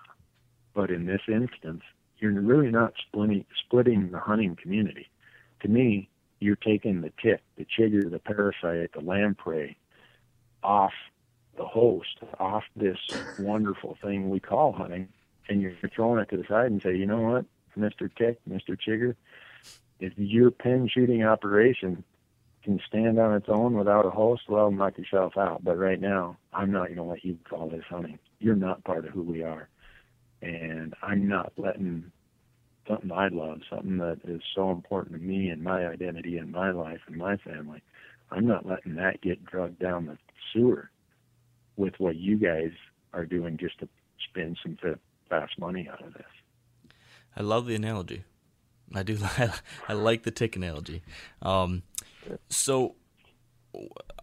but 0.75 0.91
in 0.91 1.07
this 1.07 1.23
instance, 1.29 1.83
you're 2.19 2.33
really 2.33 2.71
not 2.71 2.95
splitting 3.07 3.45
splitting 3.67 4.11
the 4.11 4.19
hunting 4.19 4.57
community. 4.61 5.09
To 5.61 5.69
me, 5.69 6.09
you're 6.41 6.57
taking 6.57 7.01
the 7.01 7.13
tick, 7.23 7.41
the 7.57 7.67
chigger, 7.67 8.11
the 8.11 8.19
parasite, 8.19 8.93
the 8.93 9.01
lamprey 9.01 9.77
off 10.63 10.93
the 11.57 11.65
host, 11.65 12.19
off 12.39 12.65
this 12.75 12.99
wonderful 13.39 13.97
thing 14.03 14.31
we 14.31 14.41
call 14.41 14.73
hunting, 14.73 15.09
and 15.49 15.63
you're 15.63 15.73
throwing 15.95 16.21
it 16.21 16.29
to 16.31 16.37
the 16.37 16.45
side 16.49 16.71
and 16.71 16.83
say, 16.83 16.97
you 16.97 17.07
know 17.07 17.21
what, 17.21 17.45
Mr. 17.79 18.11
Tick, 18.15 18.39
Mr. 18.49 18.77
Chigger, 18.77 19.15
if 20.01 20.13
your 20.17 20.51
pen 20.51 20.89
shooting 20.93 21.25
operation 21.25 22.05
can 22.63 22.81
stand 22.87 23.19
on 23.19 23.35
its 23.35 23.49
own 23.49 23.75
without 23.75 24.05
a 24.05 24.11
host, 24.11 24.43
well, 24.49 24.71
knock 24.71 24.99
yourself 24.99 25.37
out. 25.37 25.63
But 25.65 25.79
right 25.79 26.01
now, 26.01 26.37
I'm 26.53 26.73
not 26.73 26.87
going 26.87 26.97
to 26.97 27.03
let 27.05 27.25
you 27.25 27.39
call 27.49 27.69
this 27.69 27.85
hunting. 27.89 28.19
You're 28.41 28.57
not 28.57 28.85
part 28.85 29.07
of 29.07 29.13
who 29.13 29.23
we 29.23 29.43
are. 29.43 29.69
And 30.43 30.95
I'm 31.03 31.29
not 31.29 31.53
letting 31.57 32.11
something 32.87 33.13
I 33.13 33.29
love, 33.29 33.61
something 33.71 33.99
that 33.99 34.19
is 34.25 34.43
so 34.55 34.71
important 34.71 35.15
to 35.15 35.23
me 35.23 35.49
and 35.49 35.63
my 35.63 35.87
identity 35.87 36.39
and 36.39 36.51
my 36.51 36.71
life 36.71 37.01
and 37.07 37.17
my 37.17 37.37
family, 37.39 37.83
I'm 38.31 38.47
not 38.47 38.67
letting 38.67 38.97
that 38.97 39.21
get 39.21 39.45
drugged 39.45 39.79
down 39.79 40.07
the 40.07 40.19
sewer 40.53 40.91
with 41.77 41.95
what 41.99 42.17
you 42.17 42.37
guys 42.37 42.73
are 43.13 43.27
doing 43.27 43.57
just 43.57 43.79
to 43.81 43.89
spend 44.29 44.59
some 44.63 44.77
fast 45.29 45.59
money 45.59 45.89
out 45.91 46.05
of 46.05 46.15
this. 46.15 46.25
I 47.37 47.43
love 47.43 47.67
the 47.67 47.75
analogy. 47.75 48.25
I 48.95 49.03
do. 49.03 49.19
I 49.89 49.93
like 49.93 50.23
the 50.23 50.31
tick 50.31 50.57
analogy. 50.57 51.03
Um, 51.43 51.83
so 52.49 52.95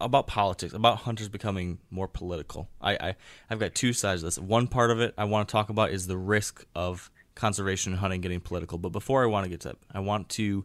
about 0.00 0.26
politics, 0.26 0.72
about 0.72 0.98
hunters 0.98 1.28
becoming 1.28 1.78
more 1.90 2.08
political. 2.08 2.68
I, 2.80 2.94
I 2.94 3.14
I've 3.48 3.60
got 3.60 3.74
two 3.74 3.92
sides 3.92 4.22
of 4.22 4.26
this. 4.26 4.38
One 4.38 4.66
part 4.66 4.90
of 4.90 5.00
it 5.00 5.14
I 5.16 5.24
want 5.24 5.48
to 5.48 5.52
talk 5.52 5.68
about 5.68 5.90
is 5.90 6.06
the 6.06 6.18
risk 6.18 6.66
of 6.74 7.10
conservation 7.34 7.92
and 7.92 8.00
hunting 8.00 8.20
getting 8.20 8.40
political. 8.40 8.78
But 8.78 8.90
before 8.90 9.22
I 9.22 9.26
want 9.26 9.44
to 9.44 9.50
get 9.50 9.60
to 9.60 9.68
that, 9.68 9.76
I 9.92 10.00
want 10.00 10.28
to 10.30 10.64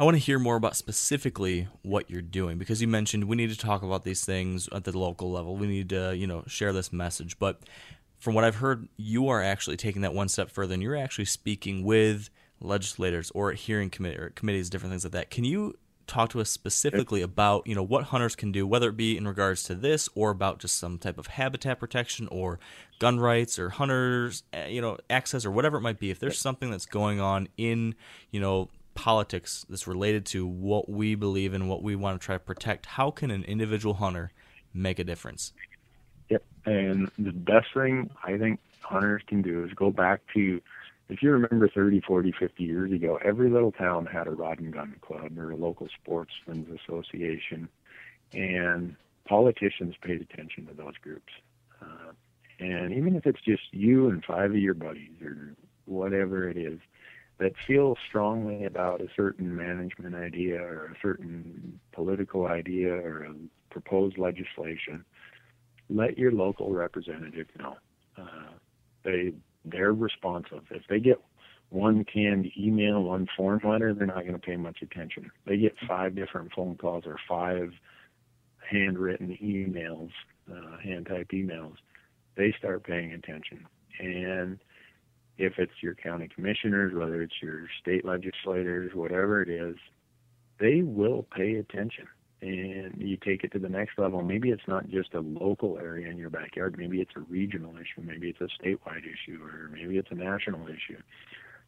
I 0.00 0.04
want 0.04 0.14
to 0.14 0.22
hear 0.22 0.38
more 0.38 0.54
about 0.54 0.76
specifically 0.76 1.66
what 1.82 2.08
you're 2.08 2.22
doing 2.22 2.56
because 2.56 2.80
you 2.80 2.86
mentioned 2.86 3.24
we 3.24 3.34
need 3.34 3.50
to 3.50 3.58
talk 3.58 3.82
about 3.82 4.04
these 4.04 4.24
things 4.24 4.68
at 4.70 4.84
the 4.84 4.96
local 4.96 5.32
level. 5.32 5.56
We 5.56 5.66
need 5.66 5.88
to, 5.88 6.14
you 6.16 6.28
know, 6.28 6.44
share 6.46 6.72
this 6.72 6.92
message. 6.92 7.36
But 7.40 7.62
from 8.16 8.34
what 8.34 8.44
I've 8.44 8.56
heard, 8.56 8.86
you 8.96 9.28
are 9.28 9.42
actually 9.42 9.76
taking 9.76 10.02
that 10.02 10.14
one 10.14 10.28
step 10.28 10.50
further 10.50 10.74
and 10.74 10.82
you're 10.82 10.94
actually 10.94 11.24
speaking 11.24 11.82
with 11.82 12.30
legislators 12.60 13.32
or 13.34 13.52
hearing 13.52 13.90
committee 13.90 14.18
or 14.18 14.30
committees, 14.30 14.70
different 14.70 14.92
things 14.92 15.02
like 15.02 15.12
that. 15.14 15.30
Can 15.30 15.44
you 15.44 15.76
talk 16.06 16.30
to 16.30 16.40
us 16.40 16.48
specifically 16.48 17.20
about 17.20 17.66
you 17.66 17.74
know 17.74 17.82
what 17.82 18.04
hunters 18.04 18.34
can 18.36 18.50
do, 18.52 18.66
whether 18.66 18.88
it 18.90 18.96
be 18.96 19.16
in 19.16 19.26
regards 19.26 19.64
to 19.64 19.74
this 19.74 20.08
or 20.14 20.30
about 20.30 20.58
just 20.58 20.78
some 20.78 20.96
type 20.98 21.18
of 21.18 21.26
habitat 21.26 21.78
protection 21.78 22.28
or 22.28 22.58
gun 22.98 23.20
rights 23.20 23.58
or 23.58 23.70
hunters 23.70 24.42
eh, 24.52 24.68
you 24.68 24.80
know 24.80 24.96
access 25.10 25.44
or 25.44 25.50
whatever 25.50 25.76
it 25.76 25.82
might 25.82 25.98
be. 25.98 26.10
If 26.10 26.20
there's 26.20 26.38
something 26.38 26.70
that's 26.70 26.86
going 26.86 27.20
on 27.20 27.48
in 27.56 27.94
you 28.30 28.40
know 28.40 28.70
politics 28.98 29.64
that's 29.70 29.86
related 29.86 30.26
to 30.26 30.44
what 30.44 30.88
we 30.88 31.14
believe 31.14 31.54
in, 31.54 31.68
what 31.68 31.84
we 31.84 31.94
want 31.94 32.20
to 32.20 32.24
try 32.24 32.34
to 32.34 32.40
protect, 32.40 32.84
how 32.84 33.12
can 33.12 33.30
an 33.30 33.44
individual 33.44 33.94
hunter 33.94 34.32
make 34.74 34.98
a 34.98 35.04
difference? 35.04 35.52
Yep, 36.30 36.42
and 36.66 37.08
the 37.16 37.30
best 37.30 37.68
thing 37.72 38.10
I 38.24 38.36
think 38.36 38.58
hunters 38.80 39.22
can 39.28 39.40
do 39.40 39.64
is 39.64 39.72
go 39.72 39.90
back 39.90 40.20
to 40.34 40.60
if 41.08 41.22
you 41.22 41.30
remember 41.30 41.68
30, 41.68 42.00
40, 42.00 42.32
50 42.32 42.64
years 42.64 42.92
ago, 42.92 43.20
every 43.24 43.48
little 43.48 43.70
town 43.70 44.04
had 44.04 44.26
a 44.26 44.32
rod 44.32 44.58
and 44.58 44.72
gun 44.72 44.96
club 45.00 45.38
or 45.38 45.52
a 45.52 45.56
local 45.56 45.86
sportsmen's 46.02 46.68
association, 46.80 47.68
and 48.32 48.96
politicians 49.26 49.94
paid 50.02 50.20
attention 50.20 50.66
to 50.66 50.74
those 50.74 50.96
groups. 51.00 51.32
Uh, 51.80 52.12
and 52.58 52.92
even 52.92 53.14
if 53.14 53.26
it's 53.26 53.40
just 53.40 53.62
you 53.70 54.08
and 54.08 54.24
five 54.24 54.50
of 54.50 54.56
your 54.56 54.74
buddies 54.74 55.22
or 55.22 55.54
whatever 55.86 56.50
it 56.50 56.56
is 56.56 56.80
that 57.38 57.52
feel 57.66 57.96
strongly 58.08 58.64
about 58.64 59.00
a 59.00 59.06
certain 59.16 59.54
management 59.54 60.14
idea 60.14 60.60
or 60.60 60.86
a 60.86 60.96
certain 61.00 61.78
political 61.92 62.46
idea 62.46 62.92
or 62.92 63.24
a 63.24 63.34
proposed 63.70 64.18
legislation, 64.18 65.04
let 65.88 66.18
your 66.18 66.32
local 66.32 66.72
representative 66.72 67.46
know. 67.58 67.76
Uh, 68.16 68.52
they 69.04 69.32
they're 69.64 69.92
responsive. 69.92 70.62
If 70.70 70.82
they 70.88 70.98
get 70.98 71.20
one 71.70 72.04
canned 72.04 72.50
email, 72.56 73.02
one 73.02 73.28
form 73.36 73.60
letter, 73.64 73.94
they're 73.94 74.06
not 74.06 74.22
going 74.22 74.32
to 74.32 74.38
pay 74.38 74.56
much 74.56 74.78
attention. 74.82 75.30
They 75.46 75.58
get 75.58 75.74
five 75.86 76.14
different 76.14 76.52
phone 76.54 76.76
calls 76.76 77.04
or 77.06 77.18
five 77.28 77.72
handwritten 78.70 79.36
emails, 79.42 80.10
uh, 80.50 80.78
hand 80.82 81.06
typed 81.06 81.32
emails. 81.32 81.74
They 82.36 82.54
start 82.58 82.84
paying 82.84 83.12
attention. 83.12 83.66
And 84.00 84.58
if 85.38 85.54
it's 85.58 85.72
your 85.80 85.94
county 85.94 86.28
commissioners, 86.32 86.92
whether 86.94 87.22
it's 87.22 87.40
your 87.40 87.68
state 87.80 88.04
legislators, 88.04 88.90
whatever 88.94 89.40
it 89.40 89.48
is, 89.48 89.76
they 90.58 90.82
will 90.82 91.26
pay 91.34 91.54
attention. 91.54 92.08
And 92.40 92.94
you 92.98 93.16
take 93.16 93.42
it 93.42 93.52
to 93.52 93.58
the 93.58 93.68
next 93.68 93.98
level. 93.98 94.22
Maybe 94.22 94.50
it's 94.50 94.66
not 94.68 94.88
just 94.88 95.14
a 95.14 95.20
local 95.20 95.78
area 95.78 96.08
in 96.08 96.18
your 96.18 96.30
backyard. 96.30 96.76
Maybe 96.78 97.00
it's 97.00 97.12
a 97.16 97.20
regional 97.20 97.74
issue. 97.76 98.04
Maybe 98.04 98.28
it's 98.28 98.40
a 98.40 98.62
statewide 98.62 99.02
issue, 99.04 99.40
or 99.42 99.70
maybe 99.72 99.96
it's 99.96 100.10
a 100.10 100.14
national 100.14 100.66
issue. 100.68 101.00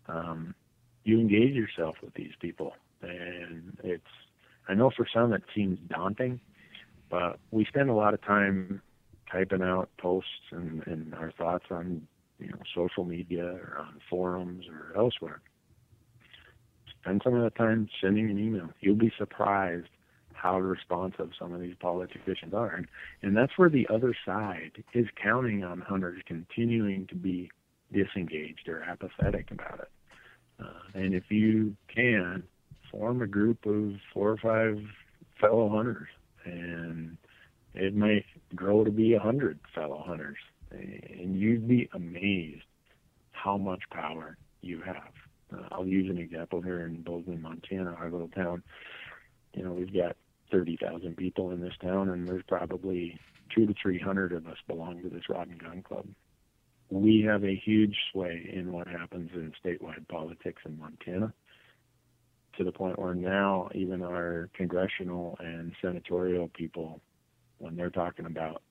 Um, 0.07 0.55
you 1.03 1.19
engage 1.19 1.55
yourself 1.55 1.97
with 2.03 2.15
these 2.15 2.33
people, 2.41 2.75
and 3.03 3.79
it's. 3.83 4.05
I 4.69 4.75
know 4.75 4.91
for 4.97 5.07
some 5.13 5.33
it 5.33 5.43
seems 5.55 5.79
daunting, 5.89 6.39
but 7.09 7.41
we 7.51 7.65
spend 7.65 7.91
a 7.91 7.95
lot 7.95 8.15
of 8.15 8.23
time 8.23 8.81
typing 9.31 9.63
out 9.63 9.89
posts 9.99 10.31
and, 10.53 10.87
and 10.87 11.15
our 11.15 11.33
thoughts 11.33 11.65
on 11.71 12.07
you 12.41 12.49
know 12.49 12.59
social 12.75 13.05
media 13.05 13.45
or 13.45 13.79
on 13.79 14.01
forums 14.09 14.65
or 14.69 14.99
elsewhere. 14.99 15.41
Spend 17.01 17.23
some 17.25 17.35
of 17.35 17.43
that 17.43 17.57
time 17.57 17.89
sending 18.01 18.31
an 18.31 18.39
email. 18.39 18.69
You'll 18.81 18.97
be 18.97 19.13
surprised 19.17 19.89
how 20.33 20.59
responsive 20.59 21.31
some 21.39 21.53
of 21.53 21.61
these 21.61 21.75
politicians 21.81 22.55
are. 22.55 22.75
And, 22.75 22.87
and 23.23 23.37
that's 23.37 23.53
where 23.57 23.69
the 23.69 23.87
other 23.93 24.15
side 24.25 24.83
is 24.95 25.07
counting 25.23 25.65
on 25.65 25.81
hunters 25.81 26.23
continuing 26.27 27.07
to 27.09 27.15
be 27.15 27.51
disengaged 27.93 28.69
or 28.69 28.83
apathetic 28.83 29.51
about 29.51 29.81
it. 29.81 29.91
Uh, 30.63 30.99
and 30.99 31.15
if 31.15 31.25
you 31.31 31.77
can, 31.95 32.43
form 32.91 33.23
a 33.23 33.27
group 33.27 33.65
of 33.67 33.93
four 34.13 34.31
or 34.31 34.37
five 34.39 34.83
fellow 35.41 35.69
hunters, 35.69 36.09
and 36.45 37.17
it 37.75 37.95
may 37.95 38.25
grow 38.55 38.85
to 38.85 38.91
be 38.91 39.15
a 39.15 39.21
hundred 39.21 39.59
fellow 39.75 40.03
hunters, 40.07 40.39
and 40.71 41.39
you'd 41.39 41.69
be 41.69 41.89
amazed 41.95 42.63
how 43.33 43.57
much 43.57 43.83
power 43.91 44.37
you 44.61 44.81
have. 44.83 45.13
Uh, 45.53 45.67
I'll 45.73 45.87
use 45.87 46.11
an 46.11 46.19
example 46.19 46.61
here 46.61 46.87
in 46.87 47.03
Bozeman, 47.03 47.43
Montana, 47.43 47.95
our 47.99 48.11
little 48.11 48.29
town. 48.29 48.63
You 49.55 49.65
know, 49.65 49.73
we've 49.73 49.93
got 49.93 50.17
30,000 50.51 51.17
people 51.17 51.51
in 51.51 51.61
this 51.61 51.75
town, 51.83 52.11
and 52.11 52.29
there's 52.29 52.45
probably 52.47 53.19
two 53.55 53.67
to 53.67 53.75
300 53.83 54.33
of 54.33 54.47
us 54.47 54.59
belong 54.69 55.03
to 55.03 55.09
this 55.09 55.29
rod 55.29 55.49
and 55.49 55.61
gun 55.61 55.83
club. 55.83 56.07
We 56.91 57.23
have 57.27 57.45
a 57.45 57.55
huge 57.55 57.97
sway 58.13 58.51
in 58.53 58.73
what 58.73 58.87
happens 58.87 59.31
in 59.35 59.53
statewide 59.65 60.09
politics 60.09 60.63
in 60.67 60.79
Montana 60.79 61.33
to 62.59 62.65
the 62.65 62.73
point 62.73 62.99
where 62.99 63.15
now 63.15 63.69
even 63.75 64.03
our 64.03 64.51
congressional 64.55 65.37
and 65.41 65.73
senatorial 65.81 66.49
people, 66.49 67.01
when 67.59 67.77
they're 67.77 67.91
talking 67.91 68.27
about 68.27 68.63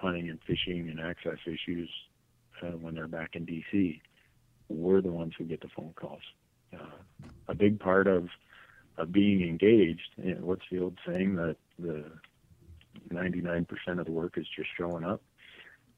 hunting 0.00 0.28
and 0.28 0.38
fishing 0.46 0.88
and 0.88 1.00
access 1.00 1.38
issues 1.46 1.90
uh, 2.62 2.76
when 2.76 2.94
they're 2.94 3.08
back 3.08 3.30
in 3.34 3.44
D.C., 3.44 4.00
we're 4.68 5.00
the 5.00 5.10
ones 5.10 5.32
who 5.36 5.44
get 5.44 5.60
the 5.60 5.68
phone 5.68 5.94
calls. 5.96 6.22
Uh, 6.72 6.84
a 7.48 7.54
big 7.54 7.80
part 7.80 8.06
of 8.06 8.28
of 8.98 9.12
being 9.12 9.42
engaged. 9.42 10.10
And 10.16 10.42
what's 10.42 10.64
the 10.70 10.80
old 10.80 10.98
saying 11.06 11.36
that 11.36 11.56
the 11.78 12.04
99% 13.10 13.66
of 13.98 14.06
the 14.06 14.12
work 14.12 14.36
is 14.36 14.46
just 14.54 14.68
showing 14.76 15.04
up? 15.04 15.22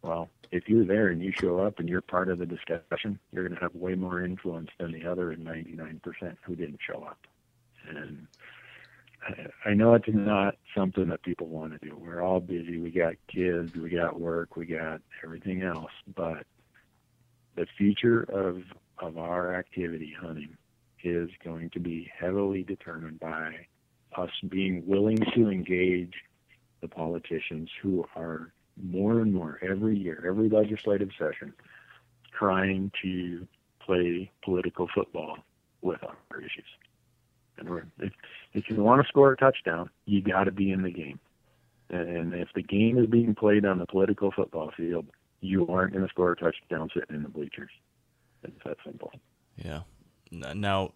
Well, 0.03 0.29
if 0.51 0.69
you're 0.69 0.85
there 0.85 1.09
and 1.09 1.23
you 1.23 1.33
show 1.33 1.61
up 1.61 1.79
and 1.79 1.89
you're 1.89 2.01
part 2.01 2.29
of 2.29 2.39
the 2.39 2.47
discussion, 2.47 3.19
you're 3.33 3.47
going 3.47 3.57
to 3.57 3.63
have 3.63 3.75
way 3.75 3.95
more 3.95 4.23
influence 4.23 4.71
than 4.79 4.93
the 4.93 5.07
other 5.07 5.35
99% 5.35 6.01
who 6.43 6.57
didn't 6.57 6.79
show 6.87 7.03
up. 7.03 7.19
I 9.65 9.75
know 9.75 9.95
it's 9.95 10.07
not 10.09 10.57
something 10.75 11.09
that 11.09 11.23
people 11.23 11.47
want 11.47 11.73
to 11.73 11.89
do. 11.89 11.97
We're 11.97 12.23
all 12.23 12.41
busy. 12.41 12.79
We 12.79 12.91
got 12.91 13.15
kids, 13.29 13.75
we 13.75 13.91
got 13.91 14.19
work, 14.19 14.57
we 14.57 14.67
got 14.67 15.01
everything 15.25 15.63
else. 15.63 15.93
But 16.15 16.47
the 17.57 17.67
future 17.77 18.23
of 18.23 18.63
of 18.99 19.17
our 19.17 19.55
activity, 19.55 20.15
hunting, 20.19 20.57
is 21.03 21.31
going 21.43 21.71
to 21.71 21.81
be 21.81 22.11
heavily 22.19 22.63
determined 22.63 23.19
by 23.19 23.67
us 24.17 24.31
being 24.49 24.87
willing 24.87 25.19
to 25.35 25.49
engage 25.49 26.15
the 26.81 26.89
politicians 26.89 27.71
who 27.83 28.05
are 28.17 28.53
more 28.83 29.21
and 29.21 29.33
more 29.33 29.59
every 29.63 29.97
year, 29.97 30.25
every 30.27 30.49
legislative 30.49 31.11
session, 31.19 31.53
trying 32.33 32.91
to 33.03 33.47
play 33.81 34.31
political 34.45 34.89
football 34.95 35.39
with 35.83 36.03
our 36.05 36.41
issues. 36.41 36.65
And 37.61 37.91
if, 37.99 38.13
if 38.55 38.69
you 38.69 38.83
want 38.83 39.03
to 39.03 39.09
score 39.09 39.33
a 39.33 39.37
touchdown, 39.37 39.91
you 40.07 40.23
got 40.23 40.45
to 40.45 40.51
be 40.51 40.73
in 40.73 40.83
the 40.83 40.91
game. 40.91 41.21
And 41.91 42.35
if 42.35 42.49
the 42.55 42.63
game 42.63 42.99
is 42.99 43.07
being 43.07 43.35
played 43.35 43.65
on 43.65 43.79
the 43.79 43.87
political 43.87 44.31
football 44.31 44.71
field, 44.77 45.07
you 45.41 45.67
aren't 45.69 45.93
going 45.93 46.05
to 46.05 46.11
score 46.11 46.33
a 46.33 46.37
touchdown 46.37 46.89
sitting 46.95 47.17
in 47.17 47.23
the 47.23 47.29
bleachers. 47.29 47.71
It's 48.43 48.53
that 48.65 48.77
simple. 48.85 49.13
Yeah. 49.57 49.81
Now, 50.31 50.93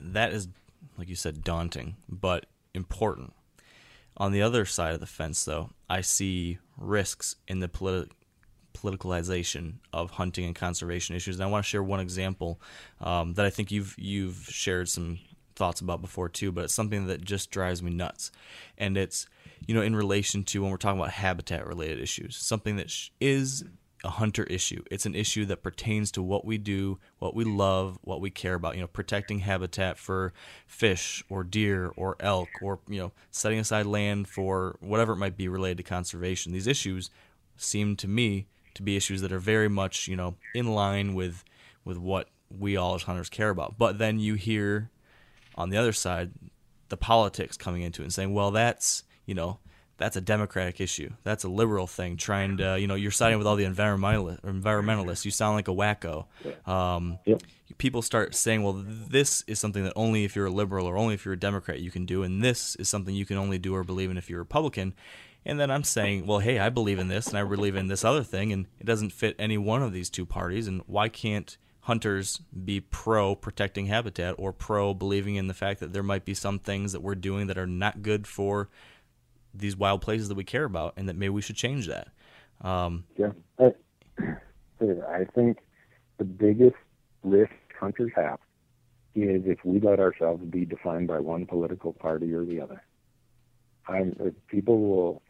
that 0.00 0.32
is, 0.32 0.48
like 0.96 1.08
you 1.08 1.14
said, 1.14 1.44
daunting, 1.44 1.96
but 2.08 2.46
important. 2.74 3.34
On 4.16 4.32
the 4.32 4.42
other 4.42 4.64
side 4.64 4.94
of 4.94 5.00
the 5.00 5.06
fence, 5.06 5.44
though, 5.44 5.70
I 5.90 6.00
see 6.00 6.58
risks 6.78 7.36
in 7.46 7.60
the 7.60 7.68
politi- 7.68 8.10
politicalization 8.74 9.74
of 9.92 10.12
hunting 10.12 10.46
and 10.46 10.54
conservation 10.54 11.14
issues. 11.14 11.36
And 11.36 11.44
I 11.44 11.50
want 11.50 11.64
to 11.64 11.68
share 11.68 11.82
one 11.82 12.00
example 12.00 12.60
um, 13.00 13.34
that 13.34 13.44
I 13.44 13.50
think 13.50 13.70
you've 13.70 13.94
you've 13.98 14.48
shared 14.50 14.88
some 14.88 15.18
thoughts 15.56 15.80
about 15.80 16.00
before 16.00 16.28
too, 16.28 16.52
but 16.52 16.64
it's 16.64 16.74
something 16.74 17.06
that 17.06 17.24
just 17.24 17.50
drives 17.50 17.82
me 17.82 17.90
nuts. 17.90 18.30
And 18.78 18.96
it's 18.96 19.26
you 19.66 19.74
know 19.74 19.82
in 19.82 19.96
relation 19.96 20.44
to 20.44 20.62
when 20.62 20.70
we're 20.70 20.76
talking 20.76 21.00
about 21.00 21.12
habitat 21.12 21.66
related 21.66 22.00
issues, 22.00 22.36
something 22.36 22.76
that 22.76 22.92
is 23.20 23.64
a 24.04 24.10
hunter 24.10 24.44
issue. 24.44 24.82
It's 24.90 25.06
an 25.06 25.14
issue 25.14 25.44
that 25.46 25.62
pertains 25.62 26.12
to 26.12 26.22
what 26.22 26.44
we 26.44 26.58
do, 26.58 26.98
what 27.18 27.34
we 27.34 27.44
love, 27.44 27.98
what 28.02 28.20
we 28.20 28.30
care 28.30 28.54
about. 28.54 28.76
You 28.76 28.82
know, 28.82 28.86
protecting 28.86 29.40
habitat 29.40 29.98
for 29.98 30.32
fish 30.66 31.24
or 31.28 31.42
deer 31.42 31.92
or 31.96 32.16
elk, 32.20 32.48
or 32.62 32.78
you 32.88 32.98
know, 33.00 33.12
setting 33.30 33.58
aside 33.58 33.86
land 33.86 34.28
for 34.28 34.76
whatever 34.80 35.12
it 35.12 35.16
might 35.16 35.36
be 35.36 35.48
related 35.48 35.78
to 35.78 35.82
conservation. 35.82 36.52
These 36.52 36.66
issues 36.66 37.10
seem 37.56 37.96
to 37.96 38.08
me 38.08 38.46
to 38.74 38.82
be 38.82 38.96
issues 38.96 39.22
that 39.22 39.32
are 39.32 39.38
very 39.38 39.68
much 39.68 40.06
you 40.06 40.16
know 40.16 40.36
in 40.54 40.66
line 40.66 41.14
with 41.14 41.42
with 41.84 41.96
what 41.96 42.28
we 42.50 42.76
all 42.76 42.94
as 42.94 43.02
hunters 43.02 43.28
care 43.28 43.50
about. 43.50 43.76
But 43.78 43.98
then 43.98 44.18
you 44.18 44.34
hear 44.34 44.90
on 45.56 45.70
the 45.70 45.76
other 45.76 45.92
side 45.92 46.32
the 46.88 46.96
politics 46.96 47.56
coming 47.56 47.82
into 47.82 48.02
it 48.02 48.06
and 48.06 48.14
saying, 48.14 48.32
well, 48.32 48.50
that's 48.50 49.02
you 49.24 49.34
know 49.34 49.58
that's 49.98 50.16
a 50.16 50.20
democratic 50.20 50.80
issue. 50.80 51.10
That's 51.22 51.44
a 51.44 51.48
liberal 51.48 51.86
thing. 51.86 52.16
Trying 52.16 52.58
to, 52.58 52.78
you 52.78 52.86
know, 52.86 52.96
you're 52.96 53.10
siding 53.10 53.38
with 53.38 53.46
all 53.46 53.56
the 53.56 53.64
environmental 53.64 54.36
environmentalists. 54.44 55.24
You 55.24 55.30
sound 55.30 55.56
like 55.56 55.68
a 55.68 55.72
wacko. 55.72 56.26
Um, 56.68 57.18
yep. 57.24 57.42
People 57.78 58.02
start 58.02 58.34
saying, 58.34 58.62
well, 58.62 58.84
this 58.86 59.42
is 59.46 59.58
something 59.58 59.84
that 59.84 59.94
only 59.96 60.24
if 60.24 60.36
you're 60.36 60.46
a 60.46 60.50
liberal 60.50 60.86
or 60.86 60.96
only 60.96 61.14
if 61.14 61.24
you're 61.24 61.34
a 61.34 61.38
Democrat 61.38 61.80
you 61.80 61.90
can 61.90 62.04
do, 62.04 62.22
and 62.22 62.42
this 62.42 62.76
is 62.76 62.88
something 62.88 63.14
you 63.14 63.26
can 63.26 63.38
only 63.38 63.58
do 63.58 63.74
or 63.74 63.84
believe 63.84 64.10
in 64.10 64.18
if 64.18 64.28
you're 64.28 64.40
a 64.40 64.42
Republican. 64.42 64.94
And 65.44 65.60
then 65.60 65.70
I'm 65.70 65.84
saying, 65.84 66.26
well, 66.26 66.40
hey, 66.40 66.58
I 66.58 66.70
believe 66.70 66.98
in 66.98 67.08
this 67.08 67.28
and 67.28 67.38
I 67.38 67.44
believe 67.44 67.76
in 67.76 67.86
this 67.86 68.04
other 68.04 68.22
thing, 68.22 68.52
and 68.52 68.66
it 68.80 68.84
doesn't 68.84 69.12
fit 69.12 69.36
any 69.38 69.56
one 69.56 69.82
of 69.82 69.92
these 69.92 70.10
two 70.10 70.26
parties. 70.26 70.66
And 70.66 70.82
why 70.86 71.08
can't 71.08 71.56
hunters 71.86 72.40
be 72.64 72.80
pro 72.80 73.36
protecting 73.36 73.86
habitat 73.86 74.34
or 74.38 74.52
pro 74.52 74.92
believing 74.92 75.36
in 75.36 75.46
the 75.46 75.54
fact 75.54 75.78
that 75.78 75.92
there 75.92 76.02
might 76.02 76.24
be 76.24 76.34
some 76.34 76.58
things 76.58 76.90
that 76.90 77.00
we're 77.00 77.14
doing 77.14 77.46
that 77.46 77.56
are 77.56 77.66
not 77.66 78.02
good 78.02 78.26
for 78.26 78.68
these 79.54 79.76
wild 79.76 80.00
places 80.02 80.28
that 80.28 80.34
we 80.34 80.42
care 80.42 80.64
about, 80.64 80.94
and 80.96 81.08
that 81.08 81.14
maybe 81.14 81.30
we 81.30 81.40
should 81.40 81.54
change 81.54 81.86
that. 81.86 82.08
Um, 82.60 83.04
yeah, 83.16 83.30
I, 83.60 83.72
I 84.80 85.24
think 85.32 85.58
the 86.18 86.24
biggest 86.24 86.76
risk 87.22 87.52
hunters 87.78 88.10
have 88.16 88.40
is 89.14 89.42
if 89.46 89.64
we 89.64 89.78
let 89.78 90.00
ourselves 90.00 90.44
be 90.44 90.64
defined 90.64 91.06
by 91.06 91.20
one 91.20 91.46
political 91.46 91.92
party 91.92 92.34
or 92.34 92.44
the 92.44 92.60
other. 92.60 92.82
I'm, 93.88 94.34
people 94.48 94.80
will, 94.80 95.22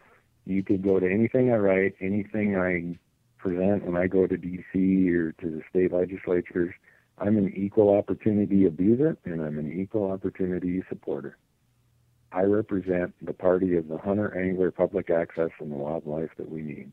you 0.47 0.63
could 0.63 0.83
go 0.83 0.99
to 0.99 1.07
anything 1.07 1.53
I 1.53 1.57
write, 1.57 1.97
anything 2.01 2.57
I 2.57 2.99
present 3.47 3.85
when 3.85 3.97
I 3.97 4.09
go 4.09 4.27
to 4.27 4.37
D.C. 4.37 5.11
or 5.11 5.33
to 5.33 5.47
the 5.51 5.63
state 5.71 5.93
legislatures. 5.93 6.75
I'm 7.19 7.39
an 7.39 7.53
equal 7.55 7.97
opportunity 7.97 8.67
abuser 8.67 9.17
and 9.25 9.41
I'm 9.41 9.59
an 9.59 9.73
equal 9.81 10.11
opportunity 10.11 10.83
supporter. 10.89 11.39
I 12.33 12.43
represent 12.43 13.15
the 13.23 13.33
party 13.33 13.77
of 13.77 13.89
the 13.89 13.99
hunter, 13.99 14.37
angler, 14.37 14.71
public 14.71 15.11
access, 15.11 15.51
and 15.61 15.71
the 15.71 15.77
wildlife 15.77 16.31
that 16.37 16.51
we 16.51 16.61
need. 16.61 16.93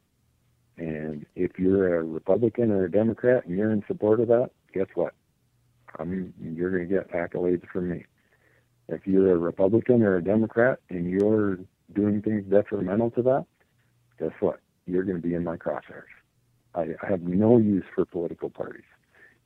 And 0.78 1.26
if 1.36 1.58
you're 1.58 1.98
a 1.98 2.04
Republican 2.04 2.72
or 2.72 2.86
a 2.86 2.92
Democrat 2.92 3.46
and 3.46 3.58
you're 3.58 3.72
in 3.72 3.84
support 3.88 4.20
of 4.20 4.28
that, 4.28 4.52
guess 4.74 4.88
what? 4.94 5.14
I'm, 6.00 6.34
you're 6.40 6.70
going 6.70 6.88
to 6.88 6.94
get 6.94 7.12
accolades 7.12 7.68
from 7.68 7.90
me. 7.90 8.06
If 8.90 9.08
you're 9.08 9.34
a 9.34 9.38
Republican 9.38 10.04
or 10.04 10.18
a 10.18 10.24
Democrat 10.24 10.80
and 10.90 11.10
you're 11.10 11.58
doing 11.94 12.22
things 12.22 12.46
detrimental 12.50 13.12
to 13.12 13.22
that, 13.24 13.46
guess 14.20 14.32
what? 14.40 14.60
You're 14.86 15.04
going 15.04 15.22
to 15.22 15.28
be 15.28 15.34
in 15.34 15.44
my 15.44 15.58
crosshairs. 15.58 16.14
I, 16.76 16.90
I 17.02 17.10
have 17.10 17.22
no 17.22 17.58
use 17.58 17.86
for 17.94 18.06
political 18.06 18.50
parties. 18.50 18.84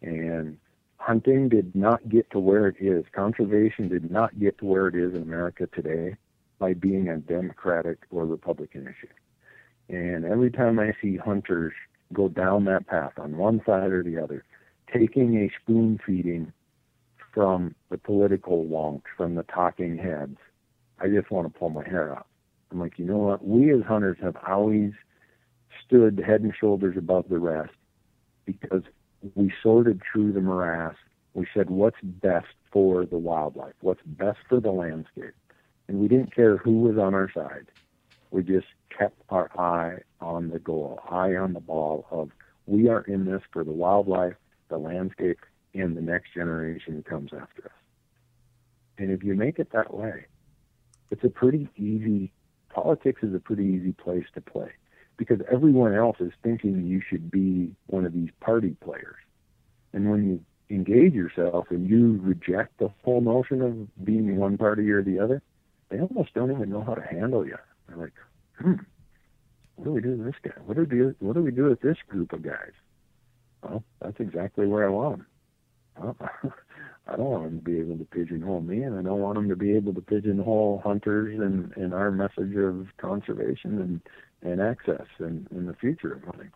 And 0.02 0.58
hunting 0.98 1.50
did 1.50 1.76
not 1.76 2.08
get 2.10 2.30
to 2.32 2.40
where 2.40 2.68
it 2.68 2.76
is. 2.80 3.06
Conservation 3.14 3.88
did 3.88 4.10
not 4.10 4.40
get 4.40 4.58
to 4.60 4.66
where 4.66 4.88
it 4.88 4.96
is 4.96 5.14
in 5.14 5.22
America 5.22 5.68
today 5.68 6.16
by 6.60 6.74
being 6.74 7.08
a 7.10 7.18
Democratic 7.18 8.00
or 8.10 8.26
Republican 8.26 8.84
issue. 8.84 9.14
And 9.90 10.26
every 10.26 10.52
time 10.52 10.80
I 10.80 10.94
see 11.02 11.18
hunters 11.18 11.74
go 12.14 12.28
down 12.28 12.66
that 12.66 12.88
path 12.88 13.14
on 13.18 13.38
one 13.38 13.62
side 13.66 13.92
or 13.92 14.04
the 14.04 14.22
other, 14.22 14.44
taking 14.92 15.38
a 15.38 15.52
spoon 15.62 16.00
feeding 16.06 16.52
from 17.34 17.76
the 17.90 17.98
political 17.98 18.66
wonks, 18.66 19.04
from 19.16 19.36
the 19.36 19.44
talking 19.44 19.98
heads, 19.98 20.38
I 21.00 21.08
just 21.08 21.30
want 21.30 21.52
to 21.52 21.60
pull 21.60 21.70
my 21.70 21.88
hair 21.88 22.16
out. 22.16 22.28
I'm 22.72 22.80
like, 22.80 22.98
you 22.98 23.06
know 23.06 23.18
what? 23.18 23.46
We 23.46 23.72
as 23.72 23.84
hunters 23.88 24.18
have 24.22 24.36
always 24.48 24.92
stood 25.86 26.20
head 26.20 26.42
and 26.42 26.54
shoulders 26.54 26.98
above 26.98 27.30
the 27.30 27.40
rest 27.40 27.74
because 28.46 28.84
we 29.36 29.54
sorted 29.62 30.02
through 30.12 30.34
the 30.34 30.42
morass. 30.42 30.96
We 31.34 31.48
said, 31.54 31.70
what's 31.70 31.98
best 32.02 32.48
for 32.72 33.06
the 33.06 33.18
wildlife? 33.18 33.74
What's 33.82 34.02
best 34.06 34.40
for 34.48 34.60
the 34.60 34.72
landscape? 34.72 35.36
And 35.88 36.00
we 36.00 36.08
didn't 36.08 36.36
care 36.36 36.58
who 36.58 36.80
was 36.82 36.98
on 36.98 37.14
our 37.14 37.32
side. 37.32 37.68
We 38.32 38.44
just 38.44 38.68
kept 38.90 39.22
our 39.30 39.50
eye 39.58 40.00
on 40.20 40.50
the 40.50 40.60
goal, 40.60 41.00
eye 41.10 41.36
on 41.36 41.54
the 41.54 41.60
ball 41.60 42.06
of 42.12 42.32
we 42.66 42.90
are 42.90 43.02
in 43.02 43.26
this 43.26 43.42
for 43.52 43.64
the 43.64 43.72
wildlife, 43.72 44.36
the 44.68 44.78
landscape, 44.78 45.40
and 45.74 45.96
the 45.96 46.02
next 46.02 46.34
generation 46.34 47.04
comes 47.04 47.32
after 47.34 47.66
us. 47.66 47.72
And 48.98 49.12
if 49.12 49.24
you 49.24 49.36
make 49.36 49.60
it 49.60 49.72
that 49.72 49.94
way, 49.94 50.26
it's 51.12 51.24
a 51.24 51.30
pretty 51.30 51.70
easy, 51.78 52.34
politics 52.70 53.24
is 53.24 53.34
a 53.34 53.40
pretty 53.40 53.64
easy 53.64 53.94
place 53.94 54.26
to 54.34 54.42
play 54.42 54.72
because 55.18 55.40
everyone 55.52 55.94
else 55.94 56.18
is 56.20 56.32
thinking 56.44 56.86
you 56.86 57.02
should 57.08 57.30
be 57.30 57.76
one 57.88 58.06
of 58.06 58.14
these 58.14 58.30
party 58.40 58.76
players. 58.84 59.16
And 59.94 60.10
when 60.10 60.28
you 60.28 60.76
engage 60.76 61.14
yourself 61.14 61.68
and 61.70 61.90
you 61.90 62.20
reject 62.22 62.78
the 62.78 62.90
whole 63.04 63.22
notion 63.22 63.62
of 63.62 64.06
being 64.06 64.38
one 64.38 64.58
party 64.58 64.90
or 64.92 65.02
the 65.02 65.20
other, 65.20 65.42
they 65.90 66.00
almost 66.00 66.34
don't 66.34 66.52
even 66.52 66.70
know 66.70 66.84
how 66.84 66.94
to 66.94 67.02
handle 67.02 67.46
you. 67.46 67.58
They're 67.88 67.98
like, 67.98 68.14
hmm, 68.60 68.74
what 69.76 69.86
do 69.86 69.92
we 69.92 70.02
do 70.02 70.12
with 70.18 70.26
this 70.26 70.36
guy? 70.44 70.62
What 70.66 70.76
do 70.76 70.82
we 70.82 70.88
do? 70.88 71.16
What 71.20 71.34
do 71.34 71.42
we 71.42 71.52
do 71.52 71.66
with 71.66 71.82
this 71.82 71.98
group 72.08 72.34
of 72.34 72.44
guys? 72.44 72.74
Well, 73.64 73.84
that's 74.02 74.20
exactly 74.20 74.68
where 74.68 74.86
I 74.86 74.90
want 74.90 75.18
them. 75.18 75.28
Well, 76.00 76.18
I 77.08 77.16
don't 77.16 77.26
want 77.26 77.44
them 77.44 77.60
to 77.60 77.64
be 77.64 77.80
able 77.80 77.98
to 77.98 78.06
pigeonhole 78.06 78.62
me, 78.62 78.84
and 78.84 79.00
I 79.00 79.02
don't 79.02 79.22
want 79.22 79.36
them 79.36 79.48
to 79.48 79.56
be 79.56 79.76
able 79.76 79.94
to 79.94 80.02
pigeonhole 80.02 80.82
hunters 80.84 81.40
and, 81.40 81.72
and 81.78 81.94
our 81.94 82.12
message 82.12 82.56
of 82.58 82.88
conservation 82.98 83.82
and, 83.82 84.02
and 84.42 84.62
access 84.62 85.06
and, 85.20 85.48
and 85.52 85.68
the 85.68 85.74
future 85.74 86.14
of 86.14 86.24
hunting. 86.24 86.52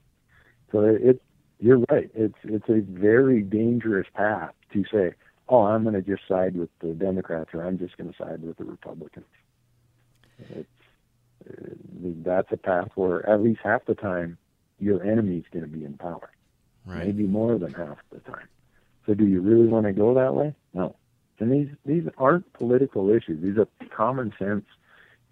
So 0.72 0.82
it, 0.82 1.02
it, 1.02 1.22
you're 1.60 1.80
right. 1.90 2.10
It's 2.16 2.38
it's 2.44 2.70
a 2.70 2.82
very 2.82 3.42
dangerous 3.42 4.08
path 4.14 4.54
to 4.74 4.84
say, 4.92 5.14
oh, 5.50 5.64
I'm 5.64 5.84
going 5.84 5.96
to 5.96 6.02
just 6.02 6.28
side 6.28 6.56
with 6.56 6.70
the 6.80 6.94
Democrats 6.94 7.52
or 7.54 7.64
I'm 7.64 7.78
just 7.78 7.98
going 7.98 8.12
to 8.12 8.18
side 8.18 8.42
with 8.42 8.58
the 8.58 8.64
Republicans. 8.64 9.26
It's 10.50 10.68
uh, 11.50 11.74
that's 12.24 12.52
a 12.52 12.58
path 12.58 12.90
where 12.96 13.28
at 13.30 13.42
least 13.42 13.60
half 13.64 13.86
the 13.86 13.96
time 13.96 14.38
your 14.80 15.04
enemy's 15.04 15.44
going 15.52 15.64
to 15.64 15.70
be 15.70 15.86
in 15.86 15.94
power, 15.94 16.32
right. 16.86 17.06
maybe 17.06 17.24
more 17.24 17.58
than 17.58 17.74
half 17.74 17.98
the 18.12 18.20
time. 18.20 18.48
So, 19.06 19.14
do 19.14 19.26
you 19.26 19.42
really 19.42 19.68
want 19.68 19.86
to 19.86 19.94
go 19.94 20.14
that 20.14 20.34
way? 20.34 20.56
No. 20.74 20.96
And 21.40 21.52
these 21.52 21.70
these 21.86 22.08
aren't 22.18 22.52
political 22.54 23.10
issues; 23.10 23.42
these 23.42 23.58
are 23.58 23.68
common 23.90 24.32
sense 24.38 24.66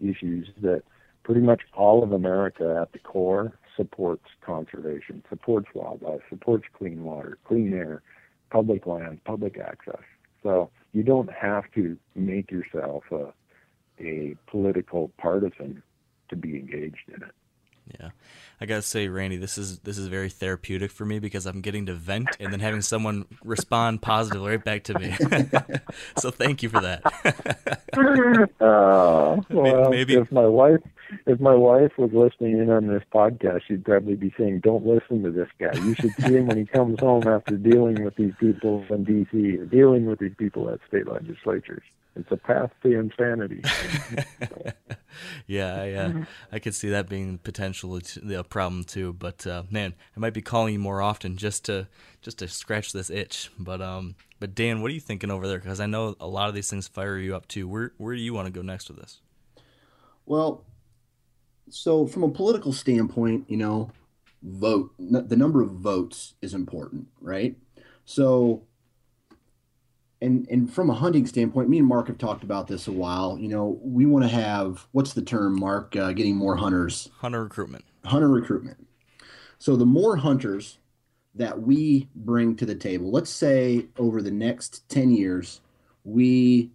issues 0.01 0.47
that 0.61 0.83
pretty 1.29 1.45
much 1.45 1.61
all 1.75 2.01
of 2.01 2.11
America 2.11 2.79
at 2.81 2.91
the 2.91 2.97
core 2.97 3.53
supports 3.77 4.25
conservation, 4.43 5.23
supports 5.29 5.67
wildlife, 5.75 6.21
supports 6.27 6.65
clean 6.75 7.03
water, 7.03 7.37
clean 7.45 7.71
air, 7.71 8.01
public 8.49 8.87
land, 8.87 9.23
public 9.25 9.59
access. 9.59 10.01
So 10.41 10.71
you 10.91 11.03
don't 11.03 11.31
have 11.31 11.65
to 11.75 11.95
make 12.15 12.49
yourself 12.49 13.03
a 13.11 13.27
a 13.99 14.35
political 14.47 15.11
partisan 15.19 15.83
to 16.29 16.35
be 16.35 16.55
engaged 16.55 17.09
in 17.09 17.21
it. 17.21 17.35
Yeah, 17.99 18.09
I 18.61 18.65
gotta 18.65 18.81
say, 18.81 19.07
Randy, 19.07 19.37
this 19.37 19.57
is 19.57 19.79
this 19.79 19.97
is 19.97 20.07
very 20.07 20.29
therapeutic 20.29 20.91
for 20.91 21.05
me 21.05 21.19
because 21.19 21.45
I'm 21.45 21.61
getting 21.61 21.85
to 21.87 21.93
vent 21.93 22.29
and 22.39 22.51
then 22.51 22.59
having 22.59 22.81
someone 22.81 23.25
respond 23.43 24.01
positively 24.01 24.51
right 24.51 24.63
back 24.63 24.83
to 24.85 24.99
me. 24.99 25.15
so 26.17 26.29
thank 26.29 26.61
you 26.61 26.69
for 26.69 26.81
that. 26.81 27.03
uh, 28.61 29.41
well, 29.49 29.89
maybe 29.89 30.15
if 30.15 30.31
my 30.31 30.45
wife 30.45 30.81
if 31.25 31.39
my 31.39 31.55
wife 31.55 31.91
was 31.97 32.11
listening 32.13 32.59
in 32.59 32.69
on 32.69 32.87
this 32.87 33.03
podcast, 33.13 33.61
she'd 33.67 33.85
probably 33.85 34.15
be 34.15 34.33
saying, 34.37 34.59
"Don't 34.59 34.85
listen 34.85 35.23
to 35.23 35.31
this 35.31 35.49
guy. 35.59 35.71
You 35.73 35.95
should 35.95 36.13
see 36.19 36.35
him 36.35 36.47
when 36.47 36.57
he 36.57 36.65
comes 36.65 36.99
home 36.99 37.27
after 37.27 37.57
dealing 37.57 38.03
with 38.03 38.15
these 38.15 38.33
people 38.39 38.85
in 38.89 39.03
D.C. 39.03 39.57
or 39.57 39.65
dealing 39.65 40.05
with 40.05 40.19
these 40.19 40.35
people 40.37 40.69
at 40.69 40.79
state 40.87 41.07
legislatures." 41.07 41.83
It's 42.15 42.31
a 42.31 42.37
path 42.37 42.71
to 42.83 42.99
insanity. 42.99 43.61
yeah, 45.47 45.83
yeah, 45.85 46.11
uh, 46.15 46.25
I 46.51 46.59
could 46.59 46.75
see 46.75 46.89
that 46.89 47.07
being 47.07 47.37
potentially 47.37 48.03
a 48.33 48.43
problem 48.43 48.83
too. 48.83 49.13
But 49.13 49.45
uh, 49.45 49.63
man, 49.69 49.93
I 50.15 50.19
might 50.19 50.33
be 50.33 50.41
calling 50.41 50.73
you 50.73 50.79
more 50.79 51.01
often 51.01 51.37
just 51.37 51.65
to 51.65 51.87
just 52.21 52.39
to 52.39 52.47
scratch 52.47 52.91
this 52.91 53.09
itch. 53.09 53.51
But 53.57 53.81
um, 53.81 54.15
but 54.39 54.55
Dan, 54.55 54.81
what 54.81 54.91
are 54.91 54.93
you 54.93 54.99
thinking 54.99 55.31
over 55.31 55.47
there? 55.47 55.59
Because 55.59 55.79
I 55.79 55.85
know 55.85 56.15
a 56.19 56.27
lot 56.27 56.49
of 56.49 56.55
these 56.55 56.69
things 56.69 56.87
fire 56.87 57.17
you 57.17 57.35
up 57.35 57.47
too. 57.47 57.67
Where 57.67 57.93
where 57.97 58.15
do 58.15 58.21
you 58.21 58.33
want 58.33 58.47
to 58.47 58.51
go 58.51 58.61
next 58.61 58.89
with 58.89 58.99
this? 58.99 59.21
Well, 60.25 60.65
so 61.69 62.05
from 62.05 62.23
a 62.23 62.29
political 62.29 62.73
standpoint, 62.73 63.45
you 63.47 63.57
know, 63.57 63.91
vote 64.43 64.93
the 64.97 65.37
number 65.37 65.61
of 65.61 65.71
votes 65.71 66.33
is 66.41 66.53
important, 66.53 67.07
right? 67.21 67.55
So 68.05 68.63
and 70.21 70.47
and 70.49 70.71
from 70.71 70.89
a 70.89 70.93
hunting 70.93 71.25
standpoint, 71.25 71.69
me 71.69 71.79
and 71.79 71.87
Mark 71.87 72.07
have 72.07 72.17
talked 72.17 72.43
about 72.43 72.67
this 72.67 72.87
a 72.87 72.91
while. 72.91 73.37
You 73.39 73.47
know, 73.47 73.79
we 73.81 74.05
want 74.05 74.23
to 74.23 74.29
have 74.29 74.87
what's 74.91 75.13
the 75.13 75.21
term, 75.21 75.59
Mark? 75.59 75.95
Uh, 75.95 76.11
getting 76.11 76.35
more 76.35 76.55
hunters. 76.55 77.09
Hunter 77.17 77.43
recruitment. 77.43 77.85
Hunter 78.05 78.29
recruitment. 78.29 78.85
So 79.59 79.75
the 79.75 79.85
more 79.85 80.17
hunters 80.17 80.77
that 81.35 81.61
we 81.61 82.09
bring 82.15 82.55
to 82.57 82.65
the 82.65 82.75
table, 82.75 83.11
let's 83.11 83.29
say 83.29 83.85
over 83.97 84.21
the 84.21 84.31
next 84.31 84.87
ten 84.89 85.11
years, 85.11 85.61
we 86.03 86.71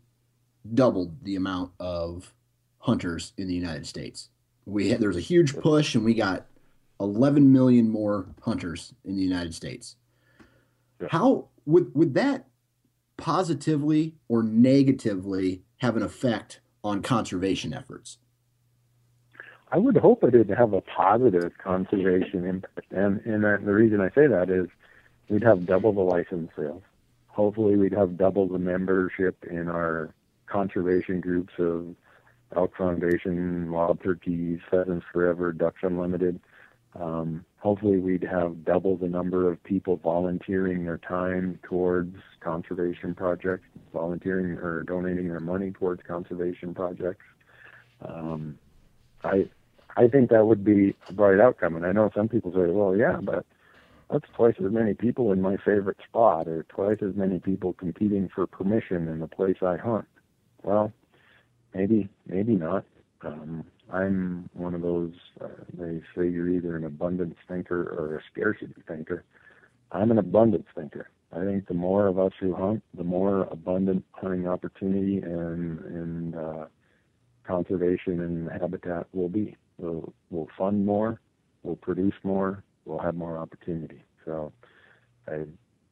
doubled 0.72 1.24
the 1.24 1.36
amount 1.36 1.72
of 1.78 2.32
hunters 2.78 3.32
in 3.36 3.48
the 3.48 3.54
United 3.54 3.86
States. 3.86 4.30
We 4.66 4.90
had, 4.90 5.00
there's 5.00 5.16
a 5.16 5.20
huge 5.20 5.54
push, 5.56 5.94
and 5.94 6.04
we 6.04 6.14
got 6.14 6.46
11 7.00 7.52
million 7.52 7.90
more 7.90 8.26
hunters 8.40 8.94
in 9.04 9.16
the 9.16 9.22
United 9.22 9.54
States. 9.54 9.96
How 11.10 11.48
would 11.66 11.94
would 11.94 12.14
that 12.14 12.46
positively 13.16 14.14
or 14.28 14.42
negatively 14.42 15.62
have 15.78 15.96
an 15.96 16.02
effect 16.02 16.60
on 16.82 17.02
conservation 17.02 17.72
efforts? 17.72 18.18
I 19.70 19.78
would 19.78 19.96
hope 19.96 20.22
it 20.22 20.34
would 20.34 20.50
have 20.50 20.72
a 20.72 20.80
positive 20.82 21.52
conservation 21.58 22.44
impact. 22.44 22.92
And, 22.92 23.20
and 23.24 23.42
the 23.42 23.72
reason 23.72 24.00
I 24.00 24.08
say 24.10 24.26
that 24.26 24.48
is 24.48 24.68
we'd 25.28 25.42
have 25.42 25.66
double 25.66 25.92
the 25.92 26.00
license 26.00 26.50
sales. 26.56 26.82
Hopefully, 27.26 27.74
we'd 27.76 27.92
have 27.92 28.16
double 28.16 28.46
the 28.46 28.58
membership 28.58 29.44
in 29.50 29.68
our 29.68 30.14
conservation 30.46 31.20
groups 31.20 31.52
of 31.58 31.96
Elk 32.54 32.76
Foundation, 32.76 33.72
Wild 33.72 34.00
Turkeys, 34.02 34.60
Pheasants 34.70 35.04
Forever, 35.12 35.52
Ducks 35.52 35.80
Unlimited. 35.82 36.38
Um, 36.94 37.44
hopefully, 37.64 37.96
we'd 37.96 38.22
have 38.22 38.62
double 38.62 38.96
the 38.98 39.08
number 39.08 39.50
of 39.50 39.62
people 39.64 39.96
volunteering 39.96 40.84
their 40.84 40.98
time 40.98 41.58
towards 41.62 42.14
conservation 42.40 43.14
projects, 43.14 43.64
volunteering 43.92 44.52
or 44.58 44.82
donating 44.82 45.28
their 45.28 45.40
money 45.40 45.70
towards 45.72 46.02
conservation 46.06 46.74
projects. 46.74 47.24
Um, 48.06 48.58
I 49.24 49.48
I 49.96 50.08
think 50.08 50.28
that 50.28 50.46
would 50.46 50.62
be 50.62 50.94
a 51.08 51.12
bright 51.14 51.40
outcome. 51.40 51.74
And 51.74 51.86
I 51.86 51.92
know 51.92 52.10
some 52.14 52.28
people 52.28 52.52
say, 52.52 52.70
well, 52.70 52.94
yeah, 52.94 53.18
but 53.22 53.46
that's 54.10 54.26
twice 54.36 54.56
as 54.58 54.70
many 54.70 54.92
people 54.92 55.32
in 55.32 55.40
my 55.40 55.56
favorite 55.56 55.96
spot, 56.06 56.46
or 56.46 56.64
twice 56.64 56.98
as 57.00 57.16
many 57.16 57.38
people 57.38 57.72
competing 57.72 58.28
for 58.28 58.46
permission 58.46 59.08
in 59.08 59.20
the 59.20 59.26
place 59.26 59.56
I 59.62 59.78
hunt. 59.78 60.04
Well, 60.62 60.92
maybe 61.72 62.10
maybe 62.26 62.56
not. 62.56 62.84
Um, 63.22 63.64
I'm 63.92 64.48
one 64.54 64.74
of 64.74 64.82
those. 64.82 65.12
Uh, 65.40 65.48
they 65.74 66.00
say 66.16 66.28
you're 66.28 66.48
either 66.48 66.76
an 66.76 66.84
abundance 66.84 67.36
thinker 67.48 67.82
or 67.82 68.16
a 68.16 68.22
scarcity 68.32 68.74
thinker. 68.88 69.24
I'm 69.92 70.10
an 70.10 70.18
abundance 70.18 70.66
thinker. 70.74 71.10
I 71.32 71.44
think 71.44 71.66
the 71.66 71.74
more 71.74 72.06
of 72.06 72.18
us 72.18 72.32
who 72.40 72.54
hunt, 72.54 72.82
the 72.96 73.04
more 73.04 73.42
abundant 73.50 74.04
hunting 74.12 74.46
opportunity 74.48 75.18
and 75.18 75.78
and 75.80 76.36
uh, 76.36 76.64
conservation 77.46 78.20
and 78.20 78.50
habitat 78.50 79.06
will 79.12 79.28
be. 79.28 79.56
We'll, 79.78 80.12
we'll 80.30 80.48
fund 80.56 80.86
more, 80.86 81.20
we'll 81.64 81.76
produce 81.76 82.14
more, 82.22 82.62
we'll 82.84 83.00
have 83.00 83.16
more 83.16 83.38
opportunity. 83.38 84.02
So, 84.24 84.52
I 85.26 85.42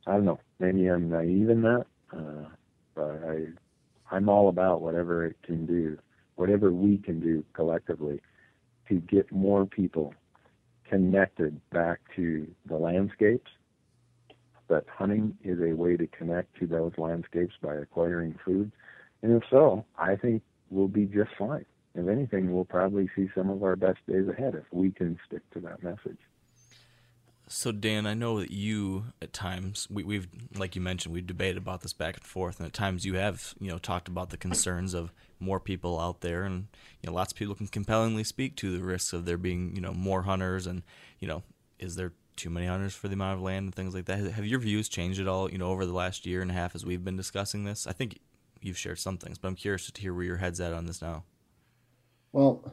I 0.07 0.13
don't 0.13 0.25
know. 0.25 0.39
Maybe 0.61 0.89
I'm 0.89 1.11
naive 1.11 1.51
in 1.51 1.63
that, 1.63 1.87
uh, 2.17 2.49
but 2.95 3.21
I 3.29 3.47
I'm 4.15 4.29
all 4.29 4.49
about 4.49 4.83
whatever 4.83 5.27
it 5.27 5.37
can 5.43 5.67
do 5.67 5.99
whatever 6.37 6.71
we 6.73 6.99
can 6.99 7.21
do 7.21 7.45
collectively 7.53 8.21
to 8.89 8.95
get 8.95 9.31
more 9.33 9.67
people 9.67 10.15
connected 10.89 11.61
back 11.71 12.01
to 12.17 12.47
the 12.67 12.77
landscapes. 12.77 13.51
That 14.69 14.85
hunting 14.89 15.37
is 15.45 15.59
a 15.61 15.75
way 15.75 15.97
to 15.97 16.07
connect 16.07 16.59
to 16.61 16.67
those 16.67 16.93
landscapes 16.97 17.55
by 17.63 17.75
acquiring 17.75 18.39
food. 18.45 18.73
And 19.23 19.33
if 19.33 19.43
so, 19.51 19.85
I 19.99 20.17
think 20.17 20.43
we'll 20.71 20.89
be 20.89 21.07
just 21.07 21.31
fine. 21.39 21.65
If 21.95 22.09
anything, 22.09 22.53
we'll 22.53 22.65
probably 22.65 23.09
see 23.15 23.29
some 23.35 23.51
of 23.51 23.63
our 23.63 23.77
best 23.77 23.99
days 24.07 24.27
ahead 24.29 24.55
if 24.55 24.65
we 24.73 24.91
can 24.91 25.19
stick 25.27 25.43
to 25.53 25.61
that 25.61 25.83
message. 25.83 26.19
So 27.49 27.71
Dan, 27.71 28.07
I 28.07 28.15
know 28.15 28.41
that 28.41 28.51
you 28.51 29.05
at 29.21 29.33
times 29.33 29.87
we, 29.91 30.05
we've 30.05 30.29
like 30.57 30.75
you 30.75 30.81
mentioned 30.81 31.15
we've 31.15 31.27
debated 31.27 31.59
about 31.59 31.83
this 31.83 31.93
back 31.93 32.17
and 32.17 32.25
forth, 32.25 32.59
and 32.59 32.67
at 32.67 32.73
times 32.73 33.05
you 33.05 33.15
have 33.15 33.55
you 33.61 33.71
know 33.71 33.79
talked 33.79 34.09
about 34.09 34.31
the 34.31 34.37
concerns 34.37 34.95
of 34.95 35.13
more 35.39 35.61
people 35.61 36.01
out 36.01 36.21
there, 36.21 36.45
and 36.45 36.69
you 37.03 37.09
know 37.09 37.13
lots 37.13 37.33
of 37.33 37.39
people 37.39 37.55
can 37.55 37.67
compellingly 37.67 38.25
speak 38.25 38.57
to 38.57 38.77
the 38.77 38.83
risks 38.83 39.13
of 39.13 39.25
there 39.25 39.37
being 39.37 39.75
you 39.75 39.83
know 39.83 39.93
more 39.93 40.23
hunters, 40.23 40.67
and 40.67 40.83
you 41.19 41.29
know 41.29 41.43
is 41.79 41.97
there 41.97 42.13
too 42.37 42.49
many 42.49 42.67
hunters 42.67 42.95
for 42.95 43.09
the 43.09 43.15
amount 43.15 43.37
of 43.37 43.43
land 43.43 43.65
and 43.65 43.75
things 43.75 43.95
like 43.95 44.07
that. 44.07 44.19
Have 44.19 44.47
your 44.47 44.61
views 44.61 44.89
changed 44.89 45.21
at 45.21 45.29
all? 45.29 45.51
You 45.51 45.59
know 45.59 45.71
over 45.71 45.85
the 45.85 45.93
last 45.93 46.25
year 46.25 46.41
and 46.41 46.51
a 46.51 46.55
half 46.55 46.75
as 46.75 46.87
we've 46.87 47.05
been 47.05 47.17
discussing 47.17 47.65
this. 47.65 47.87
I 47.87 47.93
think 47.93 48.19
you've 48.63 48.79
shared 48.79 48.99
some 48.99 49.19
things, 49.19 49.37
but 49.37 49.49
I'm 49.49 49.57
curious 49.57 49.91
to 49.91 50.01
hear 50.01 50.15
where 50.15 50.25
your 50.25 50.37
head's 50.39 50.61
at 50.61 50.73
on 50.73 50.87
this 50.87 51.03
now. 51.03 51.25
Well, 52.33 52.73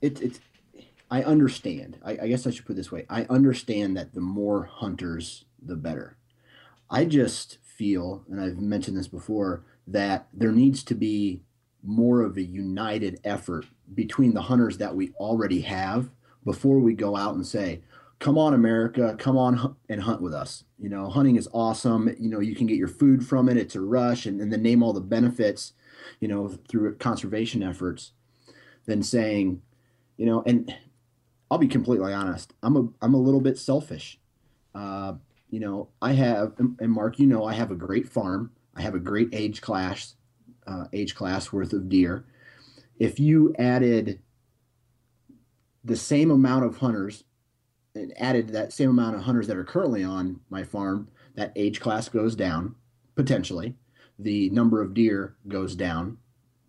it's 0.00 0.20
it's 0.20 0.38
I 1.10 1.22
understand. 1.22 1.98
I, 2.04 2.12
I, 2.22 2.28
guess 2.28 2.46
I 2.46 2.50
should 2.50 2.66
put 2.66 2.76
this 2.76 2.92
way. 2.92 3.04
I 3.10 3.26
understand 3.28 3.96
that 3.96 4.14
the 4.14 4.20
more 4.20 4.64
hunters, 4.64 5.44
the 5.60 5.76
better. 5.76 6.16
I 6.88 7.04
just 7.04 7.58
feel, 7.62 8.24
and 8.30 8.40
I've 8.40 8.60
mentioned 8.60 8.96
this 8.96 9.08
before, 9.08 9.64
that 9.86 10.28
there 10.32 10.52
needs 10.52 10.84
to 10.84 10.94
be 10.94 11.42
more 11.82 12.22
of 12.22 12.36
a 12.36 12.42
united 12.42 13.18
effort 13.24 13.66
between 13.94 14.34
the 14.34 14.42
hunters 14.42 14.78
that 14.78 14.94
we 14.94 15.10
already 15.18 15.62
have 15.62 16.10
before 16.44 16.78
we 16.78 16.94
go 16.94 17.16
out 17.16 17.34
and 17.34 17.46
say, 17.46 17.82
come 18.20 18.36
on 18.36 18.52
america 18.52 19.16
come 19.18 19.36
on 19.36 19.74
and 19.88 20.02
hunt 20.02 20.20
with 20.20 20.34
us 20.34 20.64
you 20.78 20.88
know 20.90 21.08
hunting 21.08 21.36
is 21.36 21.48
awesome 21.52 22.14
you 22.20 22.28
know 22.28 22.38
you 22.38 22.54
can 22.54 22.66
get 22.66 22.76
your 22.76 22.86
food 22.86 23.26
from 23.26 23.48
it 23.48 23.56
it's 23.56 23.74
a 23.74 23.80
rush 23.80 24.26
and, 24.26 24.40
and 24.40 24.52
then 24.52 24.62
name 24.62 24.82
all 24.82 24.92
the 24.92 25.00
benefits 25.00 25.72
you 26.20 26.28
know 26.28 26.48
through 26.68 26.94
conservation 26.96 27.62
efforts 27.62 28.12
than 28.84 29.02
saying 29.02 29.60
you 30.18 30.26
know 30.26 30.42
and 30.46 30.76
I'll 31.50 31.58
be 31.58 31.68
completely 31.68 32.12
honest. 32.12 32.52
I'm 32.62 32.76
a 32.76 32.88
I'm 33.02 33.14
a 33.14 33.20
little 33.20 33.40
bit 33.40 33.58
selfish. 33.58 34.18
Uh, 34.74 35.14
you 35.50 35.58
know, 35.58 35.88
I 36.00 36.12
have 36.12 36.54
and 36.58 36.92
Mark, 36.92 37.18
you 37.18 37.26
know, 37.26 37.44
I 37.44 37.54
have 37.54 37.70
a 37.70 37.76
great 37.76 38.08
farm. 38.08 38.52
I 38.76 38.82
have 38.82 38.94
a 38.94 39.00
great 39.00 39.30
age 39.32 39.60
class, 39.60 40.14
uh, 40.66 40.84
age 40.92 41.14
class 41.14 41.52
worth 41.52 41.72
of 41.72 41.88
deer. 41.88 42.24
If 42.98 43.18
you 43.18 43.54
added 43.58 44.20
the 45.82 45.96
same 45.96 46.30
amount 46.30 46.64
of 46.64 46.78
hunters 46.78 47.24
and 47.94 48.12
added 48.16 48.50
that 48.50 48.72
same 48.72 48.90
amount 48.90 49.16
of 49.16 49.22
hunters 49.22 49.48
that 49.48 49.56
are 49.56 49.64
currently 49.64 50.04
on 50.04 50.40
my 50.50 50.62
farm, 50.62 51.08
that 51.34 51.52
age 51.56 51.80
class 51.80 52.08
goes 52.08 52.36
down 52.36 52.76
potentially. 53.16 53.76
The 54.18 54.50
number 54.50 54.80
of 54.82 54.94
deer 54.94 55.34
goes 55.48 55.74
down 55.74 56.18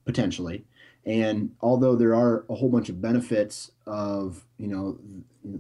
potentially. 0.06 0.66
And 1.06 1.52
although 1.62 1.96
there 1.96 2.14
are 2.14 2.46
a 2.50 2.56
whole 2.56 2.70
bunch 2.70 2.90
of 2.90 3.02
benefits 3.02 3.72
of, 3.88 4.46
you 4.58 4.68
know, 4.68 5.00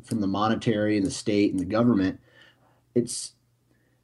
from 0.03 0.21
the 0.21 0.27
monetary 0.27 0.97
and 0.97 1.05
the 1.05 1.11
state 1.11 1.51
and 1.51 1.59
the 1.59 1.65
government, 1.65 2.19
it's, 2.93 3.33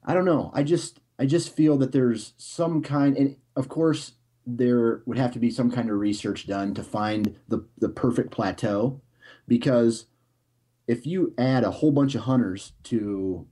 I 0.04 0.14
don't 0.14 0.26
know. 0.26 0.52
I 0.54 0.64
just, 0.64 1.00
I 1.20 1.26
just 1.26 1.56
feel 1.56 1.78
that 1.78 1.92
there's 1.92 2.34
some 2.38 2.82
kind, 2.82 3.16
and 3.18 3.36
of 3.56 3.70
course, 3.70 4.14
there 4.46 5.02
would 5.06 5.18
have 5.18 5.34
to 5.34 5.40
be 5.40 5.52
some 5.52 5.70
kind 5.70 5.90
of 5.90 5.98
research 5.98 6.48
done 6.48 6.74
to 6.74 6.84
find 6.84 7.36
the, 7.48 7.66
the 7.78 7.90
perfect 7.90 8.32
plateau 8.32 9.02
because 9.48 10.06
if 10.88 11.06
you 11.06 11.34
add 11.38 11.64
a 11.64 11.72
whole 11.72 11.92
bunch 11.92 12.16
of 12.16 12.22
hunters 12.22 12.72
to 12.84 13.46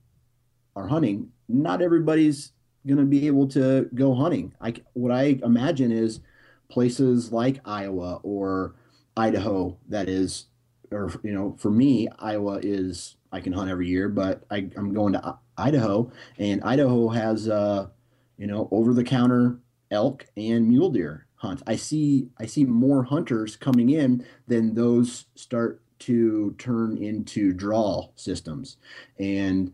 our 0.74 0.88
hunting, 0.88 1.30
not 1.48 1.82
everybody's 1.82 2.52
going 2.86 2.98
to 2.98 3.04
be 3.04 3.26
able 3.26 3.46
to 3.48 3.88
go 3.94 4.14
hunting. 4.14 4.54
I, 4.60 4.74
what 4.94 5.12
I 5.12 5.38
imagine 5.42 5.92
is 5.92 6.20
places 6.68 7.32
like 7.32 7.60
Iowa 7.64 8.20
or 8.22 8.74
Idaho 9.16 9.78
that 9.88 10.08
is 10.08 10.46
or 10.90 11.12
you 11.22 11.32
know 11.32 11.56
for 11.58 11.70
me 11.70 12.08
Iowa 12.18 12.60
is 12.62 13.16
I 13.32 13.40
can 13.40 13.52
hunt 13.52 13.70
every 13.70 13.88
year 13.88 14.08
but 14.08 14.44
I, 14.50 14.68
I'm 14.76 14.92
going 14.92 15.14
to 15.14 15.38
Idaho 15.56 16.10
and 16.38 16.62
Idaho 16.62 17.08
has 17.08 17.48
uh 17.48 17.88
you 18.36 18.46
know 18.46 18.68
over 18.70 18.92
the 18.92 19.04
counter 19.04 19.58
elk 19.90 20.26
and 20.36 20.68
mule 20.68 20.90
deer 20.90 21.26
hunt. 21.36 21.62
I 21.66 21.76
see 21.76 22.28
I 22.38 22.46
see 22.46 22.64
more 22.64 23.04
hunters 23.04 23.56
coming 23.56 23.90
in 23.90 24.24
than 24.46 24.74
those 24.74 25.26
start 25.34 25.82
to 26.00 26.54
turn 26.58 26.96
into 26.96 27.52
draw 27.52 28.10
systems. 28.16 28.76
And 29.18 29.72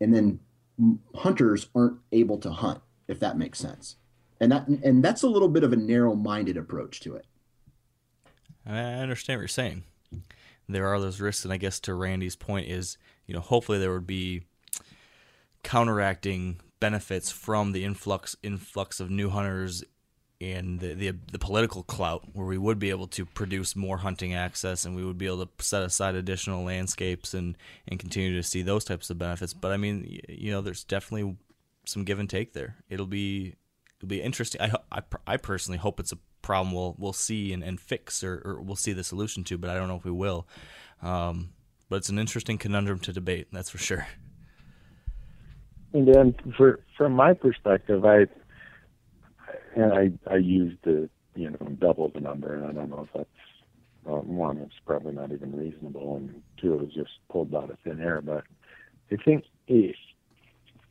and 0.00 0.14
then 0.14 0.40
hunters 1.14 1.68
aren't 1.74 1.98
able 2.12 2.38
to 2.38 2.50
hunt 2.50 2.80
if 3.06 3.20
that 3.20 3.38
makes 3.38 3.58
sense 3.58 3.96
and 4.40 4.52
that 4.52 4.66
and 4.68 5.02
that's 5.02 5.22
a 5.22 5.28
little 5.28 5.48
bit 5.48 5.64
of 5.64 5.72
a 5.72 5.76
narrow-minded 5.76 6.56
approach 6.56 7.00
to 7.00 7.14
it. 7.16 7.26
I 8.66 8.78
understand 8.78 9.38
what 9.38 9.42
you're 9.42 9.48
saying. 9.48 9.84
There 10.68 10.86
are 10.86 10.98
those 10.98 11.20
risks, 11.20 11.44
and 11.44 11.52
I 11.52 11.58
guess 11.58 11.78
to 11.80 11.94
Randy's 11.94 12.36
point 12.36 12.68
is, 12.68 12.96
you 13.26 13.34
know, 13.34 13.40
hopefully 13.40 13.78
there 13.78 13.92
would 13.92 14.06
be 14.06 14.44
counteracting 15.62 16.60
benefits 16.80 17.30
from 17.30 17.72
the 17.72 17.84
influx 17.84 18.36
influx 18.42 19.00
of 19.00 19.10
new 19.10 19.30
hunters 19.30 19.84
and 20.40 20.80
the, 20.80 20.94
the, 20.94 21.12
the 21.32 21.38
political 21.38 21.82
clout, 21.82 22.24
where 22.32 22.46
we 22.46 22.58
would 22.58 22.78
be 22.78 22.90
able 22.90 23.06
to 23.06 23.24
produce 23.24 23.76
more 23.76 23.98
hunting 23.98 24.34
access, 24.34 24.84
and 24.84 24.94
we 24.96 25.04
would 25.04 25.16
be 25.16 25.26
able 25.26 25.46
to 25.46 25.64
set 25.64 25.82
aside 25.82 26.14
additional 26.14 26.64
landscapes 26.64 27.34
and 27.34 27.56
and 27.88 28.00
continue 28.00 28.34
to 28.34 28.42
see 28.42 28.62
those 28.62 28.84
types 28.84 29.10
of 29.10 29.18
benefits. 29.18 29.54
But 29.54 29.72
I 29.72 29.76
mean, 29.76 30.20
you 30.28 30.50
know, 30.50 30.60
there's 30.60 30.84
definitely 30.84 31.36
some 31.86 32.04
give 32.04 32.18
and 32.18 32.28
take 32.28 32.52
there. 32.52 32.76
It'll 32.88 33.06
be 33.06 33.54
it'll 34.04 34.10
be 34.10 34.22
interesting. 34.22 34.60
I, 34.60 34.72
I, 34.92 35.02
I 35.26 35.36
personally 35.38 35.78
hope 35.78 35.98
it's 35.98 36.12
a 36.12 36.18
problem 36.42 36.74
we'll 36.74 36.94
we'll 36.98 37.14
see 37.14 37.52
and, 37.52 37.64
and 37.64 37.80
fix 37.80 38.22
or, 38.22 38.42
or 38.44 38.60
we'll 38.60 38.76
see 38.76 38.92
the 38.92 39.02
solution 39.02 39.44
to, 39.44 39.58
but 39.58 39.70
I 39.70 39.74
don't 39.74 39.88
know 39.88 39.96
if 39.96 40.04
we 40.04 40.10
will. 40.10 40.46
Um, 41.02 41.50
but 41.88 41.96
it's 41.96 42.10
an 42.10 42.18
interesting 42.18 42.58
conundrum 42.58 42.98
to 43.00 43.12
debate, 43.12 43.48
that's 43.52 43.70
for 43.70 43.78
sure. 43.78 44.06
And 45.92 46.12
then, 46.12 46.34
for 46.56 46.80
from 46.96 47.12
my 47.12 47.32
perspective, 47.32 48.04
I 48.04 48.26
and 49.74 49.92
I 49.92 50.10
I 50.30 50.36
used 50.36 50.78
the 50.82 51.08
you 51.34 51.50
know 51.50 51.68
double 51.78 52.10
the 52.10 52.20
number, 52.20 52.54
and 52.54 52.66
I 52.66 52.72
don't 52.72 52.90
know 52.90 53.06
if 53.08 53.12
that's 53.14 53.28
uh, 54.06 54.20
one, 54.20 54.58
it's 54.58 54.74
probably 54.84 55.14
not 55.14 55.32
even 55.32 55.56
reasonable, 55.56 56.16
and 56.16 56.42
two, 56.60 56.74
it 56.74 56.80
was 56.80 56.92
just 56.92 57.12
pulled 57.30 57.54
out 57.54 57.70
of 57.70 57.78
thin 57.84 58.00
air. 58.00 58.20
But 58.20 58.44
I 59.10 59.16
think 59.24 59.44
if 59.66 59.96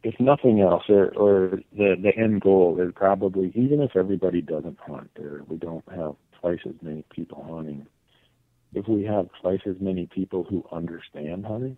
if 0.04 0.20
nothing 0.20 0.60
else, 0.60 0.84
or, 0.90 1.14
or 1.16 1.60
the 1.76 1.96
the 2.02 2.16
end 2.18 2.42
goal 2.42 2.78
is 2.80 2.92
probably 2.96 3.52
even 3.56 3.82
if 3.82 3.96
everybody 3.96 4.42
doesn't 4.42 4.78
hunt 4.80 5.10
or 5.20 5.44
we 5.48 5.58
don't 5.58 5.88
have 5.90 6.16
twice 6.42 6.60
as 6.66 6.76
many 6.82 7.06
people 7.10 7.46
hunting, 7.50 7.88
if 8.74 8.88
we 8.88 9.04
have 9.04 9.30
twice 9.42 9.62
as 9.66 9.76
many 9.80 10.08
people 10.08 10.44
who 10.44 10.66
understand 10.72 11.46
hunting 11.46 11.78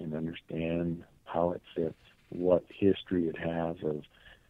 and 0.00 0.14
understand 0.14 1.04
how 1.24 1.52
it 1.52 1.62
fits, 1.76 1.94
what 2.30 2.64
history 2.68 3.28
it 3.28 3.38
has 3.38 3.76
of 3.84 4.02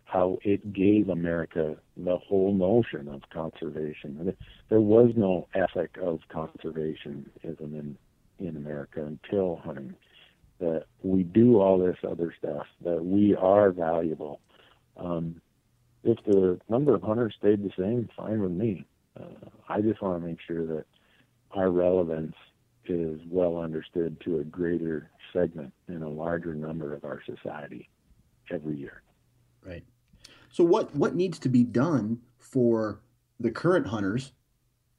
how 0.06 0.38
it 0.42 0.72
gave 0.72 1.08
America 1.08 1.76
the 1.96 2.16
whole 2.16 2.54
notion 2.54 3.08
of 3.08 3.22
conservation. 3.30 4.34
There 4.70 4.80
was 4.80 5.12
no 5.16 5.46
ethic 5.54 5.96
of 6.00 6.20
conservationism 6.32 7.60
in 7.60 7.98
in 8.38 8.56
America 8.56 9.04
until 9.04 9.56
hunting 9.56 9.94
that 10.60 10.84
we 11.02 11.22
do 11.22 11.60
all 11.60 11.78
this 11.78 11.96
other 12.08 12.34
stuff, 12.38 12.66
that 12.84 13.04
we 13.04 13.34
are 13.34 13.70
valuable. 13.70 14.40
Um, 14.96 15.40
if 16.04 16.18
the 16.26 16.60
number 16.68 16.94
of 16.94 17.02
hunters 17.02 17.34
stayed 17.38 17.64
the 17.64 17.72
same, 17.76 18.08
fine 18.16 18.40
with 18.40 18.52
me. 18.52 18.86
Uh, 19.18 19.48
I 19.68 19.80
just 19.80 20.00
want 20.02 20.20
to 20.20 20.26
make 20.26 20.38
sure 20.46 20.66
that 20.66 20.84
our 21.52 21.70
relevance 21.70 22.34
is 22.86 23.20
well 23.28 23.58
understood 23.58 24.20
to 24.24 24.40
a 24.40 24.44
greater 24.44 25.10
segment 25.32 25.72
and 25.88 26.02
a 26.02 26.08
larger 26.08 26.54
number 26.54 26.94
of 26.94 27.04
our 27.04 27.22
society 27.24 27.88
every 28.50 28.76
year. 28.76 29.02
Right. 29.64 29.84
So 30.50 30.62
what 30.62 30.94
what 30.94 31.14
needs 31.14 31.38
to 31.40 31.48
be 31.48 31.64
done 31.64 32.20
for 32.38 33.00
the 33.40 33.50
current 33.50 33.86
hunters 33.86 34.32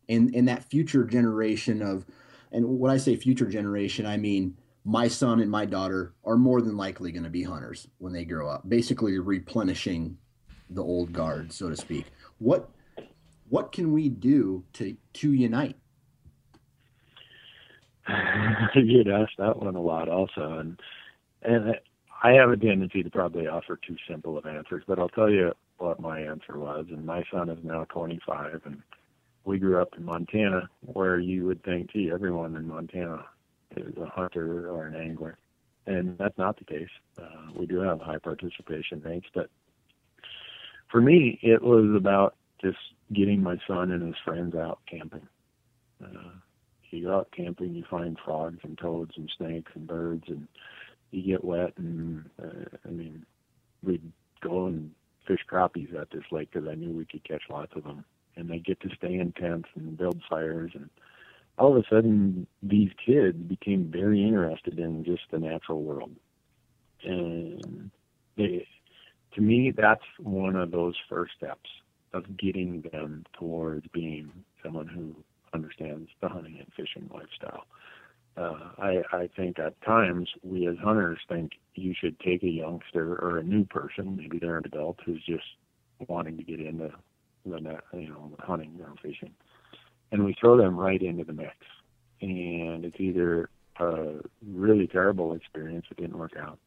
and 0.09 0.33
and 0.35 0.47
that 0.47 0.63
future 0.63 1.03
generation 1.03 1.81
of 1.81 2.05
and 2.51 2.79
when 2.79 2.91
I 2.91 2.97
say 2.97 3.15
future 3.15 3.47
generation, 3.47 4.05
I 4.05 4.17
mean 4.17 4.57
my 4.85 5.07
son 5.07 5.39
and 5.39 5.49
my 5.49 5.65
daughter 5.65 6.13
are 6.23 6.37
more 6.37 6.61
than 6.61 6.77
likely 6.77 7.11
going 7.11 7.23
to 7.23 7.29
be 7.29 7.43
hunters 7.43 7.87
when 7.97 8.13
they 8.13 8.23
grow 8.23 8.47
up, 8.47 8.69
basically 8.69 9.17
replenishing 9.17 10.15
the 10.69 10.81
old 10.81 11.11
guard, 11.11 11.51
so 11.51 11.69
to 11.69 11.75
speak. 11.75 12.05
What 12.37 12.69
what 13.49 13.71
can 13.71 13.91
we 13.91 14.09
do 14.09 14.63
to 14.73 14.95
to 15.13 15.33
unite? 15.33 15.75
You'd 18.75 19.07
ask 19.07 19.31
that 19.39 19.57
one 19.57 19.75
a 19.75 19.81
lot, 19.81 20.07
also, 20.07 20.59
and 20.59 20.79
and 21.41 21.75
I 22.23 22.31
have 22.33 22.51
a 22.51 22.57
tendency 22.57 23.01
to 23.01 23.09
probably 23.09 23.47
offer 23.47 23.77
too 23.77 23.97
simple 24.07 24.37
of 24.37 24.45
answers, 24.45 24.83
but 24.87 24.99
I'll 24.99 25.09
tell 25.09 25.29
you 25.29 25.51
what 25.77 25.99
my 25.99 26.19
answer 26.19 26.57
was. 26.57 26.85
And 26.89 27.05
my 27.05 27.23
son 27.31 27.49
is 27.49 27.59
now 27.63 27.85
25, 27.89 28.61
and 28.65 28.81
we 29.43 29.59
grew 29.59 29.81
up 29.81 29.89
in 29.97 30.05
Montana, 30.05 30.69
where 30.81 31.19
you 31.19 31.45
would 31.45 31.63
think, 31.63 31.91
gee, 31.91 32.09
everyone 32.11 32.55
in 32.55 32.67
Montana 32.67 33.25
is 33.75 33.97
a 33.97 34.05
hunter 34.05 34.69
or 34.69 34.85
an 34.85 34.95
angler, 34.95 35.37
and 35.85 36.17
that's 36.17 36.37
not 36.37 36.57
the 36.57 36.65
case. 36.65 36.89
Uh, 37.17 37.51
we 37.55 37.65
do 37.65 37.79
have 37.79 38.01
high 38.01 38.19
participation 38.19 39.01
rates, 39.03 39.27
but 39.33 39.49
for 40.89 41.01
me, 41.01 41.39
it 41.41 41.61
was 41.61 41.93
about 41.95 42.35
just 42.61 42.77
getting 43.13 43.41
my 43.41 43.57
son 43.67 43.91
and 43.91 44.01
his 44.01 44.15
friends 44.23 44.55
out 44.55 44.79
camping. 44.89 45.27
Uh, 46.03 46.31
you 46.91 47.05
go 47.05 47.17
out 47.17 47.31
camping, 47.35 47.75
you 47.75 47.83
find 47.89 48.17
frogs 48.23 48.59
and 48.63 48.77
toads 48.77 49.17
and 49.17 49.31
snakes 49.37 49.71
and 49.75 49.87
birds, 49.87 50.23
and 50.27 50.47
you 51.11 51.21
get 51.23 51.43
wet. 51.43 51.73
And 51.77 52.29
uh, 52.41 52.77
I 52.85 52.89
mean, 52.89 53.25
we'd 53.83 54.11
go 54.41 54.67
and 54.67 54.91
fish 55.27 55.41
crappies 55.51 55.93
at 55.99 56.09
this 56.11 56.23
lake 56.31 56.49
because 56.51 56.67
I 56.69 56.75
knew 56.75 56.91
we 56.91 57.05
could 57.05 57.23
catch 57.23 57.43
lots 57.49 57.73
of 57.75 57.83
them. 57.83 58.05
And 58.37 58.49
they 58.49 58.59
get 58.59 58.79
to 58.81 58.89
stay 58.95 59.15
in 59.15 59.31
tents 59.31 59.69
and 59.75 59.97
build 59.97 60.21
fires, 60.29 60.71
and 60.73 60.89
all 61.57 61.75
of 61.75 61.83
a 61.83 61.87
sudden, 61.89 62.47
these 62.61 62.89
kids 63.05 63.37
became 63.37 63.91
very 63.91 64.23
interested 64.23 64.79
in 64.79 65.03
just 65.03 65.23
the 65.31 65.39
natural 65.39 65.81
world. 65.81 66.11
And 67.03 67.91
they, 68.37 68.67
to 69.35 69.41
me, 69.41 69.71
that's 69.75 70.03
one 70.19 70.55
of 70.55 70.71
those 70.71 70.95
first 71.07 71.33
steps 71.37 71.69
of 72.13 72.37
getting 72.37 72.83
them 72.91 73.25
towards 73.37 73.87
being 73.93 74.31
someone 74.63 74.87
who 74.87 75.15
understands 75.53 76.09
the 76.21 76.29
hunting 76.29 76.57
and 76.59 76.67
fishing 76.75 77.09
lifestyle. 77.13 77.65
Uh, 78.37 78.71
I, 78.77 79.01
I 79.13 79.29
think 79.35 79.59
at 79.59 79.81
times 79.81 80.29
we 80.43 80.67
as 80.67 80.75
hunters 80.83 81.19
think 81.29 81.53
you 81.75 81.93
should 81.97 82.19
take 82.19 82.43
a 82.43 82.49
youngster 82.49 83.15
or 83.15 83.37
a 83.37 83.43
new 83.43 83.63
person, 83.65 84.17
maybe 84.17 84.39
they're 84.39 84.57
an 84.57 84.65
adult 84.65 84.97
who's 85.05 85.23
just 85.25 85.45
wanting 86.07 86.37
to 86.37 86.43
get 86.43 86.59
into 86.59 86.91
the 87.45 87.57
you 87.93 88.09
know, 88.09 88.31
hunting 88.39 88.77
or 88.81 88.93
fishing, 89.01 89.31
and 90.15 90.23
we 90.23 90.33
throw 90.39 90.55
them 90.57 90.77
right 90.77 91.01
into 91.01 91.25
the 91.25 91.33
mix. 91.33 91.55
And 92.21 92.85
it's 92.85 92.99
either 92.99 93.49
a 93.79 94.21
really 94.47 94.87
terrible 94.87 95.33
experience 95.33 95.85
that 95.89 95.97
didn't 95.97 96.17
work 96.17 96.37
out, 96.39 96.57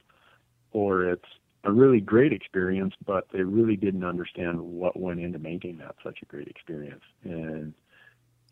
or 0.73 1.05
it's 1.05 1.25
a 1.65 1.73
really 1.73 2.01
great 2.01 2.33
experience, 2.33 2.95
but 3.07 3.27
they 3.33 3.43
really 3.43 3.77
didn't 3.77 4.05
understand 4.05 4.61
what 4.61 5.01
went 5.01 5.21
into 5.21 5.39
making 5.39 5.79
that 5.79 5.97
such 6.05 6.19
a 6.23 6.27
great 6.27 6.47
experience. 6.47 7.03
And 7.25 7.73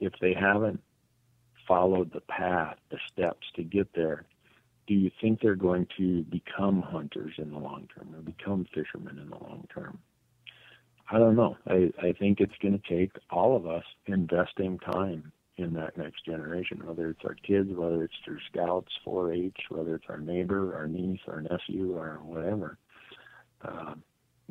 if 0.00 0.14
they 0.20 0.32
haven't 0.32 0.80
followed 1.68 2.12
the 2.12 2.22
path, 2.22 2.76
the 2.90 2.98
steps 3.06 3.46
to 3.56 3.62
get 3.62 3.92
there, 3.94 4.24
do 4.86 4.94
you 4.94 5.10
think 5.20 5.40
they're 5.40 5.56
going 5.56 5.86
to 5.98 6.22
become 6.22 6.80
hunters 6.80 7.34
in 7.36 7.50
the 7.50 7.58
long 7.58 7.88
term 7.94 8.14
or 8.14 8.22
become 8.22 8.66
fishermen 8.72 9.18
in 9.18 9.28
the 9.28 9.36
long 9.36 9.66
term? 9.74 9.98
I 11.10 11.18
don't 11.18 11.36
know. 11.36 11.56
I, 11.66 11.92
I 12.02 12.12
think 12.12 12.40
it's 12.40 12.56
going 12.60 12.78
to 12.78 12.88
take 12.88 13.12
all 13.30 13.56
of 13.56 13.66
us 13.66 13.84
investing 14.06 14.78
time 14.78 15.32
in 15.56 15.72
that 15.74 15.96
next 15.96 16.24
generation, 16.26 16.82
whether 16.84 17.08
it's 17.10 17.24
our 17.24 17.34
kids, 17.34 17.70
whether 17.72 18.02
it's 18.02 18.14
through 18.24 18.38
scouts, 18.50 18.92
4-H, 19.06 19.56
whether 19.70 19.94
it's 19.94 20.06
our 20.08 20.18
neighbor, 20.18 20.74
our 20.74 20.86
niece, 20.86 21.20
our 21.28 21.40
nephew, 21.40 21.96
or 21.96 22.20
whatever. 22.24 22.76
Uh, 23.62 23.94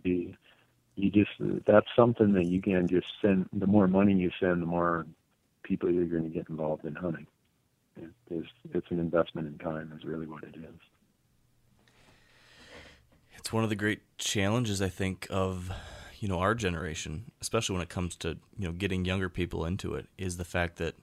you 0.03 1.11
just 1.11 1.31
that's 1.65 1.87
something 1.95 2.33
that 2.33 2.45
you 2.45 2.61
can 2.61 2.87
just 2.87 3.07
send. 3.21 3.49
The 3.53 3.67
more 3.67 3.87
money 3.87 4.13
you 4.13 4.31
send, 4.39 4.61
the 4.61 4.67
more 4.67 5.05
people 5.63 5.91
you're 5.91 6.05
going 6.05 6.23
to 6.23 6.29
get 6.29 6.49
involved 6.49 6.85
in 6.85 6.95
hunting. 6.95 7.27
It 7.97 8.09
is, 8.29 8.45
it's 8.73 8.87
an 8.91 8.99
investment 8.99 9.47
in 9.47 9.57
time, 9.57 9.93
is 9.95 10.03
really 10.05 10.27
what 10.27 10.43
it 10.43 10.55
is. 10.55 10.75
It's 13.37 13.53
one 13.53 13.63
of 13.63 13.69
the 13.69 13.75
great 13.75 14.01
challenges, 14.17 14.81
I 14.81 14.89
think, 14.89 15.27
of 15.29 15.71
you 16.19 16.27
know 16.27 16.39
our 16.39 16.55
generation, 16.55 17.31
especially 17.41 17.73
when 17.73 17.83
it 17.83 17.89
comes 17.89 18.15
to 18.17 18.37
you 18.57 18.67
know 18.67 18.71
getting 18.71 19.05
younger 19.05 19.29
people 19.29 19.65
into 19.65 19.95
it, 19.95 20.07
is 20.17 20.37
the 20.37 20.45
fact 20.45 20.77
that 20.77 20.95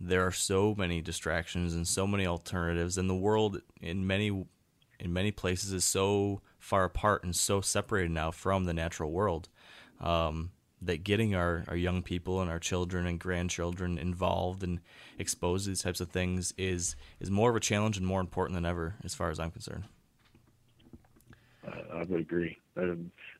there 0.00 0.26
are 0.26 0.32
so 0.32 0.74
many 0.76 1.00
distractions 1.00 1.74
and 1.74 1.86
so 1.86 2.06
many 2.06 2.26
alternatives, 2.26 2.98
and 2.98 3.08
the 3.08 3.14
world 3.14 3.60
in 3.80 4.06
many 4.06 4.46
in 4.98 5.12
many 5.12 5.30
places 5.30 5.72
is 5.72 5.84
so 5.84 6.40
far 6.58 6.84
apart 6.84 7.24
and 7.24 7.34
so 7.34 7.60
separated 7.60 8.10
now 8.10 8.30
from 8.30 8.64
the 8.64 8.74
natural 8.74 9.10
world. 9.10 9.48
Um, 10.00 10.52
that 10.84 11.04
getting 11.04 11.34
our, 11.34 11.64
our 11.68 11.76
young 11.76 12.02
people 12.02 12.40
and 12.40 12.50
our 12.50 12.58
children 12.58 13.06
and 13.06 13.20
grandchildren 13.20 13.98
involved 13.98 14.64
and 14.64 14.80
exposed 15.16 15.64
to 15.64 15.70
these 15.70 15.82
types 15.82 16.00
of 16.00 16.08
things 16.10 16.52
is 16.58 16.96
is 17.20 17.30
more 17.30 17.50
of 17.50 17.56
a 17.56 17.60
challenge 17.60 17.96
and 17.96 18.06
more 18.06 18.20
important 18.20 18.56
than 18.56 18.66
ever, 18.66 18.96
as 19.04 19.14
far 19.14 19.30
as 19.30 19.38
I'm 19.38 19.52
concerned. 19.52 19.84
Uh, 21.66 21.94
I 21.94 22.02
would 22.02 22.20
agree. 22.20 22.58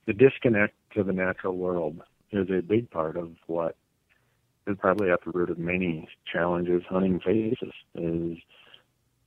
The 0.06 0.12
disconnect 0.12 0.74
to 0.94 1.02
the 1.02 1.12
natural 1.12 1.56
world 1.56 2.00
is 2.30 2.48
a 2.50 2.62
big 2.62 2.90
part 2.90 3.16
of 3.16 3.30
what 3.46 3.76
is 4.66 4.76
probably 4.78 5.10
at 5.10 5.24
the 5.24 5.30
root 5.30 5.50
of 5.50 5.58
many 5.58 6.08
challenges 6.30 6.82
hunting 6.88 7.20
faces. 7.20 7.72
Is 7.94 8.38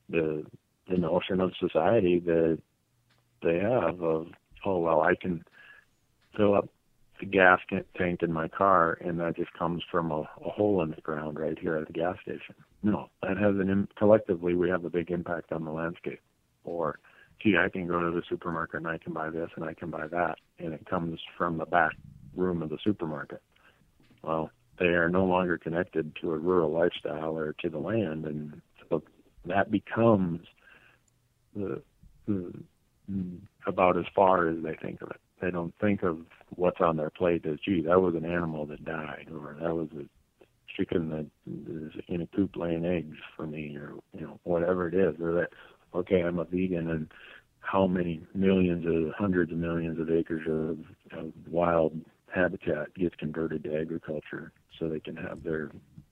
the 0.10 0.46
the 0.90 0.98
notion 0.98 1.42
of 1.42 1.52
society 1.60 2.20
that 2.20 2.60
they 3.44 3.60
have 3.60 4.02
of 4.02 4.28
oh 4.66 4.80
well 4.80 5.02
I 5.02 5.16
can 5.16 5.44
fill 6.36 6.56
up 6.56 6.70
the 7.20 7.26
gas 7.26 7.60
tank 7.98 8.24
in 8.24 8.34
my 8.34 8.48
car, 8.48 8.98
and 9.02 9.20
that 9.20 9.38
just 9.38 9.54
comes 9.54 9.84
from 9.90 10.12
a, 10.12 10.22
a 10.46 10.50
hole 10.50 10.82
in 10.82 10.92
the 10.92 11.02
ground 11.02 11.40
right 11.40 11.58
here 11.58 11.78
at 11.78 11.88
the 11.88 11.94
gas 11.94 12.18
station. 12.22 12.56
No, 12.84 13.10
that 13.22 13.38
has 13.38 13.56
an 13.56 13.88
collectively 13.98 14.54
we 14.54 14.70
have 14.70 14.86
a 14.86 14.90
big 14.90 15.12
impact 15.12 15.52
on 15.52 15.64
the 15.64 15.72
landscape. 15.72 16.20
Or, 16.64 17.00
gee, 17.42 17.58
I 17.58 17.70
can 17.70 17.88
go 17.88 18.00
to 18.00 18.12
the 18.12 18.24
supermarket 18.30 18.78
and 18.78 18.88
I 18.88 18.98
can 18.98 19.14
buy 19.14 19.30
this 19.30 19.50
and 19.56 19.66
I 19.66 19.74
can 19.74 19.90
buy 19.90 20.08
that, 20.08 20.38
and 20.60 20.74
it 20.74 20.86
comes 20.86 21.20
from 21.38 21.58
the 21.58 21.66
back 21.66 21.94
room 22.36 22.62
of 22.62 22.70
the 22.70 22.78
supermarket. 22.84 23.42
Well, 24.24 24.52
they 24.80 24.88
are 24.88 25.10
no 25.10 25.26
longer 25.26 25.58
connected 25.58 26.16
to 26.22 26.34
a 26.34 26.38
rural 26.38 26.72
lifestyle 26.72 27.38
or 27.38 27.54
to 27.62 27.70
the 27.70 27.78
land, 27.78 28.26
and 28.26 28.62
so 28.90 29.04
that 29.46 29.72
becomes 29.72 30.42
the, 31.56 31.82
the 32.28 32.52
about 33.68 33.98
as 33.98 34.06
far 34.16 34.48
as 34.50 34.58
they 34.64 34.76
think 34.76 35.02
of 35.02 35.12
it. 35.12 35.22
They 35.42 35.52
don't 35.52 35.74
think 35.80 36.04
of 36.04 36.20
what's 36.56 36.82
on 36.82 36.98
their 36.98 37.10
plate 37.10 37.46
as, 37.46 37.60
gee, 37.64 37.82
that 37.82 38.02
was 38.02 38.16
an 38.16 38.26
animal 38.26 38.66
that 38.68 38.84
died, 38.84 39.28
or 39.32 39.58
that 39.62 39.76
was 39.76 39.90
a 40.00 40.06
chicken 40.76 41.10
that 41.10 41.26
is 41.48 41.94
in 42.08 42.22
a 42.22 42.28
coop 42.28 42.56
laying 42.56 42.86
eggs 42.86 43.18
for 43.36 43.46
me, 43.46 43.76
or 43.78 43.94
you 44.14 44.22
know 44.22 44.40
whatever 44.44 44.88
it 44.88 44.94
is, 44.94 45.20
or 45.22 45.34
that 45.34 45.50
okay, 45.96 46.22
I'm 46.22 46.40
a 46.40 46.46
vegan, 46.46 46.90
and 46.90 47.08
how 47.60 47.88
many 47.88 48.22
millions 48.34 48.86
of 48.86 49.14
hundreds 49.16 49.52
of 49.52 49.58
millions 49.58 50.00
of 50.00 50.10
acres 50.10 50.46
of, 50.48 51.18
of 51.18 51.32
wild 51.50 52.00
habitat 52.34 52.94
gets 52.96 53.16
converted 53.16 53.64
to 53.64 53.80
agriculture 53.80 54.52
so 54.78 54.88
they 54.88 55.00
can 55.00 55.16
have 55.16 55.44
their 55.44 55.72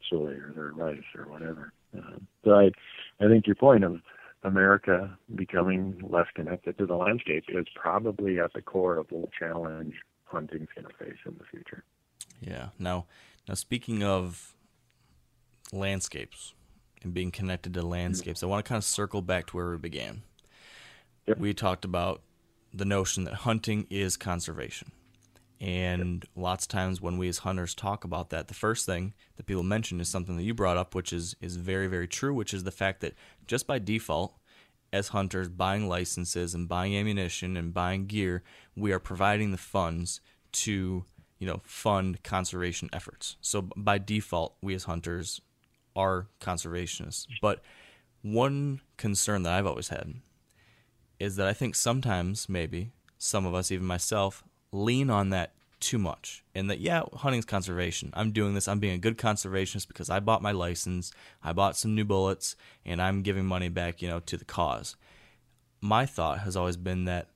soy 0.09 0.31
or 0.31 0.51
their 0.55 0.71
rice 0.71 1.03
or 1.15 1.25
whatever. 1.29 1.73
Uh, 1.95 2.17
so 2.43 2.51
I, 2.51 2.71
I 3.23 3.27
think 3.27 3.45
your 3.45 3.55
point 3.55 3.83
of 3.83 4.01
America 4.43 5.17
becoming 5.35 6.01
less 6.09 6.27
connected 6.33 6.77
to 6.77 6.85
the 6.85 6.95
landscape 6.95 7.45
is 7.49 7.65
probably 7.75 8.39
at 8.39 8.53
the 8.53 8.61
core 8.61 8.97
of 8.97 9.07
the 9.09 9.27
challenge 9.37 9.95
hunting's 10.25 10.69
going 10.75 10.87
to 10.87 10.93
face 11.05 11.19
in 11.25 11.35
the 11.37 11.45
future. 11.45 11.83
Yeah. 12.41 12.69
Now, 12.79 13.05
now 13.47 13.53
speaking 13.53 14.03
of 14.03 14.55
landscapes 15.71 16.53
and 17.03 17.13
being 17.13 17.31
connected 17.31 17.73
to 17.73 17.81
landscapes. 17.81 18.43
I 18.43 18.45
want 18.47 18.63
to 18.63 18.69
kind 18.69 18.77
of 18.77 18.83
circle 18.83 19.21
back 19.21 19.47
to 19.47 19.57
where 19.57 19.71
we 19.71 19.77
began. 19.77 20.23
Yep. 21.27 21.37
We 21.39 21.53
talked 21.53 21.85
about 21.85 22.21
the 22.73 22.85
notion 22.85 23.23
that 23.25 23.33
hunting 23.35 23.87
is 23.89 24.17
conservation. 24.17 24.91
And 25.61 26.23
yep. 26.23 26.29
lots 26.35 26.65
of 26.65 26.69
times 26.69 26.99
when 26.99 27.17
we 27.17 27.29
as 27.29 27.39
hunters 27.39 27.73
talk 27.73 28.03
about 28.03 28.31
that, 28.31 28.49
the 28.49 28.53
first 28.53 28.85
thing 28.85 29.13
that 29.37 29.45
people 29.45 29.63
mention 29.63 30.01
is 30.01 30.09
something 30.09 30.35
that 30.35 30.43
you 30.43 30.53
brought 30.53 30.75
up, 30.75 30.93
which 30.93 31.13
is, 31.13 31.35
is 31.39 31.55
very, 31.55 31.87
very 31.87 32.07
true, 32.07 32.33
which 32.33 32.53
is 32.53 32.65
the 32.65 32.71
fact 32.71 32.99
that 33.01 33.13
just 33.47 33.65
by 33.65 33.79
default, 33.79 34.35
as 34.91 35.09
hunters, 35.09 35.49
buying 35.49 35.87
licenses 35.87 36.53
and 36.53 36.67
buying 36.67 36.95
ammunition 36.95 37.55
and 37.57 37.73
buying 37.73 38.05
gear, 38.05 38.43
we 38.75 38.91
are 38.91 38.99
providing 38.99 39.51
the 39.51 39.57
funds 39.57 40.21
to, 40.51 41.05
you 41.39 41.47
know, 41.47 41.61
fund 41.63 42.21
conservation 42.23 42.89
efforts. 42.93 43.37
So 43.41 43.61
by 43.61 43.97
default, 43.97 44.55
we 44.61 44.75
as 44.75 44.83
hunters 44.83 45.41
are 45.95 46.27
conservationists. 46.39 47.27
But 47.41 47.61
one 48.21 48.81
concern 48.97 49.43
that 49.43 49.53
I've 49.53 49.67
always 49.67 49.89
had 49.89 50.15
is 51.19 51.35
that 51.35 51.47
I 51.47 51.53
think 51.53 51.75
sometimes, 51.75 52.49
maybe, 52.49 52.91
some 53.17 53.45
of 53.45 53.53
us, 53.53 53.71
even 53.71 53.85
myself, 53.85 54.43
lean 54.71 55.09
on 55.09 55.29
that 55.29 55.53
too 55.79 55.97
much. 55.97 56.43
And 56.55 56.69
that, 56.69 56.79
yeah, 56.79 57.03
hunting's 57.13 57.45
conservation. 57.45 58.09
I'm 58.13 58.31
doing 58.31 58.53
this. 58.53 58.67
I'm 58.67 58.79
being 58.79 58.95
a 58.95 58.97
good 58.97 59.17
conservationist 59.17 59.87
because 59.87 60.09
I 60.09 60.19
bought 60.19 60.41
my 60.41 60.51
license, 60.51 61.11
I 61.43 61.53
bought 61.53 61.77
some 61.77 61.93
new 61.93 62.05
bullets, 62.05 62.55
and 62.85 63.01
I'm 63.01 63.21
giving 63.21 63.45
money 63.45 63.69
back, 63.69 64.01
you 64.01 64.07
know, 64.07 64.19
to 64.21 64.37
the 64.37 64.45
cause. 64.45 64.95
My 65.81 66.05
thought 66.05 66.39
has 66.39 66.55
always 66.55 66.77
been 66.77 67.05
that 67.05 67.27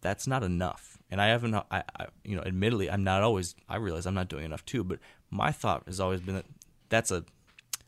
that's 0.00 0.26
not 0.26 0.42
enough. 0.42 0.98
And 1.10 1.20
I 1.20 1.28
haven't, 1.28 1.54
I, 1.54 1.64
I, 1.70 2.06
you 2.24 2.36
know, 2.36 2.42
admittedly, 2.42 2.90
I'm 2.90 3.04
not 3.04 3.22
always, 3.22 3.54
I 3.68 3.76
realize 3.76 4.06
I'm 4.06 4.14
not 4.14 4.28
doing 4.28 4.44
enough 4.44 4.64
too, 4.64 4.82
but 4.82 4.98
my 5.30 5.52
thought 5.52 5.84
has 5.86 6.00
always 6.00 6.20
been 6.20 6.34
that 6.34 6.46
that's 6.88 7.10
a, 7.10 7.24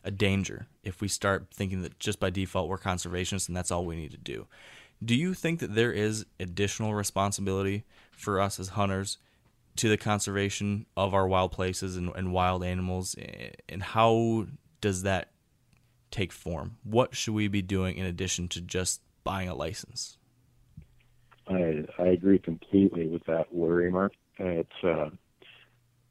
a 0.08 0.10
danger 0.10 0.66
if 0.82 1.02
we 1.02 1.06
start 1.06 1.48
thinking 1.52 1.82
that 1.82 1.98
just 1.98 2.18
by 2.18 2.30
default 2.30 2.66
we're 2.66 2.78
conservationists 2.78 3.46
and 3.46 3.54
that's 3.54 3.70
all 3.70 3.84
we 3.84 3.94
need 3.94 4.10
to 4.10 4.16
do. 4.16 4.46
Do 5.04 5.14
you 5.14 5.34
think 5.34 5.60
that 5.60 5.74
there 5.74 5.92
is 5.92 6.24
additional 6.40 6.94
responsibility 6.94 7.84
for 8.10 8.40
us 8.40 8.58
as 8.58 8.70
hunters 8.70 9.18
to 9.76 9.90
the 9.90 9.98
conservation 9.98 10.86
of 10.96 11.12
our 11.12 11.28
wild 11.28 11.52
places 11.52 11.94
and, 11.96 12.10
and 12.16 12.32
wild 12.32 12.64
animals? 12.64 13.14
And 13.68 13.82
how 13.82 14.46
does 14.80 15.02
that 15.02 15.30
take 16.10 16.32
form? 16.32 16.78
What 16.84 17.14
should 17.14 17.34
we 17.34 17.46
be 17.46 17.62
doing 17.62 17.98
in 17.98 18.06
addition 18.06 18.48
to 18.48 18.62
just 18.62 19.02
buying 19.24 19.48
a 19.50 19.54
license? 19.54 20.16
I 21.46 21.84
I 21.98 22.06
agree 22.06 22.38
completely 22.38 23.06
with 23.06 23.24
that 23.26 23.54
worry, 23.54 23.90
Mark. 23.90 24.12
It's 24.38 24.70
uh, 24.82 25.10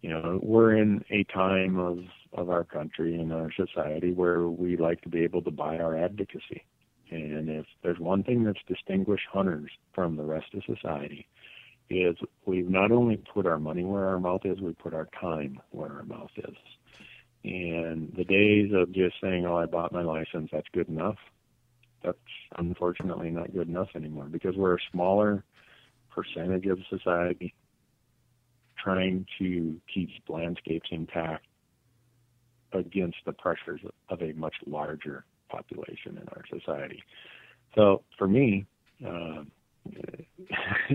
you 0.01 0.09
know 0.09 0.39
we're 0.41 0.75
in 0.75 1.03
a 1.09 1.23
time 1.25 1.77
of 1.77 1.99
of 2.33 2.49
our 2.49 2.63
country 2.63 3.15
and 3.15 3.33
our 3.33 3.51
society 3.51 4.11
where 4.11 4.47
we 4.47 4.77
like 4.77 5.01
to 5.01 5.09
be 5.09 5.23
able 5.23 5.41
to 5.43 5.51
buy 5.51 5.77
our 5.77 5.97
advocacy. 5.97 6.63
And 7.09 7.49
if 7.49 7.65
there's 7.83 7.99
one 7.99 8.23
thing 8.23 8.43
that's 8.43 8.59
distinguished 8.67 9.27
hunters 9.31 9.71
from 9.93 10.17
the 10.17 10.23
rest 10.23 10.53
of 10.53 10.63
society, 10.65 11.27
is 11.89 12.17
we've 12.45 12.69
not 12.69 12.91
only 12.91 13.17
put 13.17 13.45
our 13.45 13.59
money 13.59 13.85
where 13.85 14.07
our 14.07 14.19
mouth 14.19 14.41
is, 14.43 14.59
we 14.59 14.73
put 14.73 14.93
our 14.93 15.07
time 15.19 15.59
where 15.71 15.91
our 15.91 16.03
mouth 16.03 16.31
is. 16.35 16.55
And 17.45 18.13
the 18.17 18.25
days 18.25 18.73
of 18.73 18.91
just 18.91 19.15
saying, 19.21 19.45
"Oh, 19.45 19.55
I 19.55 19.67
bought 19.67 19.93
my 19.93 20.01
license, 20.01 20.49
that's 20.51 20.67
good 20.73 20.89
enough," 20.89 21.17
that's 22.03 22.17
unfortunately 22.57 23.31
not 23.31 23.53
good 23.53 23.69
enough 23.69 23.89
anymore 23.95 24.25
because 24.25 24.57
we're 24.57 24.75
a 24.75 24.89
smaller 24.91 25.45
percentage 26.09 26.65
of 26.65 26.79
society 26.89 27.53
trying 28.77 29.25
to 29.39 29.79
keep 29.93 30.09
landscapes 30.27 30.89
intact 30.91 31.45
against 32.77 33.17
the 33.25 33.33
pressures 33.33 33.81
of 34.09 34.21
a 34.21 34.33
much 34.33 34.55
larger 34.65 35.25
population 35.49 36.17
in 36.17 36.27
our 36.29 36.43
society. 36.49 37.01
So 37.75 38.03
for 38.17 38.27
me, 38.27 38.65
uh, 39.05 39.43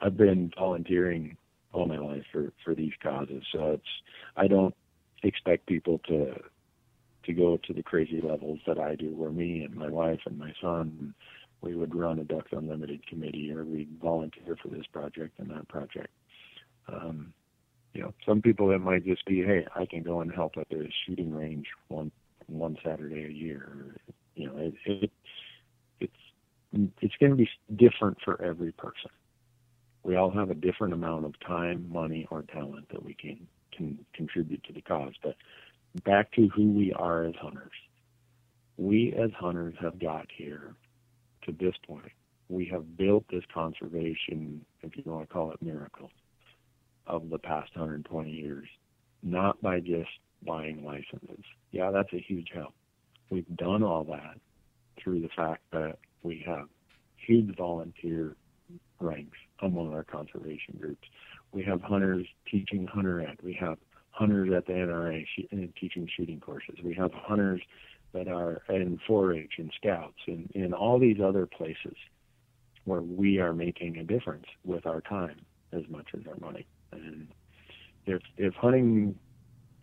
I've 0.00 0.16
been 0.16 0.52
volunteering 0.56 1.36
all 1.72 1.86
my 1.86 1.98
life 1.98 2.24
for 2.30 2.52
for 2.64 2.74
these 2.74 2.92
causes. 3.02 3.42
So 3.52 3.72
it's 3.72 3.82
I 4.36 4.46
don't 4.46 4.74
expect 5.22 5.66
people 5.66 5.98
to 6.08 6.34
to 7.24 7.32
go 7.32 7.56
to 7.56 7.72
the 7.72 7.82
crazy 7.82 8.20
levels 8.20 8.58
that 8.66 8.78
I 8.78 8.94
do, 8.94 9.14
where 9.16 9.30
me 9.30 9.62
and 9.62 9.74
my 9.74 9.88
wife 9.88 10.20
and 10.26 10.38
my 10.38 10.52
son 10.60 11.14
we 11.62 11.76
would 11.76 11.94
run 11.94 12.18
a 12.18 12.24
Ducks 12.24 12.50
Unlimited 12.52 13.06
committee 13.06 13.52
or 13.52 13.64
we'd 13.64 13.98
volunteer 14.02 14.56
for 14.60 14.68
this 14.68 14.86
project 14.92 15.38
and 15.38 15.48
that 15.50 15.68
project. 15.68 16.08
Um, 16.88 17.32
you 17.94 18.02
know, 18.02 18.14
some 18.26 18.40
people 18.40 18.70
it 18.70 18.78
might 18.78 19.04
just 19.04 19.24
be, 19.26 19.42
hey, 19.42 19.66
I 19.74 19.86
can 19.86 20.02
go 20.02 20.20
and 20.20 20.32
help 20.32 20.54
at 20.56 20.68
the 20.70 20.88
shooting 21.06 21.34
range 21.34 21.66
one 21.88 22.10
one 22.46 22.76
Saturday 22.84 23.24
a 23.24 23.30
year. 23.30 23.96
You 24.34 24.46
know, 24.46 24.56
it, 24.56 24.74
it 24.86 25.10
it's 26.00 26.92
it's 27.00 27.14
going 27.20 27.30
to 27.30 27.36
be 27.36 27.48
different 27.76 28.18
for 28.24 28.40
every 28.42 28.72
person. 28.72 29.10
We 30.02 30.16
all 30.16 30.30
have 30.30 30.50
a 30.50 30.54
different 30.54 30.94
amount 30.94 31.26
of 31.26 31.38
time, 31.46 31.88
money, 31.90 32.26
or 32.30 32.42
talent 32.42 32.88
that 32.90 33.04
we 33.04 33.14
can 33.14 33.46
can 33.76 33.98
contribute 34.14 34.64
to 34.64 34.72
the 34.72 34.82
cause. 34.82 35.12
But 35.22 35.36
back 36.04 36.32
to 36.32 36.48
who 36.48 36.72
we 36.72 36.92
are 36.92 37.24
as 37.24 37.34
hunters. 37.40 37.72
We 38.78 39.14
as 39.22 39.30
hunters 39.38 39.74
have 39.80 39.98
got 39.98 40.26
here 40.34 40.74
to 41.44 41.52
this 41.52 41.74
point. 41.86 42.10
We 42.48 42.66
have 42.66 42.96
built 42.96 43.24
this 43.30 43.44
conservation, 43.52 44.64
if 44.82 44.96
you 44.96 45.02
want 45.06 45.28
to 45.28 45.32
call 45.32 45.52
it 45.52 45.62
miracle, 45.62 46.10
of 47.12 47.28
the 47.28 47.38
past 47.38 47.70
120 47.76 48.30
years, 48.30 48.66
not 49.22 49.60
by 49.60 49.80
just 49.80 50.08
buying 50.44 50.82
licenses. 50.82 51.44
Yeah, 51.70 51.90
that's 51.90 52.12
a 52.14 52.18
huge 52.18 52.48
help. 52.54 52.72
We've 53.30 53.56
done 53.56 53.82
all 53.82 54.04
that 54.04 54.40
through 54.98 55.20
the 55.20 55.28
fact 55.36 55.62
that 55.72 55.98
we 56.22 56.42
have 56.46 56.68
huge 57.16 57.54
volunteer 57.56 58.34
ranks 58.98 59.36
among 59.60 59.92
our 59.92 60.04
conservation 60.04 60.78
groups. 60.80 61.06
We 61.52 61.62
have 61.64 61.82
hunters 61.82 62.26
teaching 62.50 62.86
hunter 62.86 63.20
ed. 63.20 63.36
We 63.42 63.52
have 63.60 63.76
hunters 64.10 64.50
at 64.56 64.66
the 64.66 64.72
NRA 64.72 65.26
uh, 65.52 65.56
teaching 65.78 66.08
shooting 66.16 66.40
courses. 66.40 66.76
We 66.82 66.94
have 66.94 67.12
hunters 67.12 67.60
that 68.14 68.28
are 68.28 68.62
in 68.70 68.98
4-H 69.08 69.52
and 69.58 69.70
Scouts 69.76 70.18
and 70.26 70.50
in 70.54 70.72
all 70.72 70.98
these 70.98 71.18
other 71.22 71.46
places 71.46 71.96
where 72.84 73.02
we 73.02 73.38
are 73.38 73.52
making 73.52 73.98
a 73.98 74.04
difference 74.04 74.46
with 74.64 74.86
our 74.86 75.02
time 75.02 75.40
as 75.72 75.82
much 75.88 76.08
as 76.14 76.26
our 76.26 76.36
money. 76.40 76.66
And 76.92 77.28
if 78.06 78.22
if 78.36 78.54
hunting 78.54 79.18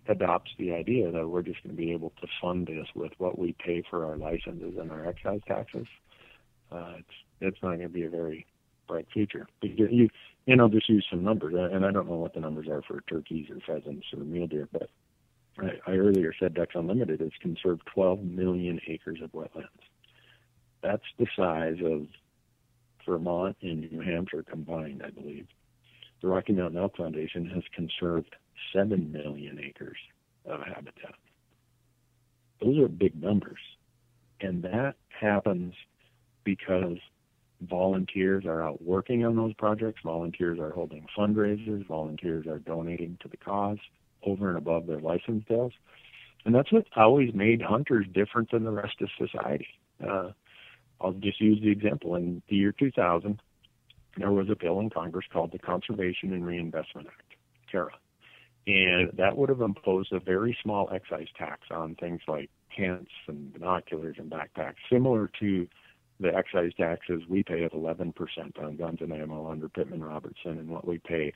adopts 0.07 0.52
the 0.57 0.72
idea 0.73 1.11
that 1.11 1.27
we're 1.27 1.44
just 1.44 1.61
going 1.64 1.76
to 1.76 1.81
be 1.81 1.91
able 1.91 2.11
to 2.22 2.27
fund 2.41 2.68
this 2.68 2.88
with 2.95 3.11
what 3.19 3.38
we 3.38 3.56
pay 3.64 3.84
for 3.90 4.06
our 4.06 4.18
licenses 4.18 4.76
and 4.80 4.91
our 4.91 5.06
excise 5.06 5.41
taxes, 5.48 5.88
uh, 6.72 6.94
it's 6.98 7.07
it's 7.41 7.57
not 7.61 7.69
going 7.69 7.81
to 7.81 7.90
be 7.90 8.03
a 8.03 8.10
very 8.10 8.45
bright 8.88 9.07
future. 9.14 9.48
Because 9.61 9.91
You 9.91 10.10
and 10.48 10.61
I'll 10.61 10.69
just 10.69 10.90
use 10.90 11.06
some 11.10 11.23
numbers, 11.23 11.53
and 11.53 11.86
I 11.86 11.91
don't 11.91 12.10
know 12.10 12.15
what 12.15 12.34
the 12.34 12.40
numbers 12.40 12.68
are 12.68 12.81
for 12.81 13.02
turkeys 13.02 13.49
or 13.49 13.60
pheasants 13.65 14.07
or 14.14 14.23
mule 14.23 14.48
deer, 14.48 14.68
but 14.72 14.90
I, 15.60 15.91
I 15.91 15.95
earlier 15.95 16.34
said 16.40 16.53
Ducks 16.56 16.76
Unlimited 16.76 17.19
has 17.19 17.31
conserved 17.41 17.84
12 17.94 18.23
million 18.23 18.80
acres 18.88 19.19
of 19.22 19.31
wetlands. 19.31 19.68
That's 20.81 21.03
the 21.18 21.27
size 21.36 21.77
of 21.84 22.07
Vermont 23.06 23.57
and 23.61 23.91
New 23.91 24.02
Hampshire 24.02 24.44
combined, 24.44 25.03
I 25.06 25.10
believe. 25.10 25.48
The 26.22 26.28
Rocky 26.28 26.54
Mountain 26.54 26.80
Elk 26.80 26.98
Foundation 26.98 27.46
has 27.50 27.64
conserved 27.74 28.36
7 28.74 29.12
million 29.12 29.60
acres 29.60 29.98
of 30.46 30.62
habitat. 30.62 31.16
Those 32.62 32.78
are 32.80 32.88
big 32.88 33.22
numbers. 33.22 33.60
And 34.41 34.64
that 34.64 34.96
happens 35.10 35.74
because 36.44 36.98
volunteers 37.62 38.46
are 38.46 38.62
out 38.62 38.82
working 38.82 39.26
on 39.26 39.36
those 39.36 39.54
projects, 39.54 40.02
volunteers 40.04 40.60
are 40.60 40.72
holding 40.72 41.06
fundraisers, 41.18 41.86
volunteers 41.88 42.48
are 42.48 42.60
donating 42.60 43.18
to 43.22 43.28
the 43.28 43.38
cause 43.38 43.78
over 44.24 44.50
and 44.50 44.58
above 44.58 44.88
their 44.88 45.00
license 45.00 45.44
deals. 45.48 45.74
And 46.46 46.56
that's 46.56 46.72
what 46.72 46.86
always 46.96 47.34
made 47.34 47.62
hunters 47.62 48.06
different 48.14 48.52
than 48.52 48.64
the 48.64 48.72
rest 48.72 49.02
of 49.02 49.10
society. 49.18 49.68
Uh, 50.06 50.32
I'll 51.02 51.14
just 51.14 51.40
use 51.41 51.60
the 51.62 51.70
example. 51.70 52.16
In 52.16 52.41
the 52.50 52.56
year 52.56 52.72
2000, 52.72 53.41
there 54.20 54.32
was 54.32 54.50
a 54.50 54.56
bill 54.56 54.80
in 54.80 54.90
Congress 54.90 55.26
called 55.32 55.52
the 55.52 55.60
Conservation 55.60 56.34
and 56.34 56.46
Reinvestment 56.46 57.08
Act, 57.08 57.34
CARA. 57.72 57.94
And 58.68 59.12
that 59.18 59.36
would 59.38 59.50
have 59.50 59.62
imposed 59.62 60.14
a 60.14 60.20
very 60.20 60.58
small 60.62 60.90
excise 60.94 61.28
tax 61.38 61.62
on 61.72 61.96
things 61.96 62.22
like 62.28 62.50
tents 62.78 63.12
and 63.28 63.52
binoculars 63.54 64.18
and 64.20 64.30
backpacks, 64.30 64.76
similar 64.91 65.30
to 65.40 65.68
the 66.20 66.36
excise 66.36 66.74
taxes 66.78 67.22
we 67.30 67.44
pay 67.44 67.64
at 67.64 67.72
11% 67.72 68.14
on 68.62 68.76
guns 68.76 69.00
and 69.02 69.14
ammo 69.14 69.50
under 69.50 69.70
Pittman 69.70 70.04
Robertson 70.04 70.60
and 70.60 70.70
what 70.70 70.86
we 70.86 71.00
pay 71.00 71.34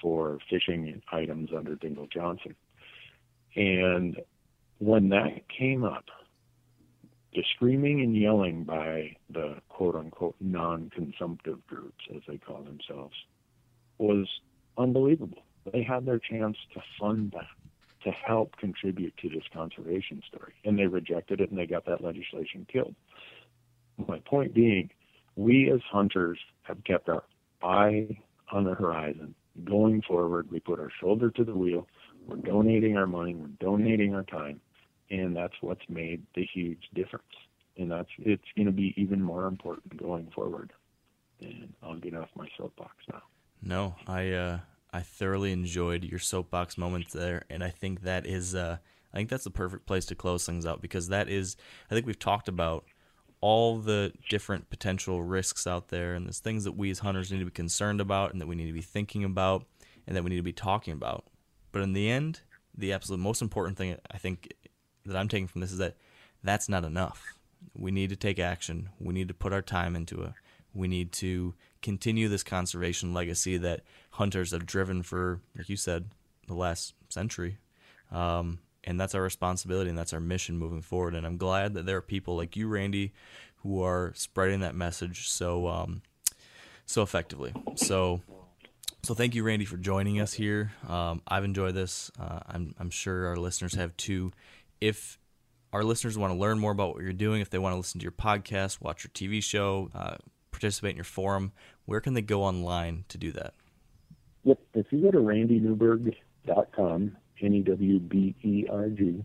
for 0.00 0.38
fishing 0.50 1.00
items 1.12 1.50
under 1.56 1.76
Dingell 1.76 2.10
Johnson. 2.10 2.54
And 3.54 4.16
when 4.78 5.10
that 5.10 5.48
came 5.48 5.84
up, 5.84 6.06
the 7.34 7.42
screaming 7.54 8.00
and 8.00 8.16
yelling 8.16 8.64
by 8.64 9.16
the 9.30 9.56
quote 9.68 9.94
unquote 9.94 10.36
non 10.40 10.90
consumptive 10.90 11.66
groups, 11.66 12.04
as 12.14 12.22
they 12.28 12.38
call 12.38 12.62
themselves, 12.62 13.14
was 13.98 14.28
unbelievable. 14.76 15.42
They 15.72 15.82
had 15.82 16.06
their 16.06 16.18
chance 16.18 16.56
to 16.74 16.82
fund 16.98 17.32
that, 17.32 17.46
to 18.04 18.10
help 18.10 18.56
contribute 18.56 19.16
to 19.18 19.28
this 19.28 19.44
conservation 19.52 20.22
story. 20.28 20.54
And 20.64 20.78
they 20.78 20.86
rejected 20.86 21.40
it 21.40 21.50
and 21.50 21.58
they 21.58 21.66
got 21.66 21.86
that 21.86 22.02
legislation 22.02 22.66
killed. 22.70 22.94
My 24.08 24.18
point 24.20 24.54
being, 24.54 24.90
we 25.36 25.70
as 25.70 25.80
hunters 25.90 26.38
have 26.62 26.82
kept 26.84 27.08
our 27.08 27.24
eye 27.62 28.16
on 28.50 28.64
the 28.64 28.74
horizon. 28.74 29.34
Going 29.64 30.02
forward, 30.02 30.50
we 30.50 30.60
put 30.60 30.80
our 30.80 30.90
shoulder 31.00 31.30
to 31.30 31.44
the 31.44 31.54
wheel. 31.54 31.86
We're 32.26 32.36
donating 32.36 32.96
our 32.96 33.06
money. 33.06 33.34
We're 33.34 33.48
donating 33.60 34.14
our 34.14 34.22
time, 34.24 34.60
and 35.12 35.36
that's 35.36 35.54
what's 35.60 35.88
made 35.88 36.22
the 36.34 36.44
huge 36.52 36.82
difference. 36.94 37.24
And 37.76 37.90
that's 37.90 38.08
it's 38.18 38.42
going 38.56 38.66
to 38.66 38.72
be 38.72 38.94
even 38.96 39.22
more 39.22 39.46
important 39.46 39.96
going 39.96 40.30
forward. 40.34 40.72
And 41.40 41.72
I'll 41.82 41.96
get 41.96 42.16
off 42.16 42.28
my 42.34 42.48
soapbox 42.56 42.94
now. 43.12 43.22
No, 43.62 43.94
I 44.06 44.30
uh, 44.32 44.58
I 44.92 45.00
thoroughly 45.00 45.52
enjoyed 45.52 46.04
your 46.04 46.18
soapbox 46.18 46.76
moments 46.76 47.12
there, 47.12 47.44
and 47.48 47.62
I 47.62 47.70
think 47.70 48.02
that 48.02 48.26
is 48.26 48.54
uh, 48.54 48.78
I 49.12 49.16
think 49.16 49.28
that's 49.28 49.44
the 49.44 49.50
perfect 49.50 49.86
place 49.86 50.06
to 50.06 50.14
close 50.14 50.46
things 50.46 50.66
out 50.66 50.80
because 50.82 51.08
that 51.08 51.28
is 51.28 51.56
I 51.90 51.94
think 51.94 52.06
we've 52.06 52.18
talked 52.18 52.48
about 52.48 52.84
all 53.40 53.78
the 53.78 54.12
different 54.30 54.70
potential 54.70 55.22
risks 55.22 55.66
out 55.66 55.88
there 55.88 56.14
and 56.14 56.26
there's 56.26 56.38
things 56.38 56.62
that 56.62 56.76
we 56.76 56.90
as 56.90 57.00
hunters 57.00 57.32
need 57.32 57.40
to 57.40 57.44
be 57.44 57.50
concerned 57.50 58.00
about 58.00 58.30
and 58.30 58.40
that 58.40 58.46
we 58.46 58.54
need 58.54 58.68
to 58.68 58.72
be 58.72 58.80
thinking 58.80 59.24
about 59.24 59.66
and 60.06 60.14
that 60.14 60.22
we 60.22 60.30
need 60.30 60.36
to 60.36 60.42
be 60.42 60.52
talking 60.52 60.92
about. 60.92 61.24
But 61.72 61.82
in 61.82 61.92
the 61.92 62.08
end, 62.08 62.42
the 62.76 62.92
absolute 62.92 63.18
most 63.18 63.42
important 63.42 63.76
thing 63.76 63.96
I 64.10 64.18
think 64.18 64.52
that 65.06 65.16
I'm 65.16 65.28
taking 65.28 65.48
from 65.48 65.60
this 65.60 65.72
is 65.72 65.78
that 65.78 65.96
that's 66.42 66.68
not 66.68 66.84
enough. 66.84 67.34
We 67.74 67.90
need 67.90 68.10
to 68.10 68.16
take 68.16 68.38
action. 68.38 68.88
We 68.98 69.14
need 69.14 69.28
to 69.28 69.34
put 69.34 69.52
our 69.52 69.62
time 69.62 69.94
into 69.94 70.22
it. 70.22 70.32
We 70.74 70.88
need 70.88 71.12
to 71.12 71.54
continue 71.80 72.28
this 72.28 72.42
conservation 72.42 73.12
legacy 73.12 73.56
that 73.58 73.82
hunters 74.12 74.52
have 74.52 74.66
driven 74.66 75.02
for, 75.02 75.40
like 75.56 75.68
you 75.68 75.76
said, 75.76 76.06
the 76.48 76.54
last 76.54 76.94
century. 77.08 77.58
Um, 78.10 78.58
and 78.84 79.00
that's 79.00 79.14
our 79.14 79.22
responsibility 79.22 79.90
and 79.90 79.98
that's 79.98 80.12
our 80.12 80.20
mission 80.20 80.58
moving 80.58 80.82
forward. 80.82 81.14
And 81.14 81.26
I'm 81.26 81.36
glad 81.36 81.74
that 81.74 81.86
there 81.86 81.96
are 81.96 82.02
people 82.02 82.36
like 82.36 82.56
you, 82.56 82.68
Randy, 82.68 83.12
who 83.56 83.82
are 83.82 84.12
spreading 84.16 84.60
that 84.60 84.74
message 84.74 85.28
so 85.28 85.68
um, 85.68 86.02
so 86.86 87.02
effectively. 87.02 87.52
So 87.76 88.22
so 89.02 89.14
thank 89.14 89.34
you, 89.34 89.42
Randy, 89.42 89.64
for 89.64 89.76
joining 89.76 90.20
us 90.20 90.32
here. 90.32 90.72
Um, 90.88 91.22
I've 91.26 91.44
enjoyed 91.44 91.74
this. 91.74 92.10
Uh, 92.18 92.40
I'm 92.46 92.74
I'm 92.78 92.90
sure 92.90 93.26
our 93.26 93.36
listeners 93.36 93.74
have 93.74 93.96
too. 93.96 94.32
If 94.82 95.18
our 95.72 95.84
listeners 95.84 96.18
want 96.18 96.32
to 96.32 96.38
learn 96.38 96.58
more 96.58 96.72
about 96.72 96.94
what 96.94 97.02
you're 97.02 97.12
doing, 97.12 97.40
if 97.40 97.50
they 97.50 97.58
want 97.58 97.72
to 97.72 97.76
listen 97.76 98.00
to 98.00 98.04
your 98.04 98.12
podcast, 98.12 98.80
watch 98.80 99.04
your 99.04 99.10
TV 99.12 99.42
show, 99.42 99.90
uh, 99.94 100.16
participate 100.50 100.90
in 100.90 100.96
your 100.96 101.04
forum, 101.04 101.52
where 101.84 102.00
can 102.00 102.14
they 102.14 102.22
go 102.22 102.42
online 102.42 103.04
to 103.08 103.18
do 103.18 103.30
that? 103.32 103.54
Yep. 104.44 104.58
If 104.74 104.86
you 104.90 105.02
go 105.02 105.10
to 105.12 105.18
randynewberg.com 105.18 107.16
N 107.42 107.54
E 107.54 107.62
W 107.62 107.98
B 107.98 108.34
E 108.42 108.66
R 108.70 108.88
G. 108.88 109.24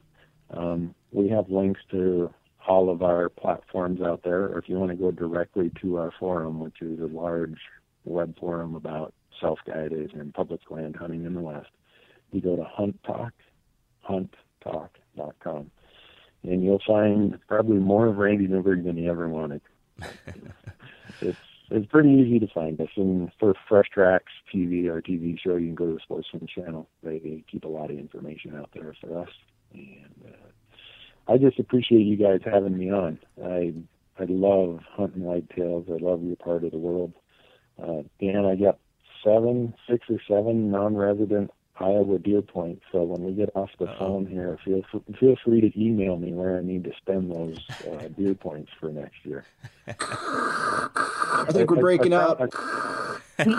Um, 0.52 0.96
we 1.12 1.30
have 1.30 1.50
links 1.50 1.82
to 1.92 2.34
all 2.68 2.90
of 2.90 3.02
our 3.02 3.30
platforms 3.30 4.02
out 4.02 4.24
there, 4.24 4.46
or 4.46 4.60
if 4.60 4.68
you 4.68 4.78
want 4.78 4.92
to 4.92 4.98
go 4.98 5.12
directly 5.12 5.72
to 5.82 5.98
our 5.98 6.12
forum, 6.20 6.60
which 6.60 6.82
is 6.82 7.00
a 7.00 7.06
large 7.06 7.60
web 8.04 8.38
forum 8.40 8.76
about 8.76 9.14
self-guided 9.40 10.14
and 10.14 10.34
public 10.34 10.60
land 10.70 10.96
hunting 10.96 11.26
in 11.26 11.34
the 11.34 11.40
West, 11.40 11.70
you 12.32 12.42
go 12.42 12.56
to 12.56 12.64
Hunt 12.64 13.02
Talk, 13.06 13.32
Hunt 14.02 14.34
Talk, 14.62 14.97
hunttalk.com, 15.18 15.72
and 16.44 16.64
you'll 16.64 16.82
find 16.86 17.38
probably 17.48 17.78
more 17.78 18.08
of 18.08 18.18
Randy 18.18 18.48
Newberg 18.48 18.84
than 18.84 18.98
you 18.98 19.10
ever 19.10 19.28
wanted. 19.28 19.62
it's 21.22 21.38
it's 21.70 21.86
pretty 21.88 22.10
easy 22.10 22.40
to 22.40 22.48
find 22.48 22.80
us. 22.80 22.90
And 22.96 23.32
for 23.40 23.54
Fresh 23.68 23.90
Tracks 23.90 24.32
TV, 24.54 24.90
our 24.90 25.02
TV 25.02 25.38
show, 25.40 25.56
you 25.56 25.68
can 25.68 25.76
go 25.76 25.88
to 25.88 25.94
the 25.94 26.00
Sportsman 26.00 26.48
channel. 26.48 26.88
They 27.04 27.44
keep 27.52 27.66
a 27.66 27.70
lot 27.70 27.92
of 27.92 27.98
information 27.98 28.56
out 28.56 28.70
there 28.74 28.96
for 29.02 29.20
us. 29.20 29.30
And 29.74 30.26
uh, 30.26 31.32
I 31.32 31.38
just 31.38 31.60
appreciate 31.60 32.04
you 32.04 32.16
guys 32.16 32.40
having 32.46 32.78
me 32.78 32.92
on. 32.92 33.20
I 33.44 33.74
I 34.20 34.26
love 34.30 34.80
hunting 34.90 35.24
whitetails. 35.24 35.90
I 35.90 36.04
love 36.04 36.24
your 36.24 36.38
part 36.38 36.64
of 36.64 36.72
the 36.72 36.78
world. 36.78 37.14
Uh, 37.82 38.04
Dan, 38.20 38.46
I 38.46 38.56
got 38.56 38.80
seven, 39.24 39.74
six 39.90 40.08
or 40.10 40.20
seven 40.28 40.72
non-resident 40.72 41.52
Iowa 41.80 42.20
deer 42.20 42.42
Point. 42.42 42.82
So 42.92 43.04
when 43.04 43.24
we 43.24 43.32
get 43.34 43.50
off 43.56 43.70
the 43.80 43.86
Uh-oh. 43.86 44.00
phone 44.00 44.26
here, 44.26 44.58
feel 44.64 44.84
feel 45.20 45.36
free 45.44 45.62
to 45.62 45.80
email 45.80 46.18
me 46.18 46.34
where 46.34 46.58
I 46.58 46.62
need 46.62 46.84
to 46.86 46.92
spend 46.98 47.32
those 47.32 47.60
uh, 47.88 48.08
deer 48.18 48.34
points 48.34 48.72
for 48.80 48.90
next 48.90 49.24
year. 49.24 49.46
I 49.88 51.46
think 51.50 51.70
we're 51.70 51.78
breaking 51.78 52.14
I, 52.14 52.18
I, 52.18 52.24
up. 52.24 52.42
I, 52.42 52.48
yeah. 53.40 53.46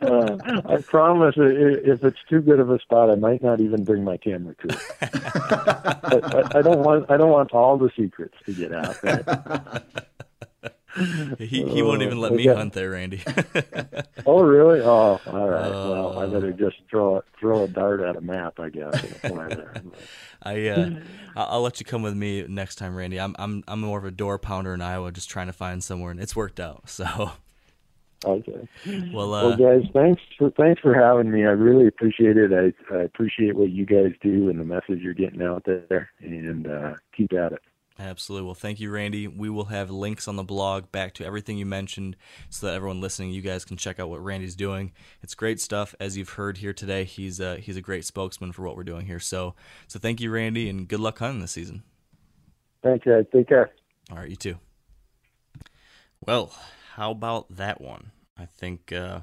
uh, 0.00 0.38
I 0.64 0.80
promise 0.80 1.34
if 1.36 2.02
it's 2.02 2.16
too 2.30 2.40
good 2.40 2.60
of 2.60 2.70
a 2.70 2.78
spot, 2.78 3.10
I 3.10 3.16
might 3.16 3.42
not 3.42 3.60
even 3.60 3.84
bring 3.84 4.04
my 4.04 4.16
camera 4.16 4.54
crew. 4.54 4.70
I, 5.02 6.48
I, 6.54 6.62
don't 6.62 6.80
want 6.80 7.10
I 7.10 7.18
don't 7.18 7.30
want 7.30 7.52
all 7.52 7.76
the 7.76 7.90
secrets 7.94 8.36
to 8.46 8.54
get 8.54 8.72
out. 8.72 8.96
Right? 9.02 9.22
he 11.38 11.64
he 11.68 11.82
won't 11.82 12.02
even 12.02 12.20
let 12.20 12.32
me 12.32 12.46
hunt 12.46 12.74
there, 12.74 12.90
Randy. 12.90 13.22
oh 14.26 14.42
really? 14.42 14.80
Oh, 14.80 15.20
all 15.26 15.48
right. 15.48 15.66
Uh, 15.66 15.90
well, 15.90 16.18
I 16.18 16.26
better 16.26 16.52
just 16.52 16.76
throw 16.90 17.16
a, 17.16 17.22
throw 17.40 17.64
a 17.64 17.68
dart 17.68 18.00
at 18.00 18.16
a 18.16 18.20
map, 18.20 18.60
I 18.60 18.68
guess. 18.68 19.02
I 20.42 20.68
uh, 20.68 20.90
I'll 21.34 21.62
let 21.62 21.80
you 21.80 21.86
come 21.86 22.02
with 22.02 22.14
me 22.14 22.44
next 22.46 22.76
time, 22.76 22.94
Randy. 22.94 23.18
I'm 23.18 23.34
I'm 23.38 23.64
I'm 23.66 23.80
more 23.80 23.98
of 23.98 24.04
a 24.04 24.10
door 24.10 24.38
pounder 24.38 24.74
in 24.74 24.82
Iowa, 24.82 25.12
just 25.12 25.30
trying 25.30 25.46
to 25.46 25.52
find 25.52 25.82
somewhere, 25.82 26.10
and 26.10 26.20
it's 26.20 26.36
worked 26.36 26.60
out. 26.60 26.88
So. 26.88 27.32
Okay. 28.24 28.68
Well, 29.12 29.34
uh, 29.34 29.48
well, 29.48 29.56
guys, 29.56 29.88
thanks 29.92 30.22
for 30.38 30.50
thanks 30.50 30.80
for 30.80 30.94
having 30.94 31.32
me. 31.32 31.40
I 31.44 31.50
really 31.50 31.88
appreciate 31.88 32.36
it. 32.36 32.52
I, 32.52 32.94
I 32.94 33.02
appreciate 33.02 33.56
what 33.56 33.70
you 33.70 33.84
guys 33.84 34.12
do 34.20 34.48
and 34.48 34.60
the 34.60 34.64
message 34.64 35.00
you're 35.00 35.12
getting 35.12 35.42
out 35.42 35.64
there, 35.64 36.10
and 36.20 36.68
uh, 36.68 36.92
keep 37.16 37.32
at 37.32 37.52
it. 37.52 37.62
Absolutely. 38.02 38.46
Well, 38.46 38.54
thank 38.56 38.80
you, 38.80 38.90
Randy. 38.90 39.28
We 39.28 39.48
will 39.48 39.66
have 39.66 39.88
links 39.88 40.26
on 40.26 40.34
the 40.34 40.42
blog 40.42 40.90
back 40.90 41.14
to 41.14 41.24
everything 41.24 41.56
you 41.56 41.64
mentioned 41.64 42.16
so 42.50 42.66
that 42.66 42.74
everyone 42.74 43.00
listening, 43.00 43.30
you 43.30 43.42
guys 43.42 43.64
can 43.64 43.76
check 43.76 44.00
out 44.00 44.08
what 44.08 44.24
Randy's 44.24 44.56
doing. 44.56 44.90
It's 45.22 45.36
great 45.36 45.60
stuff. 45.60 45.94
As 46.00 46.16
you've 46.16 46.30
heard 46.30 46.58
here 46.58 46.72
today, 46.72 47.04
he's 47.04 47.38
a, 47.38 47.58
he's 47.58 47.76
a 47.76 47.80
great 47.80 48.04
spokesman 48.04 48.50
for 48.50 48.62
what 48.62 48.76
we're 48.76 48.82
doing 48.82 49.06
here. 49.06 49.20
So, 49.20 49.54
so 49.86 50.00
thank 50.00 50.20
you, 50.20 50.32
Randy, 50.32 50.68
and 50.68 50.88
good 50.88 50.98
luck 50.98 51.20
hunting 51.20 51.42
this 51.42 51.52
season. 51.52 51.84
Thank 52.82 53.06
you. 53.06 53.24
Take 53.32 53.48
care. 53.48 53.70
All 54.10 54.16
right, 54.16 54.28
you 54.28 54.34
too. 54.34 54.56
Well, 56.26 56.52
how 56.96 57.12
about 57.12 57.54
that 57.54 57.80
one? 57.80 58.10
I 58.36 58.46
think, 58.46 58.90
uh, 58.90 59.20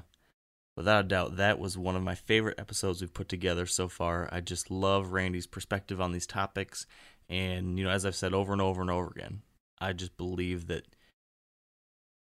without 0.74 1.04
a 1.04 1.08
doubt, 1.08 1.36
that 1.36 1.58
was 1.58 1.76
one 1.76 1.96
of 1.96 2.02
my 2.02 2.14
favorite 2.14 2.58
episodes 2.58 3.02
we've 3.02 3.12
put 3.12 3.28
together 3.28 3.66
so 3.66 3.88
far. 3.88 4.26
I 4.32 4.40
just 4.40 4.70
love 4.70 5.12
Randy's 5.12 5.46
perspective 5.46 6.00
on 6.00 6.12
these 6.12 6.26
topics 6.26 6.86
and 7.30 7.78
you 7.78 7.84
know, 7.84 7.90
as 7.90 8.04
I've 8.04 8.16
said 8.16 8.34
over 8.34 8.52
and 8.52 8.60
over 8.60 8.82
and 8.82 8.90
over 8.90 9.12
again, 9.14 9.40
I 9.80 9.92
just 9.92 10.16
believe 10.18 10.66
that 10.66 10.84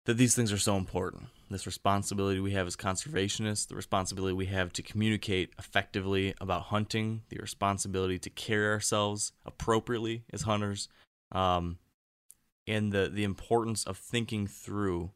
that 0.04 0.14
these 0.14 0.34
things 0.34 0.52
are 0.52 0.58
so 0.58 0.76
important. 0.76 1.28
This 1.48 1.66
responsibility 1.66 2.40
we 2.40 2.52
have 2.52 2.66
as 2.66 2.76
conservationists, 2.76 3.68
the 3.68 3.76
responsibility 3.76 4.34
we 4.34 4.46
have 4.46 4.72
to 4.74 4.82
communicate 4.82 5.52
effectively 5.58 6.34
about 6.40 6.62
hunting, 6.64 7.22
the 7.28 7.38
responsibility 7.38 8.18
to 8.18 8.30
carry 8.30 8.66
ourselves 8.66 9.32
appropriately 9.44 10.24
as 10.32 10.42
hunters, 10.42 10.88
um, 11.30 11.78
and 12.66 12.92
the 12.92 13.08
the 13.08 13.24
importance 13.24 13.84
of 13.84 13.96
thinking 13.96 14.48
through 14.48 15.12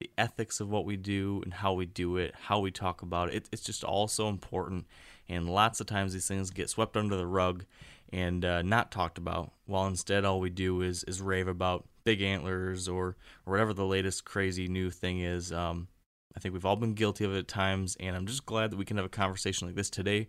the 0.00 0.10
ethics 0.16 0.60
of 0.60 0.70
what 0.70 0.84
we 0.84 0.96
do 0.96 1.40
and 1.44 1.54
how 1.54 1.72
we 1.72 1.86
do 1.86 2.18
it, 2.18 2.34
how 2.42 2.58
we 2.60 2.70
talk 2.70 3.00
about 3.00 3.30
it. 3.30 3.36
it 3.36 3.48
it's 3.52 3.62
just 3.62 3.84
all 3.84 4.06
so 4.06 4.28
important. 4.28 4.86
And 5.28 5.48
lots 5.48 5.80
of 5.80 5.86
times 5.86 6.12
these 6.12 6.26
things 6.26 6.50
get 6.50 6.68
swept 6.68 6.96
under 6.96 7.16
the 7.16 7.26
rug 7.26 7.64
and 8.12 8.44
uh, 8.44 8.62
not 8.62 8.90
talked 8.90 9.18
about. 9.18 9.52
While 9.66 9.86
instead, 9.86 10.24
all 10.24 10.40
we 10.40 10.50
do 10.50 10.82
is 10.82 11.04
is 11.04 11.20
rave 11.20 11.48
about 11.48 11.86
big 12.04 12.22
antlers 12.22 12.88
or 12.88 13.16
or 13.46 13.52
whatever 13.52 13.72
the 13.72 13.84
latest 13.84 14.24
crazy 14.24 14.68
new 14.68 14.90
thing 14.90 15.20
is. 15.20 15.52
Um, 15.52 15.88
I 16.36 16.40
think 16.40 16.52
we've 16.52 16.66
all 16.66 16.76
been 16.76 16.94
guilty 16.94 17.24
of 17.24 17.34
it 17.34 17.38
at 17.38 17.48
times, 17.48 17.96
and 17.98 18.16
I'm 18.16 18.26
just 18.26 18.46
glad 18.46 18.70
that 18.70 18.76
we 18.76 18.84
can 18.84 18.96
have 18.96 19.06
a 19.06 19.10
conversation 19.10 19.66
like 19.66 19.76
this 19.76 19.90
today, 19.90 20.28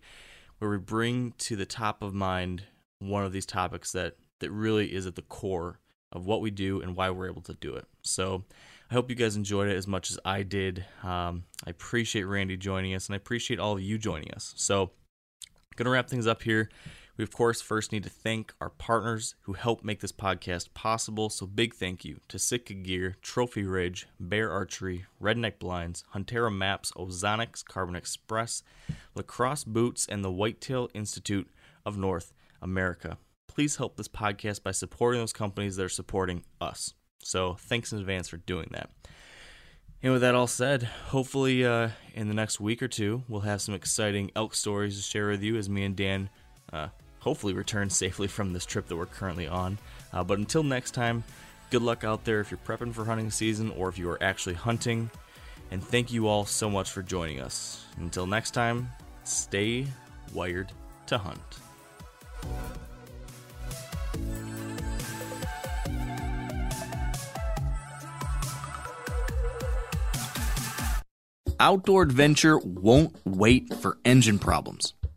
where 0.58 0.70
we 0.70 0.78
bring 0.78 1.32
to 1.38 1.56
the 1.56 1.66
top 1.66 2.02
of 2.02 2.14
mind 2.14 2.64
one 2.98 3.24
of 3.24 3.32
these 3.32 3.46
topics 3.46 3.92
that 3.92 4.16
that 4.40 4.50
really 4.50 4.92
is 4.92 5.06
at 5.06 5.14
the 5.14 5.22
core 5.22 5.80
of 6.12 6.26
what 6.26 6.40
we 6.40 6.50
do 6.50 6.80
and 6.80 6.96
why 6.96 7.10
we're 7.10 7.28
able 7.28 7.42
to 7.42 7.54
do 7.54 7.74
it. 7.74 7.86
So. 8.02 8.44
I 8.90 8.94
hope 8.94 9.08
you 9.08 9.16
guys 9.16 9.36
enjoyed 9.36 9.68
it 9.68 9.76
as 9.78 9.86
much 9.86 10.10
as 10.10 10.18
I 10.22 10.42
did. 10.42 10.84
Um, 11.02 11.44
I 11.66 11.70
appreciate 11.70 12.24
Randy 12.24 12.58
joining 12.58 12.94
us, 12.94 13.06
and 13.06 13.14
I 13.14 13.16
appreciate 13.16 13.58
all 13.58 13.72
of 13.72 13.80
you 13.80 13.96
joining 13.96 14.30
us. 14.34 14.52
So, 14.58 14.90
going 15.76 15.86
to 15.86 15.90
wrap 15.90 16.10
things 16.10 16.26
up 16.26 16.42
here. 16.42 16.68
We, 17.22 17.24
of 17.24 17.30
course, 17.30 17.60
first 17.60 17.92
need 17.92 18.02
to 18.02 18.10
thank 18.10 18.52
our 18.60 18.70
partners 18.70 19.36
who 19.42 19.52
help 19.52 19.84
make 19.84 20.00
this 20.00 20.10
podcast 20.10 20.74
possible. 20.74 21.30
So, 21.30 21.46
big 21.46 21.72
thank 21.72 22.04
you 22.04 22.18
to 22.26 22.36
Sitka 22.36 22.74
Gear, 22.74 23.16
Trophy 23.22 23.62
Ridge, 23.62 24.08
Bear 24.18 24.50
Archery, 24.50 25.04
Redneck 25.22 25.60
Blinds, 25.60 26.02
Huntera 26.16 26.52
Maps, 26.52 26.90
Ozonics, 26.96 27.64
Carbon 27.64 27.94
Express, 27.94 28.64
Lacrosse 29.14 29.62
Boots, 29.62 30.04
and 30.08 30.24
the 30.24 30.32
Whitetail 30.32 30.88
Institute 30.94 31.48
of 31.86 31.96
North 31.96 32.32
America. 32.60 33.18
Please 33.46 33.76
help 33.76 33.96
this 33.96 34.08
podcast 34.08 34.64
by 34.64 34.72
supporting 34.72 35.20
those 35.20 35.32
companies 35.32 35.76
that 35.76 35.84
are 35.84 35.88
supporting 35.88 36.42
us. 36.60 36.92
So, 37.22 37.54
thanks 37.54 37.92
in 37.92 38.00
advance 38.00 38.28
for 38.28 38.38
doing 38.38 38.66
that. 38.72 38.90
And 40.02 40.12
with 40.12 40.22
that 40.22 40.34
all 40.34 40.48
said, 40.48 40.82
hopefully 40.82 41.64
uh, 41.64 41.90
in 42.14 42.26
the 42.26 42.34
next 42.34 42.58
week 42.58 42.82
or 42.82 42.88
two, 42.88 43.22
we'll 43.28 43.42
have 43.42 43.60
some 43.60 43.76
exciting 43.76 44.32
elk 44.34 44.56
stories 44.56 44.96
to 44.96 45.02
share 45.02 45.28
with 45.28 45.44
you 45.44 45.56
as 45.56 45.70
me 45.70 45.84
and 45.84 45.94
Dan 45.94 46.28
uh, 46.72 46.88
hopefully 47.22 47.54
return 47.54 47.88
safely 47.88 48.26
from 48.26 48.52
this 48.52 48.66
trip 48.66 48.88
that 48.88 48.96
we're 48.96 49.06
currently 49.06 49.46
on. 49.46 49.78
Uh, 50.12 50.24
but 50.24 50.38
until 50.38 50.64
next 50.64 50.90
time, 50.90 51.22
good 51.70 51.80
luck 51.80 52.02
out 52.02 52.24
there 52.24 52.40
if 52.40 52.50
you're 52.50 52.58
prepping 52.66 52.92
for 52.92 53.04
hunting 53.04 53.30
season 53.30 53.70
or 53.76 53.88
if 53.88 53.96
you 53.96 54.10
are 54.10 54.20
actually 54.20 54.54
hunting. 54.54 55.08
And 55.70 55.82
thank 55.82 56.12
you 56.12 56.26
all 56.26 56.44
so 56.44 56.68
much 56.68 56.90
for 56.90 57.00
joining 57.00 57.40
us. 57.40 57.86
Until 57.96 58.26
next 58.26 58.50
time, 58.50 58.90
stay 59.22 59.86
wired 60.34 60.72
to 61.06 61.16
hunt. 61.16 61.38
Outdoor 71.60 72.02
adventure 72.02 72.58
won't 72.58 73.14
wait 73.24 73.72
for 73.74 73.96
engine 74.04 74.40
problems. 74.40 74.94